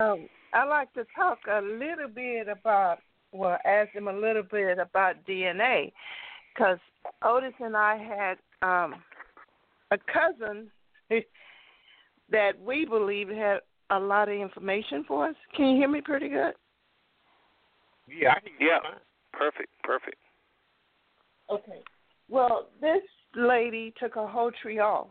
Um, 0.00 0.28
I 0.52 0.64
like 0.64 0.92
to 0.94 1.04
talk 1.14 1.38
a 1.50 1.60
little 1.60 2.08
bit 2.12 2.48
about, 2.48 2.98
well, 3.32 3.58
ask 3.64 3.92
him 3.92 4.08
a 4.08 4.12
little 4.12 4.42
bit 4.42 4.78
about 4.78 5.24
DNA, 5.28 5.92
because 6.54 6.78
Otis 7.22 7.54
and 7.60 7.76
I 7.76 7.96
had 7.96 8.38
um, 8.66 8.94
a 9.90 9.98
cousin 9.98 10.70
that 12.30 12.52
we 12.60 12.84
believe 12.84 13.28
had 13.28 13.58
a 13.90 13.98
lot 13.98 14.28
of 14.28 14.34
information 14.34 15.04
for 15.06 15.28
us. 15.28 15.36
Can 15.56 15.70
you 15.70 15.76
hear 15.76 15.88
me 15.88 16.00
pretty 16.00 16.28
good? 16.28 16.54
Yeah, 18.08 18.32
I 18.32 18.40
can 18.40 18.52
yeah. 18.60 18.78
Perfect, 19.32 19.70
perfect. 19.82 20.16
Okay. 21.50 21.82
Well, 22.28 22.68
this 22.80 23.02
lady 23.34 23.92
took 24.00 24.16
a 24.16 24.26
whole 24.26 24.50
tree 24.62 24.78
off. 24.78 25.08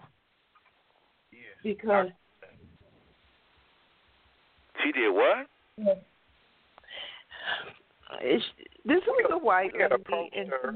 Yes. 1.31 1.41
Because 1.63 2.07
she 4.83 4.91
did 4.91 5.11
what? 5.11 5.47
Yeah. 5.77 5.93
It's, 8.21 8.43
this 8.85 9.01
was 9.07 9.31
a 9.31 9.37
white 9.37 9.71
we 9.73 9.81
had 9.81 9.91
lady, 9.91 10.03
approached 10.03 10.35
and 10.35 10.49
her. 10.49 10.73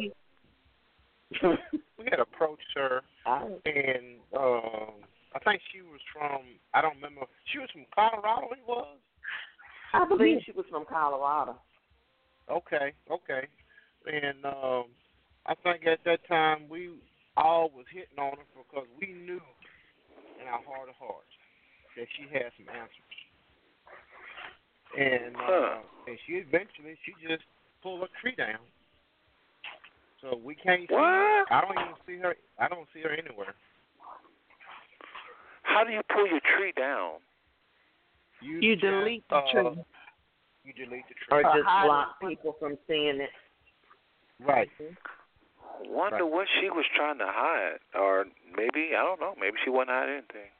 she, 1.34 1.80
we 1.99 2.06
had 2.10 2.19
approached 2.19 2.68
her, 2.76 3.02
and 3.26 4.18
um, 4.35 4.94
I 5.35 5.39
think 5.44 5.61
she 5.72 5.81
was 5.81 5.99
from. 6.11 6.41
I 6.73 6.81
don't 6.81 6.95
remember. 6.95 7.26
She 7.52 7.60
was 7.60 7.69
from 7.72 7.85
Colorado. 7.94 8.48
It 8.52 8.68
was. 8.68 8.98
I 9.94 10.06
believe 10.07 10.39
she 10.45 10.52
was 10.52 10.65
from 10.69 10.85
Colorado. 10.85 11.57
Okay, 12.49 12.94
okay. 13.11 13.48
and 14.06 14.45
um, 14.45 14.86
I 15.45 15.56
think 15.64 15.86
at 15.86 15.99
that 16.06 16.26
time 16.28 16.69
we 16.69 16.91
all 17.36 17.69
was 17.76 17.86
hitting 17.91 18.18
on 18.18 18.38
her 18.38 18.48
because 18.56 18.88
we 18.99 19.07
knew 19.07 19.41
in 20.41 20.48
our 20.48 20.64
heart 20.64 20.90
of 20.90 20.95
hearts 20.99 21.32
that 21.95 22.07
she 22.15 22.24
had 22.32 22.52
some 22.57 22.69
answers. 22.69 23.18
And 24.98 25.36
uh, 25.36 25.84
and 26.07 26.18
she 26.26 26.34
eventually 26.34 26.98
she 27.03 27.11
just 27.28 27.44
pulled 27.84 28.03
a 28.03 28.07
tree 28.22 28.36
down. 28.38 28.64
So 30.22 30.40
we 30.44 30.56
can't 30.56 30.88
see 30.88 30.95
her. 30.95 31.45
I 31.52 31.61
don't 31.61 31.78
even 31.78 31.94
see 32.07 32.18
her. 32.22 32.36
I 32.57 32.68
don't 32.68 32.88
see 32.94 33.02
her 33.02 33.11
anywhere. 33.11 33.53
How 35.64 35.84
do 35.84 35.91
you 35.91 36.02
pull 36.14 36.26
your 36.26 36.40
tree 36.57 36.74
down? 36.76 37.19
You, 38.41 38.60
You 38.61 38.76
just, 38.76 38.86
delete 38.86 39.28
the 39.30 39.36
uh, 39.36 39.52
tree. 39.52 39.84
You 40.68 40.73
delete 40.76 41.07
the 41.07 41.15
Or 41.31 41.44
just 41.44 41.64
block 41.64 42.19
people 42.19 42.57
from 42.60 42.76
seeing 42.91 43.23
it. 43.23 43.31
Right. 44.44 44.69
I 44.80 45.88
wonder 45.88 46.26
Right. 46.27 46.31
what 46.31 46.48
she 46.60 46.69
was 46.69 46.84
trying 46.94 47.18
to 47.19 47.27
hide, 47.27 47.80
or 47.95 48.26
maybe 48.52 48.91
I 48.91 49.02
don't 49.02 49.19
know. 49.22 49.34
Maybe 49.39 49.56
she 49.64 49.69
wasn't 49.69 49.91
hiding 49.95 50.15
anything. 50.27 50.52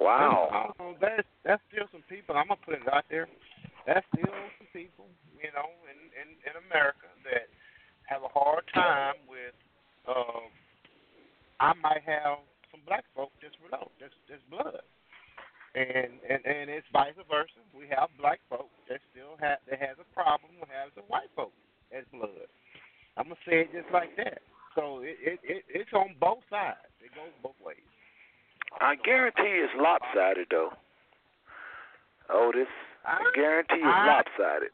Wow. 0.00 0.72
Uh, 0.80 0.94
that's 1.00 1.28
that's 1.44 1.62
still 1.68 1.86
some 1.92 2.02
people. 2.08 2.36
I'm 2.36 2.48
gonna 2.48 2.60
put 2.64 2.80
it 2.80 2.88
out 2.88 3.04
there. 3.10 3.28
That's 3.84 4.06
still 4.14 4.32
some 4.56 4.68
people, 4.72 5.04
you 5.36 5.50
know, 5.52 5.68
in 5.92 5.98
in, 6.16 6.28
in 6.48 6.54
America 6.70 7.12
that 7.28 7.48
have 8.08 8.22
a 8.22 8.28
hard 8.28 8.64
time 8.72 9.16
with. 9.28 9.52
Uh, 10.08 10.48
I 11.60 11.74
might 11.74 12.02
have 12.06 12.38
some 12.70 12.80
black 12.86 13.04
folk 13.14 13.32
that's 13.42 13.54
below, 13.56 13.90
that's 14.00 14.14
that's 14.30 14.42
blood, 14.48 14.80
and 15.74 16.16
and 16.24 16.40
and 16.46 16.66
it's 16.70 16.86
vice 16.92 17.16
versa. 17.28 17.60
We 17.76 17.88
have 17.92 18.08
black 18.18 18.40
folk 18.48 18.70
that 18.88 19.00
still 19.12 19.36
have 19.40 19.58
that 19.68 19.80
has 19.80 19.96
a 20.00 20.08
problem 20.14 20.52
with 20.60 20.68
has 20.72 20.92
a 20.96 21.04
white 21.08 21.28
folk 21.36 21.52
as 21.92 22.04
blood. 22.12 22.48
I'm 23.16 23.32
gonna 23.32 23.42
say 23.48 23.68
it 23.68 23.72
just 23.72 23.92
like 23.92 24.16
that. 24.16 24.40
So 24.74 25.00
it 25.04 25.16
it, 25.20 25.38
it 25.44 25.62
it's 25.68 25.92
on 25.92 26.14
both 26.20 26.44
sides. 26.48 26.88
It 27.04 27.12
goes 27.14 27.32
both 27.42 27.58
ways. 27.60 27.84
I 28.80 28.96
guarantee 29.04 29.64
it's 29.64 29.72
lopsided 29.76 30.48
though. 30.50 30.72
Oh, 32.30 32.48
Otis, 32.52 32.68
I 33.04 33.24
guarantee 33.34 33.80
it's 33.80 33.88
I- 33.88 34.06
lopsided. 34.06 34.72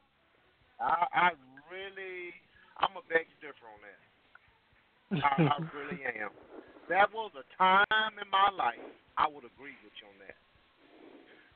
I, 0.83 1.07
I 1.15 1.29
really, 1.71 2.35
I'm 2.83 2.99
a 2.99 3.05
beg 3.07 3.31
to 3.31 3.39
differ 3.39 3.63
on 3.71 3.79
that. 3.87 4.01
I, 5.23 5.55
I 5.55 5.57
really 5.79 6.03
am. 6.03 6.35
That 6.91 7.15
was 7.15 7.31
a 7.39 7.47
time 7.57 8.19
in 8.19 8.27
my 8.29 8.51
life 8.51 8.83
I 9.17 9.31
would 9.31 9.47
agree 9.47 9.79
with 9.87 9.95
you 10.03 10.11
on 10.11 10.19
that. 10.27 10.35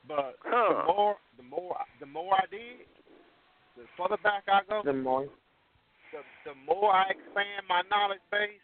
But 0.09 0.41
the 0.41 0.83
more, 0.89 1.15
the 1.37 1.45
more, 1.45 1.77
the 2.01 2.09
more 2.09 2.33
I 2.33 2.49
did, 2.49 2.89
the 3.77 3.85
further 3.93 4.17
back 4.25 4.41
I 4.49 4.65
go, 4.65 4.81
The 4.83 4.91
more. 4.91 5.29
the 6.09 6.25
the 6.49 6.55
more 6.65 6.89
I 6.89 7.13
expand 7.13 7.69
my 7.69 7.85
knowledge 7.93 8.25
base. 8.33 8.57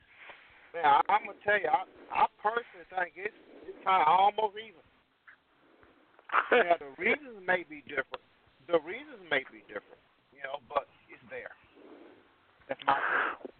Man, 0.74 0.82
I, 0.84 1.00
I'm 1.06 1.30
gonna 1.30 1.38
tell 1.46 1.62
you, 1.62 1.70
I, 1.70 1.86
I 2.10 2.26
personally 2.42 2.90
think 2.90 3.14
it's 3.14 3.38
it's 3.70 3.78
kind 3.86 4.02
of 4.02 4.10
almost 4.10 4.58
even. 4.58 4.82
Now 6.50 6.82
the 6.82 6.92
reasons 6.98 7.38
may 7.46 7.62
be 7.62 7.86
different. 7.86 8.26
The 8.66 8.82
reasons 8.82 9.22
may 9.30 9.46
be 9.54 9.62
different, 9.70 10.02
you 10.34 10.42
know, 10.42 10.66
but 10.66 10.90
it's 11.14 11.22
there. 11.30 11.54
That's 12.66 12.82
my 12.90 12.98
opinion. 12.98 13.54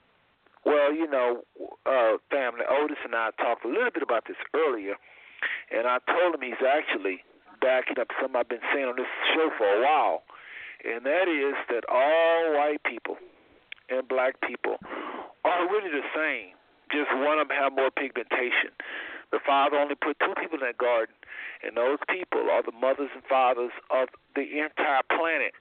Well, 0.66 0.90
you 0.90 1.06
know, 1.06 1.46
uh, 1.86 2.18
family, 2.34 2.66
Otis 2.66 2.98
and 3.06 3.14
I 3.14 3.30
talked 3.38 3.62
a 3.64 3.70
little 3.70 3.94
bit 3.94 4.02
about 4.02 4.26
this 4.26 4.42
earlier, 4.58 4.98
and 5.70 5.86
I 5.86 6.02
told 6.10 6.34
him 6.34 6.42
he's 6.42 6.58
actually 6.66 7.22
backing 7.66 7.98
up 7.98 8.14
something 8.22 8.38
I've 8.38 8.46
been 8.46 8.62
saying 8.70 8.86
on 8.86 8.96
this 8.96 9.10
show 9.34 9.50
for 9.58 9.66
a 9.66 9.82
while, 9.82 10.22
and 10.86 11.02
that 11.02 11.26
is 11.26 11.58
that 11.74 11.82
all 11.90 12.54
white 12.54 12.86
people 12.86 13.18
and 13.90 14.06
black 14.06 14.38
people 14.46 14.78
are 15.42 15.66
really 15.66 15.90
the 15.90 16.06
same. 16.14 16.54
Just 16.94 17.10
one 17.26 17.42
of 17.42 17.50
them 17.50 17.58
have 17.58 17.74
more 17.74 17.90
pigmentation. 17.90 18.70
The 19.34 19.42
Father 19.42 19.82
only 19.82 19.98
put 19.98 20.22
two 20.22 20.38
people 20.38 20.62
in 20.62 20.66
that 20.70 20.78
garden, 20.78 21.18
and 21.66 21.74
those 21.74 21.98
people 22.06 22.46
are 22.54 22.62
the 22.62 22.72
mothers 22.72 23.10
and 23.18 23.26
fathers 23.26 23.74
of 23.90 24.14
the 24.38 24.46
entire 24.62 25.02
planet. 25.10 25.58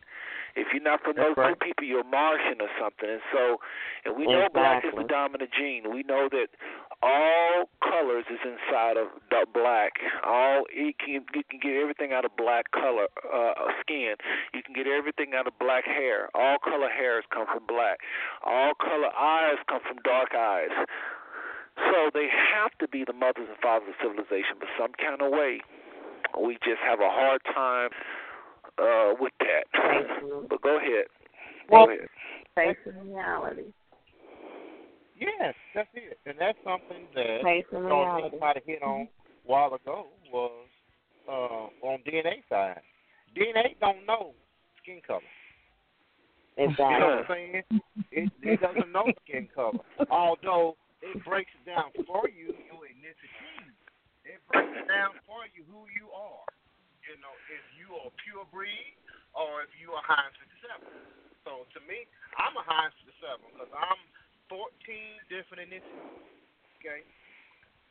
If 0.57 0.69
you're 0.73 0.83
not 0.83 1.03
from 1.03 1.17
those 1.17 1.35
right. 1.37 1.59
two 1.59 1.65
people, 1.65 1.85
you're 1.85 2.05
Martian 2.05 2.63
or 2.63 2.71
something. 2.79 3.11
And 3.11 3.23
so, 3.33 3.59
and 4.05 4.17
we 4.17 4.27
know 4.27 4.47
black 4.53 4.85
is 4.85 4.95
the 4.97 5.05
dominant 5.05 5.51
gene. 5.51 5.91
We 5.93 6.03
know 6.05 6.29
that 6.31 6.49
all 7.03 7.69
colors 7.83 8.25
is 8.31 8.39
inside 8.47 8.97
of 8.97 9.09
the 9.31 9.47
black. 9.53 9.99
All 10.25 10.65
you 10.71 10.93
can 10.95 11.27
you 11.35 11.43
can 11.43 11.59
get 11.59 11.75
everything 11.75 12.13
out 12.13 12.25
of 12.25 12.37
black 12.37 12.71
color 12.71 13.11
uh, 13.27 13.55
skin. 13.81 14.15
You 14.55 14.63
can 14.63 14.75
get 14.75 14.87
everything 14.87 15.35
out 15.35 15.47
of 15.47 15.59
black 15.59 15.85
hair. 15.85 16.31
All 16.35 16.59
color 16.63 16.89
hairs 16.89 17.25
come 17.35 17.47
from 17.51 17.67
black. 17.67 17.99
All 18.45 18.75
color 18.79 19.11
eyes 19.11 19.59
come 19.69 19.81
from 19.83 19.99
dark 20.05 20.35
eyes. 20.35 20.73
So 21.77 22.11
they 22.15 22.29
have 22.31 22.71
to 22.79 22.87
be 22.87 23.03
the 23.05 23.13
mothers 23.13 23.51
and 23.51 23.59
fathers 23.59 23.91
of 23.91 23.99
civilization, 23.99 24.63
but 24.63 24.69
some 24.79 24.95
kind 24.95 25.21
of 25.21 25.33
way 25.33 25.59
we 26.39 26.55
just 26.63 26.81
have 26.83 27.01
a 27.01 27.11
hard 27.11 27.43
time 27.53 27.91
uh, 28.79 29.15
with 29.21 29.33
that. 29.41 29.65
But 30.49 30.63
go 30.63 30.77
ahead. 30.79 31.07
Well, 31.71 31.87
go 31.87 31.93
ahead. 31.93 32.09
Facing 32.55 33.13
reality. 33.13 33.73
Yes, 35.19 35.55
that's 35.75 35.89
it, 35.95 36.19
and 36.27 36.35
that's 36.39 36.59
something 36.65 37.07
that 37.15 37.39
Facing 37.43 37.87
Charles 37.89 38.33
reality. 38.33 38.39
might 38.41 38.57
have 38.57 38.65
hit 38.67 38.83
on 38.83 39.03
a 39.03 39.09
while 39.45 39.75
ago 39.75 40.07
was 40.33 40.67
uh, 41.29 41.87
on 41.87 42.01
DNA 42.07 42.43
side. 42.49 42.81
DNA 43.37 43.79
don't 43.81 44.05
know 44.07 44.33
skin 44.83 45.01
color. 45.07 45.21
You 46.59 46.69
know 46.69 46.75
what 46.79 46.91
I'm 46.91 47.25
saying? 47.29 47.63
It, 48.13 48.31
it 48.43 48.61
doesn't 48.61 48.93
know 48.93 49.11
skin 49.27 49.49
color, 49.55 49.79
although 50.11 50.77
it 51.03 51.25
breaks 51.25 51.51
it 51.59 51.67
down 51.67 51.91
for 52.07 52.29
you 52.29 52.55
your 52.71 52.87
ethnicity. 52.87 53.75
It 54.25 54.39
breaks 54.51 54.71
it 54.71 54.89
down 54.89 55.19
for 55.27 55.43
you 55.55 55.65
who 55.67 55.87
you 55.99 56.11
are. 56.15 56.47
You 57.05 57.21
know, 57.21 57.35
if 57.53 57.65
you 57.77 57.93
are 58.01 58.13
pure 58.25 58.49
breed 58.49 58.97
or 59.37 59.61
if 59.61 59.73
you 59.77 59.93
are 59.93 60.05
Heinz 60.05 60.33
57. 60.41 60.81
So 61.45 61.69
to 61.77 61.79
me, 61.85 62.09
I'm 62.41 62.57
a 62.57 62.65
Heinz 62.65 62.97
57 63.05 63.45
because 63.53 63.73
I'm 63.77 64.01
14 64.49 64.65
different 65.29 65.69
ethnicities. 65.69 66.17
Okay, 66.81 67.05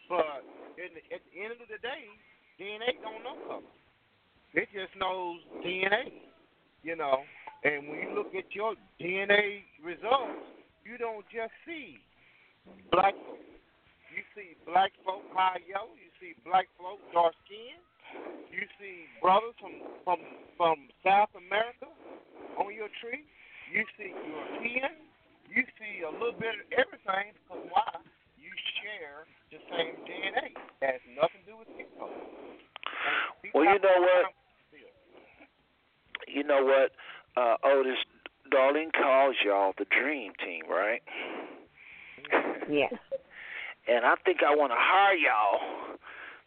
but 0.09 0.41
in 0.77 0.97
at 1.13 1.21
the 1.29 1.33
end 1.37 1.53
of 1.57 1.69
the 1.69 1.77
day, 1.81 2.09
DNA 2.57 2.97
don't 3.01 3.21
know 3.21 3.37
color. 3.45 3.73
It 4.53 4.69
just 4.73 4.93
knows 4.97 5.41
DNA. 5.61 6.13
You 6.83 6.97
know, 6.97 7.23
and 7.63 7.87
when 7.87 7.97
you 8.03 8.11
look 8.11 8.35
at 8.35 8.51
your 8.51 8.75
DNA 8.99 9.63
results, 9.79 10.43
you 10.83 10.97
don't 10.97 11.23
just 11.31 11.53
see 11.65 12.01
black 12.91 13.15
folk. 13.23 13.39
You 14.11 14.21
see 14.35 14.53
black 14.67 14.91
folk 15.05 15.23
high 15.33 15.63
yellow. 15.65 15.95
You 15.95 16.11
see 16.19 16.35
black 16.45 16.67
folk 16.77 16.99
dark 17.13 17.33
skin. 17.45 17.79
You 18.51 18.63
see 18.79 19.09
brothers 19.21 19.57
from 19.59 19.73
from 20.05 20.19
from 20.57 20.77
South 21.01 21.33
America 21.33 21.89
on 22.57 22.73
your 22.73 22.89
tree. 23.01 23.25
You 23.73 23.83
see 23.97 24.13
European. 24.13 24.93
You 25.49 25.63
see 25.77 26.05
a 26.05 26.11
little 26.11 26.37
bit 26.37 26.53
of 26.57 26.65
everything 26.73 27.33
because 27.33 27.65
why? 27.69 27.89
You 28.37 28.51
share 28.81 29.25
the 29.49 29.59
same 29.73 29.97
DNA. 30.05 30.53
It 30.81 30.85
has 30.85 31.01
nothing 31.17 31.41
to 31.45 31.51
do 31.51 31.57
with 31.57 31.69
skin 31.73 31.89
color. 31.97 32.13
People 33.41 33.61
Well, 33.61 33.69
you 33.73 33.79
know 33.81 33.97
what? 34.01 34.23
time 34.29 34.37
with 34.71 34.81
it. 34.81 34.93
You 36.29 36.43
know 36.43 36.63
what, 36.63 36.91
uh, 37.37 37.57
Otis? 37.65 37.97
Darlene 38.51 38.93
calls 38.93 39.35
y'all 39.43 39.73
the 39.77 39.85
dream 39.89 40.33
team, 40.43 40.63
right? 40.69 41.01
Yeah. 42.69 42.87
And 43.85 44.05
I 44.05 44.15
think 44.23 44.39
I 44.47 44.55
want 44.55 44.71
to 44.71 44.79
hire 44.79 45.19
y'all 45.19 45.92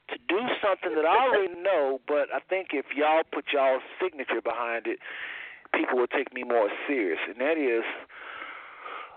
to 0.09 0.17
do 0.29 0.39
something 0.63 0.95
that 0.95 1.05
I 1.05 1.27
already 1.27 1.55
know, 1.61 2.01
but 2.07 2.29
I 2.33 2.39
think 2.49 2.69
if 2.73 2.87
y'all 2.97 3.23
put 3.33 3.47
y'all's 3.53 3.83
signature 4.01 4.41
behind 4.43 4.87
it, 4.87 4.99
people 5.75 5.99
will 5.99 6.07
take 6.07 6.33
me 6.33 6.45
more 6.45 6.69
serious. 6.87 7.19
And 7.29 7.37
that 7.41 7.59
is 7.59 7.83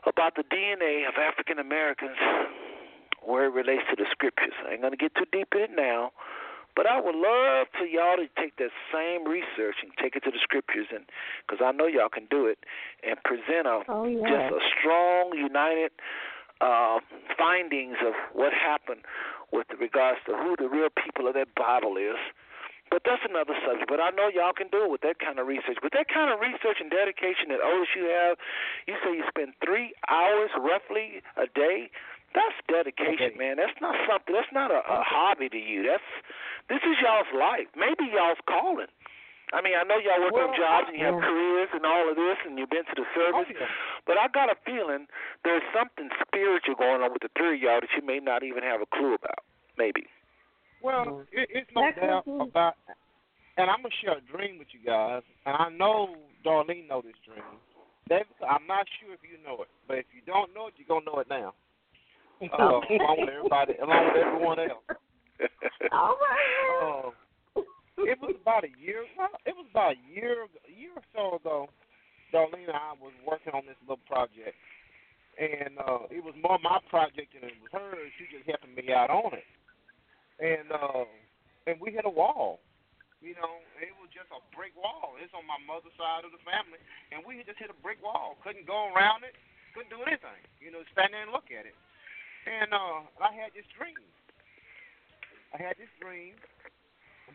about 0.05 0.35
the 0.35 0.43
DNA 0.43 1.07
of 1.07 1.15
African 1.15 1.59
Americans 1.59 2.17
where 3.21 3.45
it 3.45 3.53
relates 3.53 3.83
to 3.91 3.95
the 3.95 4.05
scriptures. 4.11 4.53
I 4.67 4.73
ain't 4.73 4.81
going 4.81 4.91
to 4.93 4.97
get 4.97 5.13
too 5.15 5.25
deep 5.31 5.49
in 5.53 5.61
it 5.61 5.71
now, 5.75 6.11
but 6.75 6.87
I 6.87 6.99
would 6.99 7.15
love 7.15 7.67
for 7.77 7.85
y'all 7.85 8.15
to 8.17 8.27
take 8.41 8.55
that 8.57 8.71
same 8.91 9.27
research 9.27 9.75
and 9.83 9.91
take 10.01 10.15
it 10.15 10.23
to 10.23 10.31
the 10.31 10.39
scriptures, 10.41 10.87
and 10.95 11.03
because 11.45 11.61
I 11.63 11.71
know 11.71 11.85
y'all 11.85 12.09
can 12.09 12.25
do 12.31 12.45
it, 12.47 12.59
and 13.05 13.21
present 13.23 13.67
a 13.67 13.83
Oh, 13.89 14.05
yeah. 14.05 14.23
just 14.23 14.55
a 14.55 14.61
strong, 14.79 15.35
united 15.35 15.91
uh, 16.61 16.99
findings 17.37 17.97
of 18.05 18.13
what 18.33 18.53
happened 18.53 19.01
with 19.51 19.67
regards 19.79 20.19
to 20.27 20.35
who 20.35 20.55
the 20.57 20.69
real 20.69 20.89
people 20.89 21.27
of 21.27 21.33
that 21.35 21.53
Bible 21.55 21.97
is. 21.97 22.17
But 22.89 23.05
that's 23.05 23.21
another 23.21 23.53
subject. 23.65 23.85
But 23.87 24.01
I 24.01 24.09
know 24.09 24.33
y'all 24.33 24.53
can 24.53 24.67
do 24.73 24.83
it 24.85 24.89
with 24.89 25.01
that 25.05 25.19
kind 25.21 25.37
of 25.37 25.45
research. 25.45 25.77
With 25.83 25.93
that 25.93 26.09
kind 26.09 26.33
of 26.33 26.41
research 26.41 26.81
and 26.81 26.89
dedication 26.89 27.53
that 27.53 27.61
you 27.93 28.09
have, 28.09 28.37
you 28.89 28.97
say 29.05 29.13
you 29.13 29.23
spend 29.29 29.53
three 29.63 29.93
hours 30.09 30.49
roughly 30.57 31.21
a 31.37 31.45
day. 31.53 31.91
That's 32.33 32.57
dedication, 32.69 33.37
Okay. 33.37 33.37
man. 33.37 33.57
That's 33.57 33.77
not 33.81 33.93
something. 34.09 34.33
That's 34.33 34.49
not 34.53 34.69
a, 34.69 34.81
a 34.85 35.01
hobby 35.05 35.49
to 35.49 35.57
you. 35.57 35.85
That's 35.85 36.05
this 36.69 36.81
is 36.85 36.97
y'all's 37.01 37.29
life. 37.33 37.65
Maybe 37.77 38.09
y'all's 38.13 38.41
calling. 38.49 38.89
I 39.51 39.61
mean, 39.65 39.73
I 39.73 39.81
know 39.83 39.97
y'all 39.97 40.21
work 40.21 40.33
Well, 40.33 40.49
on 40.49 40.57
jobs 40.57 40.87
and 40.89 40.97
you 40.99 41.05
have 41.05 41.17
yeah. 41.17 41.25
careers 41.25 41.69
and 41.73 41.85
all 41.85 42.05
of 42.05 42.15
this, 42.15 42.37
and 42.45 42.57
you've 42.57 42.69
been 42.69 42.85
to 42.85 42.95
the 42.95 43.07
service. 43.17 43.49
Oh, 43.49 43.49
yeah. 43.49 43.65
But 44.05 44.17
I 44.21 44.29
got 44.29 44.49
a 44.53 44.57
feeling 44.61 45.09
there's 45.43 45.65
something 45.73 46.09
spiritual 46.21 46.75
going 46.77 47.01
on 47.01 47.09
with 47.11 47.25
the 47.25 47.33
three 47.33 47.57
of 47.57 47.61
y'all 47.61 47.81
that 47.81 47.89
you 47.97 48.05
may 48.05 48.19
not 48.21 48.43
even 48.45 48.61
have 48.61 48.81
a 48.81 48.89
clue 48.93 49.15
about. 49.17 49.41
Maybe. 49.77 50.05
Well, 50.85 51.25
it, 51.33 51.49
it's 51.49 51.71
no 51.75 51.81
That 51.81 51.99
doubt 51.99 52.25
be. 52.25 52.37
about, 52.39 52.75
and 53.57 53.69
I'm 53.69 53.81
gonna 53.81 53.95
share 53.99 54.17
a 54.17 54.25
dream 54.31 54.59
with 54.59 54.69
you 54.71 54.79
guys, 54.85 55.23
and 55.45 55.55
I 55.57 55.69
know 55.69 56.15
Darlene 56.45 56.87
know 56.87 57.01
this 57.01 57.17
dream. 57.25 57.43
That, 58.07 58.25
I'm 58.47 58.65
not 58.65 58.85
sure 59.01 59.13
if 59.13 59.19
you 59.25 59.37
know 59.43 59.61
it, 59.63 59.69
but 59.87 59.97
if 59.97 60.05
you 60.13 60.21
don't 60.25 60.53
know 60.55 60.67
it, 60.67 60.73
you're 60.77 60.87
gonna 60.87 61.05
know 61.09 61.19
it 61.19 61.27
now. 61.29 61.53
Uh, 62.41 62.79
along 62.79 63.17
with 63.19 63.29
everybody, 63.35 63.73
along 63.83 64.05
with 64.13 64.23
everyone 64.23 64.59
else. 64.59 64.87
All 65.91 66.15
right. 66.15 67.03
Uh, 67.07 67.09
it 68.07 68.19
was 68.21 68.35
about 68.39 68.63
a 68.63 68.73
year. 68.79 69.03
It 69.45 69.55
was 69.55 69.67
about 69.71 69.95
a 69.95 70.01
year, 70.07 70.45
a 70.45 70.71
year 70.71 70.93
or 70.95 71.05
so 71.11 71.35
ago. 71.35 71.69
Darlene 72.33 72.69
and 72.69 72.77
I 72.77 72.93
was 73.01 73.13
working 73.25 73.57
on 73.57 73.65
this 73.65 73.79
little 73.81 74.05
project, 74.05 74.53
and 75.41 75.81
uh, 75.81 76.05
it 76.13 76.21
was 76.21 76.37
more 76.37 76.61
my 76.61 76.77
project 76.87 77.33
than 77.33 77.49
it 77.49 77.57
was 77.57 77.73
hers. 77.73 78.13
She 78.21 78.29
just 78.29 78.45
helping 78.45 78.77
me 78.77 78.93
out 78.93 79.09
on 79.09 79.33
it, 79.33 79.49
and 80.37 80.69
uh, 80.69 81.09
and 81.65 81.81
we 81.81 81.89
hit 81.89 82.05
a 82.05 82.13
wall. 82.13 82.61
You 83.19 83.35
know, 83.35 83.59
it 83.81 83.91
was 83.99 84.07
just 84.15 84.31
a 84.31 84.39
brick 84.55 84.71
wall. 84.79 85.19
It's 85.19 85.33
on 85.35 85.43
my 85.43 85.59
mother's 85.67 85.91
side 85.99 86.23
of 86.23 86.31
the 86.31 86.39
family, 86.45 86.79
and 87.11 87.19
we 87.25 87.43
just 87.43 87.59
hit 87.59 87.67
a 87.67 87.79
brick 87.83 87.99
wall. 87.99 88.39
Couldn't 88.45 88.63
go 88.69 88.93
around 88.95 89.27
it. 89.27 89.35
Couldn't 89.75 89.91
do 89.91 89.99
anything. 90.07 90.39
You 90.63 90.71
know, 90.71 90.85
stand 90.95 91.11
there 91.11 91.27
and 91.27 91.33
look 91.35 91.51
at 91.51 91.67
it. 91.67 91.75
And 92.47 92.71
uh, 92.71 93.03
I 93.19 93.35
had 93.35 93.51
this 93.51 93.67
dream. 93.75 93.99
I 95.51 95.57
had 95.59 95.75
this 95.75 95.91
dream 95.99 96.37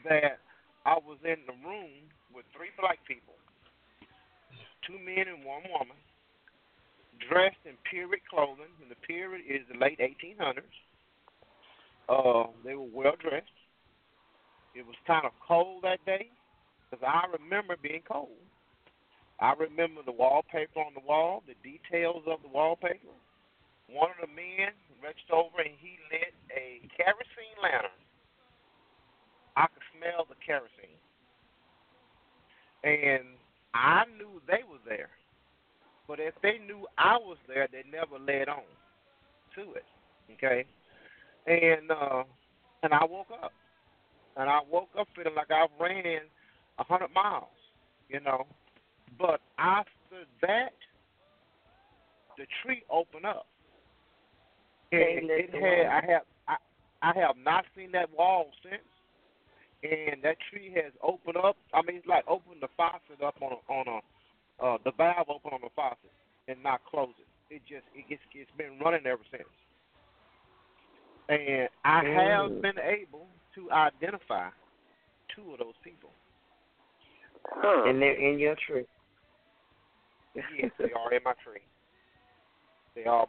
that 0.08 0.40
I 0.84 1.00
was 1.00 1.18
in 1.24 1.40
the 1.48 1.56
room 1.64 2.12
with 2.34 2.44
three 2.52 2.68
black 2.78 2.98
people, 3.08 3.34
two 4.86 4.98
men 5.00 5.28
and 5.28 5.44
one 5.44 5.64
woman, 5.72 5.96
dressed 7.28 7.62
in 7.64 7.76
period 7.88 8.20
clothing, 8.28 8.72
and 8.82 8.90
the 8.90 9.00
period 9.06 9.42
is 9.48 9.64
the 9.72 9.78
late 9.78 9.98
1800s. 9.98 10.76
Uh, 12.08 12.52
they 12.64 12.74
were 12.74 12.92
well 12.92 13.16
dressed. 13.16 13.48
It 14.74 14.84
was 14.84 14.96
kind 15.06 15.24
of 15.24 15.32
cold 15.40 15.84
that 15.84 16.04
day 16.04 16.28
because 16.90 17.00
I 17.06 17.24
remember 17.32 17.76
being 17.80 18.02
cold. 18.04 18.36
I 19.40 19.54
remember 19.54 20.02
the 20.04 20.12
wallpaper 20.12 20.80
on 20.80 20.92
the 20.94 21.06
wall, 21.06 21.42
the 21.46 21.56
details 21.64 22.22
of 22.26 22.42
the 22.42 22.52
wallpaper. 22.52 23.14
One 23.88 24.10
of 24.10 24.28
the 24.28 24.32
men 24.34 24.74
reached 25.02 25.30
over 25.32 25.64
and 25.64 25.74
he 25.80 25.96
lit 26.12 26.34
a 26.52 26.80
kerosene 26.96 27.58
lantern. 27.62 27.98
I 29.56 29.66
could 29.70 29.83
smell 29.96 30.26
the 30.28 30.34
kerosene. 30.44 30.98
And 32.84 33.24
I 33.74 34.04
knew 34.16 34.40
they 34.46 34.62
were 34.68 34.82
there. 34.86 35.10
But 36.06 36.20
if 36.20 36.34
they 36.42 36.58
knew 36.66 36.86
I 36.98 37.16
was 37.16 37.38
there, 37.48 37.66
they 37.70 37.82
never 37.90 38.18
led 38.18 38.48
on 38.48 38.62
to 39.54 39.72
it. 39.72 39.84
Okay? 40.34 40.64
And 41.46 41.90
uh 41.90 42.24
and 42.82 42.92
I 42.92 43.04
woke 43.04 43.28
up. 43.42 43.52
And 44.36 44.50
I 44.50 44.60
woke 44.70 44.90
up 44.98 45.08
feeling 45.14 45.34
like 45.34 45.50
I 45.50 45.66
ran 45.80 46.22
a 46.78 46.84
hundred 46.84 47.12
miles, 47.14 47.44
you 48.08 48.20
know. 48.20 48.46
But 49.18 49.40
after 49.58 50.26
that 50.42 50.74
the 52.36 52.44
tree 52.62 52.82
opened 52.90 53.24
up. 53.24 53.46
And 54.92 55.30
it 55.30 55.50
had 55.52 55.86
I 55.86 56.12
have 56.12 56.22
I 56.48 56.56
I 57.02 57.18
have 57.18 57.36
not 57.42 57.64
seen 57.76 57.92
that 57.92 58.10
wall 58.12 58.50
since 58.62 58.82
and 59.84 60.22
that 60.22 60.36
tree 60.50 60.72
has 60.74 60.92
opened 61.02 61.36
up. 61.36 61.56
I 61.74 61.82
mean, 61.82 61.96
it's 61.96 62.06
like 62.06 62.24
opening 62.26 62.60
the 62.60 62.68
faucet 62.76 63.22
up 63.24 63.36
on 63.42 63.52
a, 63.52 63.72
on 63.72 63.86
a 63.88 64.64
uh, 64.64 64.78
the 64.84 64.92
valve 64.92 65.28
open 65.28 65.52
on 65.52 65.60
the 65.62 65.68
faucet 65.76 66.12
and 66.48 66.62
not 66.62 66.80
close 66.84 67.12
it. 67.18 67.54
It 67.54 67.62
just 67.68 67.84
it 67.94 68.08
gets 68.08 68.22
it's 68.32 68.50
been 68.56 68.78
running 68.78 69.06
ever 69.06 69.22
since. 69.30 69.42
And 71.28 71.68
I 71.84 72.04
have 72.04 72.50
Mm. 72.50 72.62
been 72.62 72.78
able 72.78 73.28
to 73.54 73.70
identify 73.70 74.48
two 75.34 75.52
of 75.52 75.58
those 75.58 75.74
people. 75.82 76.10
Huh. 77.46 77.88
And 77.88 78.00
they're 78.00 78.14
in 78.14 78.38
your 78.38 78.56
tree. 78.66 78.84
Yes, 80.34 80.70
they 80.78 80.92
are 80.92 81.12
in 81.12 81.22
my 81.24 81.34
tree. 81.44 81.62
They 82.94 83.04
are. 83.04 83.26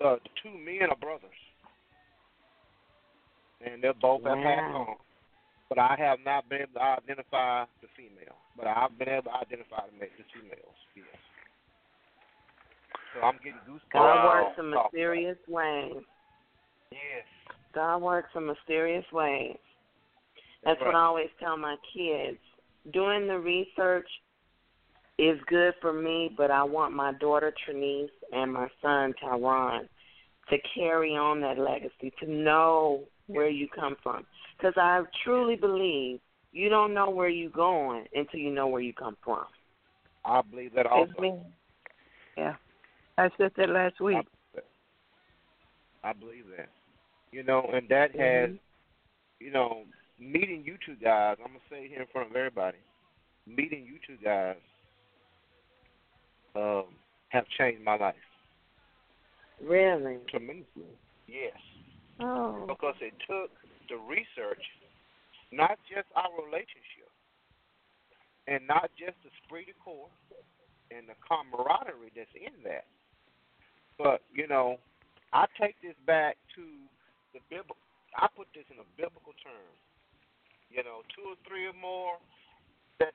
Uh, 0.00 0.16
the 0.16 0.30
two 0.42 0.56
men 0.56 0.88
are 0.90 0.96
brothers, 0.96 1.30
and 3.60 3.82
they're 3.82 3.94
both 3.94 4.24
have 4.24 4.38
passed 4.38 4.74
Wow. 4.74 4.96
On. 5.70 5.76
But 5.76 5.78
I 5.78 5.96
have 5.98 6.18
not 6.24 6.48
been 6.48 6.62
able 6.62 6.74
to 6.74 6.82
identify 6.82 7.64
the 7.80 7.88
female. 7.96 8.36
But 8.56 8.66
I've 8.66 8.98
been 8.98 9.08
able 9.08 9.30
to 9.30 9.36
identify 9.36 9.86
the, 9.86 9.92
ma- 9.98 10.16
the 10.18 10.24
females. 10.34 10.78
Yes. 10.96 11.06
So 13.14 13.22
I'm 13.22 13.36
getting 13.38 13.60
goosebumps. 13.68 13.92
God 13.92 14.24
works 14.24 14.58
in 14.58 14.64
Talk 14.64 14.72
about 14.72 14.84
it. 14.84 14.92
mysterious 14.92 15.38
ways. 15.48 16.02
Yes. 16.92 17.24
God 17.74 17.98
works 17.98 18.30
in 18.34 18.46
mysterious 18.46 19.04
ways. 19.12 19.56
That's 20.64 20.80
right. 20.80 20.86
what 20.86 20.94
I 20.94 21.04
always 21.04 21.30
tell 21.38 21.56
my 21.56 21.76
kids. 21.94 22.38
Doing 22.92 23.26
the 23.26 23.38
research 23.38 24.08
is 25.18 25.38
good 25.48 25.74
for 25.80 25.92
me, 25.92 26.30
but 26.36 26.50
I 26.50 26.62
want 26.62 26.94
my 26.94 27.12
daughter 27.14 27.52
Trinice 27.68 28.08
and 28.32 28.52
my 28.52 28.68
son 28.82 29.14
Tyron 29.22 29.88
to 30.48 30.56
carry 30.74 31.12
on 31.12 31.40
that 31.42 31.58
legacy, 31.58 32.12
to 32.20 32.30
know 32.30 33.02
where 33.26 33.48
you 33.48 33.68
come 33.68 33.96
from. 34.02 34.24
Because 34.60 34.74
I 34.76 35.02
truly 35.24 35.56
believe 35.56 36.20
you 36.52 36.68
don't 36.68 36.92
know 36.92 37.08
where 37.08 37.28
you're 37.28 37.50
going 37.50 38.04
until 38.14 38.40
you 38.40 38.50
know 38.50 38.66
where 38.66 38.82
you 38.82 38.92
come 38.92 39.16
from. 39.24 39.44
I 40.24 40.42
believe 40.42 40.74
that 40.74 40.86
also. 40.86 41.10
It's 41.12 41.20
me. 41.20 41.38
Yeah. 42.36 42.56
I 43.16 43.30
said 43.38 43.52
that 43.56 43.70
last 43.70 44.00
week. 44.00 44.26
I 46.04 46.12
believe 46.12 46.44
that. 46.56 46.68
You 47.32 47.42
know, 47.42 47.70
and 47.72 47.88
that 47.88 48.14
has, 48.16 48.50
Mhm. 48.50 48.58
you 49.38 49.50
know, 49.50 49.86
meeting 50.18 50.64
you 50.64 50.76
two 50.84 50.96
guys. 50.96 51.38
I'm 51.40 51.52
gonna 51.52 51.60
say 51.70 51.84
it 51.84 51.90
here 51.90 52.02
in 52.02 52.06
front 52.08 52.30
of 52.30 52.36
everybody. 52.36 52.78
Meeting 53.46 53.86
you 53.86 53.98
two 54.06 54.16
guys 54.16 54.56
um, 56.56 56.84
have 57.28 57.46
changed 57.48 57.82
my 57.82 57.96
life 57.96 58.16
Really? 59.60 60.18
tremendously. 60.28 60.98
Yes, 61.28 61.56
Oh. 62.18 62.66
because 62.66 62.96
it 63.00 63.14
took 63.20 63.52
the 63.90 63.98
research, 63.98 64.62
not 65.52 65.76
just 65.90 66.06
our 66.14 66.30
relationship, 66.38 67.10
and 68.46 68.62
not 68.66 68.88
just 68.96 69.18
the 69.26 69.30
esprit 69.42 69.66
de 69.66 69.74
corps 69.82 70.08
and 70.90 71.06
the 71.10 71.18
camaraderie 71.26 72.14
that's 72.14 72.30
in 72.34 72.54
that, 72.64 72.86
but 73.98 74.22
you 74.32 74.46
know, 74.46 74.78
I 75.32 75.46
take 75.60 75.76
this 75.82 75.98
back 76.06 76.38
to 76.56 76.62
the 77.34 77.40
biblical. 77.50 77.76
I 78.16 78.26
put 78.34 78.48
this 78.54 78.66
in 78.70 78.78
a 78.82 78.86
biblical 78.96 79.34
term. 79.42 79.70
You 80.70 80.82
know, 80.82 81.02
two 81.14 81.34
or 81.34 81.38
three 81.46 81.66
or 81.66 81.74
more. 81.74 82.18
That's 82.98 83.14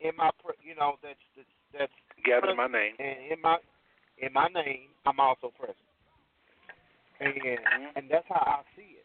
in 0.00 0.16
my, 0.16 0.30
you 0.62 0.74
know, 0.76 0.96
that's 1.02 1.20
that's, 1.36 1.48
that's 1.72 1.96
Gather 2.24 2.54
my 2.54 2.68
name. 2.68 2.94
and 3.00 3.32
in 3.32 3.40
my 3.40 3.56
in 4.18 4.32
my 4.32 4.48
name, 4.48 4.92
I'm 5.06 5.18
also 5.20 5.52
present. 5.56 5.76
And 7.20 7.34
Mhm. 7.34 7.96
and 7.96 8.10
that's 8.10 8.26
how 8.28 8.42
I 8.44 8.62
see 8.76 8.96
it 9.00 9.01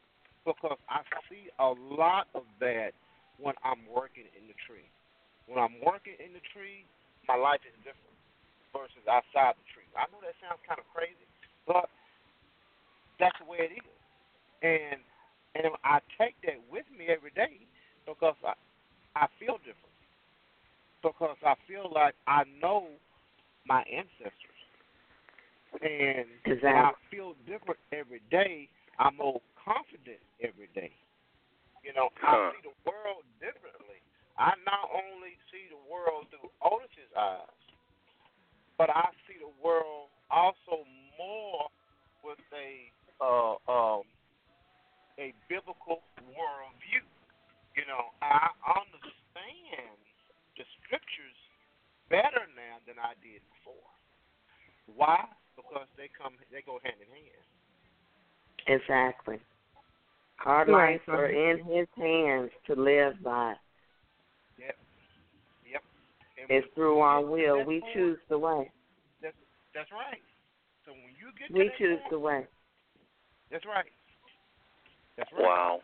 because 0.48 0.80
I 0.88 1.04
see 1.28 1.52
a 1.60 1.76
lot 1.76 2.32
of 2.32 2.48
that 2.64 2.96
when 3.36 3.54
I'm 3.68 3.84
working 3.92 4.24
in 4.32 4.48
the 4.48 4.56
tree. 4.64 4.88
When 5.52 5.60
I'm 5.60 5.76
working 5.84 6.16
in 6.24 6.32
the 6.32 6.44
tree, 6.56 6.88
my 7.28 7.36
life 7.36 7.60
is 7.68 7.76
different 7.84 8.16
versus 8.72 9.04
outside 9.12 9.60
the 9.60 9.68
tree. 9.76 9.88
I 10.00 10.08
know 10.08 10.24
that 10.24 10.40
sounds 10.40 10.64
kind 10.64 10.80
of 10.80 10.88
crazy, 10.96 11.28
but 11.68 11.92
that's 13.20 13.36
the 13.44 13.48
way 13.52 13.68
it 13.68 13.76
is. 13.76 13.92
And 14.64 15.04
and 15.60 15.76
I 15.84 16.00
take 16.16 16.40
that 16.48 16.64
with 16.72 16.88
me 16.96 17.12
every 17.12 17.36
day 17.36 17.60
because 18.08 18.40
I 18.48 18.56
I 19.20 19.28
feel 19.36 19.60
different. 19.68 19.92
Because 21.04 21.38
I 21.44 21.60
feel 21.68 21.92
like 21.94 22.16
I 22.26 22.44
know 22.62 22.88
my 23.68 23.84
ancestors. 23.84 24.60
And, 25.82 26.26
and 26.46 26.78
I 26.78 26.92
feel 27.12 27.36
different 27.46 27.80
every 27.92 28.22
day. 28.32 28.70
I'm 28.98 29.18
more 29.18 29.42
confident 29.68 30.24
every 30.40 30.72
day. 30.72 30.96
You 31.84 31.92
know, 31.92 32.10
Huh. 32.16 32.52
I 32.52 32.56
see 32.56 32.64
the 32.72 32.78
world 32.88 33.28
differently. 33.44 34.00
I 34.40 34.56
not 34.64 34.88
only 34.96 35.36
see 35.52 35.68
the 35.68 35.82
world 35.92 36.28
through 36.32 36.48
Otis's 36.64 37.12
eyes, 37.18 37.60
but 38.78 38.90
I 38.90 39.12
see 39.28 39.36
the 39.42 39.52
world 39.60 40.08
also 40.32 40.86
more 41.20 41.68
with 42.24 42.40
a 42.54 42.92
uh, 43.20 43.58
um, 43.66 44.04
a 45.18 45.34
biblical 45.50 46.06
worldview. 46.22 47.02
You 47.74 47.86
know, 47.90 48.14
I 48.22 48.54
understand 48.78 49.98
the 50.58 50.66
scriptures 50.82 51.40
better 52.10 52.46
now 52.54 52.78
than 52.86 53.02
I 53.02 53.18
did 53.26 53.42
before. 53.58 53.90
Why? 54.86 55.26
Because 55.58 55.90
they 55.98 56.10
come, 56.14 56.38
they 56.54 56.62
go 56.62 56.78
hand 56.86 57.02
in 57.02 57.10
hand. 57.10 57.46
Exactly. 58.68 59.42
Our 60.46 60.66
Right, 60.66 60.94
lives 60.94 61.04
are 61.08 61.26
in 61.28 61.58
His 61.66 61.88
hands 61.96 62.52
to 62.68 62.76
live 62.76 63.22
by. 63.24 63.56
Yep. 64.60 64.76
And 66.40 66.52
It's 66.52 66.68
through 66.76 67.00
our 67.00 67.22
will. 67.22 67.64
We 67.66 67.80
That's 67.80 67.94
choose 67.94 68.18
the 68.30 68.38
way. 68.38 68.72
That's 69.22 69.36
that's 69.74 69.92
right. 69.92 70.22
So 70.86 70.92
when 70.92 71.12
you 71.20 71.34
get 71.38 71.52
We 71.52 71.68
that 71.68 71.78
choose 71.78 72.00
point, 72.00 72.12
the 72.12 72.20
way. 72.20 72.48
That's 73.52 73.66
right. 73.66 73.92
That's 75.18 75.32
right. 75.34 75.42
Wow. 75.44 75.80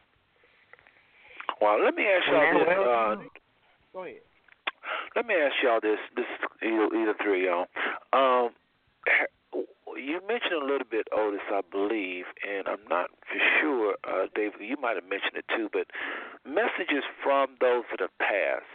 Wow. 1.59 1.79
Let 1.83 1.95
me 1.95 2.03
ask 2.03 2.27
y'all 2.27 2.53
this. 2.53 2.67
Uh, 2.69 3.15
Go 3.93 4.03
ahead. 4.05 4.21
let 5.15 5.25
me 5.25 5.33
ask 5.33 5.53
y'all 5.63 5.79
this. 5.81 5.99
This 6.15 6.25
either, 6.61 6.87
either 6.95 7.13
three 7.21 7.47
of 7.47 7.51
y'all. 7.51 7.67
Um, 8.13 8.51
ha- 9.07 9.33
you 9.95 10.19
mentioned 10.27 10.53
a 10.53 10.65
little 10.65 10.87
bit, 10.89 11.07
Otis, 11.11 11.41
I 11.51 11.61
believe, 11.69 12.25
and 12.41 12.67
I'm 12.67 12.83
not 12.89 13.09
for 13.27 13.39
sure, 13.59 13.95
uh, 14.03 14.27
David. 14.35 14.61
You 14.61 14.77
might 14.77 14.95
have 14.95 15.07
mentioned 15.07 15.35
it 15.35 15.45
too, 15.55 15.69
but 15.71 15.87
messages 16.45 17.03
from 17.23 17.55
those 17.59 17.83
that 17.91 17.99
have 17.99 18.17
passed. 18.19 18.69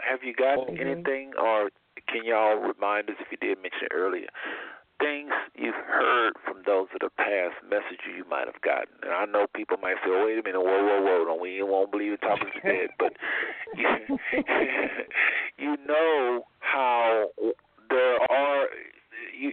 Have 0.00 0.22
you 0.22 0.32
gotten 0.34 0.76
Mhm. 0.76 0.80
anything, 0.80 1.34
or 1.36 1.70
can 2.06 2.24
y'all 2.24 2.56
remind 2.56 3.10
us 3.10 3.16
if 3.20 3.30
you 3.30 3.38
did 3.38 3.58
mention 3.62 3.84
it 3.90 3.92
earlier? 3.92 4.28
Things 5.00 5.32
you've 5.54 5.74
heard 5.74 6.36
from 6.44 6.62
those 6.62 6.88
that 6.90 7.02
have 7.02 7.16
passed, 7.16 7.62
messages 7.62 8.16
you 8.16 8.24
might 8.24 8.46
have 8.46 8.60
gotten. 8.62 8.94
And 9.02 9.12
I 9.12 9.24
know 9.26 9.46
people 9.46 9.76
might 9.78 9.96
say, 10.02 10.10
oh, 10.10 10.26
"Wait 10.26 10.38
a 10.38 10.42
minute, 10.42 10.60
whoa, 10.60 10.84
whoa, 10.84 11.02
whoa! 11.02 11.24
Don't 11.24 11.40
we 11.40 11.62
won't 11.62 11.90
believe 11.90 12.12
in 12.12 12.18
talking 12.18 12.50
to 12.50 12.60
the 12.60 12.68
dead?" 12.68 12.90
But 12.98 13.16
you, 13.76 13.86
you 15.58 15.76
know 15.86 16.46
how 16.60 17.30
there 17.90 18.20
are 18.30 18.68
you 19.32 19.52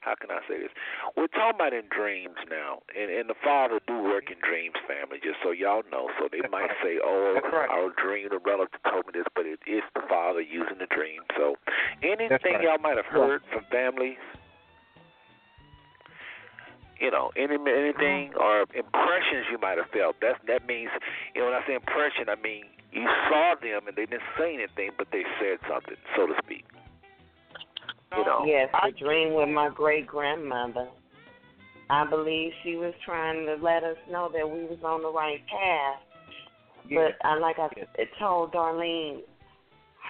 how 0.00 0.14
can 0.16 0.30
I 0.30 0.40
say 0.48 0.56
this? 0.58 0.72
We're 1.16 1.28
talking 1.28 1.60
about 1.60 1.72
in 1.72 1.84
dreams 1.92 2.40
now, 2.48 2.80
and 2.96 3.12
and 3.12 3.28
the 3.28 3.38
Father 3.44 3.80
do 3.86 4.00
work 4.02 4.32
in 4.32 4.40
dreams, 4.40 4.76
family. 4.88 5.20
Just 5.22 5.44
so 5.44 5.52
y'all 5.52 5.84
know, 5.92 6.08
so 6.18 6.28
they 6.32 6.40
That's 6.40 6.52
might 6.52 6.72
right. 6.72 6.82
say, 6.82 6.94
"Oh, 7.04 7.36
That's 7.36 7.52
right. 7.52 7.68
our 7.68 7.92
dream, 7.92 8.28
the 8.32 8.40
relative 8.40 8.80
told 8.88 9.06
me 9.06 9.12
this," 9.14 9.28
but 9.36 9.44
it 9.44 9.60
is 9.68 9.84
the 9.94 10.02
Father 10.08 10.40
using 10.40 10.80
the 10.80 10.88
dream. 10.88 11.20
So, 11.36 11.56
anything 12.02 12.60
right. 12.60 12.64
y'all 12.64 12.80
might 12.80 12.96
have 12.96 13.08
heard 13.08 13.42
from 13.52 13.64
families, 13.70 14.20
you 16.98 17.10
know, 17.10 17.30
any 17.36 17.60
anything 17.60 18.32
mm-hmm. 18.32 18.40
or 18.40 18.64
impressions 18.72 19.52
you 19.52 19.60
might 19.60 19.76
have 19.76 19.92
felt. 19.92 20.16
That 20.24 20.40
that 20.48 20.66
means, 20.66 20.90
you 21.34 21.44
know, 21.44 21.52
when 21.52 21.56
I 21.56 21.66
say 21.66 21.74
impression, 21.76 22.28
I 22.32 22.40
mean 22.40 22.64
you 22.92 23.06
saw 23.28 23.54
them 23.60 23.86
and 23.86 23.96
they 23.96 24.06
didn't 24.06 24.26
say 24.36 24.54
anything, 24.54 24.90
but 24.98 25.08
they 25.12 25.22
said 25.38 25.58
something, 25.68 25.96
so 26.16 26.26
to 26.26 26.34
speak. 26.42 26.64
You 28.16 28.24
know. 28.24 28.44
Yes, 28.44 28.68
I 28.74 28.90
the 28.90 28.98
dream 28.98 29.34
with 29.34 29.48
my 29.48 29.68
great 29.68 30.06
grandmother. 30.06 30.88
I 31.90 32.04
believe 32.08 32.52
she 32.62 32.76
was 32.76 32.94
trying 33.04 33.46
to 33.46 33.56
let 33.62 33.82
us 33.82 33.96
know 34.10 34.30
that 34.32 34.48
we 34.48 34.64
was 34.64 34.78
on 34.84 35.02
the 35.02 35.10
right 35.10 35.40
path. 35.46 36.00
Yes. 36.88 37.12
But 37.20 37.26
I 37.28 37.38
like 37.38 37.58
I 37.58 37.68
Yes. 37.76 38.08
told 38.18 38.52
Darlene, 38.52 39.22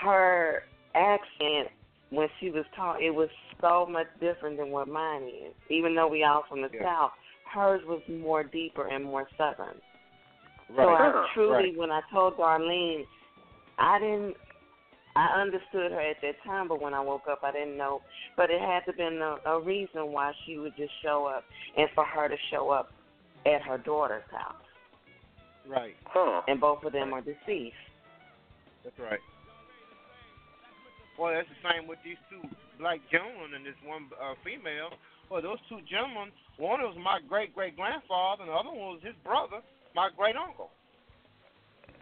her 0.02 0.64
accent 0.94 1.68
when 2.10 2.28
she 2.38 2.50
was 2.50 2.64
taught 2.74 3.02
it 3.02 3.10
was 3.10 3.28
so 3.60 3.86
much 3.86 4.06
different 4.20 4.56
than 4.56 4.70
what 4.70 4.88
mine 4.88 5.22
is. 5.22 5.54
Even 5.68 5.94
though 5.94 6.08
we 6.08 6.24
all 6.24 6.42
from 6.48 6.62
the 6.62 6.70
Yeah. 6.72 6.82
south, 6.82 7.12
hers 7.44 7.84
was 7.84 8.06
more 8.08 8.42
deeper 8.44 8.86
and 8.88 9.04
more 9.04 9.28
southern. 9.36 9.80
Right. 10.70 10.86
So 10.86 10.88
I 10.94 11.28
truly, 11.34 11.52
Right. 11.70 11.76
when 11.76 11.90
I 11.90 12.00
told 12.12 12.36
Darlene, 12.36 13.06
I 13.78 13.98
didn't. 13.98 14.36
I 15.16 15.40
understood 15.40 15.90
her 15.92 16.00
at 16.00 16.16
that 16.22 16.36
time, 16.44 16.68
but 16.68 16.80
when 16.80 16.94
I 16.94 17.00
woke 17.00 17.26
up, 17.28 17.40
I 17.42 17.50
didn't 17.50 17.76
know. 17.76 18.00
But 18.36 18.50
it 18.50 18.60
had 18.60 18.84
to 18.86 18.92
been 18.96 19.20
a, 19.20 19.36
a 19.50 19.60
reason 19.60 20.12
why 20.12 20.32
she 20.46 20.58
would 20.58 20.76
just 20.76 20.92
show 21.02 21.26
up, 21.26 21.44
and 21.76 21.88
for 21.94 22.04
her 22.04 22.28
to 22.28 22.36
show 22.50 22.70
up 22.70 22.92
at 23.46 23.62
her 23.62 23.78
daughter's 23.78 24.22
house, 24.30 24.54
Right. 25.68 25.96
Huh. 26.04 26.42
and 26.46 26.60
both 26.60 26.84
of 26.84 26.92
them 26.92 27.12
are 27.12 27.22
deceased. 27.22 27.74
That's 28.84 28.98
right. 28.98 29.20
Well, 31.18 31.32
that's 31.34 31.48
the 31.48 31.68
same 31.68 31.86
with 31.86 31.98
these 32.04 32.16
two 32.30 32.40
black 32.78 33.00
gentlemen 33.10 33.54
and 33.54 33.66
this 33.66 33.76
one 33.84 34.08
uh, 34.16 34.34
female. 34.44 34.96
Well, 35.30 35.42
those 35.42 35.60
two 35.68 35.78
gentlemen, 35.84 36.32
one 36.56 36.80
was 36.80 36.96
my 36.96 37.20
great 37.28 37.54
great 37.54 37.76
grandfather, 37.76 38.42
and 38.42 38.50
the 38.50 38.56
other 38.56 38.70
one 38.70 38.96
was 38.96 39.00
his 39.04 39.14
brother, 39.22 39.60
my 39.94 40.08
great 40.16 40.34
uncle. 40.34 40.70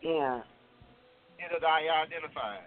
Yeah. 0.03 0.43
That 1.39 1.67
I 1.67 2.07
identified. 2.07 2.67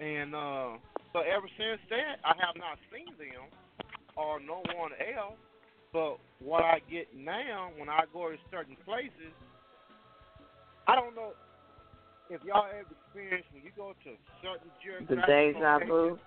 And 0.00 0.34
uh, 0.34 0.78
so 1.12 1.20
ever 1.20 1.48
since 1.58 1.80
that, 1.90 2.22
I 2.24 2.34
have 2.38 2.56
not 2.56 2.78
seen 2.92 3.10
them 3.18 3.50
or 4.16 4.40
no 4.40 4.62
one 4.76 4.92
else. 4.94 5.38
But 5.92 6.18
what 6.44 6.62
I 6.64 6.80
get 6.90 7.08
now 7.16 7.70
when 7.78 7.88
I 7.88 8.04
go 8.12 8.30
to 8.30 8.36
certain 8.50 8.76
places, 8.84 9.32
I 10.86 10.94
don't 10.94 11.14
know 11.14 11.32
if 12.30 12.44
y'all 12.44 12.66
ever 12.68 12.84
experienced 12.84 13.48
when 13.52 13.64
you 13.64 13.70
go 13.76 13.94
to 14.04 14.10
certain 14.44 14.68
The 15.08 15.16
geographic 15.16 15.54
deja 15.56 15.78
vu. 15.78 15.92
locations. 15.94 16.20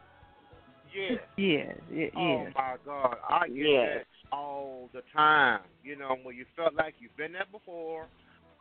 Yeah. 0.91 1.15
Yes, 1.37 1.77
yes, 1.93 2.11
Oh 2.17 2.47
my 2.53 2.75
God, 2.83 3.15
I 3.29 3.47
get 3.47 3.57
Yes. 3.57 4.03
that 4.03 4.35
all 4.35 4.89
the 4.93 5.01
time. 5.15 5.61
You 5.83 5.95
know, 5.95 6.17
when 6.23 6.35
you 6.35 6.45
felt 6.55 6.73
like 6.73 6.95
you've 6.99 7.15
been 7.15 7.31
there 7.31 7.47
before, 7.51 8.07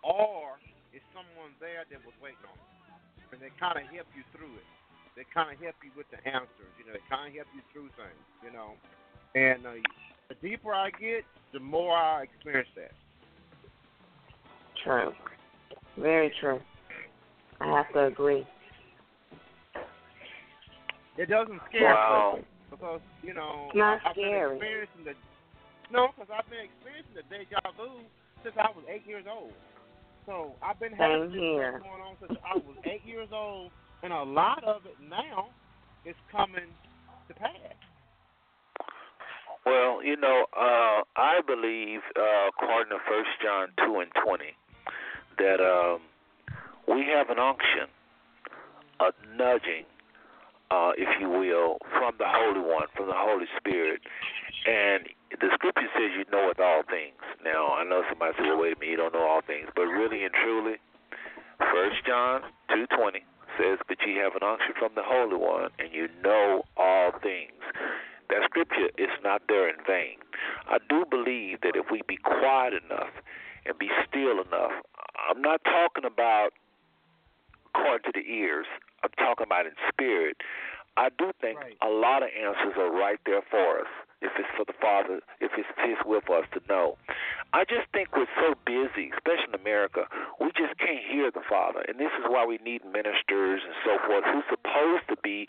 or 0.05 0.61
it's 0.93 1.05
someone 1.12 1.53
there 1.59 1.85
that 1.91 1.99
was 2.05 2.15
waiting 2.23 2.45
on 2.45 2.55
you, 2.55 3.24
and 3.32 3.41
they 3.43 3.51
kind 3.59 3.78
of 3.78 3.85
help 3.91 4.07
you 4.15 4.23
through 4.37 4.55
it. 4.59 4.69
They 5.20 5.28
kind 5.36 5.52
of 5.52 5.60
help 5.60 5.76
you 5.84 5.92
with 5.92 6.09
the 6.09 6.16
answers. 6.24 6.72
You 6.80 6.88
know, 6.88 6.97
they 6.97 7.05
kind 7.12 7.28
of 7.28 7.36
help 7.36 7.52
you 7.52 7.60
through 7.76 7.92
things. 7.92 8.24
You 8.40 8.56
know, 8.56 8.72
and 9.36 9.60
uh, 9.68 9.76
the 10.32 10.36
deeper 10.40 10.72
I 10.72 10.88
get, 10.97 11.28
the 11.52 11.60
more 11.60 11.92
I 11.92 12.22
experience 12.24 12.72
that. 12.72 12.97
True. 14.82 15.12
Very 16.01 16.32
true. 16.40 16.59
I 17.60 17.68
have 17.68 17.92
to 17.92 18.06
agree. 18.06 18.48
It 21.18 21.28
doesn't 21.28 21.60
scare 21.68 21.92
Wow. 21.92 22.38
me 22.40 22.44
because 22.70 23.01
you 23.20 23.34
know 23.34 23.68
It's 23.68 23.76
not 23.76 24.01
I've 24.06 24.16
scary. 24.16 24.56
been 24.56 24.88
experiencing 24.88 25.05
the 25.05 25.12
no, 25.92 26.09
because 26.16 26.32
I've 26.32 26.48
been 26.48 26.64
experiencing 26.64 27.12
the 27.12 27.28
deja 27.28 27.60
vu 27.76 28.09
since 28.40 28.56
I 28.56 28.72
was 28.72 28.88
eight 28.88 29.05
years 29.05 29.28
old. 29.28 29.52
So 30.24 30.56
I've 30.64 30.80
been 30.80 30.97
having 30.97 31.28
Same 31.28 31.32
this 31.32 31.40
here. 31.44 31.82
going 31.84 32.01
on 32.01 32.16
since 32.24 32.40
I 32.40 32.56
was 32.56 32.76
eight 32.88 33.05
years 33.05 33.28
old, 33.34 33.68
and 34.02 34.12
a 34.12 34.22
lot 34.22 34.64
of 34.64 34.86
it 34.86 34.97
now 35.09 35.48
is 36.05 36.14
coming 36.31 36.68
to 37.28 37.35
pass. 37.35 37.77
Well, 39.66 40.02
you 40.02 40.16
know, 40.16 40.47
uh, 40.56 41.02
I 41.16 41.40
believe, 41.47 42.01
uh, 42.16 42.48
according 42.48 42.90
to 42.90 42.98
First 43.06 43.31
John 43.43 43.68
two 43.85 44.01
and 44.01 44.10
twenty, 44.24 44.56
that 45.36 45.60
um, 45.60 46.01
we 46.89 47.05
have 47.12 47.28
an 47.28 47.39
unction, 47.39 47.93
a 49.01 49.12
nudging, 49.36 49.85
uh, 50.70 50.93
if 50.97 51.09
you 51.20 51.28
will, 51.28 51.77
from 51.98 52.14
the 52.18 52.24
Holy 52.27 52.60
One, 52.60 52.89
from 52.97 53.06
the 53.09 53.16
Holy 53.16 53.44
Spirit, 53.59 54.01
and 54.66 55.05
the 55.40 55.48
Scripture 55.55 55.89
says 55.93 56.16
you 56.16 56.24
know 56.32 56.48
with 56.48 56.59
all 56.59 56.82
things. 56.89 57.20
Now, 57.44 57.74
I 57.74 57.85
know 57.85 58.02
somebody 58.09 58.32
said, 58.39 58.48
"Well, 58.48 58.60
wait 58.64 58.77
a 58.77 58.81
minute, 58.81 58.93
you 58.93 58.97
don't 58.97 59.12
know 59.12 59.28
all 59.28 59.43
things," 59.47 59.68
but 59.77 59.82
really 59.82 60.24
and 60.24 60.32
truly, 60.32 60.81
First 61.59 62.01
John 62.06 62.40
two 62.72 62.86
twenty 62.97 63.24
says, 63.61 63.78
"But 63.87 64.01
ye 64.07 64.16
have 64.16 64.35
an 64.35 64.43
unction 64.43 64.73
from 64.78 64.95
the 64.95 65.03
Holy 65.03 65.37
One, 65.37 65.70
and 65.78 65.93
you 65.93 66.09
know 66.23 66.65
all 66.77 67.12
things." 67.20 67.53
That 68.28 68.45
scripture 68.45 68.91
is 68.97 69.11
not 69.23 69.43
there 69.49 69.69
in 69.69 69.77
vain. 69.85 70.19
I 70.69 70.78
do 70.89 71.05
believe 71.05 71.61
that 71.62 71.77
if 71.77 71.91
we 71.91 72.03
be 72.03 72.16
quiet 72.16 72.74
enough 72.74 73.11
and 73.66 73.77
be 73.78 73.91
still 74.07 74.41
enough, 74.41 74.73
I'm 75.28 75.43
not 75.43 75.62
talking 75.65 76.05
about 76.05 76.55
according 77.74 78.12
to 78.12 78.20
the 78.20 78.27
ears, 78.32 78.66
I'm 79.03 79.11
talking 79.19 79.45
about 79.45 79.66
in 79.66 79.73
spirit. 79.89 80.43
I 80.97 81.09
do 81.09 81.32
think 81.41 81.61
Right. 81.61 81.77
a 81.81 81.89
lot 81.89 82.23
of 82.23 82.31
answers 82.31 82.77
are 82.77 82.91
right 82.91 83.20
there 83.24 83.43
for 83.43 83.81
us 83.81 83.89
if 84.20 84.37
it's 84.39 84.49
for 84.57 84.65
the 84.65 84.73
Father, 84.74 85.20
if 85.41 85.57
it's 85.57 85.69
His 85.78 85.97
will 86.05 86.20
for 86.20 86.39
us 86.39 86.47
to 86.53 86.61
know. 86.69 86.99
I 87.52 87.64
just 87.64 87.90
think 87.93 88.14
we're 88.14 88.31
so 88.39 88.55
busy, 88.64 89.10
especially 89.10 89.51
in 89.55 89.60
America, 89.60 90.06
we 90.40 90.48
just 90.55 90.78
can't 90.78 91.02
hear 91.02 91.31
the 91.31 91.43
Father. 91.48 91.82
And 91.89 91.98
this 91.98 92.12
is 92.18 92.24
why 92.28 92.47
we 92.47 92.59
need 92.62 92.85
ministers 92.85 93.62
and 93.66 93.74
so 93.85 93.98
forth 94.06 94.24
who's 94.24 94.47
supposed 94.48 95.09
to 95.09 95.16
be 95.22 95.47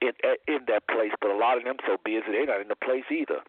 in 0.00 0.12
in 0.46 0.60
that 0.68 0.86
place, 0.88 1.12
but 1.20 1.30
a 1.30 1.36
lot 1.36 1.58
of 1.58 1.64
them 1.64 1.76
so 1.86 1.96
busy 2.04 2.22
they're 2.30 2.46
not 2.46 2.60
in 2.60 2.68
the 2.68 2.76
place 2.76 3.04
either. 3.10 3.42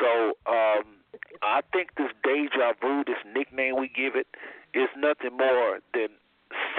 So 0.00 0.34
um, 0.46 1.02
I 1.42 1.62
think 1.72 1.94
this 1.96 2.10
deja 2.22 2.74
vu, 2.80 3.04
this 3.06 3.22
nickname 3.34 3.78
we 3.78 3.88
give 3.88 4.16
it, 4.16 4.26
is 4.74 4.88
nothing 4.96 5.36
more 5.36 5.78
than 5.92 6.08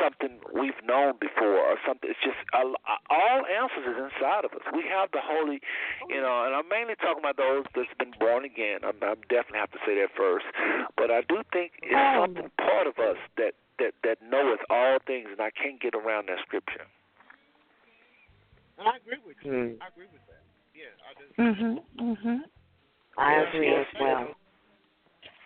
something 0.02 0.40
we've 0.54 0.78
known 0.86 1.16
before 1.20 1.60
or 1.60 1.78
something. 1.86 2.10
It's 2.10 2.20
just 2.24 2.38
uh, 2.54 2.68
all 3.10 3.42
answers 3.46 3.86
is 3.86 3.98
inside 3.98 4.46
of 4.46 4.52
us. 4.54 4.64
We 4.74 4.84
have 4.90 5.12
the 5.12 5.22
Holy, 5.24 5.62
you 6.10 6.22
know, 6.22 6.46
and 6.46 6.56
I'm 6.56 6.68
mainly 6.70 6.96
talking 6.96 7.24
about 7.24 7.38
those 7.38 7.66
that's 7.76 7.92
been 8.00 8.14
born 8.20 8.46
again. 8.46 8.84
I'm, 8.84 8.98
I 9.02 9.16
definitely 9.30 9.62
have 9.64 9.72
to 9.72 9.82
say 9.86 9.96
that 10.02 10.12
first, 10.16 10.46
but 10.98 11.12
I 11.12 11.22
do 11.28 11.42
think 11.52 11.80
it's 11.84 11.96
something 11.96 12.52
part 12.58 12.88
of 12.88 13.00
us 13.00 13.18
that 13.38 13.54
that 13.80 13.94
that 14.04 14.18
knoweth 14.24 14.64
all 14.70 15.00
things, 15.06 15.28
and 15.32 15.42
I 15.42 15.52
can't 15.52 15.80
get 15.82 15.96
around 15.96 16.28
that 16.32 16.40
scripture. 16.48 16.88
And 18.80 18.88
I 18.88 18.98
agree 19.00 19.20
with 19.26 19.38
you. 19.44 19.52
Hmm. 19.52 19.84
I 19.84 19.88
agree 19.92 20.12
with 20.12 20.24
that. 20.28 20.44
Yeah, 20.76 20.92
I 21.04 21.12
do. 21.16 21.26
Mhm. 21.40 21.84
Mhm. 21.96 22.40
I 23.18 23.34
agree 23.48 23.74
as 23.74 23.88
well. 24.00 24.36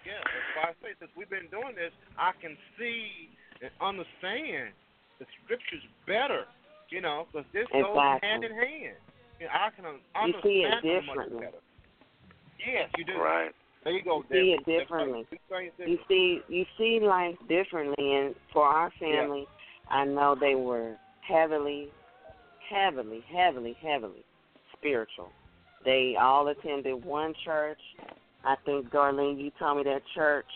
Yeah, 0.06 0.14
that's 0.26 0.50
why 0.58 0.64
I 0.70 0.74
say 0.82 0.96
since 0.98 1.12
we've 1.16 1.30
been 1.30 1.48
doing 1.54 1.76
this, 1.76 1.94
I 2.18 2.32
can 2.42 2.58
see 2.78 3.30
and 3.62 3.72
understand 3.82 4.74
the 5.20 5.26
scriptures 5.44 5.84
better 6.08 6.46
You 6.90 7.02
know, 7.02 7.28
because 7.32 7.46
this 7.54 7.68
Exactly. 7.70 7.84
goes 7.84 8.20
hand 8.24 8.44
in 8.44 8.52
hand. 8.52 8.98
You 9.40 9.46
know, 9.46 9.52
I 9.54 9.70
can 9.76 9.86
un- 9.86 10.00
You 10.28 10.34
see 10.42 10.64
it 10.64 10.74
understand 10.74 10.84
them 10.84 11.06
much 11.06 11.16
differently. 11.30 11.46
better. 11.46 11.58
Yes, 12.66 12.90
you 12.98 13.06
do. 13.06 13.18
Right. 13.22 13.52
There 13.84 13.94
you 13.94 14.02
go. 14.04 14.18
You 14.18 14.26
see 14.32 14.52
it 14.58 14.66
differently. 14.66 15.28
You 15.32 15.72
see 15.78 15.84
You 15.86 16.00
see, 16.08 16.42
you 16.50 16.66
see 16.78 17.00
life 17.00 17.36
differently, 17.48 18.16
and 18.16 18.36
for 18.52 18.66
our 18.66 18.92
family, 19.00 19.48
I 19.90 20.04
know 20.06 20.36
they 20.36 20.56
were 20.56 20.98
heavily, 21.22 21.90
heavily, 22.70 23.22
heavily, 23.32 23.78
heavily 23.82 24.24
spiritual. 24.76 25.32
They 25.86 26.16
all 26.20 26.48
attended 26.48 27.06
one 27.06 27.34
church. 27.46 27.80
I 28.44 28.56
think 28.66 28.90
Darlene, 28.90 29.40
you 29.40 29.52
told 29.60 29.78
me 29.78 29.84
that 29.84 30.02
church. 30.16 30.50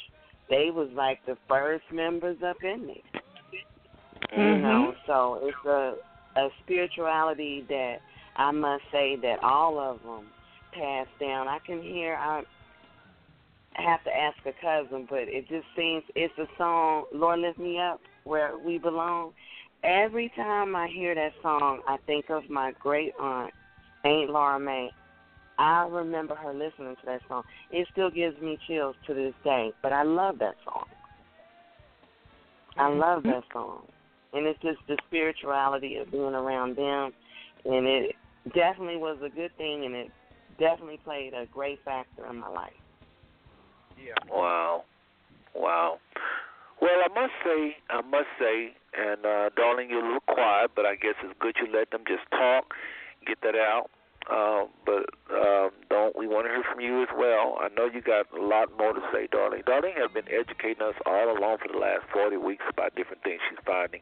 They 0.50 0.70
was 0.72 0.90
like 0.94 1.26
the 1.26 1.38
first 1.48 1.84
members 1.92 2.38
up 2.46 2.58
in 2.64 2.88
there. 2.88 3.22
You 4.32 4.38
mm-hmm. 4.38 4.64
know, 4.64 4.94
so 5.06 5.40
it's 5.44 5.66
a 5.66 5.96
a 6.36 6.50
spirituality 6.64 7.66
that 7.70 7.98
I 8.36 8.52
must 8.52 8.84
say 8.92 9.16
that 9.22 9.44
all 9.44 9.80
of 9.80 10.02
them 10.04 10.28
passed 10.72 11.12
down. 11.20 11.48
I 11.48 11.60
can 11.66 11.82
hear. 11.82 12.16
I 12.16 12.44
have 13.74 14.04
to 14.04 14.12
ask 14.12 14.38
a 14.46 14.54
cousin, 14.62 15.08
but 15.10 15.24
it 15.24 15.48
just 15.50 15.66
seems 15.76 16.04
it's 16.16 16.34
a 16.38 16.48
song. 16.58 17.06
Lord 17.14 17.40
lift 17.40 17.60
me 17.60 17.80
up 17.80 18.00
where 18.24 18.58
we 18.58 18.78
belong. 18.78 19.34
Every 19.84 20.32
time 20.36 20.76
I 20.76 20.88
hear 20.88 21.14
that 21.14 21.34
song, 21.42 21.82
I 21.88 21.98
think 22.06 22.30
of 22.30 22.50
my 22.50 22.72
great 22.80 23.14
aunt, 23.20 23.52
Aunt 24.06 24.30
Laura 24.30 24.60
May. 24.60 24.90
I 25.64 25.88
remember 25.88 26.36
her 26.36 26.54
listening 26.54 26.98
to 26.98 27.06
that 27.06 27.22
song. 27.30 27.44
It 27.72 27.88
still 27.90 28.12
gives 28.12 28.40
me 28.42 28.60
chills 28.68 28.98
to 29.08 29.14
this 29.14 29.34
day, 29.46 29.72
but 29.82 29.94
I 29.94 30.04
love 30.04 30.40
that 30.40 30.56
song. 30.66 30.84
I 32.76 32.90
love 32.90 33.24
that 33.24 33.44
song. 33.54 33.84
And 34.34 34.46
it's 34.46 34.60
just 34.62 34.80
the 34.90 34.98
spirituality 35.08 35.96
of 35.96 36.12
being 36.12 36.34
around 36.34 36.76
them. 36.76 37.14
And 37.64 37.88
it 37.88 38.16
definitely 38.54 38.98
was 38.98 39.18
a 39.24 39.30
good 39.30 39.56
thing, 39.58 39.86
and 39.86 39.96
it 39.96 40.12
definitely 40.60 41.00
played 41.02 41.34
a 41.34 41.46
great 41.46 41.80
factor 41.86 42.26
in 42.30 42.40
my 42.40 42.50
life. 42.50 42.74
Yeah. 43.98 44.16
Wow. 44.30 44.84
Wow. 45.56 46.00
Well, 46.82 47.00
I 47.06 47.08
must 47.08 47.34
say, 47.46 47.78
I 47.90 48.02
must 48.02 48.28
say, 48.38 48.74
and 48.98 49.26
uh, 49.26 49.50
Darlene, 49.58 49.90
you're 49.90 50.04
a 50.04 50.06
little 50.06 50.20
quiet, 50.28 50.72
but 50.76 50.86
I 50.86 50.96
guess 50.96 51.16
it's 51.24 51.34
good 51.40 51.56
you 51.56 51.72
let 51.72 51.92
them 51.92 52.02
just 52.06 52.30
talk, 52.32 52.74
get 53.26 53.38
that 53.44 53.56
out. 53.56 53.90
Uh, 54.32 54.66
but 54.86 55.12
um, 55.36 55.72
don't 55.90 56.16
we 56.16 56.28
want 56.28 56.48
to 56.48 56.52
hear 56.52 56.64
from 56.64 56.80
you 56.80 57.04
as 57.04 57.10
well? 57.18 57.58
I 57.60 57.68
know 57.76 57.90
you 57.92 58.02
got 58.02 58.26
a 58.32 58.42
lot 58.42 58.72
more 58.78 58.94
to 58.94 59.02
say, 59.12 59.28
Darlene. 59.28 59.66
Darlene 59.66 60.00
has 60.00 60.12
been 60.14 60.32
educating 60.32 60.82
us 60.82 60.96
all 61.06 61.38
along 61.38 61.58
for 61.60 61.68
the 61.72 61.78
last 61.78 62.08
40 62.14 62.38
weeks 62.38 62.64
about 62.70 62.96
different 62.96 63.24
things 63.24 63.42
she's 63.50 63.60
finding. 63.66 64.00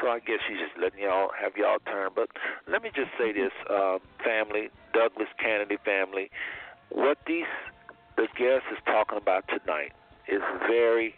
So 0.00 0.08
I 0.08 0.20
guess 0.20 0.38
she's 0.46 0.58
just 0.58 0.78
letting 0.80 1.02
y'all 1.02 1.30
have 1.40 1.56
y'all 1.56 1.78
turn. 1.84 2.10
But 2.14 2.30
let 2.70 2.82
me 2.82 2.90
just 2.94 3.10
say 3.18 3.32
this, 3.32 3.52
uh, 3.68 3.98
family, 4.22 4.70
Douglas 4.94 5.28
Canady 5.42 5.78
family, 5.84 6.30
what 6.90 7.18
these 7.26 7.50
the 8.16 8.28
guest 8.38 8.64
is 8.72 8.78
talking 8.86 9.18
about 9.18 9.44
tonight 9.48 9.92
is 10.28 10.40
very, 10.66 11.14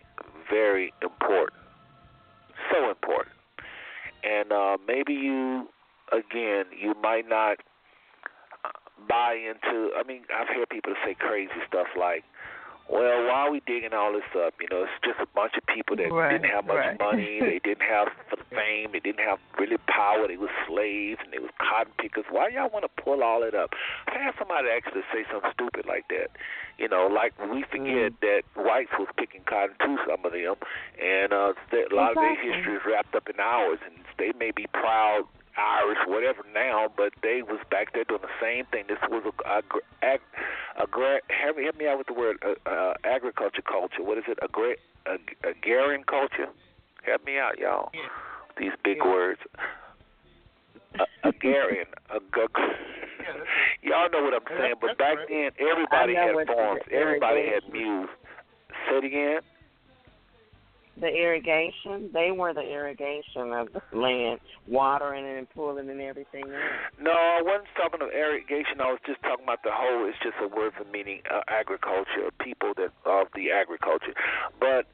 very 0.51 0.93
important. 1.03 1.61
So 2.73 2.91
important. 2.91 3.35
And 4.25 4.53
uh, 4.53 4.79
maybe 4.87 5.13
you, 5.13 5.69
again, 6.13 6.65
you 6.77 6.95
might 7.01 7.29
not 7.29 7.59
buy 9.09 9.35
into. 9.35 9.91
I 9.97 10.03
mean, 10.07 10.23
I've 10.35 10.49
heard 10.49 10.69
people 10.71 10.95
say 11.05 11.15
crazy 11.15 11.53
stuff 11.67 11.87
like, 11.99 12.25
"Well, 12.89 13.27
why 13.27 13.47
are 13.47 13.51
we 13.51 13.61
digging 13.67 13.93
all 13.93 14.13
this 14.13 14.27
up? 14.37 14.55
You 14.61 14.69
know, 14.71 14.83
it's 14.85 14.93
just 15.05 15.21
a 15.21 15.27
bunch 15.35 15.53
of 15.57 15.65
people 15.67 15.97
that 15.97 16.11
Right, 16.11 16.33
didn't 16.33 16.51
have 16.51 16.67
much 16.67 16.77
right. 16.77 16.99
money, 16.99 17.41
they 17.45 17.61
didn't 17.63 17.85
have 17.87 18.09
fame, 18.51 18.91
they 18.93 19.01
didn't 19.01 19.21
have 19.21 19.39
really 19.59 19.77
power, 19.87 20.27
they 20.27 20.37
were 20.37 20.51
slaves 20.67 21.21
and 21.23 21.33
they 21.33 21.39
was 21.39 21.51
cotton 21.61 21.93
pickers. 21.99 22.25
Why 22.31 22.49
y'all 22.49 22.71
want 22.71 22.85
to 22.89 23.03
pull 23.03 23.23
all 23.23 23.43
it 23.43 23.55
up?" 23.55 23.75
I 24.09 24.19
had 24.19 24.35
somebody 24.39 24.69
actually 24.69 25.03
say 25.13 25.25
something 25.31 25.51
stupid 25.53 25.87
like 25.87 26.09
that. 26.09 26.31
You 26.79 26.89
know, 26.89 27.07
like 27.09 27.35
we 27.51 27.65
forget 27.71 28.13
that 28.23 28.43
whites 28.55 28.91
was 28.99 29.09
picking 29.17 29.43
cotton 29.45 29.75
too, 29.85 29.99
some 30.09 30.25
of 30.25 30.33
them, 30.33 30.55
and 31.03 31.33
uh, 31.33 31.53
a 31.73 31.95
lot 31.95 32.13
of 32.13 32.23
their 32.23 32.37
history 32.39 32.75
is 32.77 32.83
wrapped 32.87 33.15
up 33.15 33.29
in 33.29 33.39
ours, 33.41 33.81
and 33.85 33.95
they 34.17 34.33
may 34.39 34.51
be 34.53 34.67
proud 34.73 35.25
Irish, 35.59 35.99
whatever 36.07 36.43
now, 36.55 36.87
but 36.97 37.13
they 37.23 37.43
was 37.43 37.59
back 37.71 37.93
there 37.93 38.05
doing 38.05 38.23
the 38.23 38.39
same 38.41 38.65
thing. 38.67 38.85
This 38.89 38.99
was 39.11 39.25
a, 39.27 39.49
a, 39.49 39.63
ag, 40.07 40.21
agra, 40.81 41.19
help, 41.29 41.57
me, 41.57 41.65
help 41.65 41.77
me 41.77 41.87
out 41.89 41.99
with 41.99 42.07
the 42.07 42.15
word 42.15 42.39
uh, 42.47 42.55
uh, 42.69 42.95
agriculture 43.05 43.63
culture. 43.63 44.03
What 44.03 44.19
is 44.19 44.25
it? 44.29 44.39
Agra, 44.43 44.75
ag, 45.07 45.37
agrarian 45.45 46.05
culture. 46.05 46.47
Help 47.03 47.25
me 47.27 47.39
out, 47.39 47.59
y'all. 47.59 47.91
Yeah. 47.93 48.01
These 48.57 48.73
big 48.85 48.99
Yeah. 48.99 49.11
words. 49.11 49.41
Uh, 50.99 51.05
agrarian. 51.25 51.87
Ag- 52.15 52.23
Yeah, 53.21 53.35
y'all 53.83 54.11
know 54.11 54.23
what 54.25 54.33
I'm 54.33 54.47
saying. 54.57 54.75
But 54.81 54.97
back 54.97 55.17
right. 55.19 55.29
then, 55.29 55.51
everybody 55.69 56.15
had 56.15 56.33
farms. 56.47 56.81
Everybody 56.91 57.41
had 57.45 57.63
irrigation- 57.65 57.73
mules. 57.73 58.09
Say 58.89 58.97
it 58.99 59.05
again. 59.05 59.41
The 61.01 61.07
irrigation, 61.07 62.11
they 62.13 62.31
were 62.33 62.53
the 62.53 62.67
irrigation 62.67 63.53
of 63.53 63.69
the 63.73 63.83
land, 63.97 64.41
watering 64.67 65.25
and 65.25 65.49
pulling 65.51 65.89
and 65.89 66.01
everything 66.01 66.43
else. 66.43 66.91
No, 67.01 67.13
I 67.13 67.41
wasn't 67.43 67.69
talking 67.77 68.03
of 68.03 68.11
irrigation. 68.11 68.81
I 68.81 68.91
was 68.91 69.01
just 69.07 69.23
talking 69.23 69.45
about 69.45 69.63
the 69.63 69.71
whole. 69.73 70.09
It's 70.09 70.19
just 70.23 70.37
a 70.43 70.49
word 70.49 70.73
for 70.77 70.85
meaning 70.91 71.23
uh, 71.31 71.43
agriculture, 71.47 72.31
people 72.41 72.73
that 72.77 72.91
of 73.07 73.29
the 73.35 73.53
agriculture. 73.53 74.15
But 74.59 74.87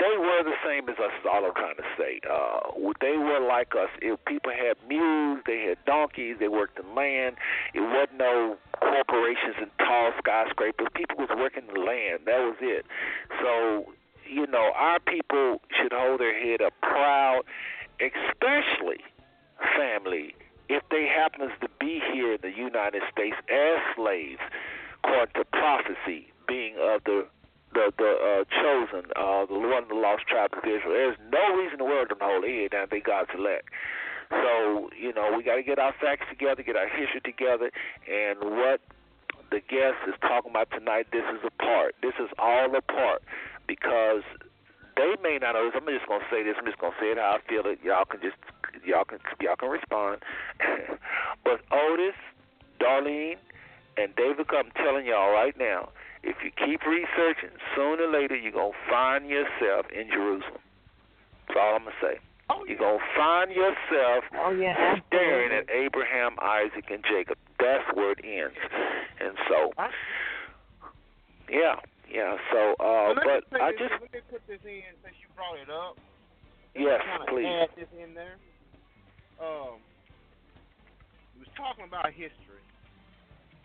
they 0.00 0.16
were 0.16 0.42
the 0.42 0.56
same 0.64 0.88
as 0.88 0.96
us. 0.96 1.12
Is 1.20 1.28
all 1.30 1.44
I'm 1.44 1.52
trying 1.52 1.76
to 1.76 1.88
say. 2.00 2.20
Uh, 2.24 2.72
they 3.00 3.20
were 3.20 3.38
like 3.38 3.76
us. 3.76 3.92
If 4.00 4.18
people 4.24 4.50
had 4.50 4.80
mules, 4.88 5.40
they 5.46 5.68
had 5.68 5.76
donkeys. 5.84 6.36
They 6.40 6.48
worked 6.48 6.80
the 6.80 6.88
land. 6.88 7.36
It 7.74 7.84
wasn't 7.84 8.18
no 8.18 8.56
corporations 8.80 9.60
and 9.60 9.70
tall 9.78 10.12
skyscrapers. 10.18 10.88
People 10.94 11.18
was 11.18 11.28
working 11.36 11.68
the 11.68 11.78
land. 11.78 12.24
That 12.24 12.40
was 12.40 12.56
it. 12.60 12.86
So 13.44 13.92
you 14.30 14.46
know, 14.46 14.72
our 14.76 15.00
people 15.00 15.60
should 15.76 15.92
hold 15.92 16.20
their 16.20 16.38
head 16.38 16.62
up 16.62 16.72
proud, 16.82 17.42
especially 17.98 19.02
family, 19.76 20.34
if 20.68 20.82
they 20.90 21.06
happens 21.06 21.50
to 21.60 21.68
be 21.80 22.00
here 22.12 22.34
in 22.34 22.40
the 22.42 22.52
United 22.56 23.02
States 23.10 23.36
as 23.50 23.78
slaves, 23.96 24.40
according 25.02 25.34
to 25.34 25.44
prophecy, 25.50 26.32
being 26.46 26.74
of 26.80 27.02
the 27.04 27.26
the 27.74 27.92
the 27.98 28.10
uh, 28.10 28.44
chosen, 28.62 29.10
uh, 29.16 29.46
the 29.46 29.58
one 29.58 29.82
of 29.82 29.88
the 29.88 29.94
lost 29.94 30.26
tribes 30.28 30.54
of 30.56 30.64
Israel. 30.64 30.94
There's 30.94 31.18
no 31.30 31.56
reason 31.56 31.78
the 31.78 31.84
world 31.84 32.08
to 32.10 32.16
hold 32.20 32.44
their 32.44 32.54
head 32.54 32.70
down. 32.70 32.86
They 32.90 33.00
God's 33.00 33.30
elect. 33.36 33.68
So 34.30 34.90
you 34.96 35.12
know, 35.12 35.34
we 35.36 35.42
got 35.42 35.56
to 35.56 35.62
get 35.62 35.78
our 35.78 35.94
facts 36.00 36.26
together, 36.30 36.62
get 36.62 36.76
our 36.76 36.88
history 36.88 37.20
together, 37.24 37.70
and 38.06 38.38
what 38.38 38.80
the 39.50 39.58
guest 39.58 39.98
is 40.06 40.14
talking 40.20 40.50
about 40.50 40.70
tonight. 40.70 41.08
This 41.10 41.26
is 41.34 41.42
a 41.44 41.50
part. 41.62 41.96
This 42.02 42.14
is 42.20 42.30
all 42.38 42.74
a 42.74 42.82
part 42.82 43.22
because 43.70 44.26
they 44.98 45.14
may 45.22 45.38
not 45.38 45.54
know 45.54 45.70
this. 45.70 45.78
I'm 45.78 45.86
just 45.86 46.10
gonna 46.10 46.26
say 46.26 46.42
this. 46.42 46.58
I'm 46.58 46.66
just 46.66 46.82
gonna 46.82 46.98
say 46.98 47.14
it 47.14 47.18
how 47.18 47.38
I 47.38 47.40
feel 47.46 47.62
it. 47.70 47.78
Y'all 47.86 48.04
can 48.04 48.18
just 48.18 48.34
y'all 48.82 49.06
can 49.06 49.22
y'all 49.38 49.54
can 49.54 49.70
respond. 49.70 50.26
but 51.46 51.62
Otis, 51.70 52.18
Darlene, 52.82 53.38
and 53.96 54.10
David, 54.16 54.50
I'm 54.50 54.74
telling 54.74 55.06
y'all 55.06 55.30
right 55.30 55.54
now, 55.54 55.94
if 56.26 56.34
you 56.42 56.50
keep 56.50 56.82
researching, 56.82 57.54
sooner 57.76 58.10
or 58.10 58.12
later 58.12 58.34
you're 58.34 58.58
gonna 58.58 58.74
find 58.90 59.30
yourself 59.30 59.86
in 59.94 60.10
Jerusalem. 60.10 60.58
That's 61.46 61.58
all 61.62 61.78
I'm 61.78 61.86
gonna 61.86 62.02
say. 62.02 62.18
Oh, 62.50 62.64
You're 62.66 62.82
gonna 62.82 62.98
find 63.16 63.52
yourself 63.52 64.24
Oh 64.34 64.50
yeah, 64.50 64.98
staring 65.06 65.52
at 65.54 65.70
Abraham, 65.70 66.34
Isaac, 66.42 66.90
and 66.90 67.04
Jacob. 67.06 67.38
That's 67.60 67.86
where 67.94 68.10
it 68.10 68.18
ends. 68.26 68.58
And 69.20 69.38
so, 69.48 69.70
yeah, 71.48 71.76
yeah. 72.10 72.36
So, 72.52 72.74
uh, 72.82 73.14
Well, 73.14 73.22
but 73.22 73.62
I 73.62 73.70
this, 73.72 73.80
just, 73.80 73.94
let 74.02 74.12
me 74.12 74.20
put 74.30 74.42
this 74.46 74.60
in 74.66 74.92
since 75.02 75.16
you 75.22 75.30
brought 75.34 75.58
it 75.58 75.70
up. 75.70 75.96
Yes, 76.74 77.02
please. 77.28 77.46
Add 77.46 77.70
this 77.74 77.90
in 77.90 78.14
there. 78.14 78.38
Um, 79.40 79.82
we 81.34 81.40
was 81.40 81.52
talking 81.56 81.86
about 81.86 82.12
history, 82.12 82.62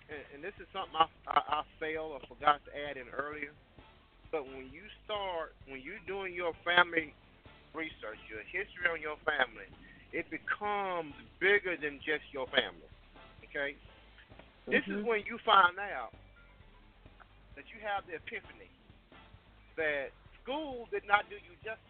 and, 0.09 0.23
and 0.33 0.39
this 0.41 0.55
is 0.57 0.65
something 0.71 0.95
I, 0.95 1.05
I 1.27 1.61
I 1.61 1.61
failed 1.77 2.17
or 2.17 2.21
forgot 2.29 2.61
to 2.65 2.71
add 2.73 2.97
in 2.97 3.09
earlier. 3.13 3.53
But 4.31 4.47
when 4.47 4.69
you 4.73 4.85
start, 5.03 5.53
when 5.67 5.81
you're 5.81 6.01
doing 6.07 6.33
your 6.33 6.53
family 6.65 7.13
research, 7.73 8.17
your 8.31 8.41
history 8.49 8.89
on 8.89 9.01
your 9.01 9.19
family, 9.27 9.69
it 10.15 10.25
becomes 10.31 11.13
bigger 11.39 11.77
than 11.77 11.99
just 12.01 12.25
your 12.33 12.47
family. 12.49 12.89
Okay. 13.45 13.77
This 14.67 14.81
is 14.87 15.03
Mhm. 15.03 15.05
when 15.05 15.23
you 15.25 15.37
find 15.45 15.77
out 15.77 16.13
that 17.55 17.65
you 17.71 17.79
have 17.83 18.03
the 18.07 18.19
epiphany 18.19 18.71
that 19.75 20.11
school 20.43 20.87
did 20.91 21.03
not 21.07 21.27
do 21.29 21.35
you 21.35 21.55
justice. 21.63 21.81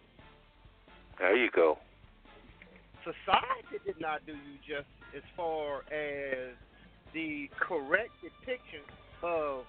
There 1.18 1.36
you 1.36 1.50
go. 1.54 1.78
Society 3.06 3.78
did 3.86 4.00
not 4.02 4.26
do 4.26 4.34
you 4.34 4.58
justice 4.66 5.10
as 5.16 5.26
far 5.38 5.86
as 5.94 6.58
the 7.14 7.50
correct 7.58 8.12
depiction 8.22 8.82
of 9.22 9.66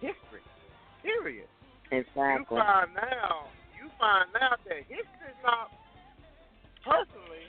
history. 0.00 0.44
Period. 1.02 1.48
Exactly. 1.92 2.42
You 2.42 2.44
find 2.48 2.96
out 2.98 3.46
you 3.78 3.86
find 4.00 4.28
out 4.42 4.58
that 4.66 4.82
history 4.90 5.30
is 5.30 5.40
not 5.44 5.70
personally, 6.82 7.46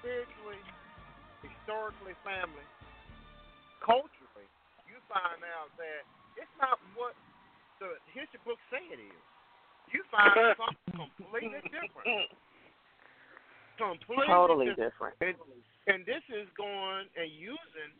spiritually, 0.00 0.62
historically 1.44 2.16
family, 2.24 2.64
culturally, 3.84 4.48
you 4.88 4.96
find 5.12 5.44
out 5.44 5.68
that 5.76 6.08
it's 6.08 6.23
not 6.60 6.78
what 6.94 7.14
the 7.80 7.98
history 8.14 8.40
books 8.46 8.62
say 8.70 8.82
it 8.90 9.00
is. 9.00 9.22
You 9.92 10.02
find 10.10 10.32
something 10.60 11.10
completely 11.18 11.62
different. 11.70 12.30
Completely 13.74 14.30
Totally 14.30 14.70
different. 14.70 15.18
different. 15.18 15.34
And, 15.34 15.34
and 15.90 15.98
this 16.06 16.22
is 16.30 16.46
going 16.54 17.10
and 17.18 17.26
using 17.26 17.90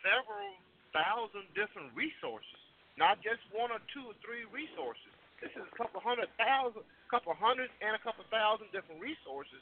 several 0.00 0.56
thousand 0.96 1.44
different 1.52 1.92
resources, 1.92 2.60
not 2.96 3.20
just 3.20 3.44
one 3.52 3.68
or 3.68 3.80
two 3.92 4.08
or 4.08 4.16
three 4.24 4.48
resources. 4.48 5.12
This 5.44 5.52
is 5.52 5.68
a 5.68 5.74
couple 5.76 6.00
hundred 6.00 6.32
thousand, 6.40 6.80
couple 7.12 7.36
hundred 7.36 7.68
and 7.84 7.92
a 7.92 8.00
couple 8.00 8.24
thousand 8.32 8.72
different 8.72 9.04
resources 9.04 9.60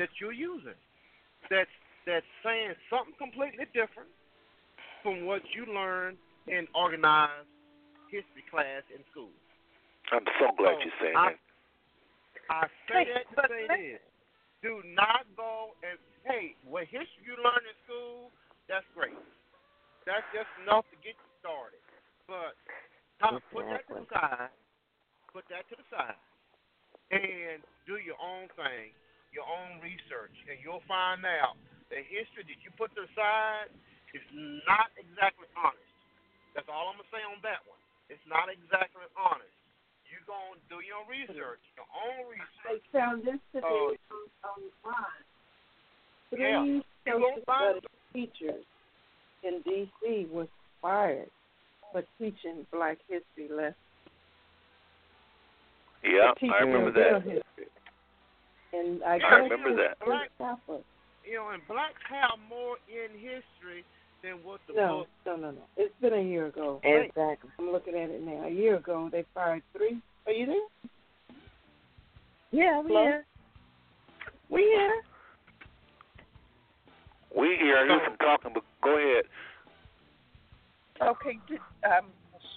that 0.00 0.08
you're 0.16 0.32
using. 0.36 0.76
That's 1.52 1.72
that's 2.08 2.24
saying 2.40 2.72
something 2.88 3.12
completely 3.20 3.68
different 3.76 4.08
from 5.04 5.26
what 5.26 5.42
you 5.52 5.68
learned 5.68 6.16
in 6.46 6.64
organized 6.72 7.52
history 8.16 8.44
class 8.48 8.80
in 8.88 9.04
school. 9.12 9.32
I'm 10.08 10.24
so 10.40 10.48
glad 10.56 10.80
So, 10.80 10.88
you're 10.88 11.00
saying 11.02 11.16
I- 11.16 11.36
that. 11.36 11.40
I 12.48 12.62
say 12.88 13.04
that 13.12 13.26
to 13.34 13.48
say 13.48 13.66
this. 13.66 14.00
Do 14.62 14.80
not 14.94 15.26
go 15.36 15.74
and 15.82 15.98
hey, 16.24 16.56
what 16.64 16.84
history 16.88 17.22
you 17.22 17.36
learn 17.42 17.62
in 17.66 17.76
school, 17.84 18.32
that's 18.66 18.86
great. 18.94 19.14
That's 20.06 20.26
just 20.34 20.50
enough 20.62 20.86
to 20.90 20.96
get 21.02 21.14
you 21.18 21.30
started. 21.38 21.82
But 22.26 22.54
now 23.20 23.38
put 23.50 23.66
that 23.66 23.86
to 23.90 23.94
the 23.94 24.06
side. 24.10 24.50
Put 25.32 25.44
that 25.50 25.68
to 25.70 25.74
the 25.76 25.86
side. 25.90 26.18
And 27.10 27.62
do 27.86 27.98
your 28.02 28.18
own 28.18 28.50
thing, 28.58 28.90
your 29.30 29.46
own 29.46 29.78
research, 29.82 30.34
and 30.50 30.58
you'll 30.62 30.82
find 30.90 31.22
out 31.22 31.54
the 31.90 32.02
history 32.02 32.42
that 32.42 32.58
you 32.66 32.70
put 32.74 32.90
to 32.98 33.06
the 33.06 33.12
side 33.14 33.70
is 34.14 34.26
not 34.66 34.90
exactly 34.98 35.46
honest. 35.54 35.94
That's 36.54 36.66
all 36.66 36.90
I'm 36.90 36.98
gonna 36.98 37.10
say 37.14 37.22
on 37.22 37.38
that 37.42 37.62
one. 37.66 37.78
It's 38.08 38.22
not 38.26 38.48
exactly 38.48 39.02
honest. 39.18 39.50
You're 40.06 40.22
gonna 40.26 40.60
do 40.70 40.78
your 40.82 41.02
research, 41.10 41.62
your 41.74 41.88
own 41.90 42.30
research. 42.30 42.82
They 42.92 42.98
found 42.98 43.24
this 43.26 43.40
to 43.54 43.60
be 43.60 43.66
Oh. 43.66 43.96
online. 44.42 45.24
Yeah. 46.32 46.62
Three 46.62 46.82
You 47.06 47.18
gonna 47.18 47.42
social 47.46 47.80
teachers 48.12 48.64
in 49.42 49.62
D.C. 49.62 50.26
was 50.30 50.48
fired 50.80 51.30
for 51.92 52.02
teaching 52.18 52.66
Black 52.70 52.98
history 53.08 53.48
lessons. 53.48 53.76
Yeah, 56.02 56.32
I 56.52 56.58
remember 56.62 56.92
that. 56.92 57.22
history. 57.22 57.66
And 58.72 59.02
I 59.02 59.14
I 59.14 59.18
guess 59.18 59.50
remember 59.50 59.74
that. 59.74 59.96
in 60.02 60.84
You 61.24 61.34
know, 61.34 61.48
and 61.50 61.66
blacks 61.66 62.02
have 62.08 62.38
more 62.48 62.76
in 62.86 63.10
history 63.18 63.84
than 64.26 64.42
what 64.44 64.60
the 64.66 64.74
No, 64.74 64.98
book. 64.98 65.08
no, 65.26 65.36
no, 65.36 65.50
no. 65.52 65.62
It's 65.76 65.94
been 66.00 66.12
a 66.14 66.22
year 66.22 66.46
ago. 66.46 66.80
Exactly. 66.82 67.50
I'm 67.58 67.70
looking 67.70 67.94
at 67.94 68.10
it 68.10 68.22
now. 68.22 68.46
A 68.46 68.50
year 68.50 68.76
ago, 68.76 69.08
they 69.10 69.24
fired 69.34 69.62
three. 69.76 70.00
Are 70.26 70.32
you 70.32 70.46
there? 70.46 71.36
Yeah, 72.50 72.80
we 72.80 72.88
Hello? 72.88 73.02
here. 73.02 73.24
We 74.50 74.62
here. 74.62 75.02
We 77.36 77.56
hear 77.60 77.76
I 77.78 77.86
hear 77.86 78.00
some 78.06 78.16
talking, 78.16 78.50
but 78.54 78.64
go 78.82 78.96
ahead. 78.96 79.24
Okay, 81.02 81.38
um, 81.84 82.06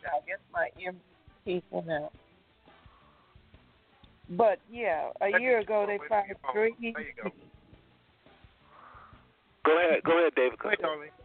I 0.05 0.19
guess 0.25 0.39
my 0.53 0.69
earpiece 0.79 1.63
went 1.71 1.91
out. 1.91 2.13
But 4.29 4.59
yeah, 4.71 5.09
a 5.19 5.41
year 5.41 5.59
ago 5.59 5.85
they 5.85 5.99
fired 6.07 6.37
three. 6.53 6.73
There 6.79 7.01
you 7.01 7.13
go. 7.21 7.29
Go 9.65 9.77
ahead. 9.77 10.03
Go 10.03 10.17
ahead, 10.19 10.33
David. 10.35 10.59
Go 10.59 10.69
ahead, 10.69 10.79
Darlene. 10.79 11.18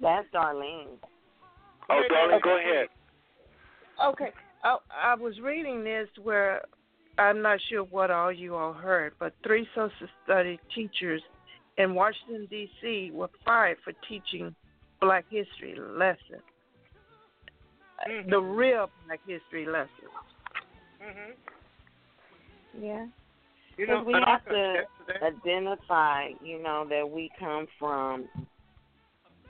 That's 0.00 0.26
Darlene. 0.34 0.96
Oh, 1.90 2.02
Darlene, 2.10 2.42
go 2.42 2.58
ahead. 2.58 2.86
Okay, 4.04 4.30
I, 4.64 4.78
I 5.02 5.14
was 5.14 5.38
reading 5.40 5.84
this 5.84 6.08
where 6.22 6.62
I'm 7.18 7.40
not 7.42 7.60
sure 7.70 7.84
what 7.84 8.10
all 8.10 8.32
you 8.32 8.56
all 8.56 8.72
heard, 8.72 9.12
but 9.20 9.34
three 9.44 9.68
social 9.74 10.08
study 10.24 10.58
teachers 10.74 11.22
in 11.78 11.94
Washington 11.94 12.46
D.C. 12.50 13.10
were 13.12 13.30
fired 13.44 13.76
for 13.84 13.92
teaching 14.08 14.54
Black 15.00 15.24
history 15.30 15.76
lessons, 15.78 16.42
the 18.30 18.38
real 18.38 18.90
Black 19.06 19.20
history 19.26 19.66
lessons. 19.66 19.90
Mm-hmm. 21.02 22.84
Yeah. 22.84 23.06
You 23.76 23.86
know, 23.86 24.04
Because 24.04 24.06
we 24.06 24.12
have 24.26 24.44
to 24.46 24.50
attest 24.50 24.88
to 24.98 25.12
that. 25.20 25.22
identify, 25.46 26.28
you 26.42 26.62
know, 26.62 26.86
that 26.88 27.08
we 27.08 27.30
come 27.38 27.66
from 27.78 28.28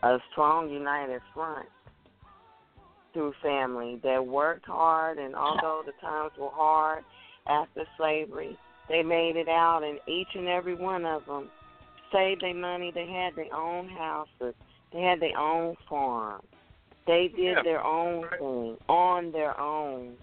a 0.05 0.19
strong 0.31 0.69
united 0.69 1.23
front 1.33 1.67
through 3.15 3.33
family 3.43 3.99
that 4.03 4.25
worked 4.25 4.67
hard, 4.67 5.19
and 5.19 5.35
although 5.35 5.83
the 5.87 5.93
times 6.01 6.33
were 6.39 6.51
hard 6.53 7.05
after 7.47 7.85
slavery, 7.97 8.59
they 8.89 9.03
made 9.03 9.37
it 9.37 9.49
out, 9.49 9.83
and 9.83 9.99
each 10.07 10.29
and 10.35 10.47
every 10.47 10.75
one 10.75 11.07
of 11.07 11.25
them 11.25 11.49
saved 12.13 12.43
their 12.43 12.55
money. 12.55 12.93
They 12.95 13.07
had 13.07 13.35
their 13.35 13.55
own 13.55 13.89
houses. 13.89 14.55
They 14.93 15.01
had 15.01 15.21
their 15.21 15.39
own 15.39 15.75
farm. 15.89 16.43
They 17.07 17.29
did 17.29 17.57
Yeah. 17.57 17.63
their 17.63 17.85
own 17.85 18.29
thing 18.39 18.79
on 18.89 19.33
their 19.33 19.59
own. 19.59 20.19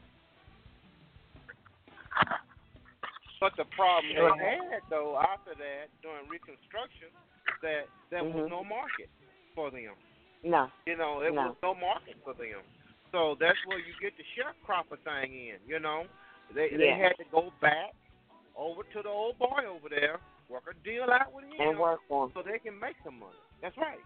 But 3.40 3.56
the 3.56 3.66
problem 3.66 4.14
they 4.14 4.58
had 4.58 4.84
though 4.90 5.18
after 5.18 5.56
that 5.56 5.90
during 6.04 6.28
Reconstruction 6.30 7.10
that 7.62 7.88
there 8.10 8.24
was 8.24 8.34
Mhm. 8.34 8.50
no 8.50 8.64
market 8.64 9.10
for 9.56 9.72
them. 9.72 9.96
No. 10.44 10.68
You 10.86 10.98
know, 10.98 11.20
there 11.20 11.32
No. 11.32 11.54
was 11.54 11.58
no 11.62 11.74
market 11.76 12.18
for 12.24 12.34
them. 12.34 12.62
So 13.12 13.36
that's 13.40 13.58
where 13.66 13.78
you 13.80 13.94
get 14.02 14.14
the 14.18 14.24
sharecropper 14.36 14.98
thing 15.04 15.32
in. 15.50 15.60
You 15.68 15.80
know, 15.80 16.06
they 16.56 16.70
they 16.76 16.92
had 16.92 17.16
to 17.18 17.26
go 17.32 17.52
back 17.62 17.92
over 18.56 18.84
to 18.84 19.02
the 19.02 19.10
old 19.10 19.38
boy 19.38 19.64
over 19.68 19.90
there, 19.90 20.20
work 20.50 20.64
a 20.70 20.74
deal 20.84 21.04
out 21.12 21.32
with 21.34 21.46
him, 21.46 21.60
And 21.60 21.80
work 21.80 22.00
for 22.08 22.26
'em. 22.26 22.32
so 22.34 22.42
they 22.42 22.60
can 22.60 22.80
make 22.80 22.96
some 23.04 23.20
money. 23.20 23.38
That's 23.62 23.78
right. 23.78 24.00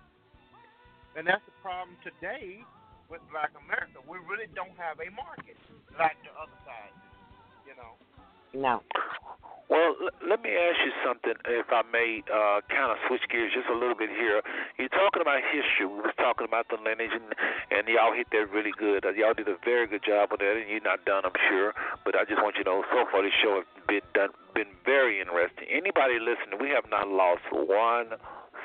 And 1.16 1.26
that's 1.26 1.44
the 1.46 1.52
problem 1.62 1.96
today 2.04 2.64
with 3.10 3.22
Black 3.32 3.52
America. 3.66 4.02
We 4.08 4.18
really 4.28 4.48
don't 4.54 4.76
have 4.78 5.00
a 5.00 5.10
market 5.12 5.56
like 5.98 6.18
the 6.24 6.32
other 6.42 6.58
side. 6.66 6.92
You 7.66 7.76
know. 7.78 7.94
No. 8.54 8.84
Well, 9.76 9.92
l- 10.08 10.16
let 10.24 10.40
me 10.40 10.56
ask 10.56 10.80
you 10.88 10.96
something, 11.04 11.36
if 11.52 11.68
I 11.68 11.84
may, 11.92 12.24
uh, 12.32 12.64
kind 12.72 12.96
of 12.96 12.98
switch 13.12 13.28
gears 13.28 13.52
just 13.52 13.68
a 13.68 13.76
little 13.76 13.94
bit 13.94 14.08
here. 14.08 14.40
You're 14.80 14.88
talking 14.88 15.20
about 15.20 15.44
history. 15.52 15.84
We 15.84 16.00
was 16.00 16.16
talking 16.16 16.48
about 16.48 16.72
the 16.72 16.80
lineage, 16.80 17.12
and, 17.12 17.36
and 17.76 17.84
y'all 17.92 18.16
hit 18.16 18.32
that 18.32 18.48
really 18.56 18.72
good. 18.72 19.04
Uh, 19.04 19.12
y'all 19.12 19.36
did 19.36 19.52
a 19.52 19.60
very 19.68 19.84
good 19.84 20.00
job 20.00 20.32
with 20.32 20.40
that, 20.40 20.56
and 20.56 20.72
you're 20.72 20.80
not 20.80 21.04
done, 21.04 21.28
I'm 21.28 21.36
sure. 21.52 21.76
But 22.08 22.16
I 22.16 22.24
just 22.24 22.40
want 22.40 22.56
you 22.56 22.64
to 22.64 22.72
know, 22.72 22.88
so 22.88 23.04
far 23.12 23.20
this 23.20 23.36
show 23.36 23.60
has 23.60 23.68
been 23.84 24.08
done, 24.16 24.32
been 24.56 24.72
very 24.88 25.20
interesting. 25.20 25.68
Anybody 25.68 26.24
listening, 26.24 26.56
we 26.56 26.72
have 26.72 26.88
not 26.88 27.12
lost 27.12 27.44
one 27.52 28.16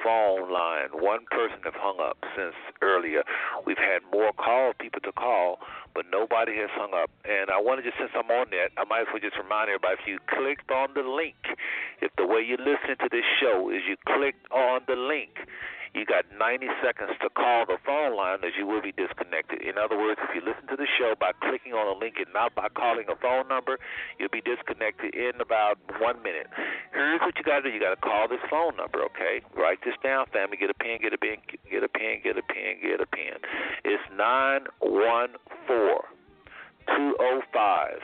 phone 0.02 0.50
line, 0.50 0.88
one 0.92 1.24
person 1.30 1.58
have 1.64 1.76
hung 1.76 1.98
up 2.00 2.18
since 2.36 2.54
earlier. 2.82 3.22
We've 3.66 3.78
had 3.78 4.00
more 4.12 4.32
call 4.32 4.72
people 4.78 5.00
to 5.02 5.12
call, 5.12 5.58
but 5.94 6.06
nobody 6.10 6.56
has 6.56 6.70
hung 6.72 6.94
up. 6.94 7.10
And 7.24 7.50
I 7.50 7.60
want 7.60 7.82
to 7.82 7.84
just 7.84 7.98
since 7.98 8.10
I'm 8.14 8.30
on 8.30 8.50
that, 8.50 8.72
I 8.76 8.84
might 8.84 9.02
as 9.02 9.06
well 9.12 9.20
just 9.20 9.36
remind 9.36 9.68
everybody 9.68 9.96
if 10.00 10.06
you 10.06 10.18
clicked 10.28 10.70
on 10.70 10.94
the 10.94 11.02
link, 11.02 11.36
if 12.00 12.10
the 12.16 12.26
way 12.26 12.40
you 12.40 12.56
listen 12.56 12.96
to 13.00 13.08
this 13.10 13.26
show 13.40 13.70
is 13.70 13.82
you 13.88 13.96
clicked 14.06 14.50
on 14.50 14.82
the 14.86 14.96
link, 14.96 15.36
you 15.94 16.06
got 16.06 16.24
90 16.38 16.66
seconds 16.82 17.10
to 17.20 17.28
call 17.30 17.66
the 17.66 17.78
phone 17.84 18.16
line 18.16 18.38
as 18.46 18.54
you 18.56 18.66
will 18.66 18.80
be 18.80 18.92
disconnected. 18.92 19.62
In 19.62 19.74
other 19.76 19.98
words, 19.98 20.20
if 20.22 20.30
you 20.34 20.40
listen 20.40 20.66
to 20.70 20.76
the 20.76 20.86
show 20.98 21.14
by 21.18 21.32
clicking 21.42 21.74
on 21.74 21.90
a 21.90 21.98
link 21.98 22.16
and 22.22 22.30
not 22.32 22.54
by 22.54 22.68
calling 22.70 23.06
a 23.10 23.16
phone 23.18 23.48
number, 23.48 23.78
you'll 24.18 24.30
be 24.30 24.40
disconnected 24.40 25.14
in 25.14 25.40
about 25.40 25.78
one 25.98 26.22
minute. 26.22 26.46
Here's 26.94 27.20
what 27.20 27.34
you 27.36 27.42
got 27.42 27.66
to 27.66 27.70
do. 27.70 27.74
You 27.74 27.80
got 27.82 27.98
to 27.98 28.00
call 28.00 28.28
this 28.28 28.42
phone 28.48 28.76
number, 28.76 29.02
okay? 29.10 29.42
Write 29.58 29.82
this 29.84 29.98
down, 30.02 30.26
family. 30.30 30.56
Get 30.56 30.70
a 30.70 30.78
pen, 30.78 31.02
get 31.02 31.12
a 31.12 31.18
pen, 31.18 31.42
get 31.66 31.82
a 31.82 31.88
pen, 31.90 32.22
get 32.22 32.38
a 32.38 32.46
pen, 32.46 32.78
get 32.82 33.00
a 33.02 33.06
pen. 33.10 33.42
It's 33.82 34.06
914 34.14 35.34
205 36.86 37.98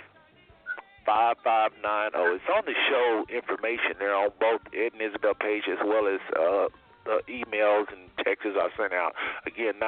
5590. 1.06 2.34
It's 2.34 2.50
on 2.50 2.66
the 2.66 2.74
show 2.90 3.24
information 3.30 3.94
there 4.02 4.14
on 4.14 4.34
both 4.42 4.60
Ed 4.74 4.98
and 4.98 5.02
Isabel 5.02 5.38
page 5.38 5.70
as 5.70 5.78
well 5.86 6.10
as 6.10 6.18
uh, 6.34 6.66
the 7.06 7.22
emails 7.30 7.86
and 7.94 8.10
texts 8.20 8.58
I 8.58 8.68
sent 8.76 8.92
out. 8.92 9.14
Again, 9.46 9.78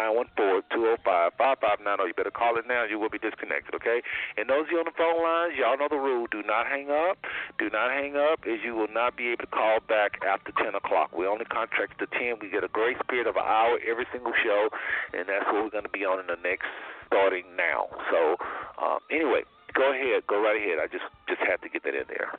914-205-5590. 0.73 2.07
You 2.07 2.15
better 2.15 2.31
call 2.31 2.57
it 2.57 2.67
now. 2.67 2.85
You 2.85 2.99
will 2.99 3.11
be 3.11 3.19
disconnected, 3.19 3.75
okay? 3.75 4.03
And 4.39 4.49
those 4.49 4.67
of 4.67 4.73
you 4.73 4.79
on 4.79 4.87
the 4.87 4.97
phone 4.97 5.23
lines, 5.23 5.55
y'all 5.59 5.77
know 5.77 5.89
the 5.91 5.99
rule. 5.99 6.27
Do 6.31 6.43
not 6.43 6.67
hang 6.67 6.91
up. 6.91 7.19
Do 7.59 7.69
not 7.71 7.91
hang 7.91 8.17
up 8.17 8.47
as 8.47 8.63
you 8.65 8.75
will 8.75 8.93
not 8.93 9.17
be 9.17 9.35
able 9.35 9.45
to 9.45 9.51
call 9.51 9.81
back 9.89 10.23
after 10.23 10.53
10 10.57 10.75
o'clock. 10.75 11.13
We 11.13 11.27
only 11.27 11.45
contract 11.45 11.99
to 11.99 12.07
10. 12.07 12.39
We 12.41 12.49
get 12.49 12.65
a 12.65 12.73
grace 12.73 13.01
period 13.09 13.27
of 13.27 13.37
an 13.37 13.45
hour 13.45 13.79
every 13.83 14.07
single 14.13 14.33
show, 14.43 14.71
and 15.13 15.29
that's 15.29 15.47
what 15.47 15.65
we're 15.65 15.75
going 15.75 15.89
to 15.89 15.93
be 15.93 16.05
on 16.05 16.21
in 16.21 16.27
the 16.27 16.39
next 16.43 16.67
starting 17.07 17.45
now. 17.57 17.89
So, 18.11 18.37
um, 18.79 19.01
anyway, 19.11 19.43
go 19.75 19.91
ahead. 19.91 20.27
Go 20.27 20.41
right 20.41 20.57
ahead. 20.57 20.79
I 20.79 20.87
just 20.87 21.05
just 21.27 21.41
had 21.41 21.61
to 21.63 21.69
get 21.69 21.83
that 21.85 21.95
in 21.95 22.07
there. 22.09 22.33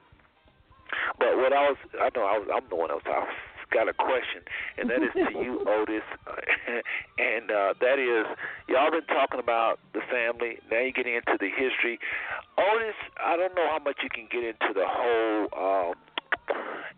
But 1.18 1.38
what 1.38 1.54
I 1.54 1.70
was, 1.70 1.78
I 2.00 2.10
know 2.16 2.26
I 2.26 2.38
was, 2.38 2.48
I'm 2.54 2.68
the 2.70 2.76
one 2.76 2.90
that 2.90 2.98
was 2.98 3.06
got 3.72 3.88
a 3.88 3.94
question, 3.94 4.42
and 4.78 4.90
that 4.90 5.02
is 5.02 5.14
to 5.14 5.40
you, 5.40 5.64
Otis. 5.68 6.04
and 7.18 7.52
uh, 7.52 7.74
that 7.82 8.00
is, 8.00 8.26
y'all 8.68 8.92
been 8.92 9.08
talking 9.08 9.40
about 9.40 9.80
the 9.94 10.02
family. 10.12 10.60
Now 10.72 10.80
you're 10.82 10.92
getting 10.92 11.16
into 11.16 11.38
the 11.40 11.50
history. 11.50 12.00
Otis, 12.58 12.98
I 13.18 13.38
don't 13.38 13.56
know 13.56 13.68
how 13.70 13.80
much 13.80 13.98
you 14.04 14.10
can 14.10 14.28
get 14.32 14.44
into 14.44 14.74
the 14.74 14.86
whole. 14.88 15.48
Um, 15.56 15.96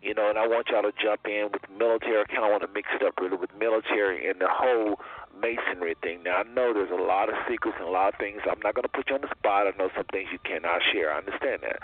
you 0.02 0.14
know, 0.14 0.28
and 0.28 0.38
I 0.38 0.48
want 0.48 0.68
y'all 0.68 0.82
to 0.82 0.92
jump 0.96 1.20
in 1.26 1.48
with 1.52 1.62
military. 1.70 2.18
I 2.20 2.24
kind 2.24 2.44
of 2.44 2.50
want 2.50 2.62
to 2.62 2.72
mix 2.72 2.88
it 2.92 3.06
up 3.06 3.14
really 3.20 3.36
with 3.36 3.50
military 3.54 4.28
and 4.28 4.40
the 4.40 4.48
whole 4.50 4.98
masonry 5.38 5.94
thing. 6.02 6.24
Now 6.24 6.42
I 6.42 6.42
know 6.42 6.74
there's 6.74 6.90
a 6.90 7.00
lot 7.00 7.28
of 7.28 7.36
secrets 7.48 7.76
and 7.78 7.88
a 7.88 7.92
lot 7.92 8.14
of 8.14 8.18
things. 8.18 8.40
I'm 8.44 8.60
not 8.64 8.74
going 8.74 8.82
to 8.82 8.92
put 8.92 9.08
you 9.08 9.14
on 9.14 9.22
the 9.22 9.30
spot. 9.30 9.68
I 9.68 9.76
know 9.78 9.90
some 9.94 10.08
things 10.10 10.28
you 10.32 10.40
cannot 10.42 10.82
share. 10.92 11.12
I 11.12 11.18
understand 11.18 11.62
that. 11.62 11.78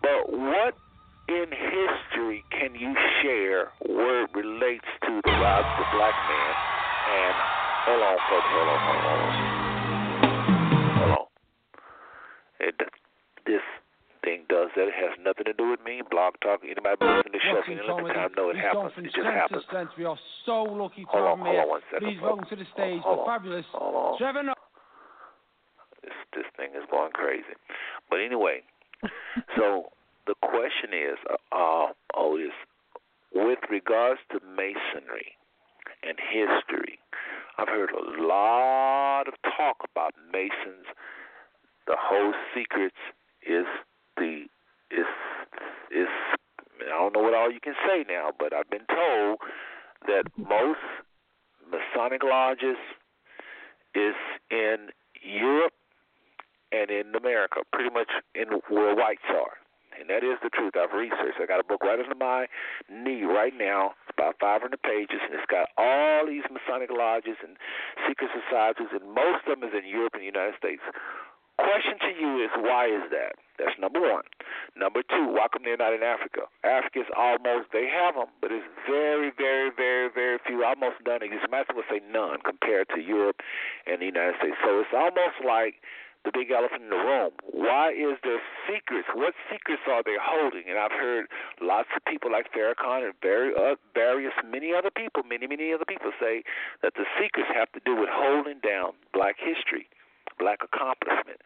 But 0.00 0.30
what 0.30 0.78
in 1.28 1.46
history 1.50 2.44
can 2.50 2.74
you 2.74 2.94
share 3.22 3.72
where 3.86 4.24
it 4.24 4.30
relates 4.34 4.86
to 5.02 5.20
the 5.24 5.30
rise 5.30 5.64
of 5.66 5.78
the 5.78 5.96
black 5.96 6.14
man? 6.28 6.54
And 7.06 7.34
hold 7.86 8.02
on, 8.02 8.18
folks, 8.30 8.48
hold 8.50 8.68
on, 8.68 8.80
hold 8.86 9.04
on, 9.06 9.34
hold 10.96 11.10
on. 11.10 11.26
It, 12.60 12.74
this 13.46 13.62
thing 14.24 14.42
does 14.48 14.68
that. 14.76 14.88
It 14.88 14.94
has 14.94 15.18
nothing 15.22 15.44
to 15.46 15.52
do 15.52 15.70
with 15.70 15.80
me. 15.84 16.02
Blog 16.10 16.34
Talk, 16.42 16.60
anybody 16.62 16.96
listening 16.98 17.22
to 17.24 17.38
the 17.38 17.42
show, 17.42 17.62
any 17.66 17.82
length 17.86 18.10
of 18.10 18.14
time, 18.14 18.30
know 18.36 18.50
it 18.50 18.56
happens. 18.56 18.92
It 18.98 19.14
just 19.14 19.26
happens. 19.26 19.62
Strength. 19.66 19.92
We 19.98 20.04
are 20.04 20.18
so 20.46 20.62
lucky 20.62 21.02
to 21.02 21.10
hold 21.10 21.26
have 21.26 21.38
on, 21.38 21.38
him 21.38 21.44
hold 21.46 21.54
here. 21.54 21.62
on 21.62 21.68
one 21.68 21.82
second. 21.90 22.06
Please 22.06 22.20
welcome 22.22 22.46
to 22.50 22.56
the 22.56 22.66
stage 22.74 23.02
hold 23.02 23.18
the 23.18 23.22
on, 23.22 23.38
fabulous 23.38 23.66
hold 23.72 23.94
on. 23.94 24.18
Trevor. 24.18 24.42
No- 24.42 24.54
this 26.02 26.14
this 26.34 26.46
thing 26.56 26.70
is 26.74 26.86
going 26.90 27.10
crazy. 27.12 27.54
But 28.10 28.18
anyway, 28.22 28.62
so 29.56 29.90
the 30.26 30.34
question 30.42 30.90
is, 30.92 31.18
uh, 31.30 31.56
uh, 31.56 31.86
Otis, 32.16 32.52
with 33.34 33.58
regards 33.70 34.20
to 34.32 34.40
masonry 34.44 35.36
and 36.02 36.18
history, 36.18 36.98
I've 37.58 37.68
heard 37.68 37.90
a 37.90 38.22
lot 38.22 39.28
of 39.28 39.34
talk 39.56 39.76
about 39.90 40.14
masons. 40.32 40.86
The 41.86 41.96
whole 41.98 42.34
secrets 42.54 42.96
is 43.42 43.66
the 44.16 44.46
is 44.90 45.06
is 45.90 46.08
I 46.80 46.88
don't 46.90 47.14
know 47.14 47.22
what 47.22 47.34
all 47.34 47.50
you 47.50 47.60
can 47.60 47.74
say 47.86 48.04
now, 48.08 48.30
but 48.38 48.52
I've 48.52 48.70
been 48.70 48.86
told 48.88 49.38
that 50.06 50.24
most 50.36 50.80
Masonic 51.70 52.22
lodges 52.22 52.76
is 53.94 54.14
in 54.50 54.88
Europe 55.22 55.72
and 56.72 56.90
in 56.90 57.14
America, 57.14 57.60
pretty 57.72 57.90
much 57.90 58.10
in 58.34 58.48
where 58.68 58.94
whites 58.94 59.22
are. 59.28 59.56
And 59.98 60.08
that 60.10 60.24
is 60.24 60.38
the 60.42 60.50
truth. 60.50 60.76
I've 60.76 60.92
researched. 60.92 61.40
I 61.40 61.46
got 61.46 61.60
a 61.60 61.66
book 61.66 61.82
right 61.82 61.98
under 61.98 62.14
my 62.14 62.46
knee 62.88 63.24
right 63.24 63.54
now. 63.56 63.94
It's 64.04 64.14
about 64.16 64.36
500 64.40 64.62
pages, 64.82 65.20
and 65.24 65.32
it's 65.34 65.48
got 65.50 65.68
all 65.76 66.26
these 66.26 66.44
Masonic 66.52 66.90
lodges 66.90 67.36
and 67.42 67.56
secret 68.08 68.30
societies, 68.32 68.92
and 68.92 69.08
most 69.12 69.48
of 69.48 69.58
them 69.58 69.64
is 69.68 69.74
in 69.74 69.88
Europe 69.88 70.14
and 70.14 70.22
the 70.22 70.30
United 70.30 70.56
States. 70.58 70.82
Question 71.56 71.96
to 72.04 72.12
you 72.12 72.44
is 72.44 72.52
why 72.60 72.84
is 72.84 73.08
that? 73.10 73.40
That's 73.56 73.72
number 73.80 74.00
one. 74.00 74.28
Number 74.76 75.00
two, 75.00 75.32
why 75.32 75.48
come 75.48 75.64
they're 75.64 75.80
not 75.80 75.96
in 75.96 76.04
Africa? 76.04 76.44
Africa 76.60 77.00
is 77.00 77.10
almost 77.16 77.72
they 77.72 77.88
have 77.88 78.12
them, 78.12 78.28
but 78.44 78.52
it's 78.52 78.68
very, 78.84 79.32
very, 79.32 79.72
very, 79.72 80.12
very 80.12 80.36
few. 80.44 80.64
Almost 80.64 81.00
none. 81.08 81.24
As 81.24 81.40
a 81.40 81.48
matter 81.48 81.72
would 81.72 81.88
say 81.88 82.04
none 82.12 82.44
compared 82.44 82.92
to 82.92 83.00
Europe 83.00 83.40
and 83.88 84.04
the 84.04 84.06
United 84.12 84.36
States. 84.36 84.60
So 84.60 84.84
it's 84.84 84.92
almost 84.92 85.40
like 85.40 85.80
the 86.26 86.34
big 86.34 86.50
elephant 86.50 86.82
in 86.82 86.90
the 86.90 86.98
room. 86.98 87.30
Why 87.54 87.94
is 87.94 88.18
there 88.26 88.42
secrets? 88.66 89.06
What 89.14 89.32
secrets 89.46 89.86
are 89.86 90.02
they 90.02 90.18
holding? 90.18 90.66
And 90.66 90.76
I've 90.76 90.90
heard 90.90 91.30
lots 91.62 91.88
of 91.94 92.02
people 92.04 92.34
like 92.34 92.50
Farrakhan 92.50 93.06
and 93.06 93.14
very, 93.22 93.54
uh, 93.54 93.78
various, 93.94 94.34
many 94.42 94.74
other 94.74 94.90
people, 94.90 95.22
many, 95.22 95.46
many 95.46 95.72
other 95.72 95.86
people 95.86 96.10
say 96.18 96.42
that 96.82 96.98
the 96.98 97.06
secrets 97.14 97.48
have 97.54 97.70
to 97.72 97.80
do 97.86 97.94
with 97.94 98.10
holding 98.10 98.58
down 98.58 98.98
black 99.14 99.36
history, 99.38 99.86
black 100.38 100.66
accomplishment. 100.66 101.38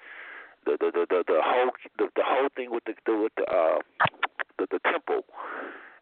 The 0.64 0.76
the 0.80 0.88
the 0.92 1.04
the, 1.08 1.20
the 1.28 1.40
whole 1.44 1.70
the, 1.96 2.08
the 2.16 2.24
whole 2.24 2.48
thing 2.56 2.70
with 2.72 2.84
the, 2.84 2.92
the 3.06 3.16
with 3.16 3.32
the 3.36 3.44
uh 3.48 3.78
the, 4.58 4.66
the 4.70 4.80
temple 4.84 5.24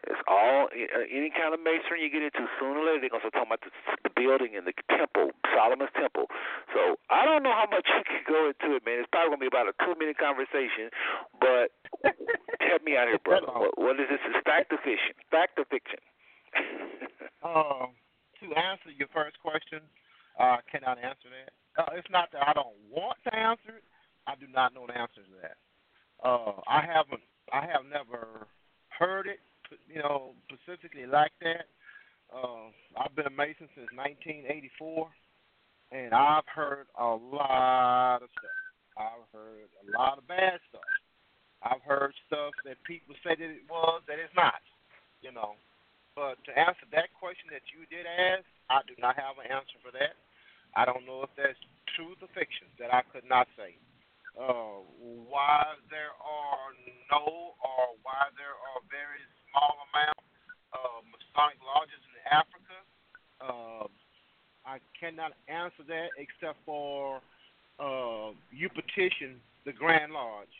it's 0.08 0.24
all 0.24 0.72
any 0.72 1.28
kind 1.28 1.52
of 1.52 1.60
masonry 1.60 2.00
you 2.00 2.08
get 2.08 2.24
into. 2.24 2.48
Sooner 2.56 2.80
or 2.80 2.84
later, 2.88 3.04
they're 3.04 3.12
gonna 3.12 3.28
start 3.28 3.36
talking 3.36 3.52
about 3.52 3.62
the, 3.62 3.72
the 4.08 4.12
building 4.16 4.56
and 4.56 4.64
the 4.64 4.72
temple, 4.88 5.36
Solomon's 5.52 5.92
temple. 5.92 6.32
So 6.72 6.96
I 7.12 7.28
don't 7.28 7.44
know 7.44 7.52
how 7.52 7.68
much 7.68 7.84
you 7.92 8.02
can 8.08 8.24
go 8.24 8.48
into 8.48 8.76
it, 8.76 8.82
man. 8.88 9.04
It's 9.04 9.12
probably 9.12 9.36
gonna 9.36 9.44
be 9.44 9.52
about 9.52 9.68
a 9.68 9.76
two-minute 9.84 10.16
conversation. 10.16 10.88
But 11.36 11.76
help 12.64 12.80
me 12.82 12.96
out 12.96 13.12
here, 13.12 13.20
brother. 13.20 13.52
What, 13.58 13.76
what 13.76 13.94
is 14.00 14.08
this? 14.08 14.22
Is 14.24 14.40
fact 14.44 14.72
or 14.72 14.80
fiction? 14.80 15.12
Fact 15.30 15.60
or 15.60 15.66
fiction? 15.68 16.00
Um, 17.38 17.94
to 18.42 18.46
answer 18.58 18.90
your 18.90 19.06
first 19.14 19.38
question, 19.38 19.78
uh, 20.40 20.58
I 20.58 20.60
cannot 20.70 20.98
answer 20.98 21.30
that. 21.30 21.54
Uh, 21.78 21.94
it's 21.94 22.10
not 22.10 22.32
that 22.32 22.42
I 22.42 22.52
don't 22.52 22.74
want 22.90 23.16
to 23.24 23.34
answer 23.34 23.78
it. 23.78 23.84
I 24.26 24.34
do 24.34 24.46
not 24.52 24.74
know 24.74 24.86
the 24.86 24.98
answer 24.98 25.22
to 25.22 25.34
that. 25.42 25.56
Uh, 26.18 26.60
I 26.66 26.82
haven't. 26.82 27.22
I 27.52 27.62
have 27.62 27.86
never 27.88 28.48
heard 28.90 29.26
it, 29.26 29.38
you 29.88 30.00
know, 30.00 30.32
specifically 30.46 31.06
like 31.06 31.32
that. 31.42 31.66
Uh, 32.28 32.68
I've 33.00 33.14
been 33.16 33.26
a 33.26 33.32
Mason 33.32 33.68
since 33.72 33.88
1984, 33.96 35.08
and 35.92 36.12
I've 36.12 36.48
heard 36.48 36.86
a 36.98 37.16
lot 37.16 38.20
of 38.20 38.28
stuff. 38.36 38.60
I've 38.98 39.26
heard 39.32 39.70
a 39.80 39.84
lot 39.96 40.18
of 40.18 40.28
bad 40.28 40.60
stuff. 40.68 40.90
I've 41.62 41.82
heard 41.82 42.12
stuff 42.26 42.52
that 42.66 42.78
people 42.84 43.14
say 43.24 43.34
that 43.34 43.50
it 43.50 43.66
was, 43.66 44.02
that 44.06 44.20
it's 44.20 44.34
not, 44.36 44.60
you 45.22 45.32
know. 45.32 45.56
But 46.14 46.38
to 46.46 46.52
answer 46.52 46.86
that 46.92 47.14
question 47.14 47.50
that 47.54 47.64
you 47.70 47.86
did 47.88 48.04
ask, 48.04 48.44
I 48.68 48.82
do 48.86 48.94
not 48.98 49.14
have 49.16 49.38
an 49.38 49.50
answer 49.50 49.78
for 49.80 49.94
that. 49.94 50.18
I 50.76 50.84
don't 50.84 51.06
know 51.06 51.24
if 51.24 51.32
that's 51.38 51.58
truth 51.96 52.20
or 52.20 52.30
fiction. 52.36 52.68
That 52.76 52.92
I 52.92 53.02
could 53.08 53.24
not 53.24 53.48
say. 53.56 53.78
Uh, 54.38 54.86
why 55.26 55.74
there 55.90 56.14
are 56.22 56.70
no 57.10 57.58
or 57.58 57.82
why 58.06 58.30
there 58.38 58.54
are 58.54 58.80
very 58.86 59.22
small 59.58 59.74
amount 59.90 60.22
of 60.70 61.02
Masonic 61.10 61.58
lodges 61.66 62.02
in 62.14 62.16
Africa, 62.30 62.76
uh, 63.42 63.86
I 64.62 64.78
cannot 64.94 65.34
answer 65.50 65.82
that 65.90 66.14
except 66.14 66.58
for 66.62 67.18
uh, 67.82 68.30
you 68.54 68.70
petition 68.70 69.42
the 69.66 69.74
Grand 69.74 70.14
Lodge, 70.14 70.52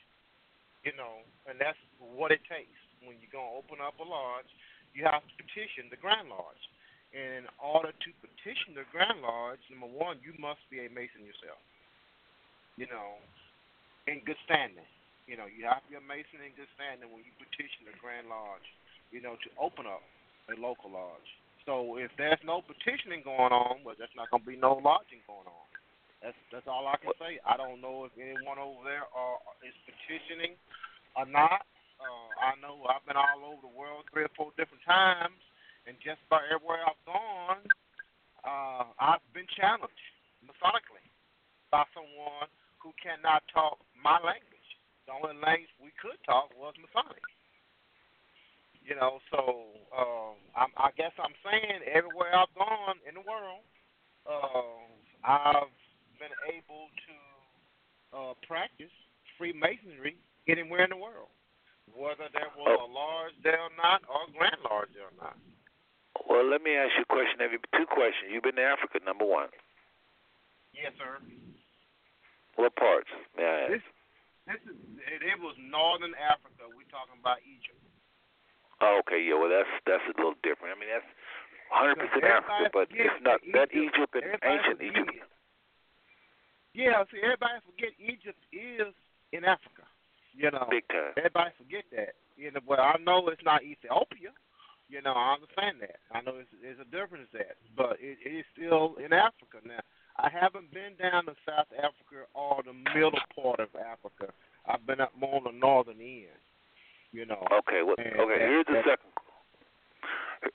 you 0.83 0.95
know, 0.99 1.23
and 1.47 1.59
that's 1.59 1.79
what 1.99 2.35
it 2.35 2.43
takes. 2.51 2.75
When 3.07 3.15
you're 3.23 3.31
going 3.31 3.47
to 3.47 3.59
open 3.63 3.79
up 3.79 3.95
a 4.03 4.07
lodge, 4.07 4.51
you 4.91 5.07
have 5.07 5.23
to 5.23 5.35
petition 5.39 5.87
the 5.87 6.01
Grand 6.01 6.27
Lodge. 6.27 6.65
And 7.15 7.47
in 7.47 7.53
order 7.63 7.95
to 7.95 8.09
petition 8.21 8.75
the 8.75 8.85
Grand 8.91 9.23
Lodge, 9.23 9.63
number 9.71 9.89
one, 9.89 10.19
you 10.21 10.35
must 10.37 10.61
be 10.69 10.83
a 10.83 10.91
Mason 10.91 11.23
yourself. 11.23 11.61
You 12.75 12.91
know, 12.91 13.23
in 14.11 14.21
good 14.27 14.39
standing. 14.45 14.87
You 15.29 15.37
know, 15.37 15.49
you 15.49 15.69
have 15.69 15.85
to 15.85 15.89
be 15.93 15.97
a 16.01 16.05
Mason 16.05 16.41
in 16.41 16.57
good 16.57 16.71
standing 16.77 17.09
when 17.13 17.23
you 17.23 17.33
petition 17.37 17.85
the 17.85 17.97
Grand 18.01 18.29
Lodge, 18.33 18.65
you 19.11 19.21
know, 19.21 19.37
to 19.41 19.49
open 19.61 19.87
up 19.87 20.03
a 20.49 20.57
local 20.61 20.91
lodge. 20.93 21.29
So 21.69 22.01
if 22.01 22.09
there's 22.17 22.41
no 22.45 22.65
petitioning 22.65 23.21
going 23.21 23.53
on, 23.53 23.85
well, 23.85 23.97
there's 23.99 24.13
not 24.17 24.33
going 24.33 24.41
to 24.41 24.49
be 24.49 24.57
no 24.57 24.81
lodging 24.81 25.21
going 25.29 25.45
on. 25.45 25.69
That's 26.25 26.39
that's 26.51 26.67
all 26.67 26.89
I 26.91 26.99
can 26.99 27.15
say. 27.21 27.39
I 27.47 27.55
don't 27.55 27.79
know 27.79 28.09
if 28.09 28.13
anyone 28.19 28.59
over 28.59 28.83
there 28.83 29.07
are, 29.07 29.39
is 29.63 29.77
petitioning 29.87 30.59
or 31.15 31.29
not. 31.31 31.63
Uh, 32.03 32.31
I 32.43 32.59
know 32.59 32.83
I've 32.91 33.07
been 33.07 33.19
all 33.19 33.55
over 33.55 33.63
the 33.63 33.75
world 33.75 34.07
three 34.11 34.27
or 34.27 34.35
four 34.35 34.51
different 34.59 34.83
times, 34.83 35.39
and 35.87 35.95
just 36.03 36.19
about 36.27 36.47
everywhere 36.51 36.83
I've 36.83 37.05
gone, 37.07 37.63
uh, 38.43 38.91
I've 38.99 39.23
been 39.31 39.47
challenged 39.55 40.03
methodically 40.43 41.07
by 41.71 41.87
someone 41.95 42.51
who 42.83 42.91
cannot 42.99 43.47
talk 43.53 43.79
my 43.95 44.19
language. 44.19 44.69
The 45.07 45.15
only 45.15 45.39
language 45.39 45.71
we 45.79 45.95
could 46.03 46.19
talk 46.27 46.51
was 46.59 46.75
Masonic. 46.83 47.23
You 48.89 48.97
know, 48.97 49.21
so 49.29 49.69
uh, 49.93 50.33
I'm, 50.57 50.73
I 50.81 50.89
guess 50.97 51.13
I'm 51.21 51.37
saying 51.45 51.85
everywhere 51.85 52.33
I've 52.33 52.49
gone 52.57 52.97
in 53.05 53.21
the 53.21 53.25
world, 53.29 53.61
uh, 54.25 54.81
I've 55.21 55.77
been 56.17 56.33
able 56.49 56.89
to 56.89 57.17
uh, 58.17 58.33
practice 58.49 58.89
Freemasonry 59.37 60.17
anywhere 60.49 60.89
in 60.89 60.91
the 60.91 60.97
world, 60.97 61.29
whether 61.93 62.33
there 62.33 62.49
was 62.57 62.81
a 62.81 62.89
lodge 62.89 63.37
there 63.45 63.61
or 63.61 63.69
not, 63.77 64.01
or 64.09 64.25
a 64.25 64.33
grand 64.33 64.57
lodge 64.65 64.89
there 64.97 65.13
or 65.13 65.19
not. 65.21 65.37
Well, 66.25 66.49
let 66.49 66.65
me 66.65 66.73
ask 66.73 66.97
you 66.97 67.05
a 67.05 67.13
question. 67.13 67.45
Have 67.45 67.53
you 67.53 67.61
two 67.77 67.85
questions? 67.93 68.33
You've 68.33 68.49
been 68.49 68.57
to 68.57 68.65
Africa, 68.65 69.05
number 69.05 69.29
one. 69.29 69.53
Yes, 70.73 70.97
sir. 70.97 71.21
What 72.57 72.75
parts? 72.75 73.13
May 73.37 73.45
I 73.45 73.57
ask? 73.69 73.71
This, 73.71 73.85
this 74.49 74.63
is 74.65 74.81
it, 75.13 75.21
it 75.23 75.39
was 75.39 75.55
northern 75.61 76.17
Africa. 76.17 76.67
We're 76.73 76.89
talking 76.89 77.21
about 77.21 77.45
Egypt. 77.45 77.78
Oh, 78.81 79.01
okay, 79.03 79.21
yeah. 79.23 79.35
Well, 79.35 79.51
that's 79.51 79.71
that's 79.87 80.05
a 80.07 80.15
little 80.17 80.39
different. 80.43 80.75
I 80.75 80.79
mean, 80.79 80.91
that's 80.91 81.11
100 81.71 81.99
percent 81.99 82.25
Africa, 82.25 82.71
but 82.73 82.89
it's 82.95 83.19
not 83.23 83.41
that 83.53 83.69
Egypt 83.75 84.15
and 84.15 84.39
ancient 84.43 84.81
Egypt. 84.83 85.27
Yeah, 86.75 87.03
see, 87.11 87.19
everybody 87.25 87.59
forget 87.67 87.91
Egypt 87.99 88.39
is 88.55 88.95
in 89.33 89.43
Africa. 89.45 89.83
You 90.31 90.51
know, 90.55 90.67
Big 90.71 90.87
time. 90.89 91.11
Everybody 91.19 91.51
forget 91.59 91.85
that. 91.91 92.15
You 92.37 92.53
know, 92.55 92.61
well, 92.63 92.79
I 92.79 92.95
know 93.03 93.27
it's 93.29 93.43
not 93.43 93.67
Ethiopia. 93.67 94.31
You 94.89 94.99
You 94.99 95.03
know, 95.03 95.13
I 95.13 95.35
understand 95.35 95.83
that. 95.83 95.99
I 96.15 96.23
know 96.23 96.39
it's, 96.39 96.49
it's 96.63 96.79
a 96.79 96.87
difference 96.95 97.27
that, 97.35 97.59
but 97.77 97.99
it, 97.99 98.23
it 98.25 98.31
is 98.31 98.47
still 98.55 98.95
in 99.03 99.13
Africa 99.13 99.59
now. 99.67 99.83
I 100.19 100.31
haven't 100.31 100.73
been 100.73 100.95
down 100.99 101.27
to 101.27 101.35
South 101.47 101.71
Africa 101.79 102.31
or 102.35 102.63
the 102.63 102.75
middle 102.95 103.19
part 103.35 103.59
of 103.61 103.69
Africa. 103.75 104.33
I've 104.67 104.87
been 104.87 105.01
up 105.01 105.13
more 105.19 105.37
on 105.37 105.45
the 105.45 105.59
northern 105.59 106.01
end. 106.01 106.39
You 107.13 107.25
know. 107.27 107.41
Okay. 107.65 107.81
Well, 107.83 107.97
And 107.99 108.21
okay. 108.21 108.39
Here's 108.39 108.67
the 108.67 108.83
second. 108.85 109.13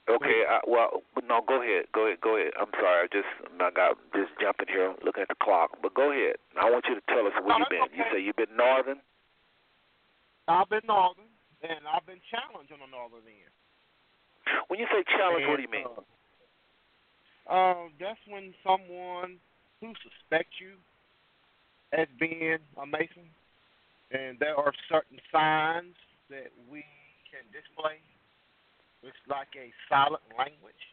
Okay. 0.07 0.39
I, 0.47 0.61
well, 0.67 1.01
no. 1.25 1.41
Go 1.47 1.61
ahead. 1.61 1.89
Go 1.93 2.07
ahead. 2.07 2.21
Go 2.21 2.37
ahead. 2.37 2.53
I'm 2.59 2.71
sorry. 2.77 3.03
I 3.03 3.07
just 3.11 3.31
I 3.59 3.69
got 3.71 3.97
just 4.13 4.31
jumping 4.39 4.69
here, 4.69 4.93
looking 5.03 5.23
at 5.23 5.29
the 5.29 5.39
clock. 5.41 5.77
But 5.81 5.93
go 5.93 6.11
ahead. 6.11 6.37
I 6.55 6.69
want 6.69 6.85
you 6.87 6.95
to 6.95 7.03
tell 7.09 7.25
us 7.25 7.33
where 7.41 7.57
No, 7.57 7.65
you've 7.65 7.73
been. 7.73 7.89
You 7.97 8.03
say 8.13 8.19
you've 8.21 8.39
been 8.39 8.55
northern. 8.55 9.01
I've 10.47 10.69
been 10.69 10.85
northern, 10.87 11.31
and 11.63 11.87
I've 11.87 12.05
been 12.05 12.21
challenged 12.29 12.71
on 12.71 12.79
the 12.79 12.91
northern 12.91 13.23
end. 13.25 13.53
When 14.67 14.79
you 14.79 14.87
say 14.91 15.03
challenge, 15.15 15.47
what 15.47 15.57
do 15.57 15.63
you 15.63 15.71
mean? 15.71 15.87
Uh, 15.87 16.03
uh, 17.47 17.87
that's 17.99 18.19
when 18.27 18.53
someone 18.63 19.39
who 19.79 19.91
suspects 20.03 20.59
you 20.59 20.75
as 21.91 22.07
being 22.19 22.59
a 22.75 22.85
Mason, 22.85 23.27
and 24.11 24.39
there 24.39 24.55
are 24.55 24.71
certain 24.91 25.19
signs 25.31 25.95
that 26.33 26.49
we 26.65 26.81
can 27.29 27.45
display. 27.53 28.01
It's 29.05 29.19
like 29.29 29.53
a 29.53 29.69
silent 29.85 30.25
language. 30.33 30.83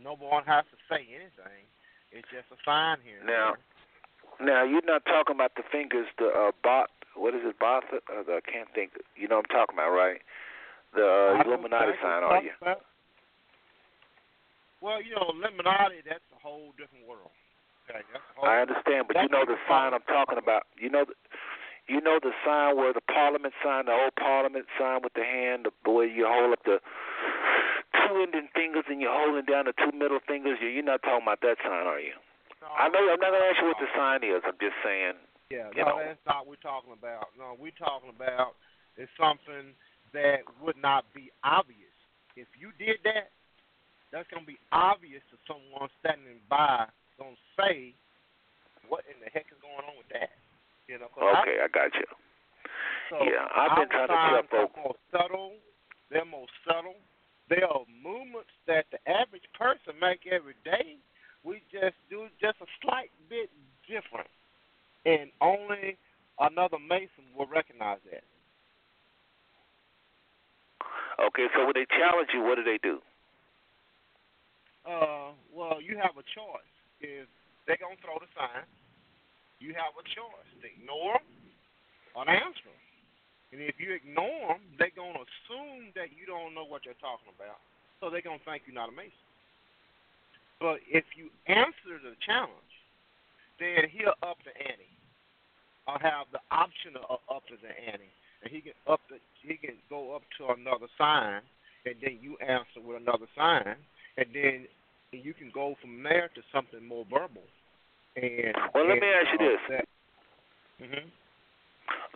No 0.00 0.16
one 0.16 0.48
has 0.48 0.64
to 0.72 0.78
say 0.88 1.04
anything. 1.04 1.68
It's 2.10 2.26
just 2.32 2.48
a 2.48 2.58
sign 2.64 2.98
here. 3.04 3.20
Now, 3.20 3.58
now 4.40 4.64
you're 4.64 4.86
not 4.86 5.04
talking 5.04 5.36
about 5.36 5.54
the 5.54 5.66
fingers, 5.68 6.06
the 6.16 6.32
uh, 6.32 6.52
bot. 6.62 6.90
What 7.14 7.34
is 7.34 7.42
it, 7.44 7.58
bot? 7.58 7.84
Uh, 7.92 8.24
I 8.26 8.42
can't 8.42 8.70
think. 8.74 8.96
You 9.14 9.28
know 9.28 9.42
what 9.42 9.50
I'm 9.50 9.54
talking 9.54 9.76
about, 9.76 9.92
right? 9.92 10.22
The 10.94 11.04
uh, 11.04 11.42
Illuminati 11.42 11.98
sign, 12.00 12.22
are 12.22 12.42
you? 12.42 12.54
about. 12.62 12.86
Well, 14.80 15.02
you 15.02 15.14
know, 15.18 15.34
Illuminati, 15.34 16.06
that's 16.06 16.24
a 16.34 16.38
whole 16.38 16.70
different 16.78 17.06
world. 17.06 17.34
Okay, 17.90 18.00
whole 18.36 18.48
I 18.48 18.62
understand, 18.62 19.10
but 19.10 19.18
you 19.20 19.28
know 19.28 19.44
the 19.44 19.58
sign 19.68 19.92
I'm 19.92 20.06
talking 20.06 20.38
about. 20.38 20.70
You 20.78 20.88
know, 20.88 21.04
the, 21.04 21.14
you 21.86 22.00
know 22.00 22.18
the 22.22 22.32
sign 22.44 22.76
where 22.76 22.92
the 22.92 23.00
Parliament 23.02 23.54
sign, 23.62 23.86
the 23.86 23.92
old 23.92 24.14
Parliament 24.16 24.66
sign 24.78 25.00
with 25.02 25.12
the 25.14 25.24
hand, 25.24 25.66
the 25.66 25.90
where 25.90 26.06
you 26.06 26.26
hold 26.26 26.52
up 26.52 26.64
the 26.64 26.80
two 28.06 28.16
ending 28.22 28.48
fingers 28.54 28.84
and 28.88 29.00
you're 29.00 29.12
holding 29.12 29.44
down 29.44 29.66
the 29.66 29.74
two 29.76 29.92
middle 29.96 30.20
fingers. 30.26 30.58
You- 30.60 30.68
You're 30.68 30.84
not 30.84 31.02
talking 31.02 31.22
about 31.26 31.40
that 31.42 31.58
sign, 31.62 31.86
are 31.86 32.00
you? 32.00 32.14
I 32.64 32.88
know. 32.88 32.98
I'm 33.12 33.20
not 33.20 33.30
gonna 33.32 33.44
ask 33.44 33.60
you 33.60 33.68
what 33.68 33.78
the 33.78 33.88
sign 33.94 34.24
is. 34.24 34.40
I'm 34.44 34.56
just 34.58 34.76
saying. 34.82 35.14
Yeah, 35.50 35.68
you 35.76 35.84
no, 35.84 36.00
know. 36.00 36.04
that's 36.04 36.24
not 36.26 36.48
what 36.48 36.56
we're 36.56 36.64
talking 36.64 36.92
about. 36.92 37.28
No, 37.36 37.54
we're 37.60 37.76
talking 37.76 38.08
about 38.08 38.56
is 38.96 39.08
something 39.20 39.74
that 40.12 40.40
would 40.62 40.76
not 40.80 41.04
be 41.12 41.30
obvious. 41.44 41.92
If 42.36 42.48
you 42.58 42.72
did 42.78 43.02
that, 43.04 43.30
that's 44.10 44.26
gonna 44.30 44.46
be 44.46 44.58
obvious 44.72 45.22
to 45.30 45.36
someone 45.46 45.90
standing 46.00 46.40
by. 46.48 46.88
Gonna 47.18 47.36
say, 47.56 47.92
"What 48.88 49.04
in 49.06 49.20
the 49.20 49.28
heck 49.30 49.46
is 49.52 49.58
going 49.60 49.84
on 49.84 49.96
with 49.98 50.08
that?" 50.08 50.30
You 50.88 50.98
know. 50.98 51.08
Okay, 51.16 51.58
I 51.64 51.68
got 51.72 51.94
you. 51.94 52.08
So 53.10 53.24
Yeah, 53.24 53.48
I've 53.54 53.76
been 53.76 53.88
trying 53.88 54.08
to 54.08 54.48
tell 54.48 54.68
folks. 54.68 54.76
more 54.76 54.96
subtle. 55.12 55.52
They're 56.10 56.24
more 56.24 56.46
subtle. 56.66 56.96
They 57.48 57.60
are 57.62 57.84
movements 58.02 58.52
that 58.66 58.86
the 58.92 59.00
average 59.08 59.44
person 59.58 59.94
make 60.00 60.26
every 60.30 60.54
day. 60.64 60.96
We 61.44 61.60
just 61.70 61.96
do 62.08 62.28
just 62.40 62.56
a 62.60 62.68
slight 62.80 63.10
bit 63.28 63.50
different, 63.84 64.28
and 65.04 65.28
only 65.40 65.96
another 66.40 66.78
Mason 66.78 67.28
will 67.36 67.46
recognize 67.46 68.00
that. 68.10 68.24
Okay, 71.20 71.46
so 71.54 71.64
when 71.64 71.76
they 71.76 71.86
challenge 71.92 72.30
you, 72.32 72.42
what 72.42 72.56
do 72.56 72.64
they 72.64 72.78
do? 72.82 72.98
Uh, 74.88 75.32
well, 75.52 75.80
you 75.80 75.96
have 75.96 76.16
a 76.16 76.24
choice. 76.32 76.72
If 77.00 77.28
they're 77.66 77.76
gonna 77.76 77.96
throw 78.00 78.18
the 78.20 78.28
sign, 78.36 78.64
you 79.60 79.74
have 79.74 79.94
a 79.98 80.04
choice: 80.04 80.50
to 80.60 80.66
ignore 80.66 81.18
them 81.18 81.44
or 82.14 82.24
to 82.24 82.30
answer 82.30 82.66
them. 82.66 82.82
And 83.52 83.62
if 83.62 83.78
you 83.78 83.94
ignore 83.94 84.58
them, 84.58 84.64
they're 84.78 84.94
gonna 84.94 85.22
assume 85.22 85.94
that 85.94 86.10
you 86.14 86.26
don't 86.26 86.54
know 86.54 86.66
what 86.66 86.82
they're 86.82 86.98
talking 86.98 87.30
about, 87.34 87.62
so 88.00 88.10
they're 88.10 88.24
gonna 88.24 88.42
think 88.42 88.66
you're 88.66 88.74
not 88.74 88.90
a 88.90 88.96
Mason. 88.96 89.14
But 90.58 90.80
if 90.90 91.04
you 91.14 91.30
answer 91.46 92.02
the 92.02 92.16
challenge, 92.24 92.74
then 93.58 93.86
he'll 93.90 94.18
up 94.22 94.38
the 94.42 94.54
ante, 94.58 94.90
or 95.86 95.98
have 96.02 96.26
the 96.32 96.42
option 96.50 96.96
of 96.96 97.20
up 97.30 97.46
to 97.46 97.54
the 97.62 97.70
ante, 97.70 98.10
and 98.42 98.50
he 98.50 98.60
can 98.60 98.74
up 98.86 99.00
the 99.10 99.18
he 99.42 99.56
can 99.56 99.76
go 99.90 100.14
up 100.14 100.22
to 100.38 100.50
another 100.50 100.88
sign, 100.98 101.42
and 101.86 101.94
then 102.02 102.18
you 102.20 102.36
answer 102.38 102.80
with 102.82 103.00
another 103.00 103.26
sign, 103.36 103.76
and 104.16 104.26
then 104.32 104.66
you 105.12 105.34
can 105.34 105.50
go 105.54 105.76
from 105.80 106.02
there 106.02 106.28
to 106.34 106.42
something 106.50 106.82
more 106.84 107.04
verbal. 107.10 107.46
And 108.16 108.54
Well, 108.74 108.86
let 108.86 108.98
and, 108.98 109.00
me 109.00 109.08
ask 109.10 109.28
you 109.32 109.38
this. 109.38 109.60
That, 109.68 109.86
hmm 110.78 111.08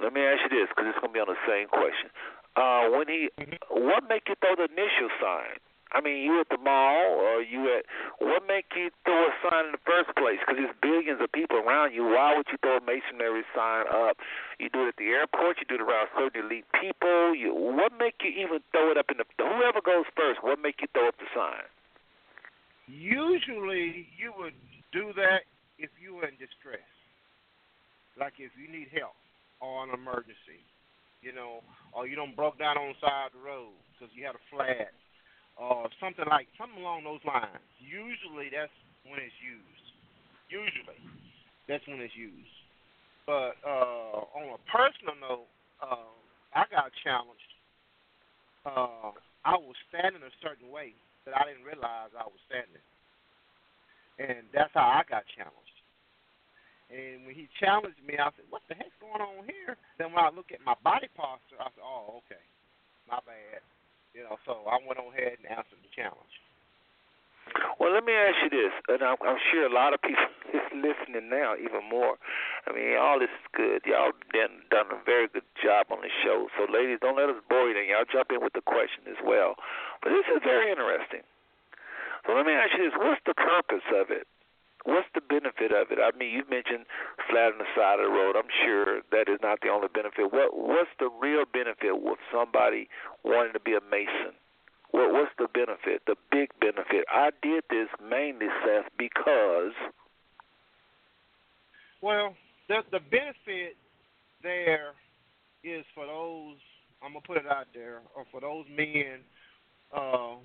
Let 0.02 0.12
me 0.12 0.22
ask 0.22 0.42
you 0.46 0.52
this, 0.60 0.68
because 0.70 0.86
it's 0.90 0.98
gonna 1.00 1.12
be 1.12 1.20
on 1.20 1.28
the 1.28 1.42
same 1.46 1.68
question. 1.68 2.10
Uh, 2.56 2.90
when 2.90 3.06
he, 3.08 3.30
what 3.70 4.08
make 4.08 4.28
you 4.28 4.34
throw 4.40 4.54
the 4.56 4.70
initial 4.72 5.10
sign? 5.20 5.58
I 5.92 6.02
mean, 6.02 6.20
you 6.20 6.38
at 6.40 6.48
the 6.50 6.58
mall, 6.58 7.16
or 7.16 7.40
you 7.40 7.64
at? 7.72 7.86
What 8.18 8.46
make 8.46 8.66
you 8.76 8.90
throw 9.04 9.28
a 9.28 9.32
sign 9.40 9.66
in 9.66 9.72
the 9.72 9.84
first 9.86 10.12
place? 10.16 10.36
Because 10.40 10.60
there's 10.60 10.76
billions 10.82 11.20
of 11.22 11.32
people 11.32 11.56
around 11.56 11.94
you. 11.94 12.04
Why 12.04 12.36
would 12.36 12.46
you 12.52 12.58
throw 12.60 12.76
a 12.76 12.80
masonry 12.84 13.42
sign 13.56 13.86
up? 13.88 14.18
You 14.60 14.68
do 14.68 14.84
it 14.84 14.88
at 14.88 14.96
the 14.98 15.08
airport. 15.16 15.56
You 15.60 15.64
do 15.64 15.80
it 15.80 15.80
around 15.80 16.08
certain 16.12 16.44
elite 16.44 16.66
people. 16.76 17.34
You, 17.34 17.54
what 17.54 17.92
make 17.96 18.20
you 18.20 18.30
even 18.36 18.60
throw 18.70 18.90
it 18.90 18.98
up 18.98 19.08
in 19.10 19.16
the? 19.16 19.24
Whoever 19.40 19.80
goes 19.80 20.04
first, 20.14 20.44
what 20.44 20.60
make 20.60 20.82
you 20.82 20.88
throw 20.92 21.08
up 21.08 21.16
the 21.16 21.30
sign? 21.34 21.64
Usually, 22.86 24.08
you 24.18 24.32
would 24.36 24.56
do 24.92 25.12
that 25.16 25.48
if 25.78 25.90
you 26.02 26.18
were 26.18 26.26
in 26.26 26.34
distress, 26.36 26.84
like 28.18 28.34
if 28.38 28.50
you 28.58 28.66
need 28.66 28.90
help 28.90 29.14
or 29.62 29.86
an 29.86 29.94
emergency, 29.94 30.62
you 31.22 31.32
know, 31.32 31.62
or 31.94 32.06
you 32.06 32.14
don't 32.14 32.34
broke 32.34 32.58
down 32.58 32.78
on 32.78 32.94
the 32.94 32.98
side 33.02 33.30
of 33.30 33.34
the 33.34 33.42
road 33.42 33.74
because 33.94 34.10
you 34.14 34.26
had 34.26 34.34
a 34.34 34.44
flat, 34.50 34.90
or 35.58 35.90
something 35.98 36.26
like 36.30 36.46
something 36.58 36.78
along 36.78 37.02
those 37.02 37.22
lines. 37.26 37.62
Usually, 37.82 38.50
that's 38.50 38.74
when 39.06 39.18
it's 39.18 39.34
used. 39.42 39.86
Usually, 40.50 41.02
that's 41.66 41.82
when 41.90 41.98
it's 41.98 42.14
used. 42.14 42.54
But 43.26 43.58
uh, 43.66 44.24
on 44.38 44.54
a 44.54 44.60
personal 44.70 45.18
note, 45.18 45.50
uh, 45.82 46.10
I 46.54 46.64
got 46.70 46.90
challenged. 47.02 47.52
Uh, 48.64 49.12
I 49.44 49.54
was 49.58 49.76
standing 49.90 50.22
a 50.22 50.32
certain 50.42 50.70
way 50.70 50.94
that 51.26 51.34
I 51.36 51.44
didn't 51.44 51.66
realize 51.66 52.14
I 52.14 52.24
was 52.24 52.40
standing, 52.48 52.84
and 54.22 54.46
that's 54.54 54.72
how 54.72 54.86
I 54.86 55.02
got 55.08 55.24
challenged. 55.36 55.67
And 56.88 57.28
when 57.28 57.36
he 57.36 57.48
challenged 57.60 58.00
me, 58.00 58.16
I 58.16 58.32
said, 58.32 58.48
"What 58.48 58.62
the 58.68 58.74
heck's 58.74 58.96
going 59.00 59.20
on 59.20 59.44
here?" 59.44 59.76
Then 59.98 60.12
when 60.12 60.24
I 60.24 60.30
look 60.32 60.52
at 60.52 60.64
my 60.64 60.74
body 60.82 61.08
posture, 61.12 61.60
I 61.60 61.68
said, 61.76 61.84
"Oh, 61.84 62.24
okay, 62.24 62.40
my 63.08 63.20
bad." 63.28 63.60
You 64.16 64.24
know, 64.24 64.40
so 64.48 64.64
I 64.64 64.80
went 64.86 64.98
on 64.98 65.12
ahead 65.12 65.36
and 65.38 65.46
answered 65.52 65.78
the 65.84 65.92
challenge. 65.92 66.34
Well, 67.80 67.92
let 67.92 68.04
me 68.04 68.12
ask 68.12 68.36
you 68.44 68.50
this, 68.50 68.74
and 68.88 69.00
I'm, 69.02 69.16
I'm 69.24 69.40
sure 69.52 69.64
a 69.64 69.72
lot 69.72 69.94
of 69.94 70.02
people 70.02 70.28
is 70.56 70.64
listening 70.74 71.28
now, 71.28 71.56
even 71.56 71.84
more. 71.88 72.16
I 72.66 72.72
mean, 72.72 72.96
all 72.98 73.18
this 73.20 73.32
is 73.32 73.46
good. 73.52 73.84
Y'all 73.86 74.12
done 74.32 74.64
done 74.68 74.88
a 74.92 75.00
very 75.04 75.28
good 75.28 75.46
job 75.56 75.88
on 75.90 76.00
the 76.02 76.12
show. 76.24 76.48
So, 76.56 76.68
ladies, 76.70 76.98
don't 77.00 77.16
let 77.16 77.28
us 77.28 77.40
bore 77.48 77.68
you. 77.68 77.74
Then 77.74 77.88
y'all 77.88 78.08
jump 78.08 78.32
in 78.32 78.40
with 78.42 78.52
the 78.52 78.64
question 78.64 79.08
as 79.08 79.20
well. 79.24 79.56
But 80.02 80.10
this 80.12 80.26
is 80.28 80.40
very 80.44 80.70
interesting. 80.70 81.24
So 82.26 82.34
let 82.34 82.44
me 82.44 82.52
ask 82.52 82.76
you 82.76 82.90
this: 82.90 82.96
What's 82.98 83.22
the 83.24 83.36
purpose 83.36 83.86
of 83.94 84.10
it? 84.10 84.26
What's 84.88 85.12
the 85.12 85.20
benefit 85.20 85.68
of 85.68 85.92
it? 85.92 86.00
I 86.00 86.16
mean, 86.16 86.32
you 86.32 86.48
mentioned 86.48 86.88
flat 87.28 87.52
on 87.52 87.60
the 87.60 87.68
side 87.76 88.00
of 88.00 88.08
the 88.08 88.14
road. 88.16 88.40
I'm 88.40 88.48
sure 88.64 89.04
that 89.12 89.28
is 89.28 89.36
not 89.44 89.60
the 89.60 89.68
only 89.68 89.88
benefit. 89.92 90.32
What 90.32 90.56
What's 90.56 90.88
the 90.98 91.12
real 91.12 91.44
benefit 91.44 92.00
with 92.00 92.16
somebody 92.32 92.88
wanting 93.22 93.52
to 93.52 93.60
be 93.60 93.76
a 93.76 93.84
mason? 93.92 94.32
What 94.96 95.12
What's 95.12 95.36
the 95.36 95.44
benefit? 95.52 96.08
The 96.08 96.16
big 96.32 96.48
benefit. 96.58 97.04
I 97.12 97.36
did 97.42 97.64
this 97.68 97.92
mainly, 98.00 98.48
Seth, 98.64 98.88
because 98.96 99.76
Well, 102.00 102.32
the 102.72 102.80
the 102.90 103.04
benefit 103.12 103.76
there 104.42 104.96
is 105.64 105.84
for 105.94 106.06
those. 106.06 106.56
I'm 107.04 107.12
gonna 107.12 107.28
put 107.28 107.36
it 107.36 107.46
out 107.46 107.68
there, 107.74 108.00
or 108.16 108.24
for 108.32 108.40
those 108.40 108.64
men 108.72 109.20
uh, 109.92 110.40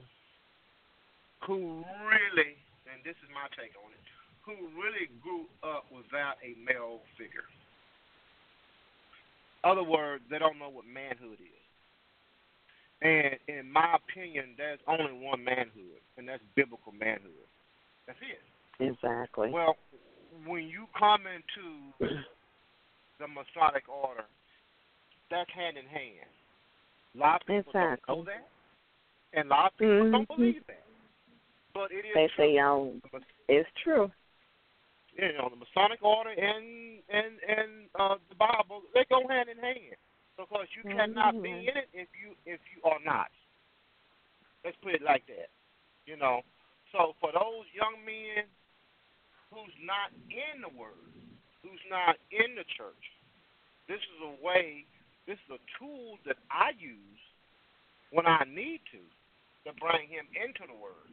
who 1.47 1.87
really, 2.03 2.59
and 2.91 2.99
this 3.07 3.15
is 3.23 3.29
my 3.31 3.47
take 3.55 3.71
on 3.79 3.87
it, 3.95 4.03
who 4.45 4.53
really 4.75 5.07
grew 5.21 5.45
up 5.63 5.85
without 5.91 6.35
a 6.43 6.55
male 6.59 6.99
figure. 7.17 7.47
Other 9.63 9.83
words, 9.83 10.23
they 10.29 10.39
don't 10.39 10.59
know 10.59 10.69
what 10.69 10.85
manhood 10.85 11.39
is. 11.39 11.63
And 13.01 13.35
in 13.47 13.71
my 13.71 13.95
opinion, 13.95 14.55
there's 14.57 14.79
only 14.87 15.11
one 15.13 15.43
manhood, 15.43 15.99
and 16.17 16.27
that's 16.27 16.43
biblical 16.55 16.91
manhood. 16.91 17.47
That's 18.07 18.19
it. 18.21 18.83
Exactly. 18.83 19.49
Well, 19.49 19.75
when 20.45 20.63
you 20.67 20.85
come 20.97 21.23
into 21.27 21.93
the 23.19 23.27
Masonic 23.27 23.87
order, 23.87 24.25
that's 25.31 25.49
hand 25.55 25.77
in 25.77 25.85
hand. 25.85 26.27
A 27.15 27.19
lot 27.19 27.41
of 27.41 27.47
people 27.47 27.71
don't 27.73 27.99
know 28.07 28.23
that. 28.25 28.47
and 29.33 29.47
a 29.47 29.49
lot 29.49 29.71
of 29.73 29.77
people 29.77 30.11
don't 30.11 30.27
Mhm. 30.29 30.35
believe 30.35 30.67
that. 30.67 30.83
But 31.73 31.91
it 31.91 32.05
is 32.05 32.13
They 32.13 32.27
true. 32.35 32.45
say 32.45 32.55
y'all. 32.55 32.93
It's 33.47 33.69
true. 33.83 34.11
You 35.17 35.33
know, 35.37 35.49
the 35.49 35.59
Masonic 35.61 36.01
order 36.01 36.31
and 36.31 36.99
and 37.09 37.33
and 37.45 37.71
uh, 37.99 38.15
the 38.29 38.35
Bible, 38.35 38.81
they 38.93 39.05
go 39.09 39.21
hand 39.27 39.49
in 39.49 39.57
hand 39.61 39.97
because 40.37 40.65
you 40.73 40.83
cannot 40.89 41.41
be 41.41 41.49
in 41.49 41.75
it 41.77 41.89
if 41.93 42.09
you 42.17 42.33
if 42.45 42.59
you 42.73 42.81
are 42.83 42.99
not. 43.05 43.29
Let's 44.65 44.77
put 44.81 44.95
it 44.95 45.03
like 45.03 45.25
that. 45.27 45.53
You 46.05 46.17
know. 46.17 46.41
So 46.91 47.13
for 47.21 47.33
those 47.33 47.65
young 47.73 48.01
men 48.05 48.45
who's 49.49 49.73
not 49.81 50.13
in 50.29 50.61
the 50.61 50.73
Word, 50.73 51.13
who's 51.61 51.81
not 51.89 52.17
in 52.29 52.53
the 52.53 52.65
church, 52.77 53.05
this 53.87 54.01
is 54.01 54.19
a 54.21 54.33
way. 54.45 54.85
This 55.25 55.37
is 55.49 55.57
a 55.57 55.61
tool 55.79 56.17
that 56.25 56.37
I 56.51 56.73
use 56.77 57.21
when 58.11 58.25
I 58.25 58.43
need 58.49 58.81
to 58.93 59.01
to 59.65 59.71
bring 59.79 60.09
him 60.09 60.25
into 60.35 60.65
the 60.67 60.75
Word. 60.75 61.09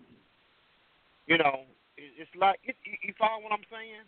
You 1.26 1.38
know, 1.38 1.68
it's 2.18 2.32
like 2.34 2.60
you, 2.64 2.74
you 3.04 3.12
follow 3.18 3.42
what 3.44 3.52
I'm 3.52 3.66
saying. 3.68 4.06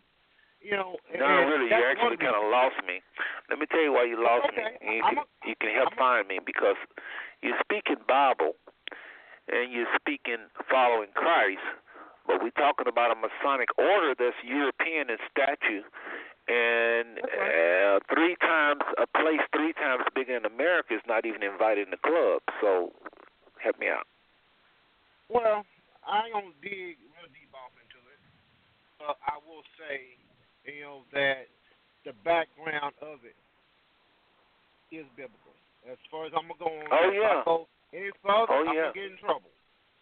You 0.62 0.78
know, 0.78 0.94
No, 1.10 1.26
and 1.26 1.50
really, 1.50 1.66
you 1.66 1.74
actually 1.74 2.22
kind 2.22 2.38
of 2.38 2.46
lost 2.46 2.78
me. 2.86 3.02
Let 3.50 3.58
me 3.58 3.66
tell 3.66 3.82
you 3.82 3.90
why 3.90 4.06
you 4.06 4.14
lost 4.14 4.46
okay. 4.54 4.78
me. 4.78 4.98
You 4.98 5.02
I'm 5.02 5.18
can, 5.18 5.26
you 5.42 5.56
can 5.58 5.74
help 5.74 5.90
find 5.98 6.28
me 6.30 6.38
because 6.38 6.78
you're 7.42 7.58
speaking 7.58 7.98
Bible 8.06 8.54
and 9.50 9.74
you're 9.74 9.90
speaking 9.98 10.46
following 10.70 11.10
Christ, 11.18 11.66
but 12.30 12.38
we're 12.38 12.54
talking 12.54 12.86
about 12.86 13.10
a 13.10 13.18
Masonic 13.18 13.74
order 13.74 14.14
that's 14.14 14.38
European 14.46 15.10
in 15.10 15.18
statute 15.34 15.82
and 16.48 17.22
uh, 17.22 18.02
three 18.10 18.34
times 18.42 18.82
a 18.98 19.06
place 19.06 19.42
three 19.54 19.72
times 19.74 20.02
bigger 20.14 20.36
in 20.36 20.44
America 20.44 20.94
is 20.94 21.04
not 21.06 21.24
even 21.24 21.42
invited 21.42 21.86
in 21.86 21.94
the 21.94 22.02
club. 22.02 22.42
So 22.60 22.90
help 23.62 23.78
me 23.78 23.86
out. 23.86 24.06
Well, 25.30 25.62
I 26.02 26.26
ain't 26.26 26.34
gonna 26.34 26.54
dig 26.58 26.98
real 27.14 27.30
deep 27.30 27.52
off 27.54 27.70
into 27.78 27.98
it, 28.10 28.20
but 29.02 29.18
I 29.26 29.42
will 29.42 29.66
say, 29.74 30.14
you 30.62 30.86
know, 30.86 31.02
that 31.10 31.50
the 32.06 32.14
background 32.22 32.94
of 33.02 33.26
it 33.26 33.34
is 34.94 35.06
biblical. 35.18 35.58
As 35.82 35.98
far 36.06 36.30
as 36.30 36.32
I'm 36.38 36.46
gonna 36.46 36.62
go 36.62 36.70
on, 36.70 36.86
Oh, 36.94 37.10
yeah. 37.10 37.42
I 37.42 37.44
go 37.44 37.66
any 37.90 38.14
further, 38.22 38.46
Oh, 38.54 38.62
I'm 38.62 38.74
yeah. 38.78 38.94
gonna 38.94 38.94
get 38.94 39.10
in 39.10 39.18
trouble. 39.18 39.50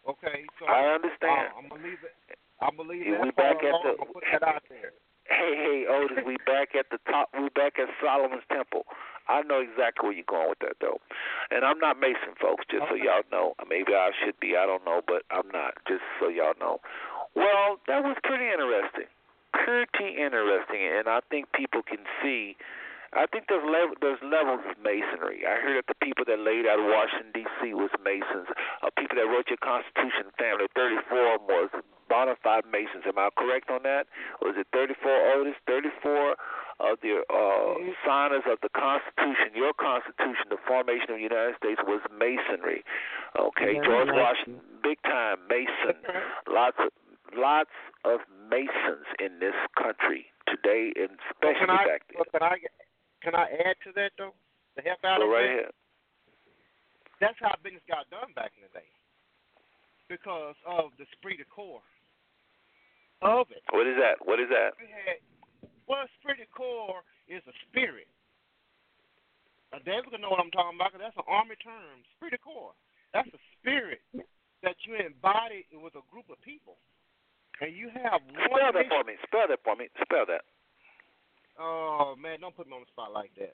Okay, 0.05 0.45
so 0.61 0.65
I 0.69 0.93
understand. 0.93 1.49
Uh, 1.53 1.57
I'm 1.57 1.65
gonna 1.69 1.81
leave 1.83 2.01
it. 2.05 2.13
I'm 2.61 2.77
gonna 2.77 2.89
leave 2.89 3.05
Yeah, 3.05 3.17
that 3.17 3.25
we 3.25 3.31
back 3.33 3.57
at 3.65 3.73
alone. 3.73 3.83
the- 3.83 4.01
I'm 4.01 4.13
put 4.13 4.23
that 4.31 4.43
out 4.45 4.63
there. 4.69 4.93
Hey, 5.29 5.55
hey, 5.55 5.87
Otis, 5.87 6.25
we 6.25 6.37
back 6.45 6.75
at 6.75 6.89
the 6.89 6.97
top. 7.09 7.29
We 7.33 7.49
back 7.49 7.77
at 7.79 7.87
Solomon's 8.01 8.43
Temple. 8.49 8.85
I 9.27 9.43
know 9.43 9.61
exactly 9.61 10.09
where 10.09 10.15
you're 10.17 10.25
going 10.27 10.49
with 10.49 10.59
that, 10.59 10.77
though. 10.81 10.99
And 11.51 11.63
I'm 11.63 11.77
not 11.79 11.99
Mason, 11.99 12.33
folks, 12.41 12.65
just 12.69 12.89
so 12.89 12.95
y'all 12.95 13.23
know. 13.31 13.53
Maybe 13.69 13.93
I 13.93 14.11
should 14.25 14.39
be. 14.39 14.57
I 14.57 14.65
don't 14.65 14.83
know, 14.83 15.01
but 15.05 15.23
I'm 15.29 15.47
not, 15.49 15.77
just 15.87 16.01
so 16.19 16.27
y'all 16.27 16.57
know. 16.59 16.81
Well, 17.35 17.79
that 17.87 18.03
was 18.03 18.17
pretty 18.23 18.47
interesting. 18.51 19.07
Pretty 19.53 20.19
interesting. 20.19 20.81
And 20.83 21.07
I 21.07 21.19
think 21.29 21.51
people 21.53 21.81
can 21.83 22.03
see. 22.21 22.55
I 23.11 23.27
think 23.27 23.51
there's 23.51 23.63
level, 23.67 23.95
there's 23.99 24.23
levels 24.23 24.63
of 24.63 24.79
masonry. 24.79 25.43
I 25.43 25.59
heard 25.59 25.83
that 25.83 25.91
the 25.91 25.99
people 25.99 26.23
that 26.31 26.39
laid 26.39 26.63
out 26.63 26.79
Washington 26.79 27.35
D.C. 27.35 27.75
was 27.75 27.91
Masons. 27.99 28.47
Uh, 28.79 28.87
people 28.95 29.19
that 29.19 29.27
wrote 29.27 29.51
your 29.51 29.59
Constitution 29.59 30.31
family, 30.39 30.71
34 30.71 31.35
of 31.35 31.43
them 31.43 31.47
was 31.51 31.69
bona 32.07 32.39
fide 32.39 32.63
Masons. 32.71 33.03
Am 33.03 33.19
I 33.19 33.27
correct 33.35 33.67
on 33.67 33.83
that? 33.83 34.07
Was 34.39 34.55
it 34.55 34.67
34 34.71 35.11
Otis? 35.35 35.59
34 35.67 36.39
of 36.79 36.97
the 37.03 37.21
uh, 37.27 37.75
signers 38.07 38.47
of 38.47 38.57
the 38.63 38.71
Constitution, 38.73 39.53
your 39.53 39.75
Constitution, 39.75 40.49
the 40.49 40.57
formation 40.63 41.11
of 41.13 41.17
the 41.19 41.27
United 41.27 41.59
States 41.59 41.83
was 41.83 42.01
Masonry. 42.15 42.83
Okay, 43.35 43.75
Yeah, 43.77 43.85
George 43.85 44.09
Washington, 44.11 44.63
big 44.81 44.97
time 45.03 45.37
Mason. 45.51 45.99
Lots 46.49 46.79
of 46.79 46.89
lots 47.35 47.73
of 48.05 48.21
Masons 48.49 49.07
in 49.19 49.39
this 49.39 49.55
country 49.77 50.27
today, 50.47 50.93
and 50.95 51.15
Well, 51.41 51.51
especially 51.51 51.67
can 51.67 51.69
I, 51.69 51.85
back 51.85 52.01
well, 52.15 52.29
can 52.31 52.43
I 52.43 52.55
can 53.21 53.35
I 53.35 53.45
add 53.65 53.77
to 53.85 53.91
that 53.95 54.11
though? 54.17 54.33
To 54.77 54.81
help 54.81 55.03
out 55.03 55.19
Go 55.19 55.27
a 55.27 55.33
right 55.33 55.45
ahead. 55.45 55.75
That's 57.19 57.37
how 57.39 57.53
business 57.61 57.83
got 57.85 58.09
done 58.09 58.31
back 58.33 58.55
in 58.57 58.63
the 58.63 58.73
day. 58.73 58.87
Because 60.07 60.55
of 60.65 60.91
the 60.97 61.05
esprit 61.05 61.37
de 61.37 61.45
corps 61.45 61.83
of 63.21 63.47
it. 63.51 63.61
What 63.71 63.85
is 63.85 63.95
that? 63.99 64.17
What 64.25 64.39
is 64.39 64.49
that? 64.49 64.73
We 64.79 64.87
had 64.89 65.21
well, 65.87 66.07
esprit 66.07 66.39
de 66.39 66.47
corps 66.55 67.03
is 67.27 67.43
a 67.47 67.55
spirit. 67.67 68.07
Now, 69.71 69.79
David 69.87 70.11
can 70.11 70.19
know 70.19 70.31
what 70.31 70.39
I'm 70.39 70.51
talking 70.51 70.75
about 70.75 70.91
'cause 70.91 70.99
that's 70.99 71.15
an 71.15 71.27
army 71.27 71.55
term. 71.57 72.03
Esprit 72.11 72.31
de 72.31 72.39
corps. 72.39 72.75
That's 73.13 73.27
a 73.33 73.39
spirit 73.59 74.01
that 74.63 74.75
you 74.85 74.95
embody 74.95 75.65
with 75.71 75.95
a 75.95 76.01
group 76.11 76.29
of 76.29 76.39
people, 76.41 76.77
and 77.61 77.71
you 77.77 77.89
have 77.93 78.19
one. 78.25 78.41
Spell 78.49 78.73
that 78.73 78.73
mission. 78.75 78.89
for 78.91 79.03
me. 79.05 79.13
Spell 79.25 79.47
that 79.47 79.59
for 79.63 79.75
me. 79.77 79.85
Spell 80.01 80.25
that. 80.27 80.43
Oh 81.59 82.15
man, 82.17 82.39
don't 82.41 82.55
put 82.55 82.67
me 82.67 82.73
on 82.73 82.81
the 82.81 82.91
spot 82.91 83.13
like 83.13 83.31
that. 83.37 83.53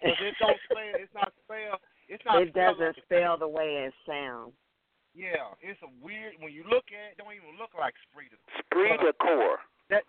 'Cause 0.00 0.16
it 0.20 0.34
don't 0.40 0.56
spell. 0.70 0.94
It's 0.96 1.12
not 1.14 1.32
spell. 1.44 1.76
It's 2.08 2.24
not. 2.24 2.42
It 2.42 2.50
spelled 2.50 2.78
doesn't 2.80 2.96
like 2.96 3.04
spell 3.04 3.36
the 3.38 3.48
way 3.48 3.84
it 3.86 3.94
sounds. 4.08 4.54
Yeah, 5.12 5.52
it's 5.60 5.80
a 5.82 5.90
weird. 6.00 6.38
When 6.40 6.52
you 6.54 6.62
look 6.70 6.86
at 6.94 7.12
it, 7.12 7.18
it 7.18 7.18
don't 7.18 7.34
even 7.34 7.58
look 7.58 7.74
like 7.76 7.94
esprit 8.06 8.30
de 8.30 8.38
Esprit 8.56 8.96
de 9.04 9.12
corps. 9.18 9.58
That 9.90 10.06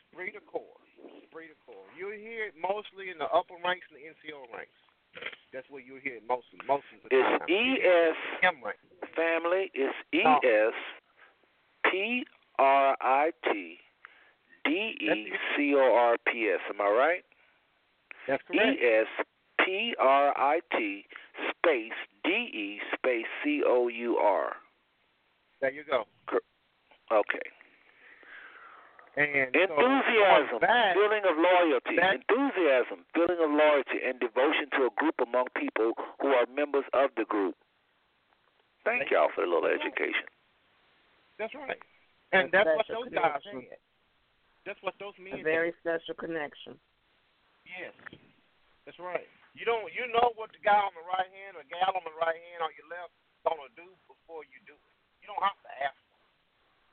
esprit 0.00 0.32
de 0.32 0.40
corps. 0.40 0.80
Esprit 1.22 1.48
de 1.52 1.56
corps. 1.64 1.86
You'll 1.96 2.16
hear 2.16 2.48
it 2.48 2.56
mostly 2.56 3.12
in 3.12 3.18
the 3.20 3.28
upper 3.30 3.54
ranks 3.62 3.84
and 3.92 4.00
the 4.00 4.08
NCO 4.10 4.48
ranks. 4.50 4.74
That's 5.52 5.68
where 5.68 5.82
you'll 5.84 6.00
hear 6.00 6.16
it 6.16 6.26
mostly. 6.26 6.56
Most 6.66 6.88
of 6.96 7.04
the 7.04 7.12
It's 7.12 7.38
time. 7.38 7.50
E 7.52 7.78
S 7.84 8.16
M 8.42 8.64
rank. 8.64 8.78
family. 9.14 9.70
It's 9.74 9.94
E 10.16 10.24
No. 10.24 10.40
S 10.40 10.74
P 11.92 12.24
R 12.60 12.96
I 13.00 13.30
T 13.50 13.78
D 14.64 14.70
E 15.00 15.32
C 15.56 15.74
O 15.74 15.94
R 15.94 16.16
P 16.30 16.52
S. 16.52 16.60
Am 16.68 16.80
I 16.80 16.90
right? 16.90 17.24
That's 18.28 18.42
E 18.52 18.58
S 18.58 19.26
P 19.64 19.94
R 19.98 20.36
I 20.36 20.60
T 20.76 21.04
space 21.48 21.96
D 22.22 22.30
E 22.30 22.80
space 22.94 23.26
C 23.42 23.62
O 23.66 23.88
U 23.88 24.16
R. 24.18 24.52
There 25.60 25.72
you 25.72 25.84
go. 25.88 26.04
Okay. 27.10 27.48
And 29.16 29.50
Enthusiasm, 29.50 30.46
so 30.54 30.58
back, 30.60 30.94
feeling 30.94 31.26
of 31.26 31.34
loyalty, 31.34 31.98
enthusiasm, 31.98 33.02
feeling 33.12 33.42
of 33.42 33.50
loyalty, 33.50 33.98
and 34.06 34.20
devotion 34.20 34.70
to 34.78 34.86
a 34.86 34.92
group 34.96 35.16
among 35.18 35.46
people 35.58 35.92
who 36.22 36.28
are 36.28 36.46
members 36.46 36.84
of 36.94 37.10
the 37.16 37.24
group. 37.24 37.56
Thank 38.84 39.10
y'all 39.10 39.28
for 39.34 39.44
the 39.44 39.50
little 39.50 39.68
education. 39.68 40.30
That's 41.38 41.52
right. 41.54 41.82
And 42.30 42.46
that's 42.54 42.70
what 42.70 42.86
those 42.86 43.10
guys 43.10 43.42
connection. 43.42 43.66
said. 43.66 43.82
That's 44.62 44.80
what 44.86 44.94
those 45.02 45.16
men 45.18 45.34
A 45.34 45.42
did. 45.42 45.48
very 45.48 45.72
special 45.82 46.14
connection. 46.14 46.78
Yes, 47.66 47.94
that's 48.86 48.98
right. 48.98 49.26
You 49.54 49.66
don't. 49.66 49.90
You 49.90 50.06
know 50.14 50.30
what 50.38 50.54
the 50.54 50.62
guy 50.62 50.78
on 50.78 50.94
the 50.94 51.06
right 51.06 51.26
hand 51.26 51.58
or 51.58 51.66
gal 51.66 51.90
on 51.90 52.06
the 52.06 52.14
right 52.18 52.38
hand 52.38 52.62
or 52.62 52.70
your 52.74 52.86
left 52.86 53.10
gonna 53.42 53.70
do 53.74 53.88
before 54.06 54.46
you 54.46 54.60
do 54.68 54.76
it. 54.76 54.94
You 55.24 55.26
don't 55.26 55.42
have 55.42 55.58
to 55.64 55.72
ask 55.80 55.98
them 56.06 56.22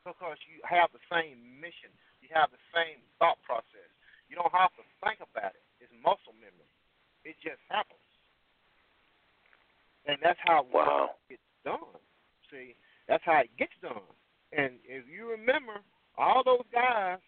because 0.10 0.40
you 0.48 0.64
have 0.66 0.90
the 0.96 1.04
same 1.12 1.38
mission. 1.60 1.92
You 2.24 2.34
have 2.34 2.50
the 2.50 2.62
same 2.74 3.04
thought 3.22 3.38
process. 3.46 3.90
You 4.32 4.40
don't 4.40 4.54
have 4.56 4.74
to 4.80 4.84
think 5.04 5.22
about 5.22 5.54
it. 5.54 5.64
It's 5.84 5.94
muscle 6.02 6.36
memory. 6.40 6.72
It 7.28 7.36
just 7.44 7.60
happens, 7.68 8.08
and 10.08 10.18
that's 10.24 10.40
how 10.48 10.66
wow. 10.72 11.20
it 11.28 11.36
gets 11.38 11.48
done. 11.68 12.00
See, 12.50 12.74
that's 13.06 13.24
how 13.28 13.44
it 13.44 13.52
gets 13.60 13.76
done. 13.84 14.08
And 14.52 14.80
if 14.88 15.04
you 15.12 15.30
remember, 15.30 15.84
all 16.18 16.44
those 16.44 16.66
guys 16.72 17.20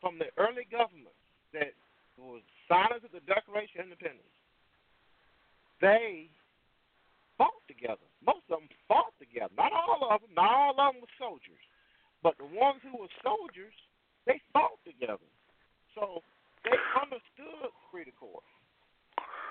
from 0.00 0.18
the 0.18 0.30
early 0.38 0.66
government 0.70 1.14
that 1.52 1.74
was 2.16 2.40
signers 2.70 3.02
of 3.04 3.10
the 3.10 3.24
Declaration 3.26 3.80
of 3.80 3.90
Independence, 3.90 4.34
they 5.80 6.30
fought 7.36 7.60
together. 7.66 8.06
Most 8.24 8.46
of 8.48 8.62
them 8.62 8.68
fought 8.86 9.12
together. 9.18 9.52
Not 9.58 9.72
all 9.74 10.06
of 10.08 10.22
them. 10.22 10.30
Not 10.34 10.54
all 10.54 10.70
of 10.78 10.94
them 10.94 11.02
were 11.02 11.16
soldiers. 11.18 11.60
But 12.22 12.38
the 12.38 12.46
ones 12.46 12.80
who 12.86 12.96
were 12.96 13.12
soldiers, 13.20 13.74
they 14.24 14.40
fought 14.54 14.78
together. 14.86 15.28
So 15.92 16.22
they 16.64 16.72
understood 16.96 17.68
esprit 17.68 18.06
de 18.06 18.14
corps. 18.16 18.46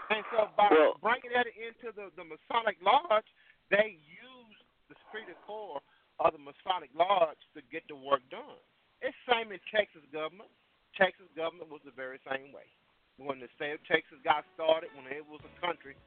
And 0.10 0.24
so 0.32 0.50
by 0.58 0.68
Well- 0.72 0.98
bringing 1.02 1.32
that 1.36 1.48
into 1.48 1.92
the, 1.92 2.10
the 2.16 2.24
Masonic 2.24 2.78
Lodge, 2.82 3.28
they 3.70 4.00
used 4.08 4.62
the 4.90 4.96
de 5.28 5.36
corps 5.46 5.82
of 6.20 6.34
the 6.34 6.42
Masonic 6.42 6.94
Lodge 6.94 7.40
to 7.58 7.62
get 7.74 7.84
the 7.90 7.98
work 7.98 8.22
done. 8.30 8.62
It's 9.02 9.18
same 9.26 9.52
in 9.52 9.60
Texas 9.74 10.06
government. 10.14 10.50
Texas 10.94 11.28
government 11.34 11.74
was 11.74 11.82
the 11.84 11.96
very 11.96 12.22
same 12.30 12.54
way. 12.54 12.68
When 13.18 13.42
the 13.42 13.50
state 13.58 13.78
of 13.78 13.84
Texas 13.86 14.18
got 14.22 14.46
started, 14.54 14.90
when 14.94 15.10
it 15.10 15.26
was 15.26 15.42
a 15.46 15.54
country, 15.62 15.98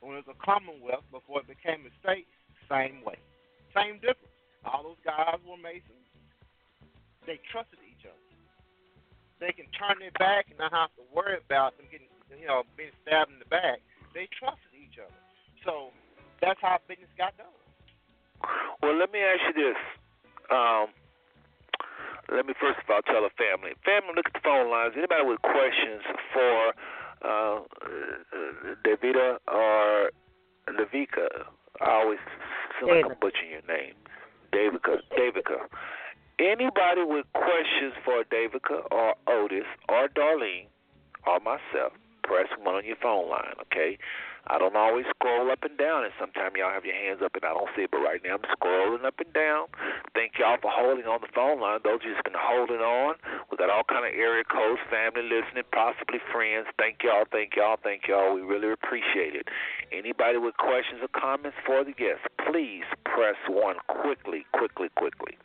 when 0.00 0.16
it 0.16 0.24
was 0.26 0.34
a 0.36 0.40
commonwealth 0.40 1.06
before 1.12 1.40
it 1.44 1.48
became 1.48 1.84
a 1.84 1.92
state, 2.00 2.28
same 2.68 3.04
way. 3.04 3.16
Same 3.72 4.00
difference. 4.00 4.36
All 4.64 4.82
those 4.82 5.02
guys 5.04 5.40
were 5.44 5.60
Masons. 5.60 6.06
They 7.24 7.38
trusted 7.50 7.78
each 7.86 8.04
other. 8.04 8.26
They 9.38 9.52
can 9.54 9.66
turn 9.74 9.98
their 9.98 10.14
back 10.18 10.50
and 10.50 10.58
not 10.58 10.74
have 10.74 10.94
to 10.98 11.04
worry 11.10 11.38
about 11.38 11.76
them 11.78 11.86
getting, 11.90 12.10
you 12.30 12.46
know, 12.46 12.62
being 12.76 12.94
stabbed 13.02 13.30
in 13.32 13.38
the 13.38 13.50
back. 13.50 13.82
They 14.14 14.28
trusted 14.38 14.74
each 14.74 14.98
other. 14.98 15.14
So 15.64 15.94
that's 16.42 16.58
how 16.60 16.78
business 16.86 17.10
got 17.16 17.34
done. 17.38 17.61
Well, 18.82 18.96
let 18.96 19.12
me 19.12 19.20
ask 19.20 19.40
you 19.48 19.54
this. 19.62 19.80
Um, 20.50 20.86
let 22.30 22.46
me 22.46 22.54
first 22.60 22.78
of 22.82 22.90
all 22.90 23.02
tell 23.02 23.22
the 23.22 23.34
family. 23.36 23.72
Family, 23.84 24.14
look 24.16 24.26
at 24.26 24.32
the 24.32 24.44
phone 24.44 24.70
lines. 24.70 24.94
Anybody 24.96 25.24
with 25.24 25.42
questions 25.42 26.02
for 26.32 26.72
uh, 27.22 27.60
Davida 28.84 29.38
or 29.48 30.10
Lavika? 30.68 31.28
I 31.80 31.90
always 31.90 32.18
feel 32.78 32.94
like 32.94 33.04
I'm 33.04 33.16
butchering 33.20 33.50
your 33.50 33.66
name. 33.68 33.94
Davica. 34.52 35.00
Davica. 35.16 35.68
Anybody 36.38 37.04
with 37.04 37.26
questions 37.34 37.94
for 38.04 38.24
Davica 38.24 38.82
or 38.90 39.14
Otis 39.28 39.68
or 39.88 40.08
Darlene 40.08 40.66
or 41.26 41.38
myself, 41.40 41.92
press 42.24 42.48
one 42.62 42.76
on 42.76 42.84
your 42.84 42.96
phone 42.96 43.28
line, 43.28 43.54
okay? 43.62 43.98
I 44.46 44.58
don't 44.58 44.74
always 44.74 45.06
scroll 45.14 45.50
up 45.50 45.62
and 45.62 45.78
down, 45.78 46.02
and 46.02 46.12
sometimes 46.18 46.58
y'all 46.58 46.74
have 46.74 46.84
your 46.84 46.98
hands 46.98 47.22
up 47.22 47.34
and 47.38 47.44
I 47.46 47.54
don't 47.54 47.70
see 47.76 47.86
it, 47.86 47.90
but 47.94 48.02
right 48.02 48.18
now 48.24 48.42
I'm 48.42 48.46
scrolling 48.58 49.06
up 49.06 49.20
and 49.22 49.32
down. 49.32 49.70
Thank 50.14 50.38
y'all 50.38 50.58
for 50.60 50.70
holding 50.70 51.06
on 51.06 51.22
the 51.22 51.30
phone 51.30 51.60
line. 51.62 51.78
Those 51.84 52.02
of 52.02 52.10
you 52.10 52.14
who's 52.14 52.26
been 52.26 52.38
holding 52.38 52.82
on, 52.82 53.14
we 53.50 53.56
got 53.56 53.70
all 53.70 53.86
kind 53.86 54.02
of 54.02 54.10
area 54.10 54.42
codes, 54.42 54.82
family 54.90 55.22
listening, 55.22 55.62
possibly 55.70 56.18
friends. 56.34 56.66
Thank 56.74 57.06
y'all, 57.06 57.24
thank 57.30 57.54
y'all, 57.54 57.78
thank 57.78 58.10
y'all. 58.10 58.34
We 58.34 58.42
really 58.42 58.74
appreciate 58.74 59.38
it. 59.38 59.46
Anybody 59.94 60.38
with 60.42 60.58
questions 60.58 61.06
or 61.06 61.12
comments 61.14 61.56
for 61.62 61.86
the 61.86 61.94
guests, 61.94 62.26
please 62.42 62.84
press 63.06 63.38
one 63.46 63.78
quickly, 63.86 64.44
quickly, 64.52 64.90
quickly. 64.98 65.38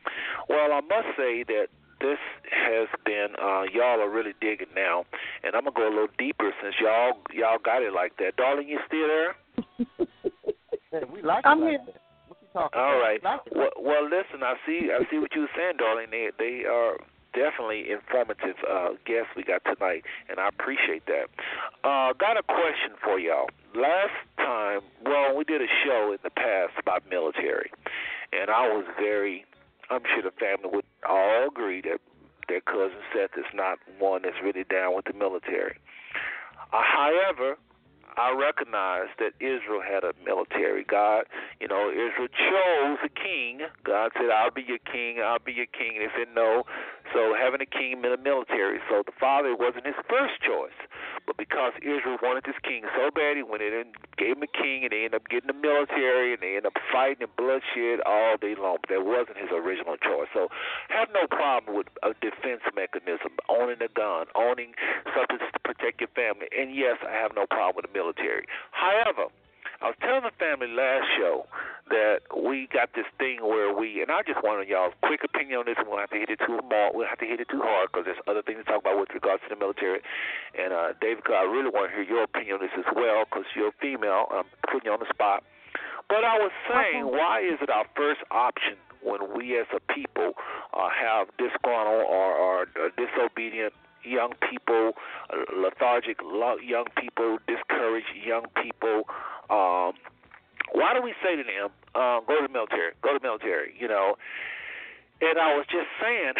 Well, 0.50 0.74
I 0.74 0.82
must 0.82 1.14
say 1.14 1.46
that 1.46 1.70
this 2.00 2.20
has 2.52 2.88
been 3.06 3.36
uh 3.42 3.64
y'all 3.74 4.00
are 4.02 4.10
really 4.10 4.34
digging 4.42 4.68
now 4.76 5.06
and 5.44 5.56
I'm 5.56 5.64
gonna 5.64 5.76
go 5.76 5.88
a 5.88 5.94
little 5.94 6.14
deeper 6.18 6.52
since 6.62 6.76
y'all 6.82 7.14
y'all 7.34 7.58
got 7.64 7.82
it 7.84 7.94
like 7.94 8.18
that. 8.18 8.36
Darling, 8.38 8.68
you 8.68 8.80
still 8.88 9.08
there? 9.08 9.36
we 11.12 11.22
like 11.22 11.46
I'm 11.46 11.64
it 11.64 11.70
here. 11.70 11.80
like 11.80 11.86
that. 11.88 12.02
What 12.28 12.38
you 12.42 12.48
talking 12.54 12.80
All 12.80 12.90
about? 12.90 13.02
right. 13.02 13.24
Like. 13.24 13.42
Well, 13.56 13.72
well 13.80 14.04
listen, 14.04 14.44
I 14.44 14.56
see 14.66 14.90
I 14.92 15.04
see 15.10 15.18
what 15.20 15.34
you 15.36 15.42
were 15.42 15.54
saying, 15.56 15.78
darling. 15.80 16.08
They 16.12 16.30
they 16.38 16.66
are 16.66 16.98
definitely 17.34 17.92
informative 17.92 18.56
uh 18.70 18.90
guests 19.06 19.30
we 19.36 19.44
got 19.44 19.62
tonight 19.66 20.04
and 20.30 20.40
I 20.40 20.48
appreciate 20.50 21.06
that. 21.08 21.28
Uh 21.84 22.14
got 22.14 22.38
a 22.38 22.44
question 22.44 22.98
for 23.04 23.20
y'all. 23.20 23.50
Last 23.76 24.16
time 24.38 24.82
well, 25.06 25.36
we 25.36 25.44
did 25.44 25.62
a 25.62 25.68
show 25.86 26.12
in 26.12 26.20
the 26.24 26.30
past 26.32 26.74
about 26.80 27.08
military 27.10 27.72
and 28.34 28.50
I 28.50 28.68
was 28.68 28.86
very 29.00 29.46
I'm 29.90 30.02
sure 30.14 30.24
the 30.24 30.32
family 30.32 30.70
would 30.74 30.86
all 31.08 31.48
agree 31.48 31.82
that 31.82 32.00
their 32.48 32.62
cousin 32.62 32.98
Seth 33.14 33.38
is 33.38 33.46
not 33.54 33.80
one 34.00 34.22
that's 34.24 34.42
really 34.44 34.64
down 34.64 34.96
with 34.96 35.06
the 35.06 35.14
military. 35.14 35.78
Uh, 36.74 36.82
however, 36.82 37.58
I 38.18 38.34
recognize 38.34 39.14
that 39.22 39.38
Israel 39.40 39.86
had 39.86 40.04
a 40.04 40.14
military. 40.26 40.84
God, 40.84 41.26
you 41.62 41.68
know, 41.68 41.94
Israel 41.94 42.28
chose 42.34 42.98
a 43.06 43.14
king. 43.14 43.62
God 43.86 44.12
said, 44.18 44.34
I'll 44.34 44.50
be 44.50 44.66
your 44.66 44.82
king, 44.82 45.22
I'll 45.22 45.38
be 45.38 45.54
your 45.54 45.70
king. 45.70 46.02
And 46.02 46.10
they 46.10 46.12
said 46.18 46.34
no. 46.34 46.66
So 47.14 47.38
having 47.38 47.62
a 47.62 47.70
king 47.70 48.02
meant 48.02 48.18
a 48.18 48.22
military. 48.22 48.80
So 48.90 49.04
the 49.06 49.14
father 49.20 49.56
wasn't 49.56 49.86
his 49.86 49.96
first 50.10 50.42
choice. 50.42 50.76
But 51.30 51.38
because 51.38 51.74
Israel 51.84 52.18
wanted 52.24 52.44
this 52.48 52.58
king 52.64 52.88
so 52.96 53.12
bad, 53.12 53.38
he 53.38 53.44
went 53.44 53.62
in 53.62 53.74
and 53.76 53.90
gave 54.18 54.40
him 54.40 54.44
a 54.44 54.50
king, 54.50 54.88
and 54.88 54.92
they 54.92 55.04
ended 55.04 55.22
up 55.22 55.28
getting 55.28 55.52
the 55.52 55.60
military, 55.60 56.34
and 56.34 56.42
they 56.42 56.56
ended 56.56 56.72
up 56.72 56.80
fighting 56.92 57.28
and 57.28 57.34
bloodshed 57.36 58.00
all 58.08 58.40
day 58.40 58.56
long. 58.56 58.80
But 58.82 58.96
that 58.96 59.04
wasn't 59.04 59.38
his 59.38 59.52
original 59.52 60.00
choice. 60.00 60.32
So 60.34 60.48
have 60.88 61.12
no 61.14 61.28
problem 61.28 61.76
with 61.76 61.92
a 62.02 62.16
defense 62.24 62.64
mechanism, 62.74 63.36
owning 63.52 63.84
a 63.84 63.92
gun, 63.92 64.32
owning 64.36 64.72
something 65.12 65.40
protect 65.68 66.00
your 66.00 66.12
family. 66.16 66.48
And 66.56 66.72
yes, 66.72 66.96
I 67.04 67.12
have 67.12 67.36
no 67.36 67.46
problem 67.46 67.84
with 67.84 67.92
the 67.92 67.96
military. 67.96 68.48
However, 68.72 69.28
I 69.78 69.94
was 69.94 69.98
telling 70.02 70.26
the 70.26 70.34
family 70.42 70.72
last 70.74 71.06
show 71.20 71.46
that 71.94 72.26
we 72.34 72.66
got 72.74 72.98
this 72.98 73.06
thing 73.22 73.46
where 73.46 73.70
we, 73.70 74.02
and 74.02 74.10
I 74.10 74.26
just 74.26 74.42
wanted 74.42 74.66
y'all's 74.66 74.98
quick 75.06 75.22
opinion 75.22 75.62
on 75.62 75.66
this. 75.70 75.78
We 75.78 75.86
won't 75.86 76.02
have 76.02 76.16
to 76.16 76.18
hit 76.18 76.34
it 76.34 76.42
too 76.42 76.58
hard. 76.58 76.98
We'll 76.98 77.06
have 77.06 77.22
to 77.22 77.30
hit 77.30 77.38
it 77.40 77.48
too 77.52 77.62
hard 77.62 77.92
because 77.92 78.10
there's 78.10 78.24
other 78.26 78.42
things 78.42 78.64
to 78.64 78.66
talk 78.66 78.82
about 78.82 78.98
with 78.98 79.14
regards 79.14 79.46
to 79.46 79.54
the 79.54 79.60
military. 79.60 80.02
And 80.58 80.74
uh, 80.74 80.98
David, 80.98 81.30
I 81.30 81.46
really 81.46 81.70
want 81.70 81.92
to 81.92 81.94
hear 81.94 82.08
your 82.08 82.24
opinion 82.26 82.58
on 82.58 82.62
this 82.66 82.74
as 82.74 82.90
well 82.96 83.30
because 83.30 83.46
you're 83.54 83.70
a 83.70 83.78
female. 83.78 84.26
I'm 84.34 84.50
putting 84.66 84.90
you 84.90 84.96
on 84.98 85.04
the 85.04 85.12
spot. 85.14 85.46
But 86.10 86.26
I 86.26 86.42
was 86.42 86.56
saying, 86.66 87.06
why 87.06 87.46
is 87.46 87.62
it 87.62 87.70
our 87.70 87.86
first 87.94 88.26
option 88.32 88.82
when 89.06 89.22
we 89.38 89.60
as 89.60 89.70
a 89.76 89.82
people 89.94 90.34
uh, 90.74 90.90
have 90.90 91.30
disgruntled 91.38 92.08
or, 92.10 92.34
or 92.34 92.62
uh, 92.82 92.90
disobedient 92.98 93.74
young 94.08 94.34
people, 94.50 94.94
uh, 95.30 95.38
lethargic 95.56 96.20
young 96.22 96.86
people, 96.98 97.38
discouraged 97.48 98.08
young 98.26 98.46
people? 98.62 99.04
Um, 99.50 99.94
why 100.72 100.94
do 100.94 101.02
we 101.02 101.14
say 101.24 101.36
to 101.36 101.44
them, 101.44 101.70
uh, 101.96 102.20
go 102.22 102.42
to 102.42 102.48
the 102.48 102.54
military, 102.54 102.94
go 103.02 103.14
to 103.14 103.20
the 103.20 103.28
military, 103.28 103.74
you 103.80 103.88
know? 103.88 104.16
And 105.20 105.40
I 105.40 105.56
was 105.56 105.66
just 105.66 105.88
saying 106.02 106.34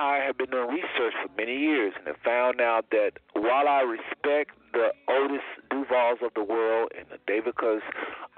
I 0.00 0.20
have 0.26 0.36
been 0.36 0.50
doing 0.50 0.68
research 0.68 1.14
for 1.22 1.30
many 1.36 1.56
years 1.56 1.94
and 1.96 2.06
have 2.08 2.20
found 2.22 2.60
out 2.60 2.86
that 2.90 3.12
while 3.32 3.66
I 3.66 3.80
respect 3.80 4.52
the 4.72 4.92
Otis 5.08 5.40
DuValls 5.70 6.18
of 6.22 6.32
the 6.34 6.44
world 6.44 6.92
and 6.96 7.06
the 7.08 7.18
Davikas 7.30 7.80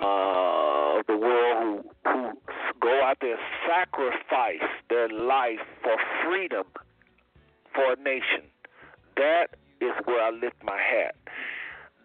uh, 0.01 1.01
of 1.01 1.07
the 1.07 1.17
world 1.17 1.85
who, 2.05 2.11
who 2.11 2.33
go 2.81 3.03
out 3.03 3.19
there 3.21 3.33
and 3.33 3.41
sacrifice 3.67 4.69
their 4.89 5.09
life 5.09 5.59
for 5.83 5.97
freedom 6.25 6.65
for 7.75 7.93
a 7.93 7.97
nation, 7.97 8.47
that 9.21 9.61
is 9.81 9.93
where 10.05 10.23
I 10.25 10.31
lift 10.31 10.57
my 10.65 10.81
hat. 10.81 11.15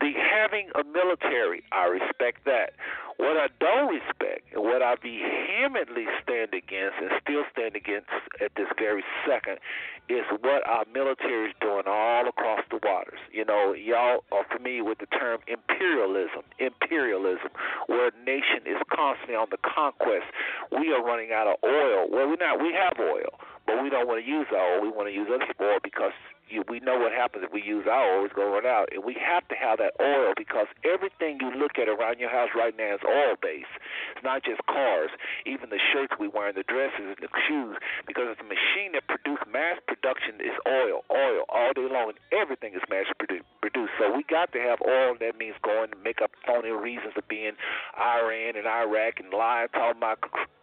The 0.01 0.11
having 0.11 0.67
a 0.75 0.83
military, 0.83 1.63
I 1.71 1.87
respect 1.87 2.43
that. 2.43 2.75
What 3.15 3.39
I 3.39 3.47
don't 3.63 3.87
respect 3.87 4.51
and 4.51 4.61
what 4.61 4.83
I 4.83 4.99
vehemently 4.99 6.03
stand 6.19 6.51
against 6.51 6.99
and 6.99 7.15
still 7.23 7.47
stand 7.55 7.79
against 7.79 8.11
at 8.43 8.51
this 8.59 8.67
very 8.77 9.07
second 9.23 9.63
is 10.11 10.27
what 10.43 10.67
our 10.67 10.83
military 10.91 11.47
is 11.47 11.55
doing 11.63 11.87
all 11.87 12.27
across 12.27 12.59
the 12.69 12.79
waters. 12.83 13.23
You 13.31 13.45
know, 13.45 13.71
y'all 13.71 14.27
are 14.35 14.43
familiar 14.51 14.83
with 14.83 14.99
the 14.99 15.07
term 15.07 15.39
imperialism. 15.47 16.43
Imperialism, 16.59 17.55
where 17.87 18.11
a 18.11 18.15
nation 18.27 18.67
is 18.67 18.83
constantly 18.91 19.39
on 19.39 19.47
the 19.49 19.63
conquest. 19.63 20.27
We 20.75 20.91
are 20.91 20.99
running 20.99 21.31
out 21.31 21.47
of 21.47 21.55
oil. 21.63 22.11
Well, 22.11 22.27
we're 22.27 22.43
not. 22.43 22.59
We 22.59 22.75
have 22.75 22.99
oil, 22.99 23.39
but 23.65 23.81
we 23.81 23.89
don't 23.89 24.11
want 24.11 24.19
to 24.19 24.27
use 24.27 24.51
our 24.51 24.75
oil. 24.75 24.81
We 24.83 24.91
want 24.91 25.07
to 25.07 25.15
use 25.15 25.31
other 25.31 25.47
oil 25.63 25.79
because 25.81 26.13
you, 26.49 26.63
we 26.69 26.79
know 26.79 26.97
what 26.97 27.11
happens 27.11 27.43
if 27.45 27.51
we 27.51 27.61
use 27.61 27.85
our 27.89 28.19
oil, 28.19 28.25
it's 28.25 28.33
going 28.33 28.49
to 28.49 28.53
run 28.53 28.65
out. 28.65 28.89
And 28.93 29.03
we 29.03 29.15
have 29.17 29.47
to 29.49 29.55
have 29.55 29.79
that 29.79 29.93
oil 30.01 30.33
because 30.37 30.67
everything 30.85 31.37
you 31.41 31.51
look 31.51 31.77
at 31.81 31.89
around 31.89 32.19
your 32.19 32.29
house 32.29 32.49
right 32.55 32.75
now 32.77 32.95
is 32.95 33.03
oil 33.05 33.35
based. 33.41 33.73
It's 34.15 34.23
not 34.23 34.43
just 34.43 34.61
cars, 34.67 35.09
even 35.45 35.69
the 35.69 35.81
shirts 35.93 36.13
we 36.19 36.27
wear, 36.27 36.49
and 36.49 36.57
the 36.57 36.67
dresses 36.67 37.17
and 37.17 37.21
the 37.21 37.31
shoes, 37.47 37.77
because 38.05 38.29
it's 38.29 38.41
a 38.41 38.49
machine 38.49 38.93
that 38.93 39.07
produces 39.07 39.45
mass 39.51 39.79
production 39.87 40.35
is 40.39 40.55
oil, 40.67 41.01
oil 41.09 41.45
all 41.49 41.73
day 41.73 41.87
long, 41.89 42.13
and 42.13 42.19
everything 42.31 42.73
is 42.73 42.81
mass 42.89 43.05
produ- 43.19 43.45
produced. 43.61 43.93
So 43.99 44.13
we 44.15 44.23
got 44.23 44.51
to 44.53 44.59
have 44.59 44.79
oil. 44.85 45.15
That 45.19 45.37
means 45.37 45.55
going 45.63 45.91
to 45.91 45.97
make 45.97 46.21
up 46.21 46.31
phony 46.45 46.69
reasons 46.69 47.13
of 47.17 47.27
being 47.27 47.53
Iran 47.97 48.55
and 48.55 48.67
Iraq 48.67 49.19
and 49.19 49.33
lying, 49.33 49.69
talking 49.73 49.97
about 49.97 50.19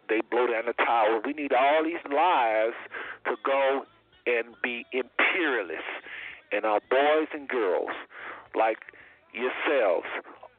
they 0.09 0.21
blow 0.31 0.47
down 0.47 0.67
the 0.67 0.75
tower. 0.75 1.21
We 1.25 1.33
need 1.33 1.53
all 1.53 1.85
these 1.85 2.03
lies 2.05 2.77
to 3.25 3.37
go 3.45 3.87
and 4.27 4.55
be 4.63 4.87
imperialists. 4.93 5.85
And 6.53 6.65
our 6.65 6.81
boys 6.91 7.29
and 7.33 7.49
girls, 7.49 7.91
like 8.55 8.79
yourselves, 9.33 10.07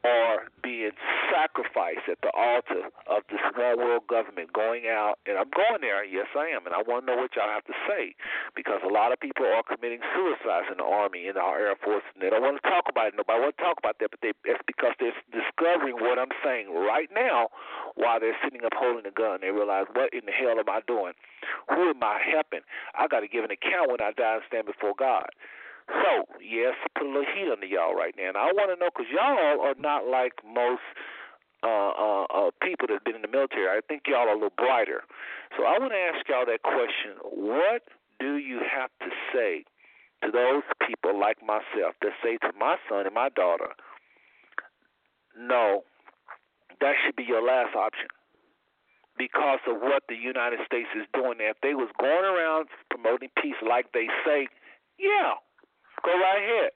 are 0.04 0.52
being 0.62 0.92
sacrificed 1.32 2.04
at 2.12 2.20
the 2.20 2.28
altar 2.36 2.92
of 3.08 3.24
this 3.32 3.40
one 3.56 3.80
world 3.80 4.04
government 4.06 4.52
going 4.52 4.84
out. 4.84 5.16
And 5.24 5.40
I'm 5.40 5.48
going 5.48 5.80
there, 5.80 6.04
yes, 6.04 6.28
I 6.36 6.52
am. 6.52 6.68
And 6.68 6.76
I 6.76 6.84
want 6.84 7.04
to 7.04 7.06
know 7.08 7.18
what 7.18 7.32
y'all 7.32 7.48
have 7.48 7.64
to 7.64 7.76
say 7.88 8.14
because 8.52 8.84
a 8.84 8.92
lot 8.92 9.12
of 9.12 9.18
people 9.18 9.48
are 9.48 9.64
committing 9.64 10.04
suicides 10.12 10.68
in 10.68 10.76
the 10.76 10.84
Army, 10.84 11.26
in 11.26 11.40
our 11.40 11.56
Air 11.56 11.76
Force, 11.80 12.04
and 12.12 12.20
they 12.20 12.28
don't 12.28 12.44
want 12.44 12.60
to 12.60 12.68
talk 12.68 12.84
about 12.88 13.08
it. 13.08 13.16
Nobody 13.16 13.40
want 13.40 13.56
to 13.56 13.64
talk 13.64 13.80
about 13.80 13.96
that, 14.00 14.12
but 14.12 14.20
they, 14.20 14.36
it's 14.44 14.62
because 14.68 14.92
they're 15.00 15.16
discovering 15.32 15.96
what 15.96 16.20
I'm 16.20 16.32
saying 16.44 16.68
right 16.68 17.08
now 17.08 17.48
while 17.96 18.20
they're 18.20 18.36
sitting 18.44 18.64
up 18.64 18.76
holding 18.76 19.08
a 19.08 19.14
gun. 19.14 19.40
They 19.40 19.50
realize, 19.50 19.88
what 19.96 20.12
in 20.12 20.28
the 20.28 20.36
hell 20.36 20.60
am 20.60 20.68
I 20.68 20.84
doing? 20.84 21.16
Who 21.72 21.96
am 21.96 22.02
I 22.04 22.20
helping? 22.20 22.64
I 22.92 23.08
got 23.08 23.20
to 23.20 23.28
give 23.28 23.44
an 23.44 23.50
account 23.50 23.88
when 23.88 24.04
I 24.04 24.12
die 24.12 24.36
and 24.40 24.44
stand 24.48 24.66
before 24.68 24.92
God. 24.98 25.28
So, 25.88 26.24
yes, 26.40 26.74
put 26.96 27.06
a 27.06 27.10
little 27.10 27.28
heat 27.28 27.50
under 27.50 27.66
y'all 27.66 27.94
right 27.94 28.14
now. 28.16 28.28
And 28.28 28.36
I 28.36 28.52
want 28.52 28.72
to 28.72 28.76
know 28.80 28.90
because 28.94 29.10
y'all 29.12 29.60
are 29.60 29.74
not 29.78 30.06
like 30.08 30.32
most 30.44 30.84
uh, 31.64 31.92
uh, 31.96 32.24
uh, 32.28 32.50
people 32.62 32.88
that've 32.88 33.04
been 33.04 33.16
in 33.16 33.22
the 33.22 33.28
military. 33.28 33.68
I 33.68 33.80
think 33.86 34.02
y'all 34.06 34.28
are 34.28 34.32
a 34.32 34.40
little 34.40 34.56
brighter. 34.56 35.02
So 35.56 35.64
I 35.64 35.78
want 35.78 35.92
to 35.92 36.00
ask 36.00 36.28
y'all 36.28 36.46
that 36.46 36.62
question. 36.62 37.16
What 37.24 37.82
do 38.20 38.36
you 38.36 38.60
have 38.60 38.90
to 39.00 39.10
say 39.32 39.64
to 40.24 40.30
those 40.30 40.62
people 40.86 41.18
like 41.18 41.40
myself 41.40 41.96
that 42.00 42.12
say 42.22 42.36
to 42.38 42.52
my 42.58 42.76
son 42.88 43.06
and 43.06 43.14
my 43.14 43.28
daughter, 43.28 43.72
no, 45.38 45.84
that 46.80 46.94
should 47.04 47.16
be 47.16 47.24
your 47.24 47.42
last 47.42 47.74
option? 47.74 48.08
Because 49.16 49.60
of 49.68 49.80
what 49.80 50.02
the 50.08 50.16
United 50.16 50.58
States 50.66 50.88
is 50.96 51.06
doing. 51.14 51.38
If 51.38 51.56
they 51.62 51.74
was 51.74 51.88
going 52.00 52.24
around 52.24 52.66
promoting 52.90 53.30
peace 53.40 53.60
like 53.62 53.92
they 53.92 54.08
say, 54.26 54.48
yeah, 54.98 55.38
Go 56.04 56.12
right 56.12 56.38
ahead. 56.38 56.70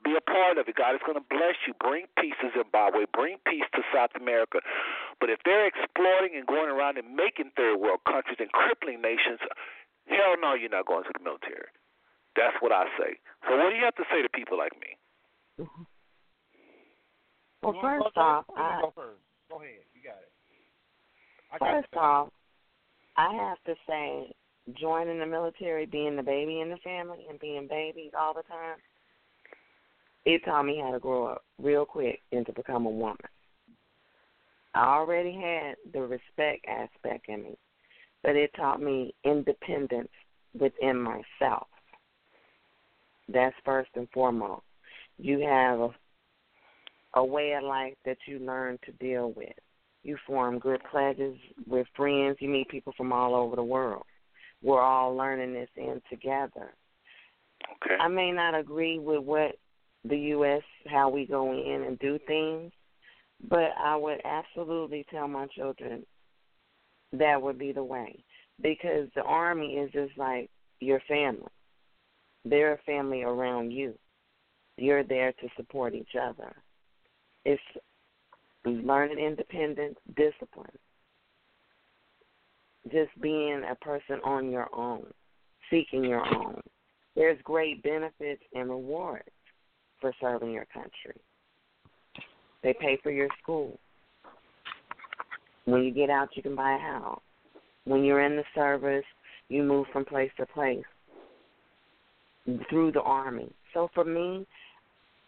Be 0.00 0.16
a 0.16 0.24
part 0.24 0.56
of 0.56 0.64
it. 0.64 0.76
God 0.80 0.94
is 0.96 1.02
going 1.04 1.18
to 1.20 1.26
bless 1.28 1.60
you. 1.68 1.74
Bring 1.76 2.06
peace 2.16 2.38
to 2.40 2.48
Zimbabwe. 2.56 3.04
Bring 3.12 3.36
peace 3.44 3.68
to 3.76 3.82
South 3.92 4.14
America. 4.16 4.60
But 5.20 5.28
if 5.28 5.40
they're 5.44 5.66
exploiting 5.68 6.38
and 6.38 6.46
going 6.46 6.70
around 6.72 6.96
and 6.96 7.12
making 7.14 7.52
third 7.52 7.76
world 7.76 8.00
countries 8.08 8.40
and 8.40 8.48
crippling 8.52 9.02
nations, 9.02 9.40
hell 10.08 10.40
no, 10.40 10.54
you're 10.54 10.72
not 10.72 10.86
going 10.86 11.04
to 11.04 11.12
the 11.12 11.20
military. 11.22 11.68
That's 12.34 12.56
what 12.64 12.72
I 12.72 12.86
say. 12.96 13.20
So 13.44 13.58
what 13.60 13.68
do 13.70 13.76
you 13.76 13.84
have 13.84 13.96
to 14.00 14.08
say 14.08 14.22
to 14.22 14.28
people 14.32 14.56
like 14.56 14.72
me? 14.80 14.96
Well, 17.60 17.74
You 17.76 17.80
wanna 17.84 18.00
first 18.00 18.16
off, 18.16 18.44
first? 18.48 18.56
I, 18.56 18.80
go 18.80 18.92
first. 18.96 19.20
Go 19.50 19.56
ahead. 19.60 19.84
You 19.92 20.00
got 20.00 20.16
it. 20.16 20.32
I 21.52 21.58
got 21.58 21.70
first 21.76 21.92
it. 21.92 21.98
off, 21.98 22.28
I 23.18 23.34
have 23.34 23.58
to 23.66 23.74
say, 23.84 24.32
joining 24.78 25.18
the 25.18 25.26
military, 25.26 25.86
being 25.86 26.16
the 26.16 26.22
baby 26.22 26.60
in 26.60 26.68
the 26.68 26.76
family, 26.78 27.26
and 27.28 27.38
being 27.40 27.66
babies 27.68 28.12
all 28.18 28.34
the 28.34 28.42
time, 28.42 28.76
it 30.24 30.44
taught 30.44 30.64
me 30.64 30.80
how 30.82 30.92
to 30.92 30.98
grow 30.98 31.26
up 31.26 31.44
real 31.58 31.84
quick 31.84 32.20
and 32.32 32.44
to 32.46 32.52
become 32.52 32.86
a 32.86 32.90
woman. 32.90 33.16
I 34.74 34.84
already 34.84 35.32
had 35.32 35.76
the 35.92 36.00
respect 36.00 36.66
aspect 36.68 37.28
in 37.28 37.42
me, 37.42 37.58
but 38.22 38.36
it 38.36 38.50
taught 38.54 38.80
me 38.82 39.14
independence 39.24 40.10
within 40.58 40.96
myself. 40.96 41.66
That's 43.28 43.54
first 43.64 43.90
and 43.94 44.08
foremost. 44.12 44.62
You 45.18 45.40
have 45.40 45.80
a, 45.80 45.90
a 47.14 47.24
way 47.24 47.52
of 47.52 47.64
life 47.64 47.94
that 48.04 48.18
you 48.26 48.38
learn 48.38 48.78
to 48.84 48.92
deal 48.92 49.32
with. 49.32 49.52
You 50.02 50.16
form 50.26 50.58
good 50.58 50.80
pledges 50.90 51.36
with 51.66 51.86
friends. 51.96 52.38
You 52.40 52.48
meet 52.48 52.68
people 52.68 52.94
from 52.96 53.12
all 53.12 53.34
over 53.34 53.56
the 53.56 53.62
world. 53.62 54.04
We're 54.62 54.82
all 54.82 55.16
learning 55.16 55.54
this 55.54 55.68
in 55.76 56.00
together. 56.10 56.74
Okay. 57.84 57.96
I 58.00 58.08
may 58.08 58.32
not 58.32 58.58
agree 58.58 58.98
with 58.98 59.22
what 59.22 59.52
the 60.04 60.16
U.S. 60.16 60.62
how 60.86 61.08
we 61.08 61.26
go 61.26 61.52
in 61.52 61.84
and 61.86 61.98
do 61.98 62.18
things, 62.26 62.72
but 63.48 63.70
I 63.78 63.96
would 63.96 64.20
absolutely 64.24 65.04
tell 65.10 65.28
my 65.28 65.46
children 65.48 66.04
that 67.12 67.40
would 67.40 67.58
be 67.58 67.72
the 67.72 67.84
way 67.84 68.24
because 68.62 69.08
the 69.14 69.22
army 69.22 69.74
is 69.74 69.90
just 69.92 70.16
like 70.16 70.50
your 70.80 71.00
family. 71.08 71.48
They're 72.44 72.74
a 72.74 72.82
family 72.86 73.22
around 73.22 73.70
you. 73.72 73.94
You're 74.76 75.04
there 75.04 75.32
to 75.32 75.48
support 75.56 75.94
each 75.94 76.14
other. 76.20 76.54
It's 77.44 77.62
learning 78.64 79.18
independence, 79.18 79.96
discipline, 80.16 80.70
just 82.84 83.10
being 83.20 83.62
a 83.70 83.74
person 83.76 84.20
on 84.24 84.50
your 84.50 84.68
own, 84.74 85.06
seeking 85.70 86.04
your 86.04 86.26
own. 86.34 86.60
There's 87.14 87.38
great 87.44 87.82
benefits 87.82 88.42
and 88.54 88.70
rewards 88.70 89.28
for 90.00 90.12
serving 90.20 90.52
your 90.52 90.66
country. 90.72 91.20
They 92.62 92.74
pay 92.74 92.98
for 93.02 93.10
your 93.10 93.28
school. 93.42 93.78
When 95.64 95.82
you 95.82 95.92
get 95.92 96.10
out, 96.10 96.30
you 96.34 96.42
can 96.42 96.56
buy 96.56 96.74
a 96.74 96.78
house. 96.78 97.20
When 97.84 98.04
you're 98.04 98.22
in 98.22 98.36
the 98.36 98.44
service, 98.54 99.04
you 99.48 99.62
move 99.62 99.86
from 99.92 100.04
place 100.04 100.30
to 100.38 100.46
place 100.46 100.84
through 102.68 102.92
the 102.92 103.02
army. 103.02 103.52
So 103.74 103.90
for 103.94 104.04
me, 104.04 104.46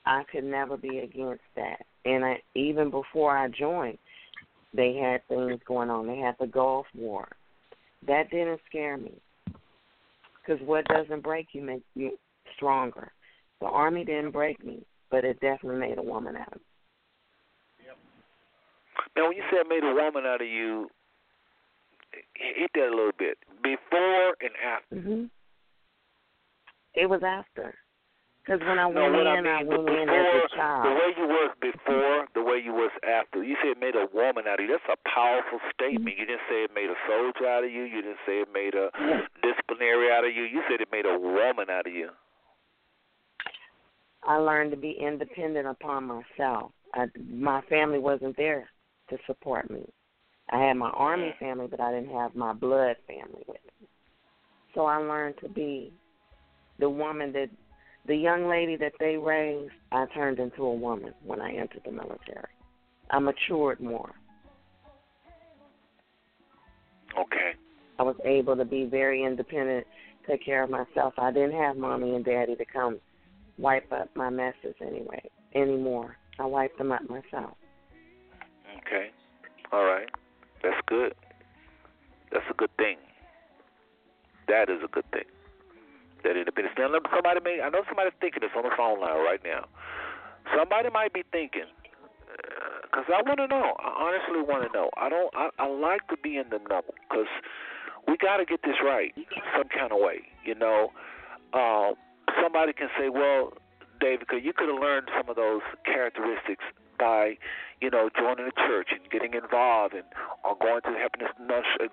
I 0.06 0.22
could 0.30 0.44
never 0.44 0.76
be 0.76 0.98
against 0.98 1.42
that. 1.56 1.84
And 2.04 2.24
I, 2.24 2.42
even 2.54 2.90
before 2.90 3.36
I 3.36 3.48
joined, 3.48 3.98
they 4.74 4.94
had 4.94 5.26
things 5.28 5.60
going 5.66 5.90
on. 5.90 6.06
They 6.06 6.18
had 6.18 6.34
the 6.40 6.46
Gulf 6.46 6.86
War. 6.94 7.28
That 8.06 8.30
didn't 8.30 8.60
scare 8.66 8.96
me 8.96 9.12
because 10.44 10.60
what 10.66 10.84
doesn't 10.86 11.22
break 11.22 11.48
you 11.52 11.62
makes 11.62 11.84
you 11.94 12.18
stronger. 12.56 13.12
The 13.60 13.66
army 13.66 14.04
didn't 14.04 14.32
break 14.32 14.64
me, 14.64 14.84
but 15.10 15.24
it 15.24 15.40
definitely 15.40 15.80
made 15.80 15.98
a 15.98 16.02
woman 16.02 16.36
out 16.36 16.48
of 16.48 16.54
me. 16.54 16.60
Now, 19.16 19.28
when 19.28 19.36
you 19.36 19.42
say 19.50 19.58
said 19.58 19.68
made 19.68 19.84
a 19.84 19.94
woman 19.94 20.24
out 20.26 20.40
of 20.40 20.48
you, 20.48 20.88
hit 22.34 22.70
that 22.74 22.88
a 22.88 22.90
little 22.90 23.12
bit. 23.18 23.38
Before 23.62 24.34
and 24.40 24.50
after. 24.64 24.96
hmm 24.96 25.24
It 26.94 27.08
was 27.08 27.22
after. 27.24 27.74
Because 28.42 28.58
when 28.66 28.78
I 28.78 28.90
No, 28.90 29.06
went 29.06 29.14
what 29.14 29.26
I 29.26 29.40
mean, 29.40 29.46
I 29.46 29.62
went 29.62 29.86
before, 29.86 30.02
in 30.02 30.08
as 30.10 30.50
a 30.50 30.82
the 30.82 30.94
way 30.98 31.10
you 31.16 31.26
was 31.30 31.50
before, 31.62 32.26
the 32.34 32.42
way 32.42 32.58
you 32.58 32.74
was 32.74 32.90
after. 33.06 33.44
You 33.44 33.54
said 33.62 33.70
it 33.70 33.80
made 33.80 33.94
a 33.94 34.10
woman 34.12 34.48
out 34.50 34.58
of 34.58 34.66
you. 34.66 34.72
That's 34.74 34.98
a 34.98 34.98
powerful 35.08 35.60
statement. 35.70 36.18
You 36.18 36.26
didn't 36.26 36.42
say 36.50 36.66
it 36.66 36.74
made 36.74 36.90
a 36.90 36.98
soldier 37.06 37.46
out 37.46 37.62
of 37.62 37.70
you. 37.70 37.84
You 37.86 38.02
didn't 38.02 38.18
say 38.26 38.42
it 38.42 38.48
made 38.52 38.74
a 38.74 38.90
disciplinary 39.46 40.10
out 40.10 40.24
of 40.26 40.34
you. 40.34 40.42
You 40.42 40.62
said 40.68 40.80
it 40.80 40.88
made 40.90 41.06
a 41.06 41.16
woman 41.16 41.70
out 41.70 41.86
of 41.86 41.94
you. 41.94 42.10
I 44.24 44.36
learned 44.36 44.70
to 44.72 44.76
be 44.76 44.92
independent 45.00 45.66
upon 45.66 46.04
myself. 46.04 46.72
I, 46.94 47.06
my 47.30 47.62
family 47.62 47.98
wasn't 47.98 48.36
there 48.36 48.68
to 49.10 49.18
support 49.26 49.70
me. 49.70 49.84
I 50.50 50.58
had 50.58 50.76
my 50.76 50.90
army 50.90 51.34
mm. 51.34 51.38
family, 51.38 51.66
but 51.70 51.80
I 51.80 51.92
didn't 51.92 52.14
have 52.14 52.34
my 52.34 52.52
blood 52.52 52.96
family 53.06 53.42
with 53.46 53.60
me. 53.80 53.88
So 54.74 54.86
I 54.86 54.96
learned 54.96 55.36
to 55.42 55.48
be 55.48 55.92
the 56.78 56.88
woman 56.88 57.32
that, 57.32 57.48
the 58.06 58.16
young 58.16 58.48
lady 58.48 58.76
that 58.76 58.92
they 58.98 59.16
raised. 59.16 59.72
I 59.90 60.06
turned 60.14 60.38
into 60.38 60.64
a 60.64 60.74
woman 60.74 61.12
when 61.24 61.40
I 61.40 61.52
entered 61.52 61.82
the 61.84 61.92
military. 61.92 62.52
I 63.10 63.18
matured 63.18 63.80
more. 63.80 64.12
Okay. 67.18 67.52
I 67.98 68.02
was 68.02 68.16
able 68.24 68.56
to 68.56 68.64
be 68.64 68.84
very 68.86 69.22
independent, 69.22 69.86
take 70.26 70.44
care 70.44 70.62
of 70.62 70.70
myself. 70.70 71.14
I 71.18 71.30
didn't 71.30 71.52
have 71.52 71.76
mommy 71.76 72.14
and 72.14 72.24
daddy 72.24 72.56
to 72.56 72.64
come 72.64 72.98
wipe 73.58 73.92
up 73.92 74.08
my 74.16 74.30
messes 74.30 74.74
anyway 74.80 75.22
anymore. 75.54 76.16
I 76.38 76.46
wiped 76.46 76.78
them 76.78 76.90
up 76.90 77.02
myself. 77.08 77.54
Okay. 78.78 79.10
All 79.70 79.84
right. 79.84 80.08
That's 80.62 80.80
good. 80.86 81.14
That's 82.32 82.44
a 82.50 82.54
good 82.54 82.74
thing. 82.78 82.96
That 84.48 84.70
is 84.70 84.78
a 84.82 84.88
good 84.88 85.08
thing. 85.12 85.24
That 86.24 86.36
independence. 86.36 86.74
Now, 86.78 86.88
somebody 87.10 87.40
may. 87.42 87.60
I 87.60 87.68
know 87.68 87.82
somebody's 87.88 88.14
thinking 88.20 88.42
this 88.42 88.54
on 88.56 88.62
the 88.62 88.70
phone 88.76 89.00
line 89.00 89.18
right 89.24 89.42
now. 89.42 89.66
Somebody 90.56 90.90
might 90.90 91.12
be 91.12 91.22
thinking, 91.32 91.66
because 92.82 93.06
I 93.10 93.22
want 93.22 93.38
to 93.38 93.48
know. 93.48 93.74
I 93.78 93.90
honestly 94.06 94.42
want 94.42 94.62
to 94.66 94.70
know. 94.70 94.90
I 94.96 95.08
don't. 95.08 95.34
I, 95.34 95.50
I 95.58 95.66
like 95.66 96.06
to 96.08 96.16
be 96.16 96.36
in 96.36 96.50
the 96.50 96.58
know 96.70 96.82
because 97.08 97.26
we 98.06 98.16
got 98.16 98.38
to 98.38 98.44
get 98.44 98.62
this 98.62 98.76
right 98.84 99.12
some 99.56 99.68
kind 99.68 99.90
of 99.90 99.98
way. 99.98 100.22
You 100.44 100.54
know, 100.54 100.92
uh, 101.52 101.92
somebody 102.42 102.72
can 102.72 102.88
say, 102.98 103.08
well, 103.08 103.52
David, 104.00 104.26
you 104.42 104.52
could 104.52 104.68
have 104.68 104.80
learned 104.80 105.08
some 105.16 105.28
of 105.28 105.36
those 105.36 105.62
characteristics 105.84 106.64
by, 106.98 107.38
you 107.80 107.90
know, 107.90 108.10
joining 108.14 108.46
the 108.46 108.56
church 108.66 108.90
and 108.90 109.02
getting 109.10 109.34
involved, 109.34 109.94
and 109.94 110.04
or 110.44 110.54
going 110.60 110.82
to 110.82 110.98
helping 110.98 111.22
this 111.22 111.34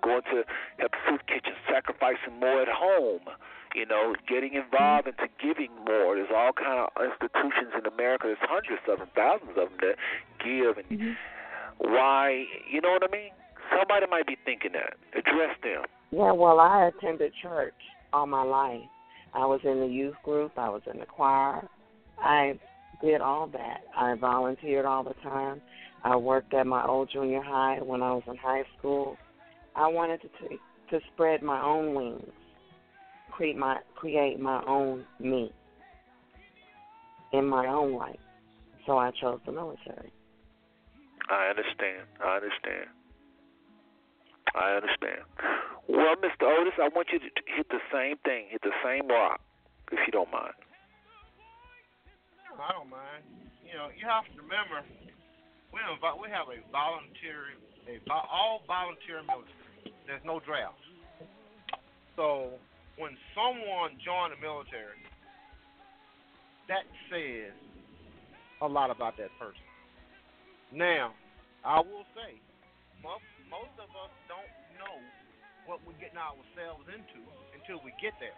going 0.02 0.22
to 0.30 0.44
help 0.78 0.92
soup 1.08 1.26
kitchen, 1.26 1.54
sacrificing 1.66 2.38
more 2.38 2.62
at 2.62 2.68
home. 2.68 3.26
You 3.74 3.86
know, 3.86 4.14
getting 4.28 4.54
involved 4.54 5.06
into 5.06 5.28
giving 5.40 5.70
more. 5.86 6.16
There's 6.16 6.34
all 6.34 6.52
kind 6.52 6.80
of 6.80 6.88
institutions 6.98 7.72
in 7.78 7.86
America. 7.86 8.26
There's 8.26 8.42
hundreds 8.42 8.82
of 8.88 8.98
them, 8.98 9.08
thousands 9.14 9.56
of 9.56 9.70
them 9.70 9.78
that 9.80 9.96
give. 10.42 10.78
And 10.78 10.88
mm-hmm. 10.90 11.14
why? 11.78 12.44
You 12.70 12.80
know 12.80 12.90
what 12.90 13.04
I 13.04 13.12
mean? 13.12 13.30
Somebody 13.70 14.06
might 14.10 14.26
be 14.26 14.36
thinking 14.44 14.72
that. 14.72 14.94
Address 15.16 15.54
them. 15.62 15.84
Yeah, 16.10 16.32
well, 16.32 16.58
I 16.58 16.90
attended 16.90 17.32
church 17.40 17.74
all 18.12 18.26
my 18.26 18.42
life. 18.42 18.82
I 19.32 19.46
was 19.46 19.60
in 19.62 19.80
the 19.80 19.86
youth 19.86 20.16
group. 20.24 20.52
I 20.56 20.68
was 20.68 20.82
in 20.92 20.98
the 20.98 21.06
choir. 21.06 21.68
I 22.18 22.58
did 23.02 23.20
all 23.20 23.46
that. 23.48 23.82
I 23.96 24.14
volunteered 24.14 24.84
all 24.84 25.04
the 25.04 25.14
time. 25.22 25.60
I 26.02 26.16
worked 26.16 26.52
at 26.54 26.66
my 26.66 26.84
old 26.84 27.10
junior 27.12 27.42
high 27.42 27.78
when 27.80 28.02
I 28.02 28.12
was 28.12 28.22
in 28.26 28.36
high 28.36 28.64
school. 28.78 29.16
I 29.76 29.86
wanted 29.86 30.20
to 30.22 30.28
t- 30.48 30.58
to 30.90 31.00
spread 31.14 31.42
my 31.42 31.62
own 31.62 31.94
wings, 31.94 32.32
create 33.40 33.56
my 33.56 33.78
create 33.96 34.38
my 34.38 34.62
own 34.68 35.02
me 35.18 35.50
in 37.32 37.46
my 37.46 37.66
own 37.66 37.94
life. 37.94 38.20
So 38.84 38.98
I 38.98 39.12
chose 39.18 39.40
the 39.46 39.52
military. 39.52 40.12
I 41.30 41.48
understand. 41.48 42.04
I 42.20 42.36
understand. 42.36 42.86
I 44.54 44.76
understand. 44.76 45.24
Well, 45.88 46.16
Mr. 46.20 46.44
Otis, 46.52 46.74
I 46.76 46.88
want 46.94 47.08
you 47.12 47.18
to 47.20 47.30
hit 47.56 47.66
the 47.70 47.80
same 47.90 48.16
thing, 48.28 48.44
hit 48.50 48.60
the 48.60 48.76
same 48.84 49.08
rock, 49.08 49.40
if 49.90 50.00
you 50.04 50.12
don't 50.12 50.30
mind. 50.30 50.52
I 52.60 52.72
don't 52.76 52.90
mind. 52.90 53.24
You 53.64 53.78
know, 53.78 53.88
you 53.96 54.04
have 54.04 54.28
to 54.36 54.42
remember, 54.42 54.84
we 55.72 55.80
have, 55.80 55.96
we 56.20 56.28
have 56.28 56.50
a 56.52 56.60
voluntary, 56.68 57.56
a 57.88 58.04
vo- 58.04 58.28
all 58.28 58.60
volunteer 58.66 59.22
military. 59.24 59.96
There's 60.06 60.24
no 60.26 60.40
draft. 60.40 60.76
So 62.16 62.58
when 63.00 63.16
someone 63.32 63.96
joins 64.04 64.36
the 64.36 64.40
military, 64.44 65.00
that 66.68 66.84
says 67.08 67.56
a 68.60 68.68
lot 68.68 68.92
about 68.92 69.16
that 69.16 69.32
person. 69.40 69.64
Now, 70.68 71.16
I 71.64 71.80
will 71.80 72.04
say, 72.12 72.36
most, 73.00 73.24
most 73.48 73.72
of 73.80 73.88
us 73.96 74.12
don't 74.28 74.52
know 74.76 75.00
what 75.64 75.80
we're 75.88 75.96
getting 75.96 76.20
ourselves 76.20 76.84
into 76.92 77.24
until 77.56 77.80
we 77.80 77.96
get 77.96 78.12
there. 78.20 78.36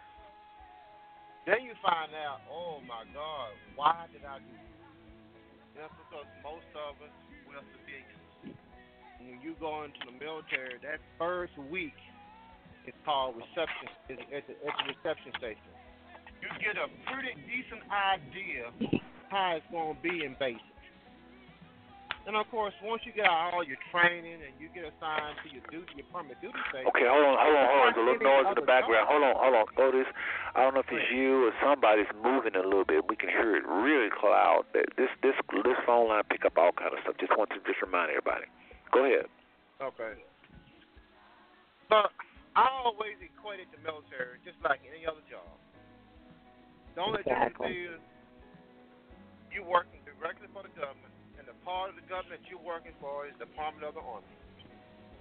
Then 1.43 1.67
you 1.67 1.75
find 1.83 2.15
out, 2.15 2.39
oh 2.47 2.79
my 2.87 3.03
God, 3.11 3.51
why 3.75 4.07
did 4.15 4.23
I 4.23 4.39
do 4.39 4.47
this? 4.47 4.73
That's 5.75 5.93
because 6.07 6.29
most 6.39 6.71
of 6.71 6.95
us 7.03 7.11
we're 7.43 7.59
civilians. 7.75 8.55
when 9.19 9.43
you 9.43 9.59
go 9.59 9.83
into 9.83 9.99
the 10.07 10.15
military, 10.15 10.79
that 10.87 11.03
first 11.19 11.51
week 11.67 11.97
is 12.87 12.93
called 13.05 13.35
reception 13.35 13.87
is 14.09 14.19
at 14.31 14.43
the, 14.47 14.53
at 14.67 14.73
the 14.79 14.85
reception 14.91 15.31
station. 15.37 15.71
You 16.41 16.49
get 16.59 16.75
a 16.75 16.91
pretty 17.07 17.33
decent 17.47 17.83
idea 17.87 18.67
how 19.31 19.55
it's 19.55 19.65
going 19.71 19.95
to 19.95 20.01
be 20.03 20.25
in 20.25 20.35
basic. 20.39 20.61
And 22.23 22.39
of 22.39 22.47
course, 22.47 22.71
once 22.79 23.03
you 23.03 23.11
get 23.11 23.27
all 23.27 23.67
your 23.67 23.75
training 23.91 24.39
and 24.39 24.55
you 24.55 24.71
get 24.71 24.87
assigned 24.87 25.35
to 25.43 25.47
your 25.51 25.63
duty, 25.67 25.91
your 25.99 26.07
permanent 26.07 26.39
duty 26.39 26.55
station. 26.71 26.87
Okay, 26.95 27.03
hold 27.03 27.19
on, 27.19 27.35
hold 27.35 27.51
on, 27.51 27.67
hold 27.67 27.81
on. 27.83 27.87
There's 27.91 27.99
a 27.99 28.07
little 28.07 28.23
noise 28.23 28.47
in 28.47 28.55
the 28.55 28.67
background. 28.67 29.11
Hold 29.11 29.23
on, 29.27 29.35
hold 29.35 29.55
on. 29.59 29.67
Otis, 29.75 30.07
I 30.55 30.63
don't 30.63 30.71
know 30.71 30.87
if 30.87 30.91
it's 30.91 31.11
you 31.11 31.51
or 31.51 31.53
somebody's 31.59 32.07
moving 32.23 32.55
a 32.55 32.63
little 32.63 32.87
bit. 32.87 33.03
We 33.11 33.19
can 33.19 33.27
hear 33.27 33.59
it 33.59 33.67
really 33.67 34.07
loud. 34.23 34.63
This 34.71 35.11
this 35.19 35.35
this 35.51 35.79
phone 35.83 36.07
line 36.07 36.23
pick 36.31 36.47
up 36.47 36.55
all 36.55 36.71
kind 36.71 36.95
of 36.95 37.03
stuff. 37.03 37.19
Just 37.19 37.35
want 37.35 37.51
to 37.51 37.59
just 37.67 37.83
remind 37.83 38.07
everybody. 38.15 38.47
Go 38.95 39.03
ahead. 39.03 39.27
Okay. 39.83 40.15
But 41.91 42.07
I 42.53 42.69
always 42.85 43.17
equated 43.17 43.65
the 43.73 43.81
military 43.81 44.37
just 44.45 44.61
like 44.61 44.81
any 44.85 45.09
other 45.09 45.25
job. 45.25 45.57
The 46.93 47.01
only 47.01 47.25
Exactly. 47.25 47.73
difference 47.73 47.97
is 47.97 48.01
you 49.49 49.65
working 49.65 50.01
directly 50.05 50.45
for 50.53 50.61
the 50.61 50.73
government, 50.77 51.13
and 51.37 51.49
the 51.49 51.57
part 51.65 51.89
of 51.89 51.97
the 51.97 52.05
government 52.05 52.41
you're 52.49 52.61
working 52.61 52.93
for 53.01 53.25
is 53.25 53.33
the 53.41 53.49
Department 53.49 53.85
of 53.85 53.97
the 53.97 54.05
Army. 54.05 54.29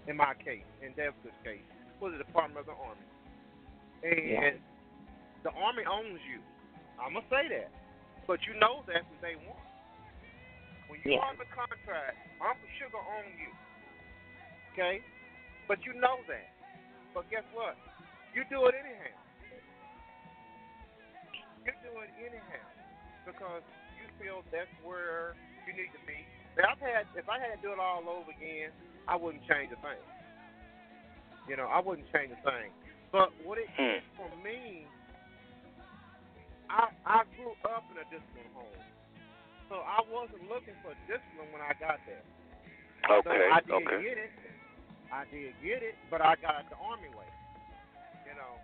In 0.08 0.16
my 0.16 0.36
case, 0.40 0.66
in 0.84 0.92
Devka's 0.92 1.36
case, 1.44 1.64
was 2.00 2.12
the 2.12 2.20
Department 2.20 2.60
of 2.60 2.68
the 2.68 2.76
Army, 2.76 3.06
and 4.04 4.60
the 5.44 5.52
Army 5.56 5.84
owns 5.88 6.20
you. 6.28 6.40
I'm 7.00 7.16
gonna 7.16 7.24
say 7.32 7.48
that, 7.48 7.72
but 8.28 8.40
you 8.44 8.52
know 8.60 8.84
that 8.88 9.08
from 9.08 9.16
day 9.24 9.36
one. 9.48 9.56
When 10.88 11.00
you're 11.04 11.16
Yeah. 11.16 11.24
on 11.24 11.38
the 11.38 11.46
contract, 11.46 12.16
Uncle 12.40 12.68
Sugar 12.76 12.98
owns 12.98 13.36
you. 13.40 13.52
Okay, 14.72 15.00
but 15.68 15.84
you 15.86 15.94
know 15.94 16.20
that. 16.28 16.48
But 17.14 17.28
guess 17.28 17.44
what? 17.52 17.76
You 18.32 18.44
do 18.48 18.64
it 18.66 18.74
anyhow. 18.74 19.16
You 21.62 21.72
do 21.84 21.92
it 22.00 22.10
anyhow 22.16 22.66
because 23.28 23.62
you 23.94 24.08
feel 24.18 24.42
that's 24.50 24.72
where 24.82 25.36
you 25.68 25.76
need 25.76 25.92
to 25.92 26.02
be. 26.08 26.16
Now, 26.56 26.74
I've 26.74 26.82
had 26.82 27.04
if 27.14 27.28
I 27.28 27.38
had 27.38 27.54
to 27.56 27.60
do 27.60 27.70
it 27.72 27.80
all 27.80 28.02
over 28.08 28.32
again, 28.32 28.72
I 29.06 29.16
wouldn't 29.16 29.44
change 29.44 29.70
a 29.70 29.78
thing. 29.84 30.00
You 31.48 31.56
know, 31.60 31.68
I 31.68 31.78
wouldn't 31.78 32.08
change 32.10 32.32
a 32.32 32.40
thing. 32.40 32.72
But 33.12 33.30
what 33.44 33.60
it 33.60 33.68
Hmm. 33.76 34.00
for 34.16 34.28
me, 34.40 34.88
I 36.72 36.88
I 37.04 37.28
grew 37.36 37.52
up 37.68 37.84
in 37.92 38.00
a 38.00 38.06
disciplined 38.08 38.52
home, 38.56 38.80
so 39.68 39.84
I 39.84 40.00
wasn't 40.08 40.48
looking 40.48 40.74
for 40.80 40.96
discipline 41.04 41.52
when 41.52 41.60
I 41.60 41.76
got 41.76 42.00
there. 42.08 42.24
So 43.06 43.28
Okay, 43.28 43.48
I 43.52 43.60
did 43.60 43.84
okay. 43.84 44.00
get 44.00 44.16
it. 44.16 44.32
I 45.12 45.28
did 45.28 45.52
get 45.60 45.84
it, 45.84 45.94
but 46.08 46.24
I 46.24 46.40
got 46.40 46.64
it 46.64 46.72
the 46.72 46.80
army 46.80 47.12
way. 47.12 47.28
You 48.24 48.32
know, 48.32 48.56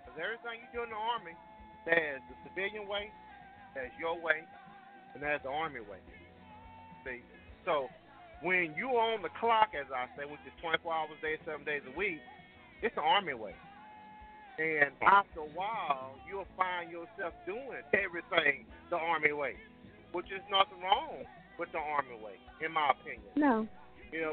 because 0.00 0.16
everything 0.16 0.64
you 0.64 0.68
do 0.72 0.80
in 0.88 0.90
the 0.90 0.96
army, 0.96 1.36
there's 1.84 2.24
the 2.32 2.36
civilian 2.48 2.88
way, 2.88 3.12
there's 3.76 3.92
your 4.00 4.16
way, 4.16 4.40
and 5.12 5.20
there's 5.20 5.44
the 5.44 5.52
army 5.52 5.84
way. 5.84 6.00
See, 7.04 7.20
so 7.68 7.92
when 8.40 8.72
you 8.72 8.88
on 8.96 9.20
the 9.20 9.28
clock, 9.36 9.76
as 9.76 9.86
I 9.92 10.08
say, 10.16 10.24
which 10.24 10.40
is 10.48 10.56
24 10.64 10.80
hours 10.88 11.12
a 11.12 11.20
day, 11.20 11.36
seven 11.44 11.68
days 11.68 11.84
a 11.84 11.92
week, 11.92 12.24
it's 12.80 12.96
the 12.96 13.04
army 13.04 13.36
way. 13.36 13.52
And 14.56 14.96
after 15.04 15.44
a 15.44 15.52
while, 15.52 16.16
you'll 16.24 16.48
find 16.56 16.88
yourself 16.88 17.36
doing 17.44 17.84
everything 17.92 18.64
the 18.88 18.96
army 18.96 19.32
way, 19.32 19.60
which 20.12 20.26
is 20.32 20.40
nothing 20.48 20.80
wrong 20.80 21.24
with 21.58 21.68
the 21.72 21.78
army 21.78 22.16
way, 22.20 22.36
in 22.64 22.72
my 22.72 22.92
opinion. 22.96 23.32
No. 23.36 23.68
You 24.12 24.20
know, 24.20 24.32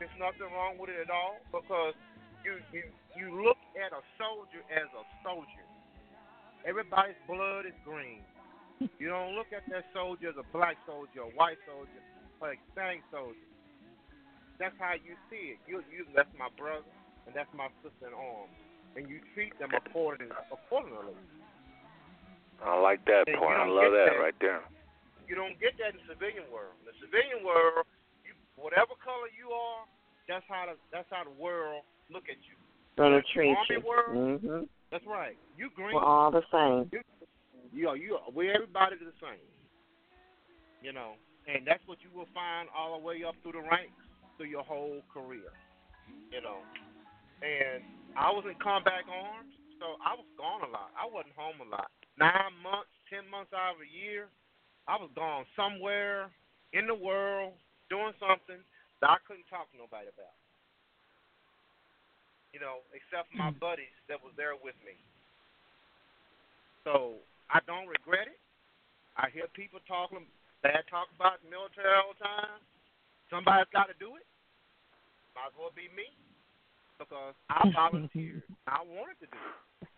there's 0.00 0.16
nothing 0.16 0.48
wrong 0.56 0.80
with 0.80 0.88
it 0.88 0.96
at 1.04 1.12
all 1.12 1.36
because 1.52 1.92
you 2.40 2.56
you 2.72 2.88
you 3.14 3.28
look 3.44 3.60
at 3.76 3.92
a 3.92 4.00
soldier 4.16 4.64
as 4.72 4.88
a 4.96 5.04
soldier. 5.20 5.64
Everybody's 6.64 7.20
blood 7.28 7.68
is 7.68 7.76
green. 7.84 8.24
You 8.96 9.12
don't 9.12 9.36
look 9.36 9.52
at 9.52 9.68
that 9.68 9.84
soldier 9.92 10.32
as 10.32 10.40
a 10.40 10.46
black 10.56 10.80
soldier, 10.88 11.28
a 11.28 11.32
white 11.36 11.60
soldier, 11.68 12.00
or 12.40 12.52
a 12.52 12.56
Hispanic 12.56 13.04
soldier. 13.12 13.44
That's 14.56 14.76
how 14.80 14.96
you 14.96 15.20
see 15.28 15.56
it. 15.56 15.60
You 15.68 15.84
you 15.92 16.08
that's 16.16 16.32
my 16.40 16.48
brother 16.56 16.88
and 17.28 17.36
that's 17.36 17.52
my 17.52 17.68
sister 17.84 18.08
in 18.08 18.16
arms, 18.16 18.56
and 18.96 19.04
you 19.04 19.20
treat 19.36 19.52
them 19.60 19.76
according 19.76 20.32
accordingly. 20.48 21.12
I 22.64 22.76
like 22.80 23.04
that 23.04 23.24
And 23.28 23.36
point. 23.36 23.56
I 23.56 23.68
love 23.68 23.92
that 23.92 24.16
that. 24.16 24.20
right 24.20 24.36
there. 24.40 24.64
You 25.28 25.36
don't 25.36 25.56
get 25.60 25.76
that 25.80 25.96
in 25.96 26.00
the 26.04 26.12
civilian 26.12 26.48
world. 26.52 26.76
In 26.84 26.88
the 26.92 26.96
civilian 27.00 27.40
world, 27.44 27.84
whatever 28.60 28.92
color 29.02 29.32
you 29.32 29.50
are, 29.50 29.88
that's 30.28 30.44
how 30.48 30.66
the 30.68 30.76
that's 30.92 31.08
how 31.10 31.24
the 31.24 31.34
world 31.34 31.82
look 32.12 32.28
at 32.28 32.38
you. 32.46 32.54
Gonna 32.96 33.24
The 33.24 33.32
treat 33.32 33.56
army 33.56 33.80
you. 33.80 33.80
world, 33.80 34.42
Mhm. 34.42 34.68
that's 34.90 35.06
right. 35.06 35.36
You 35.56 35.70
green. 35.74 35.94
We're 35.96 36.04
all 36.04 36.30
the 36.30 36.44
same. 36.52 36.90
You, 36.92 37.00
you 37.72 37.88
are 37.88 37.96
you. 37.96 38.18
We 38.32 38.50
everybody 38.50 38.96
the 38.96 39.12
same. 39.20 39.40
You 40.82 40.92
know, 40.92 41.16
and 41.46 41.66
that's 41.66 41.82
what 41.86 41.98
you 42.02 42.10
will 42.14 42.28
find 42.32 42.68
all 42.76 42.98
the 42.98 43.04
way 43.04 43.24
up 43.24 43.34
through 43.42 43.52
the 43.52 43.64
ranks 43.68 43.96
through 44.36 44.48
your 44.48 44.64
whole 44.64 45.02
career. 45.12 45.52
You 46.32 46.40
know, 46.40 46.62
and 47.42 47.82
I 48.16 48.30
was 48.30 48.44
in 48.46 48.54
combat 48.62 49.04
arms, 49.08 49.52
so 49.78 49.96
I 50.04 50.14
was 50.14 50.26
gone 50.38 50.62
a 50.62 50.70
lot. 50.70 50.90
I 50.96 51.06
wasn't 51.06 51.34
home 51.36 51.60
a 51.60 51.68
lot. 51.68 51.90
Nine 52.18 52.54
months, 52.62 52.90
ten 53.08 53.28
months 53.30 53.52
out 53.52 53.76
of 53.76 53.80
a 53.82 53.90
year, 53.90 54.28
I 54.88 54.96
was 54.96 55.10
gone 55.14 55.44
somewhere 55.56 56.30
in 56.72 56.86
the 56.86 56.94
world 56.94 57.54
doing 57.90 58.14
something 58.22 58.62
that 59.02 59.10
I 59.10 59.18
couldn't 59.26 59.50
talk 59.50 59.68
to 59.74 59.76
nobody 59.76 60.08
about. 60.08 60.32
You 62.54 62.62
know, 62.62 62.82
except 62.90 63.30
for 63.30 63.38
my 63.38 63.50
hmm. 63.54 63.62
buddies 63.62 63.94
that 64.10 64.18
was 64.18 64.34
there 64.34 64.56
with 64.58 64.78
me. 64.82 64.94
So 66.82 67.20
I 67.50 67.60
don't 67.66 67.86
regret 67.86 68.26
it. 68.30 68.40
I 69.18 69.28
hear 69.30 69.46
people 69.52 69.82
talking 69.84 70.24
bad 70.62 70.86
talk 70.88 71.10
about 71.14 71.42
the 71.44 71.50
military 71.50 71.92
all 71.92 72.16
the 72.16 72.22
time. 72.24 72.58
Somebody's 73.28 73.70
got 73.70 73.86
to 73.86 73.96
do 74.00 74.16
it. 74.18 74.26
Might 75.34 75.54
as 75.54 75.56
well 75.58 75.70
be 75.74 75.86
me 75.94 76.10
because 76.98 77.34
I 77.46 77.70
volunteered. 77.74 78.42
I 78.66 78.82
wanted 78.82 79.18
to 79.22 79.28
do 79.30 79.38
it. 79.38 79.88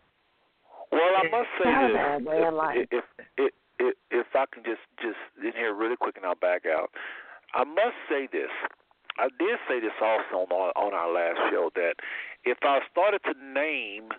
Well, 0.93 1.13
I 1.17 1.23
must 1.29 1.49
say 1.57 1.69
Not 1.73 1.87
this: 1.89 1.97
bad 1.97 2.21
way 2.25 2.41
of 2.45 2.53
life. 2.53 2.77
if, 2.91 3.05
if 3.37 3.51
if 3.79 3.95
if 4.11 4.27
I 4.35 4.45
can 4.53 4.63
just 4.63 4.85
just 5.01 5.17
in 5.41 5.53
here 5.57 5.73
really 5.73 5.97
quick 5.97 6.17
and 6.17 6.25
I'll 6.25 6.37
back 6.37 6.63
out. 6.69 6.93
I 7.53 7.63
must 7.63 7.97
say 8.09 8.27
this. 8.31 8.49
I 9.17 9.29
did 9.37 9.59
say 9.67 9.79
this 9.79 9.93
also 10.01 10.49
on 10.49 10.71
on 10.75 10.93
our 10.93 11.11
last 11.11 11.37
show 11.51 11.69
that 11.75 11.95
if 12.43 12.57
I 12.63 12.79
started 12.91 13.21
to 13.25 13.33
name 13.53 14.09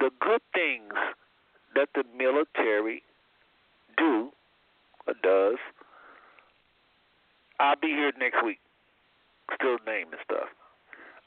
the 0.00 0.10
good 0.20 0.42
things 0.52 0.92
that 1.74 1.88
the 1.94 2.04
military 2.16 3.02
do 3.96 4.30
or 5.06 5.14
does, 5.22 5.58
I'll 7.60 7.78
be 7.80 7.88
here 7.88 8.12
next 8.18 8.44
week, 8.44 8.58
still 9.54 9.78
naming 9.86 10.18
stuff. 10.24 10.48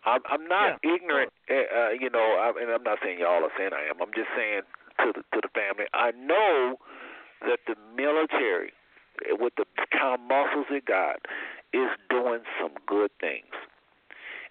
I'm 0.06 0.22
I'm 0.30 0.48
not 0.48 0.80
ignorant, 0.84 1.32
uh, 1.50 1.53
uh, 1.53 1.90
you 1.92 2.09
know, 2.09 2.19
I, 2.19 2.53
and 2.61 2.72
I'm 2.72 2.84
not 2.84 3.00
saying 3.03 3.19
y'all 3.19 3.43
are 3.43 3.56
saying 3.58 3.72
I 3.74 3.90
am. 3.90 4.01
I'm 4.01 4.14
just 4.14 4.32
saying 4.35 4.61
to 5.00 5.11
the 5.16 5.24
to 5.35 5.42
the 5.42 5.51
family. 5.56 5.85
I 5.93 6.11
know 6.11 6.76
that 7.42 7.59
the 7.67 7.76
military, 7.95 8.72
with 9.40 9.54
the 9.58 9.66
kind 9.92 10.16
of 10.16 10.22
muscles 10.22 10.68
it 10.70 10.86
got, 10.86 11.18
is 11.74 11.90
doing 12.10 12.42
some 12.62 12.74
good 12.86 13.12
things, 13.20 13.54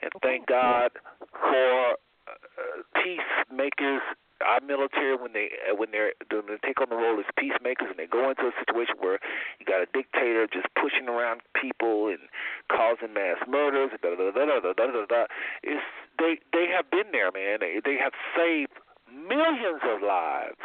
and 0.02 0.10
thank 0.22 0.46
God 0.46 0.90
for 1.32 1.96
uh, 2.26 2.82
peacemakers. 2.94 4.02
Our 4.44 4.60
military, 4.60 5.16
when 5.16 5.32
they 5.32 5.48
uh, 5.64 5.74
when 5.74 5.90
they're 5.92 6.12
when 6.28 6.44
they 6.44 6.60
take 6.60 6.78
on 6.80 6.90
the 6.90 6.96
role 6.96 7.18
as 7.18 7.24
peacemakers, 7.40 7.88
and 7.88 7.96
they 7.96 8.04
go 8.04 8.28
into 8.28 8.52
a 8.52 8.54
situation 8.60 8.96
where 9.00 9.18
you 9.58 9.64
got 9.64 9.80
a 9.80 9.88
dictator 9.96 10.46
just 10.46 10.68
pushing 10.76 11.08
around 11.08 11.40
people 11.56 12.08
and 12.08 12.28
causing 12.68 13.14
mass 13.16 13.40
murders, 13.48 13.96
da 14.02 14.12
da 14.12 14.28
da 14.28 14.44
da 14.44 14.60
da 14.60 14.72
da 14.76 14.86
da. 14.92 15.06
da. 15.08 15.24
It's 15.64 15.80
they 16.18 16.36
they 16.52 16.68
have 16.68 16.90
been 16.90 17.08
there, 17.12 17.32
man. 17.32 17.64
They 17.64 17.80
they 17.80 17.96
have 17.96 18.12
saved 18.36 18.76
millions 19.08 19.80
of 19.88 20.02
lives. 20.04 20.60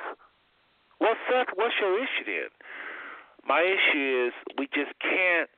What's 0.99 1.23
that? 1.31 1.47
What's 1.55 1.75
your 1.79 1.97
issue 1.97 2.25
then? 2.27 2.51
My 3.47 3.61
issue 3.61 4.27
is 4.27 4.33
we 4.57 4.67
just 4.73 4.93
can't 5.01 5.49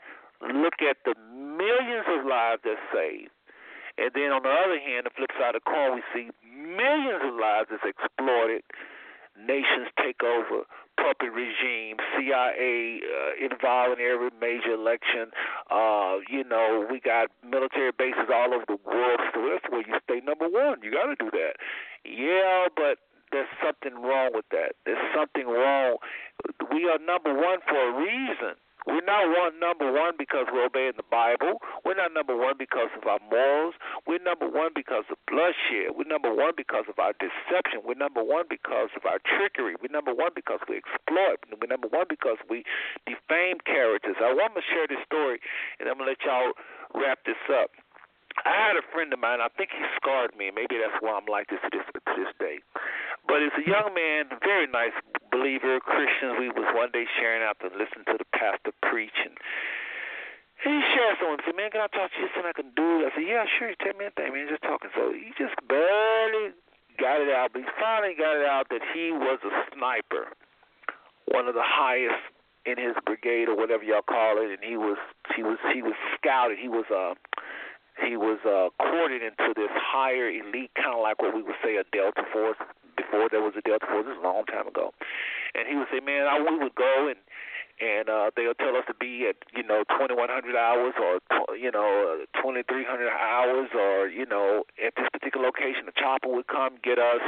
look 0.42 0.82
at 0.82 0.98
the 1.06 1.16
millions 1.32 2.08
of 2.08 2.26
lives 2.26 2.62
that's 2.64 2.80
saved, 2.94 3.32
and 3.98 4.12
then 4.16 4.32
on 4.34 4.42
the 4.42 4.50
other 4.50 4.80
hand, 4.80 5.06
the 5.06 5.14
flip 5.16 5.30
side 5.38 5.56
of 5.56 5.62
the 5.62 5.70
coin, 5.70 5.96
we 5.96 6.04
see 6.14 6.32
millions 6.50 7.22
of 7.22 7.36
lives 7.38 7.70
that's 7.70 7.86
exploited. 7.86 8.64
Nations 9.34 9.90
take 9.98 10.22
over, 10.22 10.66
puppet 10.98 11.34
regime, 11.34 11.98
CIA 12.14 13.02
uh, 13.02 13.34
involved 13.42 14.00
in 14.00 14.06
every 14.06 14.30
major 14.40 14.78
election. 14.78 15.34
Uh, 15.70 16.22
you 16.30 16.44
know, 16.44 16.86
we 16.90 17.00
got 17.00 17.30
military 17.42 17.92
bases 17.98 18.30
all 18.30 18.54
over 18.54 18.66
the 18.68 18.78
world. 18.86 19.20
So 19.34 19.42
that's 19.50 19.66
where 19.70 19.82
you 19.82 19.98
stay 20.06 20.22
number 20.22 20.48
one. 20.48 20.82
You 20.84 20.92
got 20.92 21.10
to 21.10 21.18
do 21.18 21.30
that. 21.34 21.58
Yeah, 22.06 22.70
but 22.78 23.02
there's 23.34 23.50
something 23.58 23.98
wrong 23.98 24.32
with 24.34 24.46
that. 24.54 24.78
There's 24.86 25.02
something 25.12 25.50
wrong. 25.50 25.98
We 26.72 26.86
are 26.86 27.02
number 27.02 27.34
one 27.34 27.60
for 27.66 27.82
a 27.82 27.92
reason. 27.98 28.56
We're 28.86 29.02
not 29.08 29.32
one 29.32 29.60
number 29.64 29.92
one 29.92 30.20
because 30.20 30.46
we're 30.52 30.68
obeying 30.68 31.00
the 31.00 31.08
Bible. 31.08 31.64
We're 31.88 31.96
not 31.96 32.14
number 32.14 32.36
one 32.36 32.60
because 32.60 32.92
of 33.00 33.08
our 33.08 33.20
morals. 33.32 33.76
We're 34.06 34.20
number 34.20 34.44
one 34.48 34.76
because 34.76 35.08
of 35.10 35.16
bloodshed. 35.24 35.96
We're 35.96 36.12
number 36.12 36.36
one 36.36 36.52
because 36.56 36.84
of 36.92 37.00
our 37.00 37.16
deception. 37.16 37.88
We're 37.88 37.96
number 37.96 38.22
one 38.22 38.44
because 38.52 38.92
of 39.00 39.08
our 39.08 39.24
trickery. 39.24 39.80
We're 39.80 39.94
number 39.96 40.14
one 40.14 40.36
because 40.36 40.60
we 40.68 40.84
exploit. 40.84 41.40
We're 41.48 41.72
number 41.72 41.88
one 41.88 42.12
because 42.12 42.38
we 42.52 42.68
defame 43.08 43.64
characters. 43.64 44.20
I 44.20 44.36
want 44.36 44.54
to 44.60 44.64
share 44.68 44.86
this 44.86 45.00
story, 45.08 45.40
and 45.80 45.88
I'm 45.88 45.98
gonna 45.98 46.12
let 46.12 46.20
y'all 46.28 46.52
wrap 46.92 47.24
this 47.24 47.40
up. 47.50 47.72
I 48.42 48.74
had 48.74 48.76
a 48.76 48.86
friend 48.90 49.14
of 49.14 49.20
mine. 49.22 49.40
I 49.40 49.50
think 49.54 49.70
he 49.70 49.84
scarred 50.02 50.34
me. 50.34 50.50
Maybe 50.50 50.82
that's 50.82 50.98
why 51.00 51.14
I'm 51.14 51.30
like 51.30 51.48
this 51.54 51.62
to 51.62 51.70
this 51.70 51.86
to 51.94 52.14
this 52.18 52.34
day. 52.42 52.60
But 53.30 53.46
it's 53.46 53.56
a 53.56 53.66
young 53.70 53.94
man, 53.94 54.34
very 54.42 54.68
nice 54.68 54.96
believer, 55.32 55.80
Christian. 55.80 56.42
We 56.42 56.50
was 56.50 56.68
one 56.76 56.92
day 56.92 57.06
sharing 57.18 57.46
out 57.46 57.62
to 57.62 57.70
listen 57.72 58.04
to 58.10 58.18
the 58.18 58.28
pastor 58.34 58.74
preach, 58.84 59.16
and 59.24 59.38
he 60.66 60.74
shared 60.92 61.22
something. 61.22 61.40
He 61.40 61.54
said, 61.54 61.56
"Man, 61.56 61.70
can 61.72 61.82
I 61.86 61.90
talk 61.94 62.12
to 62.12 62.18
you? 62.20 62.28
Something 62.34 62.50
I 62.50 62.58
can 62.58 62.72
do?" 62.76 63.06
I 63.06 63.14
said, 63.14 63.24
"Yeah, 63.24 63.46
sure. 63.46 63.70
You 63.70 63.78
tell 63.80 63.96
me 63.96 64.10
anything, 64.10 64.34
man. 64.34 64.50
Just 64.50 64.66
talking." 64.66 64.90
So 64.98 65.14
he 65.14 65.32
just 65.38 65.56
barely 65.70 66.58
got 66.98 67.22
it 67.22 67.30
out, 67.30 67.54
but 67.54 67.62
he 67.64 67.70
finally 67.80 68.16
got 68.18 68.36
it 68.38 68.46
out 68.46 68.70
that 68.70 68.82
he 68.94 69.12
was 69.12 69.40
a 69.46 69.54
sniper, 69.74 70.34
one 71.30 71.48
of 71.48 71.54
the 71.54 71.66
highest 71.66 72.22
in 72.66 72.78
his 72.78 72.96
brigade 73.06 73.50
or 73.50 73.56
whatever 73.56 73.84
y'all 73.84 74.02
call 74.02 74.38
it, 74.40 74.52
and 74.52 74.64
he 74.64 74.78
was 74.78 74.98
he 75.36 75.44
was 75.44 75.58
he 75.74 75.82
was 75.82 75.96
scouted. 76.16 76.58
He 76.58 76.70
was 76.70 76.86
uh 76.92 77.14
he 78.02 78.18
was 78.18 78.40
uh, 78.46 78.70
courted 78.82 79.22
into 79.22 79.54
this 79.56 79.72
higher 79.74 80.30
elite, 80.30 80.72
kind 80.76 80.96
of 80.98 81.02
like 81.02 81.22
what 81.22 81.36
we 81.36 81.42
would 81.42 81.60
say 81.64 81.78
a 81.78 81.84
Delta 81.94 82.24
Force 82.32 82.58
before 82.98 83.30
there 83.30 83.42
was 83.42 83.54
a 83.58 83.62
Delta 83.62 83.86
Force. 83.86 84.06
This 84.06 84.18
is 84.18 84.24
a 84.24 84.26
long 84.26 84.46
time 84.46 84.68
ago, 84.68 84.94
and 85.54 85.68
he 85.68 85.76
would 85.76 85.88
say, 85.92 86.00
"Man, 86.00 86.26
I, 86.26 86.40
we 86.40 86.58
would 86.58 86.76
go 86.76 87.08
and 87.08 87.20
and 87.82 88.10
uh, 88.10 88.30
they'll 88.36 88.58
tell 88.58 88.78
us 88.78 88.86
to 88.86 88.94
be 88.94 89.26
at 89.26 89.36
you 89.56 89.64
know 89.64 89.84
2100 89.98 90.22
hours 90.56 90.94
or 91.02 91.18
you 91.58 91.72
know 91.72 92.22
2300 92.38 92.86
hours 93.10 93.70
or 93.74 94.08
you 94.08 94.26
know 94.26 94.64
at 94.78 94.94
this 94.96 95.10
particular 95.10 95.48
location. 95.48 95.86
The 95.90 95.98
chopper 95.98 96.30
would 96.30 96.48
come 96.48 96.78
get 96.84 97.00
us 97.00 97.22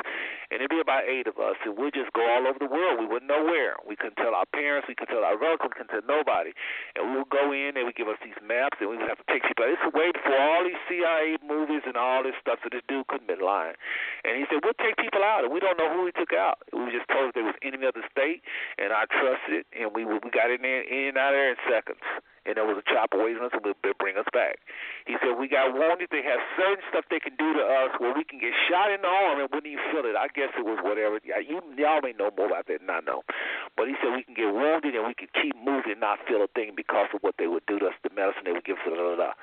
and 0.51 0.61
it'd 0.61 0.69
be 0.69 0.79
about 0.79 1.09
eight 1.09 1.25
of 1.25 1.41
us 1.41 1.57
and 1.65 1.73
we'd 1.73 1.97
just 1.97 2.13
go 2.13 2.21
all 2.21 2.45
over 2.45 2.59
the 2.61 2.69
world. 2.69 3.01
We 3.01 3.07
wouldn't 3.09 3.29
know 3.29 3.43
where. 3.43 3.81
We 3.87 3.95
couldn't 3.95 4.21
tell 4.21 4.37
our 4.37 4.45
parents. 4.53 4.85
We 4.87 4.93
couldn't 4.93 5.15
tell 5.15 5.25
our 5.25 5.37
relatives. 5.37 5.73
We 5.73 5.75
couldn't 5.81 5.93
tell 5.93 6.05
nobody. 6.05 6.53
And 6.93 7.11
we 7.11 7.25
would 7.25 7.33
go 7.33 7.49
in 7.49 7.73
and 7.73 7.83
would 7.89 7.97
give 7.97 8.11
us 8.11 8.21
these 8.21 8.37
maps 8.45 8.77
and 8.79 8.89
we 8.89 9.01
would 9.01 9.09
have 9.09 9.19
to 9.19 9.27
take 9.31 9.41
people 9.43 9.65
out. 9.65 9.73
it's 9.73 9.87
way 9.97 10.13
before 10.13 10.37
all 10.37 10.61
these 10.61 10.79
CIA 10.85 11.41
movies 11.41 11.81
and 11.89 11.97
all 11.97 12.21
this 12.21 12.37
stuff 12.37 12.61
so 12.61 12.69
this 12.69 12.85
dude 12.85 13.07
couldn't 13.09 13.27
be 13.27 13.39
lying. 13.39 13.75
And 14.21 14.37
he 14.37 14.45
said 14.51 14.61
we'll 14.61 14.77
take 14.77 14.97
people 15.01 15.25
out 15.25 15.41
and 15.41 15.49
we 15.49 15.57
don't 15.57 15.77
know 15.81 15.89
who 15.89 16.05
we 16.05 16.13
took 16.13 16.37
out. 16.37 16.61
We 16.69 16.93
just 16.93 17.09
told 17.09 17.33
they 17.33 17.41
was 17.41 17.57
enemy 17.65 17.89
of 17.89 17.97
the 17.97 18.05
state 18.11 18.45
and 18.77 18.93
I 18.93 19.09
trusted 19.09 19.65
and 19.73 19.89
we 19.91 20.05
would. 20.05 20.21
we 20.21 20.34
got 20.35 20.51
in 20.51 20.59
there 20.59 20.83
in 20.83 21.15
and 21.15 21.17
out 21.17 21.31
of 21.31 21.39
there 21.39 21.55
in 21.55 21.59
seconds. 21.71 22.03
And 22.45 22.61
there 22.61 22.67
was 22.67 22.77
a 22.77 22.85
chopper 22.85 23.17
waiting 23.17 23.41
us, 23.41 23.49
and 23.57 23.65
they'll 23.65 23.97
bring 23.97 24.21
us 24.21 24.29
back. 24.29 24.61
He 25.09 25.17
said 25.17 25.33
we 25.33 25.49
got 25.49 25.73
wounded. 25.73 26.13
They 26.13 26.21
have 26.21 26.37
certain 26.53 26.85
stuff 26.93 27.09
they 27.09 27.17
can 27.17 27.33
do 27.41 27.57
to 27.57 27.63
us 27.65 27.97
where 27.97 28.13
we 28.13 28.21
can 28.21 28.37
get 28.37 28.53
shot 28.69 28.93
in 28.93 29.01
the 29.01 29.09
arm 29.09 29.41
and 29.41 29.49
wouldn't 29.49 29.65
even 29.65 29.81
feel 29.89 30.05
it. 30.05 30.13
I 30.13 30.29
guess 30.29 30.53
it 30.53 30.61
was 30.61 30.77
whatever. 30.85 31.17
Y'all 31.25 32.05
may 32.05 32.13
know 32.13 32.29
more 32.37 32.45
about 32.45 32.69
that 32.69 32.85
than 32.85 32.93
I 32.93 33.01
know. 33.01 33.25
But 33.73 33.89
he 33.89 33.97
said 33.97 34.13
we 34.13 34.21
can 34.21 34.37
get 34.37 34.53
wounded 34.53 34.93
and 34.93 35.09
we 35.09 35.17
can 35.17 35.33
keep 35.33 35.57
moving 35.57 35.97
and 35.97 36.03
not 36.05 36.21
feel 36.29 36.45
a 36.45 36.49
thing 36.53 36.77
because 36.77 37.09
of 37.17 37.25
what 37.25 37.41
they 37.41 37.49
would 37.49 37.65
do 37.65 37.81
to 37.81 37.89
us, 37.89 37.97
the 38.05 38.13
medicine 38.13 38.45
they 38.45 38.53
would 38.53 38.67
give 38.67 38.77
us. 38.77 38.85
Blah, 38.85 38.93
blah, 38.93 39.17
blah. 39.17 39.33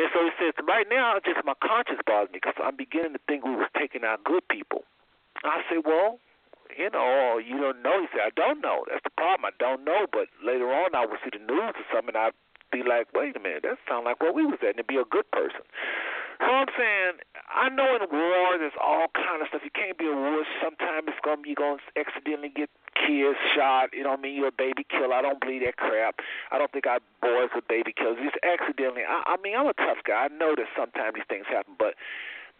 And 0.00 0.08
so 0.16 0.24
he 0.24 0.32
says, 0.40 0.56
right 0.64 0.88
now, 0.88 1.20
just 1.20 1.44
my 1.44 1.56
conscience 1.60 2.00
bothers 2.08 2.32
me 2.32 2.40
because 2.40 2.56
I'm 2.56 2.80
beginning 2.80 3.12
to 3.12 3.20
think 3.28 3.44
we 3.44 3.56
was 3.56 3.68
taking 3.76 4.08
out 4.08 4.24
good 4.24 4.44
people. 4.48 4.88
I 5.44 5.60
say, 5.68 5.84
well, 5.84 6.16
you 6.76 6.90
know, 6.90 7.38
you 7.38 7.60
don't 7.60 7.82
know. 7.82 8.00
He 8.00 8.08
said, 8.12 8.26
I 8.26 8.34
don't 8.34 8.60
know. 8.60 8.84
That's 8.90 9.04
the 9.04 9.14
problem. 9.14 9.46
I 9.46 9.54
don't 9.58 9.84
know. 9.84 10.06
But 10.10 10.28
later 10.42 10.72
on, 10.72 10.94
I 10.94 11.06
would 11.06 11.18
see 11.22 11.30
the 11.32 11.44
news 11.44 11.74
or 11.76 11.86
something, 11.92 12.14
and 12.14 12.18
I'd 12.18 12.38
be 12.72 12.82
like, 12.82 13.08
wait 13.14 13.36
a 13.36 13.40
minute, 13.40 13.62
that 13.62 13.78
sounds 13.88 14.04
like 14.04 14.20
where 14.20 14.32
we 14.32 14.44
was 14.44 14.58
at, 14.62 14.74
and 14.74 14.82
to 14.82 14.84
be 14.84 14.96
a 14.96 15.06
good 15.06 15.30
person. 15.30 15.62
So 16.38 16.52
I'm 16.52 16.68
saying, 16.76 17.24
I 17.48 17.70
know 17.70 17.96
in 17.96 18.04
war 18.12 18.58
there's 18.58 18.76
all 18.76 19.08
kind 19.16 19.40
of 19.40 19.48
stuff. 19.48 19.62
You 19.64 19.72
can't 19.72 19.96
be 19.96 20.04
a 20.04 20.12
war. 20.12 20.44
Sometimes 20.60 21.08
it's 21.08 21.22
gonna 21.24 21.40
you're 21.46 21.56
gonna 21.56 21.80
accidentally 21.96 22.52
get 22.52 22.68
kids 22.92 23.38
shot. 23.56 23.96
You 23.96 24.04
know 24.04 24.12
what 24.12 24.20
I 24.20 24.22
mean? 24.22 24.36
You're 24.36 24.52
a 24.52 24.58
baby 24.58 24.84
killer. 24.84 25.14
I 25.14 25.22
don't 25.22 25.40
believe 25.40 25.64
that 25.64 25.76
crap. 25.80 26.20
I 26.52 26.58
don't 26.58 26.70
think 26.72 26.86
our 26.86 27.00
boys 27.22 27.48
are 27.56 27.64
baby 27.64 27.94
killers. 27.96 28.20
Just 28.20 28.36
accidentally. 28.44 29.08
I, 29.08 29.24
I 29.24 29.36
mean, 29.40 29.56
I'm 29.56 29.66
a 29.66 29.78
tough 29.80 30.04
guy. 30.04 30.28
I 30.28 30.28
know 30.28 30.52
that 30.56 30.68
sometimes 30.76 31.16
these 31.16 31.28
things 31.28 31.48
happen, 31.48 31.72
but 31.78 31.96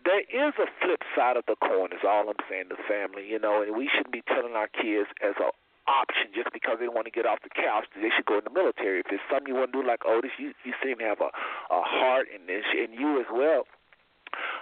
there 0.07 0.23
is 0.23 0.55
a 0.57 0.71
flip 0.81 1.03
side 1.19 1.37
of 1.37 1.45
the 1.51 1.57
coin. 1.59 1.91
Is 1.93 2.07
all 2.07 2.31
I'm 2.31 2.41
saying 2.49 2.71
to 2.71 2.79
the 2.79 2.87
family, 2.87 3.27
you 3.27 3.39
know, 3.39 3.61
and 3.63 3.75
we 3.77 3.91
shouldn't 3.91 4.15
be 4.15 4.23
telling 4.23 4.55
our 4.55 4.71
kids 4.71 5.11
as 5.21 5.35
a 5.43 5.51
option 5.87 6.35
just 6.35 6.51
because 6.53 6.79
they 6.79 6.89
want 6.89 7.07
to 7.07 7.15
get 7.15 7.27
off 7.27 7.39
the 7.43 7.51
couch. 7.51 7.87
They 7.95 8.11
should 8.15 8.27
go 8.27 8.39
in 8.39 8.45
the 8.47 8.55
military. 8.55 9.01
If 9.01 9.11
it's 9.11 9.23
something 9.31 9.51
you 9.51 9.59
want 9.59 9.73
to 9.75 9.83
do, 9.83 9.87
like 9.87 10.07
Otis, 10.07 10.35
you 10.39 10.55
you 10.65 10.75
seem 10.83 10.99
to 10.99 11.07
have 11.07 11.21
a 11.21 11.31
a 11.75 11.83
heart, 11.83 12.31
and 12.31 12.49
this, 12.49 12.65
and 12.71 12.95
you 12.95 13.19
as 13.19 13.27
well, 13.31 13.67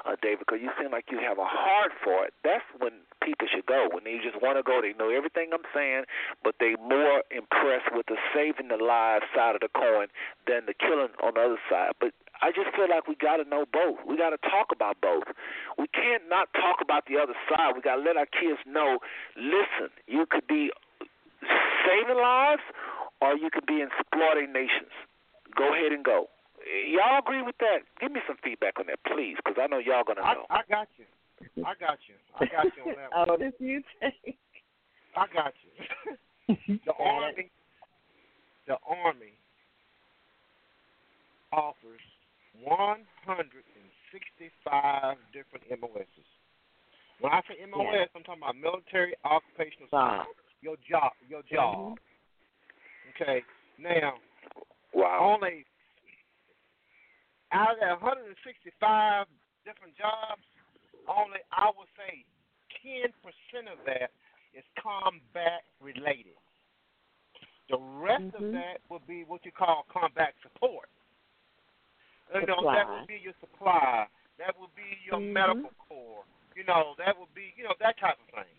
uh, 0.05 0.16
David, 0.20 0.40
because 0.44 0.60
you 0.60 0.70
seem 0.81 0.92
like 0.92 1.08
you 1.10 1.18
have 1.20 1.39
a 1.39 1.48
heart 1.48 1.92
for 2.02 2.24
it. 2.24 2.32
That's 2.44 2.64
when 2.78 2.92
people 3.23 3.48
should 3.48 3.66
go. 3.66 3.89
When 3.90 4.05
they 4.05 4.20
just 4.20 4.40
want 4.40 4.56
to 4.60 4.62
go, 4.62 4.81
they 4.81 4.92
know 4.97 5.08
everything 5.08 5.50
I'm 5.52 5.66
saying, 5.73 6.05
but 6.44 6.56
they 6.60 6.76
more 6.81 7.24
impressed 7.32 7.92
with 7.92 8.06
the 8.06 8.16
saving 8.32 8.68
the 8.68 8.81
lives 8.81 9.24
side 9.34 9.56
of 9.56 9.60
the 9.64 9.73
coin 9.73 10.08
than 10.47 10.66
the 10.66 10.74
killing 10.76 11.16
on 11.24 11.34
the 11.34 11.40
other 11.40 11.62
side. 11.68 11.97
But 12.00 12.12
I 12.42 12.50
just 12.50 12.74
feel 12.74 12.88
like 12.88 13.06
we 13.06 13.14
got 13.14 13.36
to 13.38 13.44
know 13.48 13.64
both. 13.70 13.98
We 14.06 14.16
got 14.16 14.30
to 14.30 14.38
talk 14.38 14.68
about 14.72 15.00
both. 15.00 15.24
We 15.78 15.86
can't 15.88 16.24
not 16.28 16.48
talk 16.52 16.82
about 16.82 17.06
the 17.06 17.16
other 17.16 17.34
side. 17.48 17.74
We 17.74 17.80
got 17.80 17.96
to 17.96 18.02
let 18.02 18.16
our 18.16 18.26
kids 18.26 18.58
know. 18.66 18.98
Listen, 19.36 19.90
you 20.06 20.26
could 20.28 20.46
be 20.46 20.70
saving 21.86 22.20
lives, 22.20 22.62
or 23.20 23.36
you 23.36 23.50
could 23.52 23.66
be 23.66 23.82
exploiting 23.82 24.52
nations. 24.52 24.92
Go 25.56 25.72
ahead 25.72 25.92
and 25.92 26.04
go. 26.04 26.28
Y'all 26.88 27.18
agree 27.18 27.42
with 27.42 27.58
that? 27.58 27.84
Give 28.00 28.10
me 28.10 28.20
some 28.26 28.36
feedback 28.42 28.80
on 28.80 28.86
that, 28.86 28.98
please, 29.04 29.36
because 29.36 29.60
I 29.60 29.66
know 29.66 29.78
y'all 29.78 30.02
gonna 30.06 30.22
know. 30.22 30.46
I, 30.48 30.60
I 30.60 30.62
got 30.68 30.88
you. 30.96 31.04
I 31.64 31.74
got 31.78 31.98
you. 32.08 32.16
I 32.40 32.46
got 32.46 32.64
you 32.76 32.82
on 32.88 32.96
that. 32.96 33.10
oh, 33.14 33.24
one. 33.28 33.40
this 33.40 33.52
you 33.58 33.82
take. 34.00 34.38
I 35.16 35.26
got 35.32 35.52
you. 35.60 36.56
the 36.86 36.92
army, 36.98 37.50
the 38.66 38.76
army 38.88 39.36
offers 41.52 42.00
165 42.62 45.16
different 45.33 45.65
MOSs. 45.81 46.28
When 47.20 47.33
I 47.33 47.41
say 47.49 47.65
MOS, 47.66 47.94
Yeah. 47.94 48.07
I'm 48.15 48.23
talking 48.24 48.42
about 48.42 48.57
military 48.57 49.15
occupational 49.24 49.89
Wow. 49.91 50.23
skills. 50.23 50.36
Your 50.60 50.76
job, 50.78 51.12
your 51.28 51.42
job. 51.42 51.99
Okay. 53.10 53.44
Now, 53.78 54.18
Wow. 54.92 55.18
only 55.20 55.65
out 57.52 57.74
of 57.74 57.81
that 57.81 58.00
165 58.00 59.28
different 59.65 59.97
jobs, 59.97 60.42
only 61.07 61.41
I 61.52 61.70
would 61.70 61.89
say 61.97 62.24
10% 62.83 63.68
of 63.68 63.84
that 63.84 64.10
is 64.52 64.65
combat 64.76 65.65
related. 65.81 66.36
The 67.68 67.78
rest 67.78 68.34
of 68.34 68.42
Mhm. 68.42 68.52
that 68.52 68.81
would 68.89 69.07
be 69.07 69.24
what 69.24 69.44
you 69.44 69.52
call 69.52 69.84
combat 69.84 70.34
support. 70.42 70.89
You 72.32 72.46
know, 72.46 72.64
that 72.64 72.88
would 72.88 73.06
be 73.06 73.20
your 73.20 73.36
supply. 73.40 74.06
That 74.38 74.58
would 74.58 74.74
be 74.74 74.98
your 75.04 75.20
Mhm. 75.20 75.32
medical 75.32 75.72
corps. 75.88 76.24
You 76.56 76.64
know, 76.64 76.94
that 76.98 77.18
would 77.18 77.32
be, 77.34 77.52
you 77.56 77.64
know, 77.64 77.74
that 77.80 77.98
type 77.98 78.18
of 78.18 78.28
thing. 78.34 78.54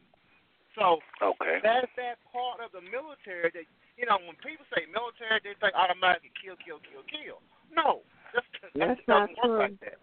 So 0.76 1.00
Okay. 1.22 1.60
that's 1.64 1.88
that 1.96 2.20
part 2.32 2.60
of 2.60 2.72
the 2.72 2.82
military 2.82 3.50
that 3.52 3.66
you 3.96 4.06
know 4.06 4.20
when 4.20 4.36
people 4.44 4.66
say 4.76 4.86
military, 4.92 5.40
they 5.40 5.56
think 5.56 5.74
automatically 5.74 6.32
kill, 6.36 6.60
kill, 6.60 6.84
kill, 6.84 7.04
kill. 7.08 7.40
No, 7.72 8.04
that's, 8.36 8.46
that 8.62 8.72
That's 8.76 9.00
doesn't 9.08 9.08
not 9.08 9.30
work 9.40 9.40
true. 9.40 9.60
like 9.60 9.80
that. 9.80 10.00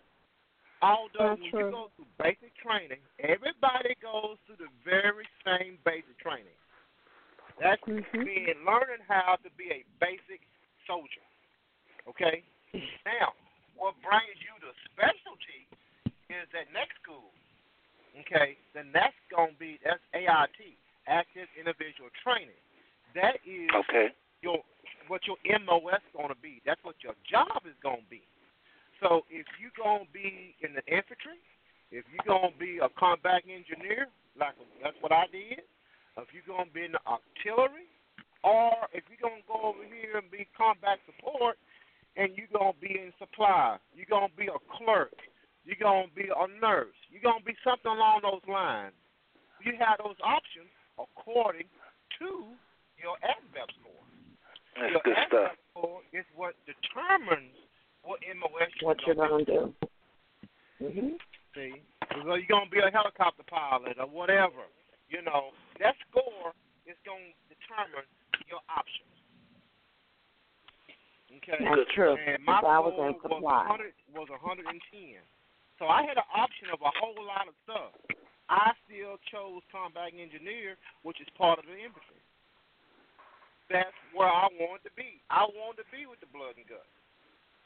Although 0.80 1.36
Not 1.36 1.40
when 1.40 1.50
true. 1.52 1.66
you 1.66 1.70
go 1.70 1.92
through 1.94 2.08
basic 2.18 2.56
training, 2.56 3.04
everybody 3.20 3.94
goes 4.00 4.40
through 4.48 4.64
the 4.64 4.72
very 4.82 5.28
same 5.44 5.78
basic 5.84 6.16
training. 6.18 6.56
That's 7.60 7.80
Mhm. 7.84 8.24
being 8.24 8.64
learning 8.64 9.04
how 9.06 9.36
to 9.36 9.50
be 9.60 9.70
a 9.70 9.84
basic 10.00 10.40
soldier. 10.86 11.22
Okay. 12.08 12.42
Now, 13.04 13.34
what 13.82 13.98
brings 13.98 14.38
you 14.38 14.54
to 14.62 14.70
specialty 14.94 15.66
is 16.30 16.46
that 16.54 16.70
next 16.70 16.94
school. 17.02 17.34
Okay, 18.22 18.54
then 18.78 18.94
that's 18.94 19.18
gonna 19.26 19.58
be 19.58 19.82
that's 19.82 19.98
AIT, 20.14 20.78
active 21.10 21.50
individual 21.58 22.06
training. 22.22 22.62
That 23.18 23.42
is 23.42 23.66
Okay. 23.74 24.14
your 24.38 24.62
what 25.10 25.26
your 25.26 25.34
MOS 25.66 25.98
gonna 26.14 26.38
be. 26.38 26.62
That's 26.62 26.78
what 26.86 26.94
your 27.02 27.18
job 27.26 27.66
is 27.66 27.74
gonna 27.82 28.06
be. 28.06 28.22
So 29.02 29.26
if 29.26 29.50
you 29.58 29.74
gonna 29.74 30.06
be 30.14 30.54
in 30.62 30.78
the 30.78 30.84
infantry, 30.86 31.42
if 31.90 32.06
you 32.12 32.22
gonna 32.22 32.54
be 32.54 32.78
a 32.78 32.88
combat 32.94 33.42
engineer, 33.50 34.06
like 34.38 34.54
that's 34.78 34.96
what 35.02 35.10
I 35.10 35.26
did, 35.26 35.66
if 36.22 36.30
you're 36.30 36.46
gonna 36.46 36.70
be 36.70 36.84
in 36.84 36.92
the 36.92 37.02
artillery, 37.02 37.90
or 38.44 38.86
if 38.92 39.02
you're 39.10 39.18
gonna 39.18 39.42
go 39.48 39.74
over 39.74 39.82
here 39.82 40.18
and 40.22 40.30
be 40.30 40.46
combat 40.54 41.00
support, 41.06 41.58
and 42.16 42.32
you're 42.36 42.50
gonna 42.52 42.76
be 42.80 42.98
in 42.98 43.12
supply, 43.18 43.78
you're 43.94 44.10
gonna 44.10 44.32
be 44.36 44.46
a 44.46 44.60
clerk, 44.76 45.14
you're 45.64 45.80
gonna 45.80 46.08
be 46.14 46.28
a 46.28 46.46
nurse, 46.60 46.94
you're 47.10 47.22
gonna 47.22 47.44
be 47.44 47.56
something 47.64 47.90
along 47.90 48.20
those 48.22 48.44
lines. 48.48 48.92
You 49.64 49.72
have 49.78 49.98
those 50.02 50.18
options 50.24 50.68
according 50.98 51.68
to 52.18 52.28
your 52.98 53.14
ASVAB 53.22 53.68
score. 53.80 54.04
That's 54.76 54.92
Your 54.92 55.02
good 55.04 55.16
stuff. 55.28 55.52
asset 55.52 55.58
score 55.70 56.00
is 56.12 56.24
what 56.34 56.54
determines 56.66 57.54
what 58.02 58.18
MOS 58.26 58.70
What 58.82 58.98
you're 59.06 59.14
gonna 59.14 59.44
gonna 59.44 59.70
do? 59.70 59.74
hmm 60.82 61.14
See, 61.54 61.78
so 62.10 62.34
you're 62.34 62.48
gonna 62.48 62.70
be 62.72 62.80
a 62.80 62.90
helicopter 62.90 63.44
pilot 63.46 63.96
or 64.00 64.08
whatever. 64.08 64.66
You 65.08 65.22
know, 65.22 65.52
that 65.78 65.94
score 66.08 66.56
is 66.88 66.96
gonna 67.04 67.30
determine 67.52 68.08
your 68.48 68.60
options. 68.72 69.11
Okay. 71.40 71.58
That's 71.64 71.88
true. 71.94 72.16
And 72.20 72.44
my 72.44 72.60
Because 72.60 72.68
I 72.68 72.78
was 72.78 72.92
score 72.92 73.08
in 73.08 73.14
was 73.16 73.22
supply. 73.22 73.62
100 73.64 73.92
was 74.12 74.28
110. 74.28 74.68
So 75.80 75.88
I 75.88 76.04
had 76.04 76.20
an 76.20 76.28
option 76.30 76.68
of 76.70 76.78
a 76.84 76.92
whole 77.00 77.18
lot 77.24 77.48
of 77.48 77.56
stuff. 77.64 77.96
I 78.52 78.76
still 78.84 79.16
chose 79.32 79.64
combat 79.72 80.12
engineer, 80.12 80.76
which 81.02 81.18
is 81.24 81.28
part 81.40 81.58
of 81.58 81.64
the 81.64 81.74
infantry. 81.74 82.20
That's 83.72 83.96
where 84.12 84.28
I 84.28 84.52
wanted 84.60 84.84
to 84.84 84.92
be. 84.92 85.24
I 85.32 85.48
wanted 85.48 85.82
to 85.82 85.88
be 85.88 86.04
with 86.04 86.20
the 86.20 86.28
blood 86.28 86.60
and 86.60 86.68
guts, 86.68 86.92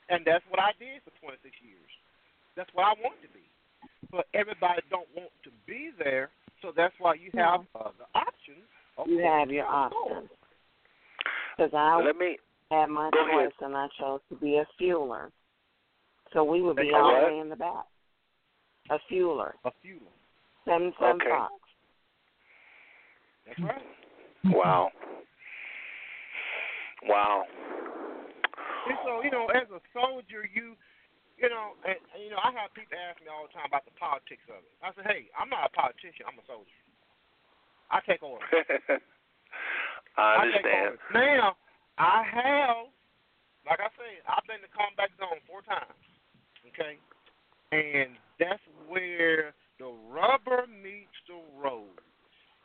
and 0.07 0.23
that's 0.23 0.47
what 0.47 0.63
I 0.63 0.71
did 0.79 1.03
for 1.03 1.11
26 1.19 1.43
years. 1.59 1.91
That's 2.55 2.71
what 2.71 2.87
I 2.87 2.95
wanted 3.03 3.27
to 3.27 3.33
be. 3.35 3.43
But 4.15 4.31
everybody 4.31 4.87
don't 4.87 5.11
want 5.19 5.35
to 5.43 5.51
be 5.67 5.91
there, 5.99 6.31
so 6.63 6.71
that's 6.71 6.95
why 7.03 7.19
you 7.19 7.35
have 7.35 7.67
uh, 7.75 7.91
the 7.99 8.07
options. 8.15 8.63
of 8.95 9.11
You 9.11 9.27
have 9.27 9.51
your 9.51 9.67
options. 9.67 10.31
Because 11.59 11.75
I 11.75 11.99
Let 11.99 12.15
me 12.15 12.39
had 12.71 12.87
my 12.89 13.11
Go 13.13 13.21
ahead. 13.27 13.49
choice 13.51 13.55
and 13.61 13.77
I 13.77 13.87
chose 13.99 14.21
to 14.31 14.37
be 14.37 14.57
a 14.57 14.67
fueler. 14.81 15.31
So 16.33 16.43
we 16.45 16.61
would 16.63 16.77
be 16.77 16.91
all 16.95 17.01
call 17.03 17.21
the 17.21 17.27
way 17.35 17.39
in 17.39 17.49
the 17.49 17.57
back. 17.57 17.87
A 18.91 18.99
fueler. 19.11 19.53
A 19.65 19.71
fueler. 19.85 20.13
Seven 20.65 20.93
seven 20.99 21.17
Okay. 21.23 21.31
Fox. 21.31 21.53
That's 23.47 23.61
right. 23.63 23.83
wow. 24.47 24.91
Wow. 27.07 27.45
And 28.89 28.99
so, 29.05 29.23
you 29.23 29.31
know, 29.31 29.47
as 29.55 29.67
a 29.71 29.79
soldier, 29.95 30.47
you, 30.51 30.75
you 31.39 31.49
know, 31.51 31.75
and, 31.87 31.95
and, 32.15 32.23
you 32.23 32.31
know, 32.31 32.39
I 32.43 32.51
have 32.59 32.75
people 32.75 32.99
ask 32.99 33.19
me 33.23 33.27
all 33.31 33.47
the 33.47 33.55
time 33.55 33.67
about 33.71 33.85
the 33.87 33.95
politics 33.99 34.43
of 34.51 34.63
it. 34.63 34.75
I 34.83 34.91
say, 34.95 35.03
hey, 35.07 35.23
I'm 35.39 35.51
not 35.51 35.67
a 35.71 35.73
politician. 35.75 36.27
I'm 36.27 36.39
a 36.39 36.47
soldier. 36.47 36.79
I 37.91 37.99
take 38.03 38.23
orders. 38.23 38.47
I 40.19 40.51
take 40.51 40.63
understand. 40.67 40.99
orders. 40.99 41.15
Now, 41.15 41.55
I 41.99 42.23
have, 42.29 42.93
like 43.65 43.81
I 43.81 43.89
say, 43.97 44.21
I've 44.29 44.45
been 44.47 44.61
to 44.61 44.71
combat 44.73 45.11
zone 45.19 45.41
four 45.49 45.63
times. 45.63 45.97
Okay, 46.69 46.99
and 47.73 48.17
that's 48.39 48.63
where 48.89 49.55
the 49.79 49.93
rubber 50.11 50.67
meets 50.67 51.17
the 51.29 51.41
road. 51.57 52.01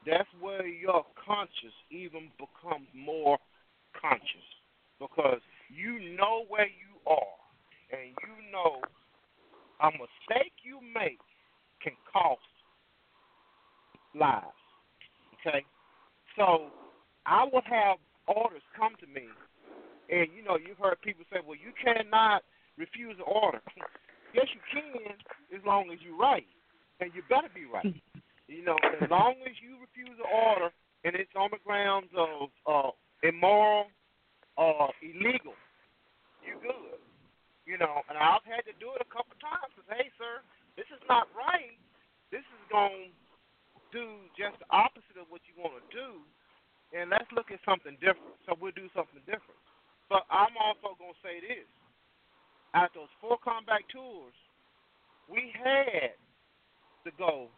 That's 0.06 0.28
where 0.40 0.66
your 0.66 1.06
conscious 1.16 1.76
even 1.92 2.32
becomes 2.38 2.88
more 2.96 3.38
conscious 4.00 4.48
because 5.00 5.40
you 5.70 6.16
know 6.18 6.46
where 6.50 6.66
you 6.66 6.98
are 7.06 7.38
and 7.92 8.10
you 8.10 8.52
know 8.52 8.82
a 9.82 9.92
mistake 9.92 10.54
you 10.64 10.80
make 10.94 11.20
can 11.84 11.94
cost 12.12 12.42
lives. 14.16 14.46
Okay? 15.40 15.66
So 16.38 16.68
I 17.26 17.48
would 17.52 17.64
have 17.66 17.98
orders 18.28 18.64
come 18.78 18.94
to 19.00 19.08
me 19.08 19.30
and 20.12 20.28
you 20.36 20.44
know, 20.44 20.60
you've 20.60 20.78
heard 20.78 21.00
people 21.02 21.26
say, 21.32 21.40
Well 21.40 21.58
you 21.58 21.72
cannot 21.78 22.44
refuse 22.78 23.16
an 23.18 23.28
order. 23.28 23.62
yes 24.36 24.48
you 24.54 24.62
can 24.72 25.16
as 25.56 25.64
long 25.66 25.90
as 25.92 26.00
you're 26.04 26.18
right. 26.18 26.48
And 27.00 27.10
you 27.16 27.24
better 27.30 27.50
be 27.54 27.66
right. 27.66 27.96
You 28.52 28.68
know, 28.68 28.76
as 29.00 29.08
long 29.08 29.40
as 29.48 29.56
you 29.64 29.80
refuse 29.80 30.12
an 30.20 30.28
order 30.28 30.76
and 31.08 31.16
it's 31.16 31.32
on 31.40 31.56
the 31.56 31.62
grounds 31.64 32.12
of 32.20 32.52
uh, 32.68 32.92
immoral 33.24 33.88
or 34.60 34.92
illegal, 35.00 35.56
you 36.44 36.60
good. 36.60 37.00
You 37.64 37.80
know, 37.80 38.04
and 38.12 38.20
I've 38.20 38.44
had 38.44 38.68
to 38.68 38.76
do 38.76 38.92
it 38.92 39.00
a 39.00 39.08
couple 39.08 39.40
times. 39.40 39.72
Cause 39.72 39.88
hey, 39.88 40.12
sir, 40.20 40.44
this 40.76 40.84
is 40.92 41.00
not 41.08 41.32
right. 41.32 41.80
This 42.28 42.44
is 42.44 42.62
going 42.68 43.16
to 43.16 43.80
do 43.96 44.28
just 44.36 44.60
the 44.60 44.68
opposite 44.68 45.16
of 45.16 45.32
what 45.32 45.40
you 45.48 45.56
want 45.56 45.80
to 45.80 45.86
do, 45.96 46.28
and 46.92 47.10
let's 47.10 47.30
look 47.36 47.52
at 47.52 47.60
something 47.64 47.96
different. 48.00 48.36
So 48.46 48.56
we'll 48.60 48.76
do 48.76 48.92
something 48.96 49.24
different. 49.26 49.60
But 50.12 50.28
I'm 50.28 50.56
also 50.60 50.96
going 51.00 51.16
to 51.16 51.24
say 51.24 51.40
this: 51.40 51.68
at 52.76 52.92
those 52.94 53.12
four 53.24 53.40
combat 53.40 53.84
tours, 53.92 54.36
we 55.32 55.52
had 55.56 56.16
to 57.08 57.12
go 57.18 57.50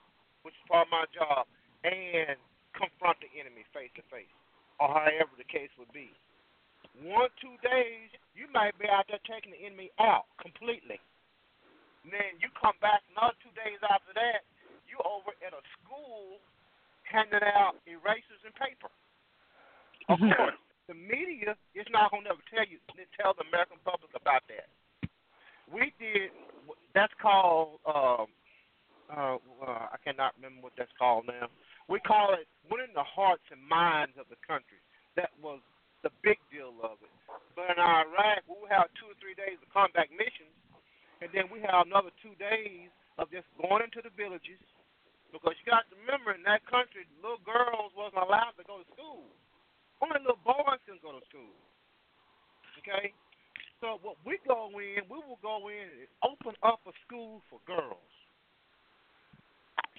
which 0.44 0.54
is 0.54 0.64
part 0.68 0.88
of 0.88 0.92
my 0.92 1.08
job, 1.16 1.48
and 1.88 2.36
confront 2.76 3.18
the 3.24 3.32
enemy 3.40 3.64
face 3.72 3.92
to 3.96 4.04
face, 4.12 4.30
or 4.78 4.92
however 4.92 5.32
the 5.40 5.48
case 5.48 5.72
would 5.80 5.92
be. 5.96 6.12
One, 7.00 7.32
two 7.40 7.56
days, 7.64 8.12
you 8.38 8.46
might 8.52 8.76
be 8.78 8.86
out 8.86 9.08
there 9.10 9.24
taking 9.26 9.56
the 9.56 9.64
enemy 9.64 9.90
out 9.98 10.30
completely. 10.38 11.00
And 12.04 12.12
then 12.12 12.38
you 12.44 12.52
come 12.60 12.76
back 12.84 13.02
another 13.16 13.40
two 13.40 13.56
days 13.56 13.80
after 13.88 14.12
that, 14.14 14.44
you 14.86 15.00
over 15.02 15.32
at 15.42 15.56
a 15.56 15.64
school 15.80 16.38
handing 17.08 17.42
out 17.56 17.80
erasers 17.88 18.44
and 18.44 18.54
paper. 18.60 18.92
Of 20.10 20.20
course, 20.20 20.60
the 20.88 20.94
media 20.96 21.56
is 21.76 21.88
not 21.92 22.12
going 22.12 22.28
to 22.28 22.36
ever 22.36 22.46
tell 22.52 22.68
you, 22.68 22.78
tell 23.16 23.34
the 23.34 23.48
American 23.48 23.80
public 23.88 24.12
about 24.16 24.44
that. 24.52 24.68
We 25.72 25.96
did, 25.96 26.32
that's 26.92 27.14
called, 27.22 27.80
um, 27.88 28.28
uh, 29.08 29.40
uh, 29.64 29.86
I 29.96 29.98
cannot 30.04 30.36
remember 30.36 30.68
what 30.68 30.76
that's 30.76 30.92
called 31.00 31.26
now. 31.28 31.48
We 31.88 32.00
call 32.04 32.36
it 32.36 32.48
winning 32.68 32.92
the 32.96 33.04
hearts 33.04 33.44
and 33.52 33.64
minds 33.64 34.16
of 34.20 34.28
the 34.28 34.40
country. 34.44 34.80
That 35.16 35.32
was 35.40 35.64
the 36.04 36.12
big 36.20 36.40
deal 36.52 36.76
of 36.84 37.00
it. 37.00 37.12
But 37.56 37.72
in 37.72 37.80
Iraq, 37.80 38.44
we 38.48 38.68
have 38.68 38.92
two 39.00 39.08
or 39.08 39.18
three 39.24 39.40
days 39.40 39.56
of 39.64 39.72
combat 39.72 40.12
missions, 40.12 40.52
and 41.24 41.32
then 41.32 41.48
we 41.48 41.64
have 41.64 41.88
another 41.88 42.12
two 42.20 42.36
days 42.36 42.92
of 43.16 43.32
just 43.32 43.48
going 43.56 43.88
into 43.88 44.04
the 44.04 44.12
villages. 44.20 44.60
Because 45.32 45.56
you 45.58 45.66
got 45.66 45.88
to 45.90 45.98
remember, 45.98 46.36
in 46.36 46.44
that 46.46 46.62
country, 46.70 47.10
little 47.24 47.42
girls 47.42 47.96
wasn't 47.98 48.22
allowed 48.22 48.54
to 48.60 48.68
go 48.68 48.84
to 48.84 48.88
school. 48.94 49.26
Only 50.04 50.20
little 50.22 50.44
boys 50.44 50.84
can 50.84 51.00
go 51.00 51.16
to 51.16 51.24
school. 51.32 51.56
Okay? 52.84 53.14
So 53.82 54.00
what 54.04 54.16
we 54.26 54.40
go 54.48 54.70
in, 54.80 55.04
we 55.10 55.18
will 55.18 55.40
go 55.42 55.68
in 55.68 55.88
and 55.88 56.12
open 56.24 56.56
up 56.64 56.80
a 56.88 56.92
school 57.08 57.42
for 57.50 57.60
girls. 57.68 58.00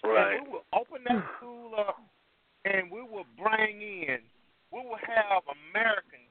Right. 0.02 0.36
And 0.36 0.46
we 0.46 0.52
will 0.52 0.68
open 0.72 1.00
that 1.08 1.24
school 1.36 1.72
up 1.76 2.00
and 2.64 2.90
we 2.90 3.00
will 3.00 3.28
bring 3.36 3.80
in, 3.80 4.20
we 4.72 4.80
will 4.80 5.00
have 5.00 5.44
Americans 5.68 6.28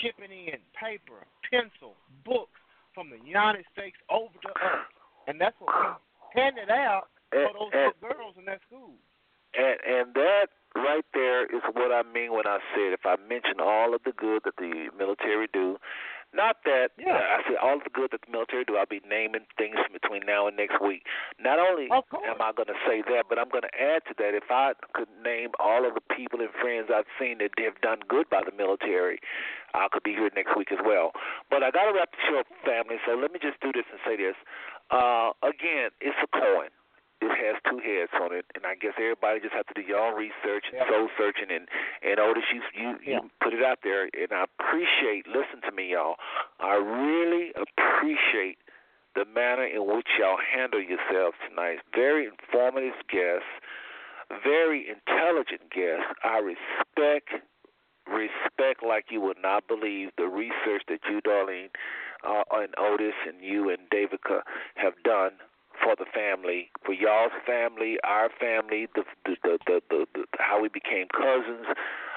shipping 0.00 0.32
in 0.32 0.60
paper, 0.72 1.24
pencil, 1.48 1.96
books 2.24 2.60
from 2.94 3.10
the 3.10 3.20
United 3.24 3.64
States 3.72 3.96
over 4.08 4.32
to 4.32 4.48
us. 4.48 4.88
And 5.28 5.40
that's 5.40 5.56
what 5.60 5.72
we 5.72 6.40
handed 6.40 6.70
out 6.70 7.08
for 7.30 7.52
those 7.52 7.72
And- 7.72 7.92
girls 8.00 8.36
in 8.38 8.44
that 8.46 8.60
school. 8.68 8.96
And 9.54 9.78
and 9.84 10.14
that 10.14 10.48
right 10.74 11.04
there 11.14 11.46
is 11.46 11.62
what 11.72 11.92
I 11.92 12.02
mean 12.02 12.32
when 12.32 12.46
I 12.46 12.58
said 12.74 12.92
if 12.92 13.06
I 13.06 13.16
mention 13.28 13.60
all 13.60 13.94
of 13.94 14.02
the 14.04 14.12
good 14.12 14.42
that 14.44 14.56
the 14.56 14.90
military 14.98 15.48
do, 15.52 15.78
not 16.34 16.56
that 16.64 16.90
Yeah. 16.98 17.14
I 17.14 17.42
said 17.46 17.56
all 17.62 17.78
of 17.78 17.84
the 17.84 17.90
good 17.94 18.10
that 18.10 18.22
the 18.26 18.30
military 18.30 18.64
do. 18.64 18.76
I'll 18.76 18.86
be 18.90 19.00
naming 19.08 19.46
things 19.56 19.78
between 19.92 20.26
now 20.26 20.48
and 20.48 20.56
next 20.56 20.82
week. 20.82 21.06
Not 21.38 21.60
only 21.60 21.86
am 22.26 22.42
I 22.42 22.50
going 22.50 22.66
to 22.66 22.78
say 22.86 23.02
that, 23.06 23.26
but 23.28 23.38
I'm 23.38 23.48
going 23.48 23.62
to 23.62 23.74
add 23.80 24.02
to 24.10 24.14
that. 24.18 24.34
If 24.34 24.50
I 24.50 24.74
could 24.94 25.08
name 25.22 25.50
all 25.60 25.86
of 25.86 25.94
the 25.94 26.02
people 26.14 26.40
and 26.40 26.50
friends 26.50 26.90
I've 26.90 27.06
seen 27.20 27.38
that 27.38 27.54
have 27.62 27.80
done 27.80 28.00
good 28.08 28.28
by 28.28 28.42
the 28.42 28.50
military, 28.50 29.20
I 29.74 29.86
could 29.92 30.02
be 30.02 30.10
here 30.10 30.30
next 30.34 30.56
week 30.56 30.72
as 30.72 30.82
well. 30.84 31.12
But 31.50 31.62
I 31.62 31.70
got 31.70 31.86
to 31.86 31.94
wrap 31.94 32.10
the 32.10 32.18
show 32.26 32.38
up, 32.42 32.46
family. 32.66 32.98
So 33.06 33.14
let 33.14 33.30
me 33.30 33.38
just 33.38 33.60
do 33.62 33.70
this 33.70 33.86
and 33.90 34.00
say 34.02 34.16
this. 34.18 34.34
Uh, 34.90 35.30
again, 35.46 35.94
it's 36.02 36.18
a 36.18 36.26
coin 36.34 36.74
it 37.30 37.36
has 37.38 37.56
two 37.68 37.78
heads 37.78 38.10
on 38.20 38.32
it, 38.34 38.44
and 38.54 38.66
I 38.66 38.74
guess 38.74 38.92
everybody 38.98 39.40
just 39.40 39.54
have 39.54 39.66
to 39.66 39.74
do 39.74 39.82
your 39.82 39.98
own 39.98 40.14
research 40.14 40.66
and 40.70 40.80
Yeah. 40.80 40.88
soul 40.88 41.08
searching. 41.16 41.50
And 41.50 41.68
and 42.02 42.18
Otis, 42.20 42.44
you 42.52 42.62
you, 42.74 42.88
you 43.02 43.12
Yeah. 43.12 43.20
put 43.40 43.54
it 43.54 43.62
out 43.62 43.80
there, 43.82 44.08
and 44.12 44.32
I 44.32 44.44
appreciate. 44.44 45.26
Listen 45.26 45.60
to 45.62 45.72
me, 45.72 45.92
y'all. 45.92 46.16
I 46.60 46.74
really 46.76 47.52
appreciate 47.56 48.58
the 49.14 49.24
manner 49.26 49.64
in 49.64 49.84
which 49.86 50.08
y'all 50.18 50.36
handle 50.38 50.80
yourselves 50.80 51.36
tonight. 51.48 51.80
Very 51.94 52.26
informative 52.26 52.94
guests, 53.08 53.46
very 54.42 54.88
intelligent 54.88 55.70
guests. 55.70 56.06
I 56.24 56.38
respect 56.38 57.30
respect 58.06 58.82
like 58.82 59.06
you 59.10 59.20
would 59.20 59.38
not 59.40 59.66
believe 59.66 60.10
the 60.18 60.28
research 60.28 60.82
that 60.88 61.00
you, 61.08 61.20
Darlene, 61.22 61.70
uh, 62.22 62.42
and 62.52 62.74
Otis, 62.78 63.14
and 63.26 63.42
you 63.42 63.70
and 63.70 63.88
Davica 63.90 64.42
have 64.76 64.92
done 65.04 65.32
for 65.84 65.94
the 66.00 66.08
family, 66.08 66.72
for 66.80 66.96
y'all's 66.96 67.36
family, 67.44 68.00
our 68.02 68.30
family, 68.40 68.88
the 68.96 69.04
the 69.28 69.36
the 69.44 69.58
the, 69.68 69.76
the, 69.90 70.00
the 70.14 70.22
how 70.40 70.60
we 70.60 70.72
became 70.72 71.06
cousins. 71.12 71.68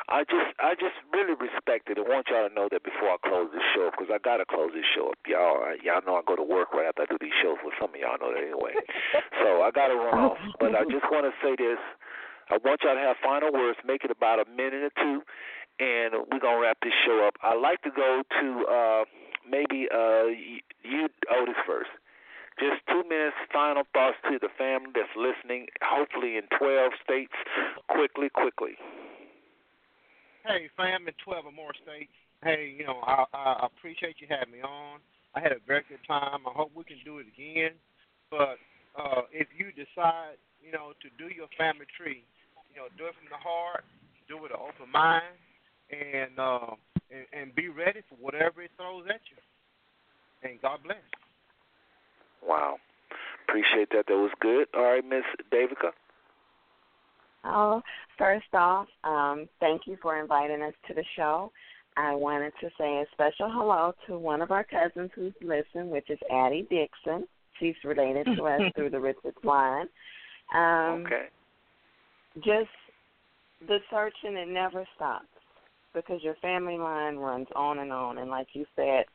I 0.08 0.24
just 0.24 0.56
I 0.64 0.72
just 0.80 0.96
really 1.12 1.36
respect 1.36 1.92
it 1.92 2.00
and 2.00 2.08
want 2.08 2.32
y'all 2.32 2.48
to 2.48 2.54
know 2.56 2.72
that 2.72 2.88
before 2.88 3.12
I 3.12 3.20
close 3.28 3.52
this 3.52 3.68
show 3.76 3.92
because 3.92 4.08
I 4.08 4.24
gotta 4.24 4.48
close 4.48 4.72
this 4.72 4.88
show 4.96 5.12
up. 5.12 5.20
Y'all 5.28 5.60
y'all 5.84 6.00
know 6.08 6.16
I 6.16 6.24
go 6.24 6.40
to 6.40 6.48
work 6.48 6.72
right 6.72 6.88
after 6.88 7.04
I 7.04 7.12
do 7.12 7.20
these 7.20 7.36
shows. 7.44 7.60
Well, 7.60 7.76
some 7.76 7.92
of 7.92 8.00
y'all 8.00 8.16
know 8.16 8.32
that 8.32 8.40
anyway. 8.40 8.72
so 9.44 9.68
I 9.68 9.70
gotta 9.76 10.00
run 10.00 10.16
off. 10.16 10.40
But 10.64 10.72
I 10.80 10.88
just 10.88 11.04
want 11.12 11.28
to 11.28 11.36
say 11.44 11.60
this. 11.60 11.78
I 12.48 12.56
want 12.64 12.80
y'all 12.88 12.96
to 12.96 13.04
have 13.04 13.20
final 13.20 13.52
words. 13.52 13.76
Make 13.84 14.08
it 14.08 14.12
about 14.16 14.40
a 14.40 14.48
minute 14.48 14.88
or 14.88 14.96
two. 14.96 15.28
and 15.80 16.26
we're 16.32 16.40
gonna 16.40 16.60
wrap 16.60 16.78
this 16.82 16.94
show 17.06 17.28
up. 17.28 17.36
I'd 17.44 17.60
like 17.60 17.82
to 17.84 17.92
go 17.92 18.24
to 18.24 18.48
uh, 18.66 19.04
maybe 19.44 19.88
uh, 19.94 20.32
you, 20.84 21.08
Otis, 21.30 21.56
first. 21.68 21.92
Just 22.60 22.82
two 22.90 23.06
minutes, 23.08 23.38
final 23.54 23.84
thoughts 23.94 24.18
to 24.26 24.42
the 24.42 24.50
family 24.58 24.90
that's 24.94 25.14
listening, 25.14 25.68
hopefully 25.82 26.38
in 26.38 26.50
12 26.58 26.92
states. 27.06 27.38
Quickly, 27.88 28.30
quickly. 28.34 28.74
Hey, 30.42 30.70
fam, 30.76 31.08
in 31.08 31.14
12 31.22 31.46
or 31.46 31.52
more 31.52 31.74
states. 31.78 32.14
Hey, 32.42 32.74
you 32.74 32.86
know, 32.86 33.02
I, 33.06 33.26
I 33.34 33.68
appreciate 33.70 34.18
you 34.18 34.28
having 34.30 34.54
me 34.54 34.62
on. 34.62 35.00
I 35.36 35.40
had 35.40 35.52
a 35.52 35.62
very 35.68 35.86
good 35.90 36.02
time. 36.08 36.50
I 36.50 36.54
hope 36.56 36.72
we 36.74 36.84
can 36.84 36.98
do 37.06 37.20
it 37.20 37.28
again. 37.30 37.78
But 38.32 38.58
uh, 38.98 39.30
if 39.30 39.48
you 39.54 39.70
decide, 39.78 40.42
you 40.64 40.72
know, 40.72 40.98
to 41.06 41.08
do 41.22 41.30
your 41.30 41.48
family 41.58 41.86
tree, 41.94 42.26
you 42.74 42.82
know, 42.82 42.90
do 42.98 43.06
it 43.06 43.14
from 43.18 43.30
the 43.30 43.38
heart, 43.38 43.86
do 44.26 44.38
it 44.38 44.50
with 44.50 44.52
an 44.52 44.62
open 44.62 44.90
mind, 44.92 45.38
and 45.94 46.34
uh, 46.40 46.74
and, 47.12 47.26
and 47.34 47.56
be 47.56 47.70
ready 47.70 48.02
for 48.10 48.16
whatever 48.18 48.62
it 48.62 48.72
throws 48.78 49.06
at 49.10 49.22
you. 49.30 49.38
And 50.48 50.62
God 50.62 50.80
bless. 50.84 51.02
Wow. 52.46 52.78
Appreciate 53.48 53.90
that. 53.92 54.06
That 54.08 54.18
was 54.18 54.32
good. 54.40 54.68
All 54.76 54.84
right, 54.84 55.04
Miss 55.04 55.24
Davica. 55.52 55.92
Oh, 57.46 57.82
first 58.18 58.54
off, 58.54 58.88
um, 59.04 59.48
thank 59.60 59.84
you 59.86 59.98
for 60.02 60.20
inviting 60.20 60.62
us 60.62 60.74
to 60.88 60.94
the 60.94 61.04
show. 61.16 61.52
I 61.96 62.14
wanted 62.14 62.54
to 62.62 62.70
say 62.78 63.00
a 63.00 63.06
special 63.14 63.50
hello 63.50 63.94
to 64.06 64.18
one 64.20 64.42
of 64.42 64.52
our 64.52 64.64
cousins 64.64 65.10
who's 65.16 65.34
listening, 65.42 65.90
which 65.90 66.10
is 66.10 66.20
Addie 66.32 66.68
Dixon. 66.70 67.28
She's 67.60 67.76
related 67.84 68.28
to 68.38 68.44
us 68.46 68.62
through 68.76 68.92
the 68.92 69.00
Richards 69.00 69.38
line. 69.44 69.88
Um, 70.54 71.06
okay. 71.06 71.26
Just 72.38 72.70
the 73.68 73.80
searching 73.90 74.38
it 74.38 74.48
never 74.48 74.86
stops 74.96 75.26
because 75.94 76.22
your 76.22 76.36
family 76.36 76.78
line 76.78 77.16
runs 77.16 77.48
on 77.56 77.80
and 77.80 77.92
on. 77.92 78.20
And 78.20 78.30
like 78.30 78.48
you 78.54 78.66
said 78.76 79.06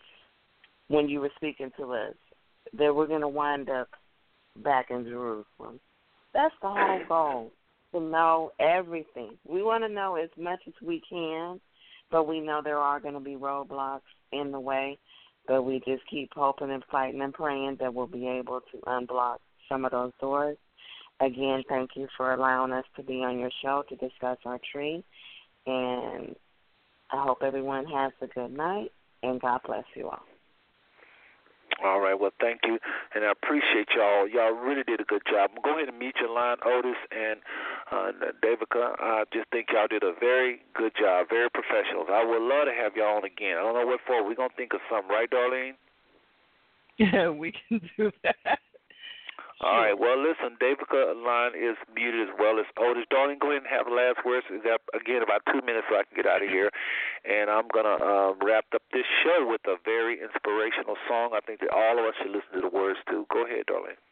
when 0.88 1.08
you 1.08 1.20
were 1.20 1.30
speaking 1.36 1.70
to 1.78 1.92
us, 1.92 2.14
that 2.78 2.94
we're 2.94 3.06
going 3.06 3.20
to 3.20 3.28
wind 3.28 3.68
up 3.68 3.88
back 4.62 4.90
in 4.90 5.04
Jerusalem. 5.04 5.80
That's 6.34 6.54
the 6.62 6.68
whole 6.68 7.00
goal 7.08 7.52
to 7.92 8.00
know 8.00 8.52
everything. 8.58 9.36
We 9.46 9.62
want 9.62 9.84
to 9.84 9.88
know 9.88 10.16
as 10.16 10.30
much 10.38 10.60
as 10.66 10.74
we 10.82 11.02
can, 11.08 11.60
but 12.10 12.26
we 12.26 12.40
know 12.40 12.60
there 12.62 12.78
are 12.78 13.00
going 13.00 13.14
to 13.14 13.20
be 13.20 13.36
roadblocks 13.36 14.00
in 14.32 14.50
the 14.50 14.60
way. 14.60 14.98
But 15.46 15.62
we 15.62 15.80
just 15.80 16.02
keep 16.08 16.30
hoping 16.34 16.70
and 16.70 16.84
fighting 16.90 17.20
and 17.20 17.34
praying 17.34 17.78
that 17.80 17.92
we'll 17.92 18.06
be 18.06 18.28
able 18.28 18.60
to 18.60 18.78
unblock 18.86 19.38
some 19.68 19.84
of 19.84 19.90
those 19.90 20.12
doors. 20.20 20.56
Again, 21.20 21.62
thank 21.68 21.90
you 21.96 22.08
for 22.16 22.32
allowing 22.32 22.72
us 22.72 22.84
to 22.96 23.02
be 23.02 23.22
on 23.22 23.38
your 23.38 23.50
show 23.62 23.84
to 23.88 23.96
discuss 23.96 24.38
our 24.44 24.60
tree. 24.72 25.04
And 25.66 26.36
I 27.10 27.22
hope 27.22 27.38
everyone 27.42 27.86
has 27.86 28.12
a 28.20 28.26
good 28.28 28.56
night, 28.56 28.92
and 29.22 29.40
God 29.40 29.60
bless 29.66 29.84
you 29.94 30.08
all. 30.08 30.22
All 31.82 32.00
right. 32.00 32.18
Well, 32.18 32.30
thank 32.40 32.60
you, 32.64 32.78
and 33.14 33.24
I 33.24 33.32
appreciate 33.32 33.88
y'all. 33.96 34.28
Y'all 34.28 34.52
really 34.54 34.84
did 34.84 35.00
a 35.00 35.04
good 35.04 35.22
job. 35.28 35.50
Go 35.64 35.76
ahead 35.76 35.88
and 35.88 35.98
mute 35.98 36.14
your 36.20 36.30
line, 36.30 36.56
Otis 36.64 36.96
and 37.10 37.40
uh, 37.90 38.12
Davicia. 38.42 38.94
I 39.00 39.24
just 39.32 39.50
think 39.50 39.68
y'all 39.72 39.88
did 39.88 40.02
a 40.02 40.12
very 40.18 40.60
good 40.74 40.92
job, 40.98 41.26
very 41.28 41.50
professional. 41.50 42.06
I 42.08 42.24
would 42.24 42.42
love 42.42 42.66
to 42.66 42.72
have 42.72 42.94
y'all 42.96 43.16
on 43.16 43.24
again. 43.24 43.58
I 43.58 43.62
don't 43.62 43.74
know 43.74 43.86
what 43.86 44.00
for. 44.06 44.24
We're 44.24 44.34
gonna 44.34 44.54
think 44.56 44.74
of 44.74 44.80
something, 44.90 45.10
right, 45.10 45.28
Darlene? 45.30 45.74
Yeah, 46.98 47.28
we 47.42 47.52
can 47.52 47.80
do 47.96 48.10
that. 48.22 48.58
All 49.62 49.78
right. 49.78 49.94
Well, 49.94 50.18
listen, 50.18 50.58
Davicia 50.58 51.14
line 51.22 51.54
is 51.54 51.78
muted 51.94 52.28
as 52.28 52.34
well 52.36 52.58
as 52.58 52.66
Otis. 52.76 53.06
Darlene, 53.14 53.38
go 53.38 53.54
ahead 53.54 53.62
and 53.62 53.70
have 53.70 53.86
the 53.86 53.94
last 53.94 54.18
words. 54.26 54.44
We 54.50 54.58
got 54.58 54.82
again 54.90 55.22
about 55.22 55.46
two 55.46 55.62
minutes 55.62 55.86
so 55.88 55.94
I 55.94 56.02
can 56.02 56.16
get 56.16 56.26
out 56.26 56.42
of 56.42 56.50
here, 56.50 56.68
and 57.22 57.48
I'm 57.48 57.70
gonna 57.72 57.94
uh, 58.02 58.34
wrap 58.42 58.66
up 58.74 58.82
this 58.92 59.06
show 59.22 59.46
with 59.46 59.62
a 59.70 59.76
very 59.84 60.18
inspirational 60.18 60.96
song. 61.06 61.30
I 61.32 61.40
think 61.46 61.60
that 61.60 61.70
all 61.70 61.94
of 61.94 62.04
us 62.04 62.14
should 62.18 62.34
listen 62.34 62.58
to 62.58 62.60
the 62.60 62.74
words 62.74 62.98
to. 63.10 63.24
Go 63.30 63.46
ahead, 63.46 63.70
Darlene. 63.70 64.02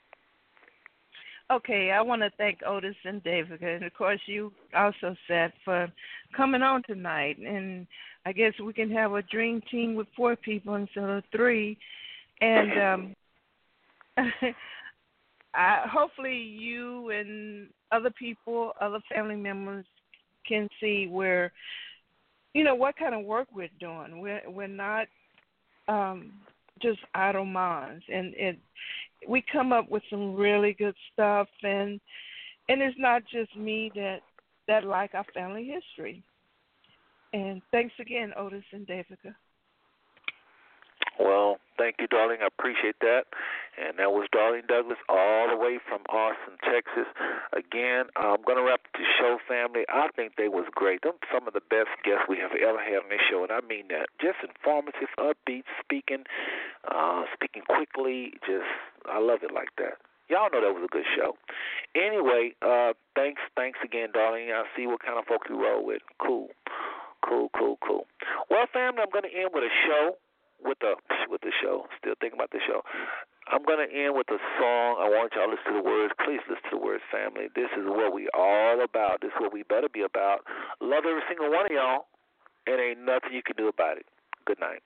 Okay, 1.50 1.90
I 1.90 2.00
want 2.00 2.22
to 2.22 2.30
thank 2.38 2.60
Otis 2.64 2.94
and 3.04 3.20
Davicia, 3.24 3.74
and 3.74 3.84
of 3.84 3.92
course 3.94 4.20
you 4.26 4.52
also 4.72 5.16
said 5.26 5.52
for 5.64 5.90
coming 6.36 6.62
on 6.62 6.84
tonight. 6.84 7.38
And 7.38 7.88
I 8.24 8.30
guess 8.30 8.52
we 8.64 8.72
can 8.72 8.88
have 8.92 9.14
a 9.14 9.22
dream 9.22 9.60
team 9.68 9.96
with 9.96 10.06
four 10.16 10.36
people 10.36 10.76
instead 10.76 11.10
of 11.10 11.24
three. 11.34 11.76
And 12.40 12.80
um 12.80 13.16
I, 15.54 15.84
hopefully 15.90 16.36
you 16.36 17.10
and 17.10 17.68
other 17.92 18.10
people, 18.10 18.72
other 18.80 19.00
family 19.12 19.36
members 19.36 19.84
can 20.46 20.68
see 20.80 21.06
where 21.06 21.52
you 22.54 22.64
know 22.64 22.74
what 22.74 22.96
kind 22.96 23.14
of 23.14 23.24
work 23.24 23.48
we're 23.54 23.68
doing. 23.78 24.20
We're 24.20 24.42
we're 24.48 24.66
not 24.66 25.06
um 25.88 26.32
just 26.82 27.00
idle 27.14 27.44
minds 27.44 28.04
and 28.08 28.34
it 28.36 28.58
we 29.28 29.44
come 29.52 29.72
up 29.72 29.90
with 29.90 30.02
some 30.08 30.34
really 30.34 30.72
good 30.72 30.94
stuff 31.12 31.46
and 31.62 32.00
and 32.68 32.80
it's 32.80 32.96
not 32.98 33.22
just 33.30 33.54
me 33.56 33.90
that 33.94 34.20
that 34.66 34.84
like 34.84 35.14
our 35.14 35.24
family 35.34 35.64
history. 35.72 36.22
And 37.32 37.60
thanks 37.70 37.94
again, 38.00 38.32
Otis 38.36 38.64
and 38.72 38.86
Davicia. 38.86 39.34
Well, 41.18 41.58
thank 41.76 41.96
you, 42.00 42.06
darling. 42.06 42.38
I 42.42 42.46
appreciate 42.46 42.96
that. 43.00 43.24
And 43.78 43.98
that 43.98 44.10
was 44.10 44.26
Darlene 44.34 44.66
Douglas, 44.66 44.98
all 45.08 45.48
the 45.48 45.56
way 45.56 45.78
from 45.86 46.02
Austin, 46.10 46.58
Texas. 46.60 47.06
Again, 47.52 48.10
I'm 48.16 48.42
going 48.42 48.58
to 48.58 48.66
wrap 48.66 48.82
the 48.92 49.06
show, 49.18 49.38
family. 49.46 49.86
I 49.88 50.08
think 50.14 50.34
they 50.36 50.48
was 50.48 50.66
great. 50.74 51.02
Them 51.02 51.16
some 51.32 51.46
of 51.46 51.54
the 51.54 51.64
best 51.64 51.94
guests 52.04 52.26
we 52.28 52.36
have 52.38 52.52
ever 52.52 52.82
had 52.82 53.06
on 53.06 53.08
this 53.08 53.22
show, 53.30 53.42
and 53.42 53.52
I 53.52 53.60
mean 53.62 53.88
that. 53.88 54.10
Just 54.20 54.42
informative, 54.42 55.08
upbeat, 55.16 55.64
speaking, 55.78 56.24
uh, 56.90 57.24
speaking 57.32 57.62
quickly. 57.68 58.34
Just, 58.44 58.68
I 59.06 59.18
love 59.18 59.40
it 59.42 59.54
like 59.54 59.70
that. 59.78 60.02
Y'all 60.28 60.50
know 60.52 60.62
that 60.62 60.74
was 60.74 60.86
a 60.86 60.92
good 60.92 61.06
show. 61.16 61.34
Anyway, 61.94 62.54
uh, 62.62 62.92
thanks, 63.16 63.42
thanks 63.56 63.78
again, 63.82 64.10
darling. 64.14 64.50
I 64.54 64.62
see 64.76 64.86
what 64.86 65.02
kind 65.02 65.18
of 65.18 65.26
folk 65.26 65.42
you 65.48 65.58
roll 65.58 65.84
with. 65.84 66.02
Cool, 66.22 66.50
cool, 67.26 67.50
cool, 67.56 67.78
cool. 67.82 68.06
Well, 68.48 68.66
family, 68.72 69.02
I'm 69.02 69.10
going 69.10 69.26
to 69.26 69.34
end 69.34 69.50
with 69.54 69.64
a 69.64 69.74
show 69.86 70.18
with 70.64 70.78
the 70.80 70.96
with 71.28 71.40
the 71.42 71.52
show. 71.62 71.86
Still 71.98 72.14
thinking 72.20 72.38
about 72.38 72.50
the 72.50 72.60
show. 72.66 72.82
I'm 73.50 73.64
gonna 73.64 73.88
end 73.90 74.14
with 74.14 74.30
a 74.30 74.38
song. 74.60 75.00
I 75.00 75.10
want 75.10 75.32
y'all 75.34 75.46
to 75.46 75.56
listen 75.56 75.74
to 75.74 75.82
the 75.82 75.86
words. 75.86 76.12
Please 76.24 76.40
listen 76.46 76.62
to 76.70 76.76
the 76.78 76.82
words, 76.82 77.02
family. 77.10 77.48
This 77.54 77.70
is 77.74 77.84
what 77.86 78.14
we 78.14 78.28
all 78.34 78.82
about. 78.82 79.20
This 79.20 79.34
is 79.34 79.40
what 79.40 79.52
we 79.52 79.64
better 79.64 79.88
be 79.88 80.02
about. 80.02 80.46
Love 80.80 81.04
every 81.08 81.22
single 81.26 81.50
one 81.50 81.66
of 81.66 81.72
y'all, 81.72 82.06
and 82.66 82.78
ain't 82.78 83.02
nothing 83.02 83.32
you 83.32 83.42
can 83.42 83.56
do 83.56 83.68
about 83.68 83.98
it. 83.98 84.06
Good 84.46 84.60
night. 84.60 84.82